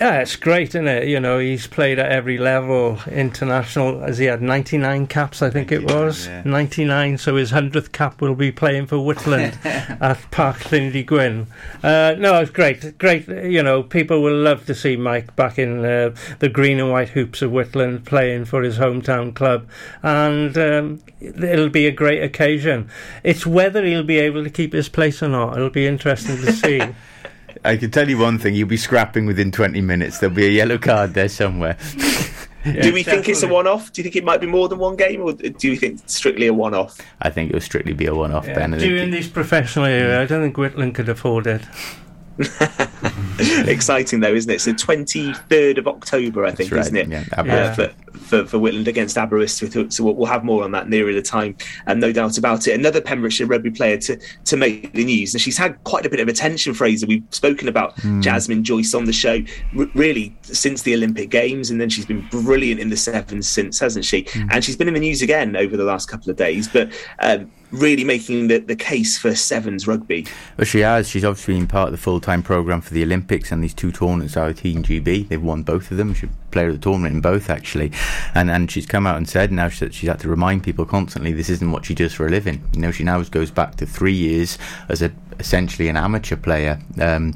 [0.00, 1.06] Yeah, it's great, isn't it?
[1.06, 5.70] You know, he's played at every level, international, as he had 99 caps, I think
[5.70, 6.28] it was.
[6.44, 11.46] 99, so his 100th cap will be playing for Whitland at Park Llindy Gwyn.
[11.82, 12.98] Uh, no, it's great.
[12.98, 16.90] Great, you know, people will love to see Mike back in uh, the green and
[16.90, 19.68] white hoops of Whitland playing for his hometown club.
[20.02, 22.88] And um, it'll be a great occasion.
[23.22, 25.56] It's whether he'll be able to keep his place or not.
[25.56, 26.82] It'll be interesting to see.
[27.64, 30.18] I can tell you one thing: you'll be scrapping within 20 minutes.
[30.18, 31.76] There'll be a yellow card there somewhere.
[32.64, 33.92] do we think it's a one off?
[33.92, 36.14] Do you think it might be more than one game, or do you think it's
[36.14, 37.00] strictly a one off?
[37.20, 38.46] I think it will strictly be a one-off.
[38.46, 38.74] Yeah, Ben.
[38.74, 41.62] I think during this professional era, I don't think Whitland could afford it.
[43.66, 44.60] exciting though, isn't it?
[44.60, 47.08] So twenty third of October, I think, right, isn't it?
[47.08, 47.88] yeah, Uh, for,
[48.18, 49.92] for for Whitland against Aberystwyth.
[49.92, 52.78] So we'll, have more on that nearer the time, and no doubt about it.
[52.78, 56.20] Another Pembrokeshire rugby player to to make the news, and she's had quite a bit
[56.20, 56.74] of attention.
[56.74, 58.20] Fraser, we've spoken about Hmm.
[58.20, 59.38] Jasmine Joyce on the show,
[59.78, 63.78] r- really since the Olympic Games, and then she's been brilliant in the sevens since,
[63.78, 64.26] hasn't she?
[64.32, 64.48] Hmm.
[64.50, 66.90] And she's been in the news again over the last couple of days, but.
[67.18, 70.26] Um, Really making the, the case for sevens rugby.
[70.56, 71.08] Well, she has.
[71.08, 73.90] She's obviously been part of the full time programme for the Olympics and these two
[73.90, 75.28] tournaments of Team GB.
[75.28, 76.14] They've won both of them.
[76.14, 77.90] She's player of the tournament in both, actually.
[78.34, 81.32] And and she's come out and said now she, she's had to remind people constantly
[81.32, 82.62] this isn't what she does for a living.
[82.74, 85.10] You know, she now goes back to three years as a
[85.40, 87.34] essentially an amateur player um,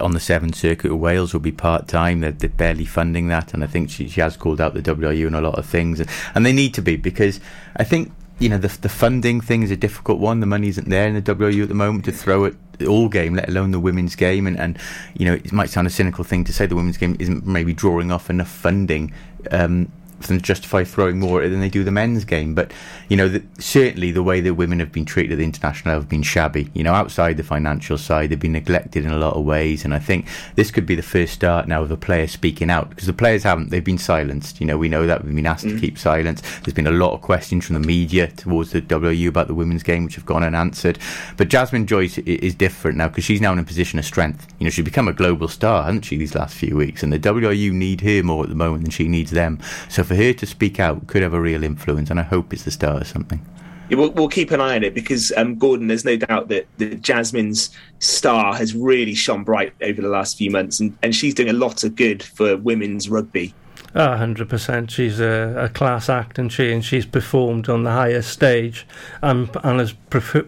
[0.00, 2.20] on the Seventh Circuit of Wales will be part time.
[2.20, 5.26] They're, they're barely funding that, and I think she, she has called out the WRU
[5.26, 7.40] and a lot of things, and, and they need to be because
[7.76, 8.12] I think
[8.42, 10.40] you know the the funding thing is a difficult one.
[10.40, 12.54] The money isn't there in the WRU at the moment to throw at
[12.88, 14.48] all game, let alone the women's game.
[14.48, 14.78] And, and
[15.14, 17.72] you know it might sound a cynical thing to say the women's game isn't maybe
[17.72, 19.14] drawing off enough funding.
[19.52, 22.72] Um, to justify throwing more at it than they do the men's game, but
[23.08, 26.02] you know, the, certainly the way that women have been treated at the international level
[26.02, 26.70] have been shabby.
[26.74, 29.94] You know, outside the financial side, they've been neglected in a lot of ways, and
[29.94, 33.06] I think this could be the first start now of a player speaking out because
[33.06, 34.60] the players haven't; they've been silenced.
[34.60, 35.80] You know, we know that we've been asked to mm.
[35.80, 36.42] keep silence.
[36.60, 39.82] There's been a lot of questions from the media towards the WU about the women's
[39.82, 40.98] game, which have gone unanswered.
[41.36, 44.46] But Jasmine Joyce is different now because she's now in a position of strength.
[44.58, 47.02] You know, she's become a global star, hasn't she, these last few weeks?
[47.02, 49.58] And the WU need her more at the moment than she needs them.
[49.88, 52.64] So for her to speak out could have a real influence, and I hope it's
[52.64, 53.40] the start of something.
[53.88, 56.66] Yeah, we'll, we'll keep an eye on it because um, Gordon, there's no doubt that,
[56.76, 61.32] that Jasmine's star has really shone bright over the last few months, and, and she's
[61.32, 63.54] doing a lot of good for women's rugby.
[63.94, 64.90] A hundred percent.
[64.90, 68.86] She's a, a class act, and she and she's performed on the highest stage,
[69.20, 69.94] and and has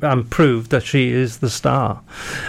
[0.02, 2.02] and proved that she is the star.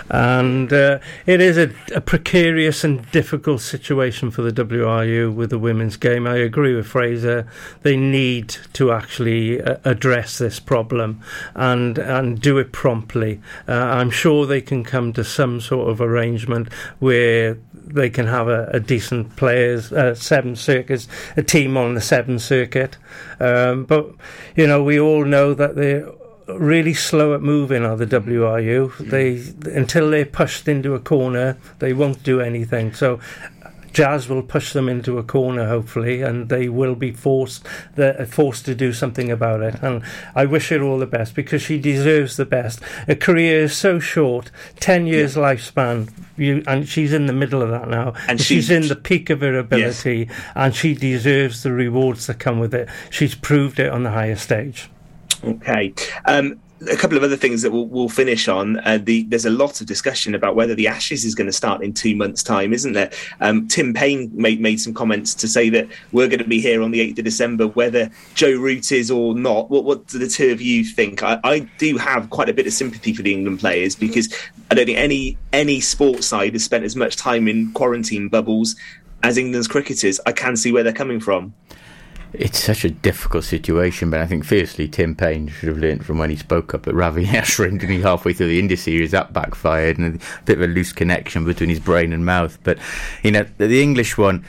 [0.10, 5.60] And uh, it is a, a precarious and difficult situation for the WRU with the
[5.60, 6.26] women's game.
[6.28, 7.46] I agree with Fraser.
[7.82, 11.22] They need to actually uh, address this problem
[11.56, 13.42] and and do it promptly.
[13.68, 17.58] Uh, I'm sure they can come to some sort of arrangement where
[17.96, 22.38] they can have a, a decent players uh, seven circuits a team on the seven
[22.38, 22.98] circuit.
[23.40, 24.12] Um, but
[24.56, 26.10] you know we all know that they're
[26.48, 31.94] really slow at moving are the WRU they until they're pushed into a corner they
[31.94, 32.94] won't do anything.
[32.94, 33.20] So
[33.96, 37.66] Jazz will push them into a corner, hopefully, and they will be forced
[38.28, 39.82] forced to do something about it.
[39.82, 40.04] And
[40.36, 42.84] I wish her all the best because she deserves the best.
[43.08, 44.52] Her career is so short,
[44.82, 48.16] ten years lifespan, you, and she's in the middle of that now.
[48.28, 52.38] And she's she- in the peak of her ability, and she deserves the rewards that
[52.38, 52.90] come with it.
[53.10, 54.90] She's proved it on the highest stage.
[55.42, 55.94] Okay.
[56.26, 58.80] Um, a couple of other things that we'll, we'll finish on.
[58.80, 61.82] Uh, the, there's a lot of discussion about whether the Ashes is going to start
[61.82, 63.12] in two months' time, isn't there?
[63.40, 66.82] Um, Tim Paine made, made some comments to say that we're going to be here
[66.82, 69.70] on the 8th of December, whether Joe Root is or not.
[69.70, 71.24] What, what do the two of you think?
[71.24, 74.34] I, I do have quite a bit of sympathy for the England players because
[74.70, 78.76] I don't think any any sports side has spent as much time in quarantine bubbles
[79.24, 80.20] as England's cricketers.
[80.26, 81.54] I can see where they're coming from.
[82.40, 86.18] It's such a difficult situation, but I think fiercely Tim Paine should have learnt from
[86.18, 89.34] when he spoke up at Ravi Ashwin, didn't he, halfway through the India series, that
[89.34, 92.58] backfired, and a bit of a loose connection between his brain and mouth.
[92.64, 92.80] But,
[93.24, 94.46] you know, the, English one,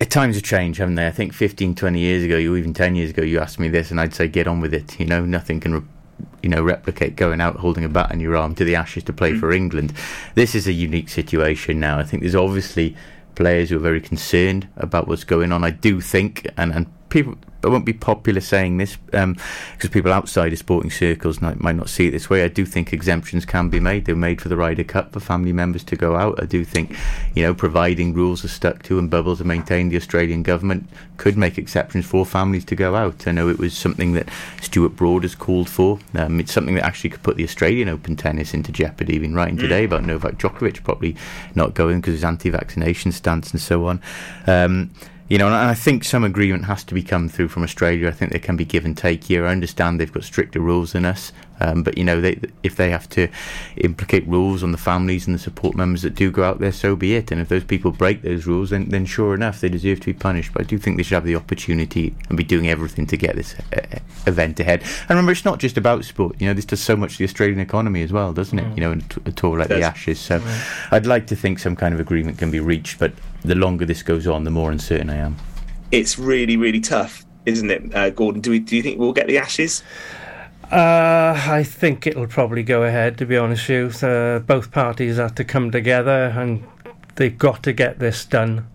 [0.00, 1.06] at times have changed, haven't they?
[1.06, 3.90] I think 15, 20 years ago, or even 10 years ago, you asked me this,
[3.90, 4.98] and I'd say get on with it.
[4.98, 5.74] You know, nothing can.
[5.74, 5.86] Re-
[6.42, 9.12] you know, replicate going out holding a bat in your arm to the Ashes to
[9.12, 9.92] play for England.
[10.34, 11.98] This is a unique situation now.
[11.98, 12.96] I think there's obviously
[13.34, 15.64] players who are very concerned about what's going on.
[15.64, 20.52] I do think, and, and people, I won't be popular saying this because people outside
[20.52, 22.42] of sporting circles might, might not see it this way.
[22.42, 24.06] I do think exemptions can be made.
[24.06, 26.42] They're made for the Ryder Cup for family members to go out.
[26.42, 26.96] I do think,
[27.34, 31.36] you know, providing rules are stuck to and bubbles are maintained, the Australian government could
[31.36, 33.26] make exceptions for families to go out.
[33.28, 34.28] I know it was something that
[34.62, 35.98] Stuart Broad has called for.
[36.14, 39.18] Um, it's something that actually could put the Australian Open tennis into jeopardy.
[39.18, 39.60] Been writing Mm.
[39.60, 41.14] today about Novak Djokovic probably
[41.54, 44.00] not going because his anti-vaccination stance and so on.
[44.46, 44.90] Um,
[45.30, 48.08] you know, and I think some agreement has to be come through from Australia.
[48.08, 49.46] I think there can be give and take here.
[49.46, 52.90] I understand they've got stricter rules than us, um, but you know, they, if they
[52.90, 53.28] have to
[53.76, 56.96] implicate rules on the families and the support members that do go out there, so
[56.96, 57.30] be it.
[57.30, 60.12] And if those people break those rules, then then sure enough, they deserve to be
[60.12, 60.52] punished.
[60.52, 63.36] But I do think they should have the opportunity and be doing everything to get
[63.36, 64.82] this uh, event ahead.
[64.82, 66.36] And remember, it's not just about sport.
[66.40, 68.74] You know, this does so much to the Australian economy as well, doesn't it?
[68.76, 70.20] You know, in a t- a tour like the Ashes.
[70.20, 70.42] So,
[70.90, 74.02] I'd like to think some kind of agreement can be reached, but the longer this
[74.02, 75.36] goes on, the more uncertain I am.
[75.90, 78.40] It's really, really tough, isn't it, uh, Gordon?
[78.40, 78.58] Do we?
[78.60, 79.82] Do you think we'll get the Ashes?
[80.70, 84.08] Uh, I think it'll probably go ahead, to be honest with you.
[84.08, 86.62] Uh, both parties have to come together and
[87.16, 88.68] they've got to get this done.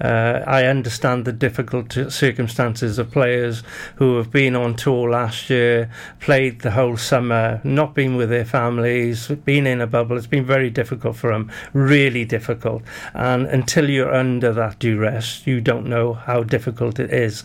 [0.00, 3.62] Uh, I understand the difficult circumstances of players
[3.96, 5.90] who have been on tour last year,
[6.20, 10.16] played the whole summer, not been with their families, been in a bubble.
[10.16, 12.82] It's been very difficult for them, really difficult.
[13.14, 17.44] And until you're under that duress, you don't know how difficult it is.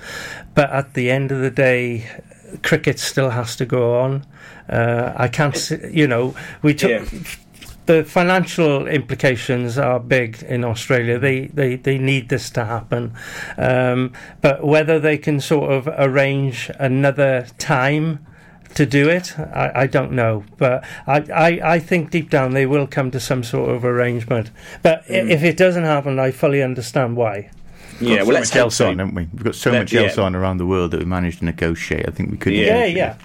[0.55, 2.09] But at the end of the day,
[2.63, 4.25] cricket still has to go on.
[4.69, 7.07] Uh, I can't, see, you know, we took.
[7.85, 11.17] The financial implications are big in Australia.
[11.19, 13.13] They they, they need this to happen,
[13.57, 14.11] um,
[14.41, 18.25] but whether they can sort of arrange another time
[18.75, 20.43] to do it, I, I don't know.
[20.57, 24.51] But I, I, I think deep down they will come to some sort of arrangement.
[24.83, 25.31] But Mm.
[25.31, 27.51] if it doesn't happen, I fully understand why.
[27.99, 29.27] Yeah, got well, so let's much else on, haven't we?
[29.33, 30.23] We've got so much else yeah.
[30.23, 32.07] on around the world that we managed to negotiate.
[32.07, 32.53] I think we could.
[32.53, 33.17] Yeah, yeah.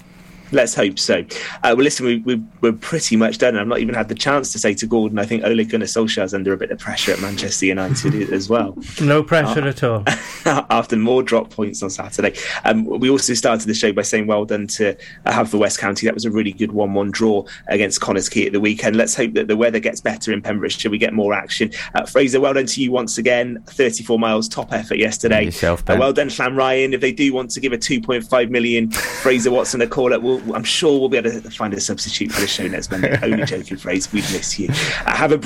[0.52, 1.20] Let's hope so.
[1.20, 3.56] Uh, well, listen, we, we, we're pretty much done.
[3.56, 6.34] I've not even had the chance to say to Gordon, I think Ole Gunnar Solskjaer's
[6.34, 8.76] under a bit of pressure at Manchester United as well.
[9.00, 10.04] No pressure at all.
[10.44, 12.34] after more drop points on Saturday.
[12.64, 14.90] Um, we also started the show by saying well done to
[15.26, 16.06] uh, Haverfordwest County.
[16.06, 18.96] That was a really good 1 1 draw against Connah's Quay at the weekend.
[18.96, 20.90] Let's hope that the weather gets better in Pembrokeshire.
[20.90, 21.70] We get more action.
[21.94, 23.62] Uh, Fraser, well done to you once again.
[23.68, 25.46] 34 miles, top effort yesterday.
[25.46, 26.92] Yourself, Uh, well done, Llanrhian.
[26.92, 30.41] If they do want to give a 2.5 million Fraser Watson a call, up, we'll,
[30.54, 33.18] I'm sure we'll be able to find a substitute for the show next Monday.
[33.22, 34.12] Only joking, phrase.
[34.12, 34.68] We miss you.
[34.70, 35.38] Uh, have a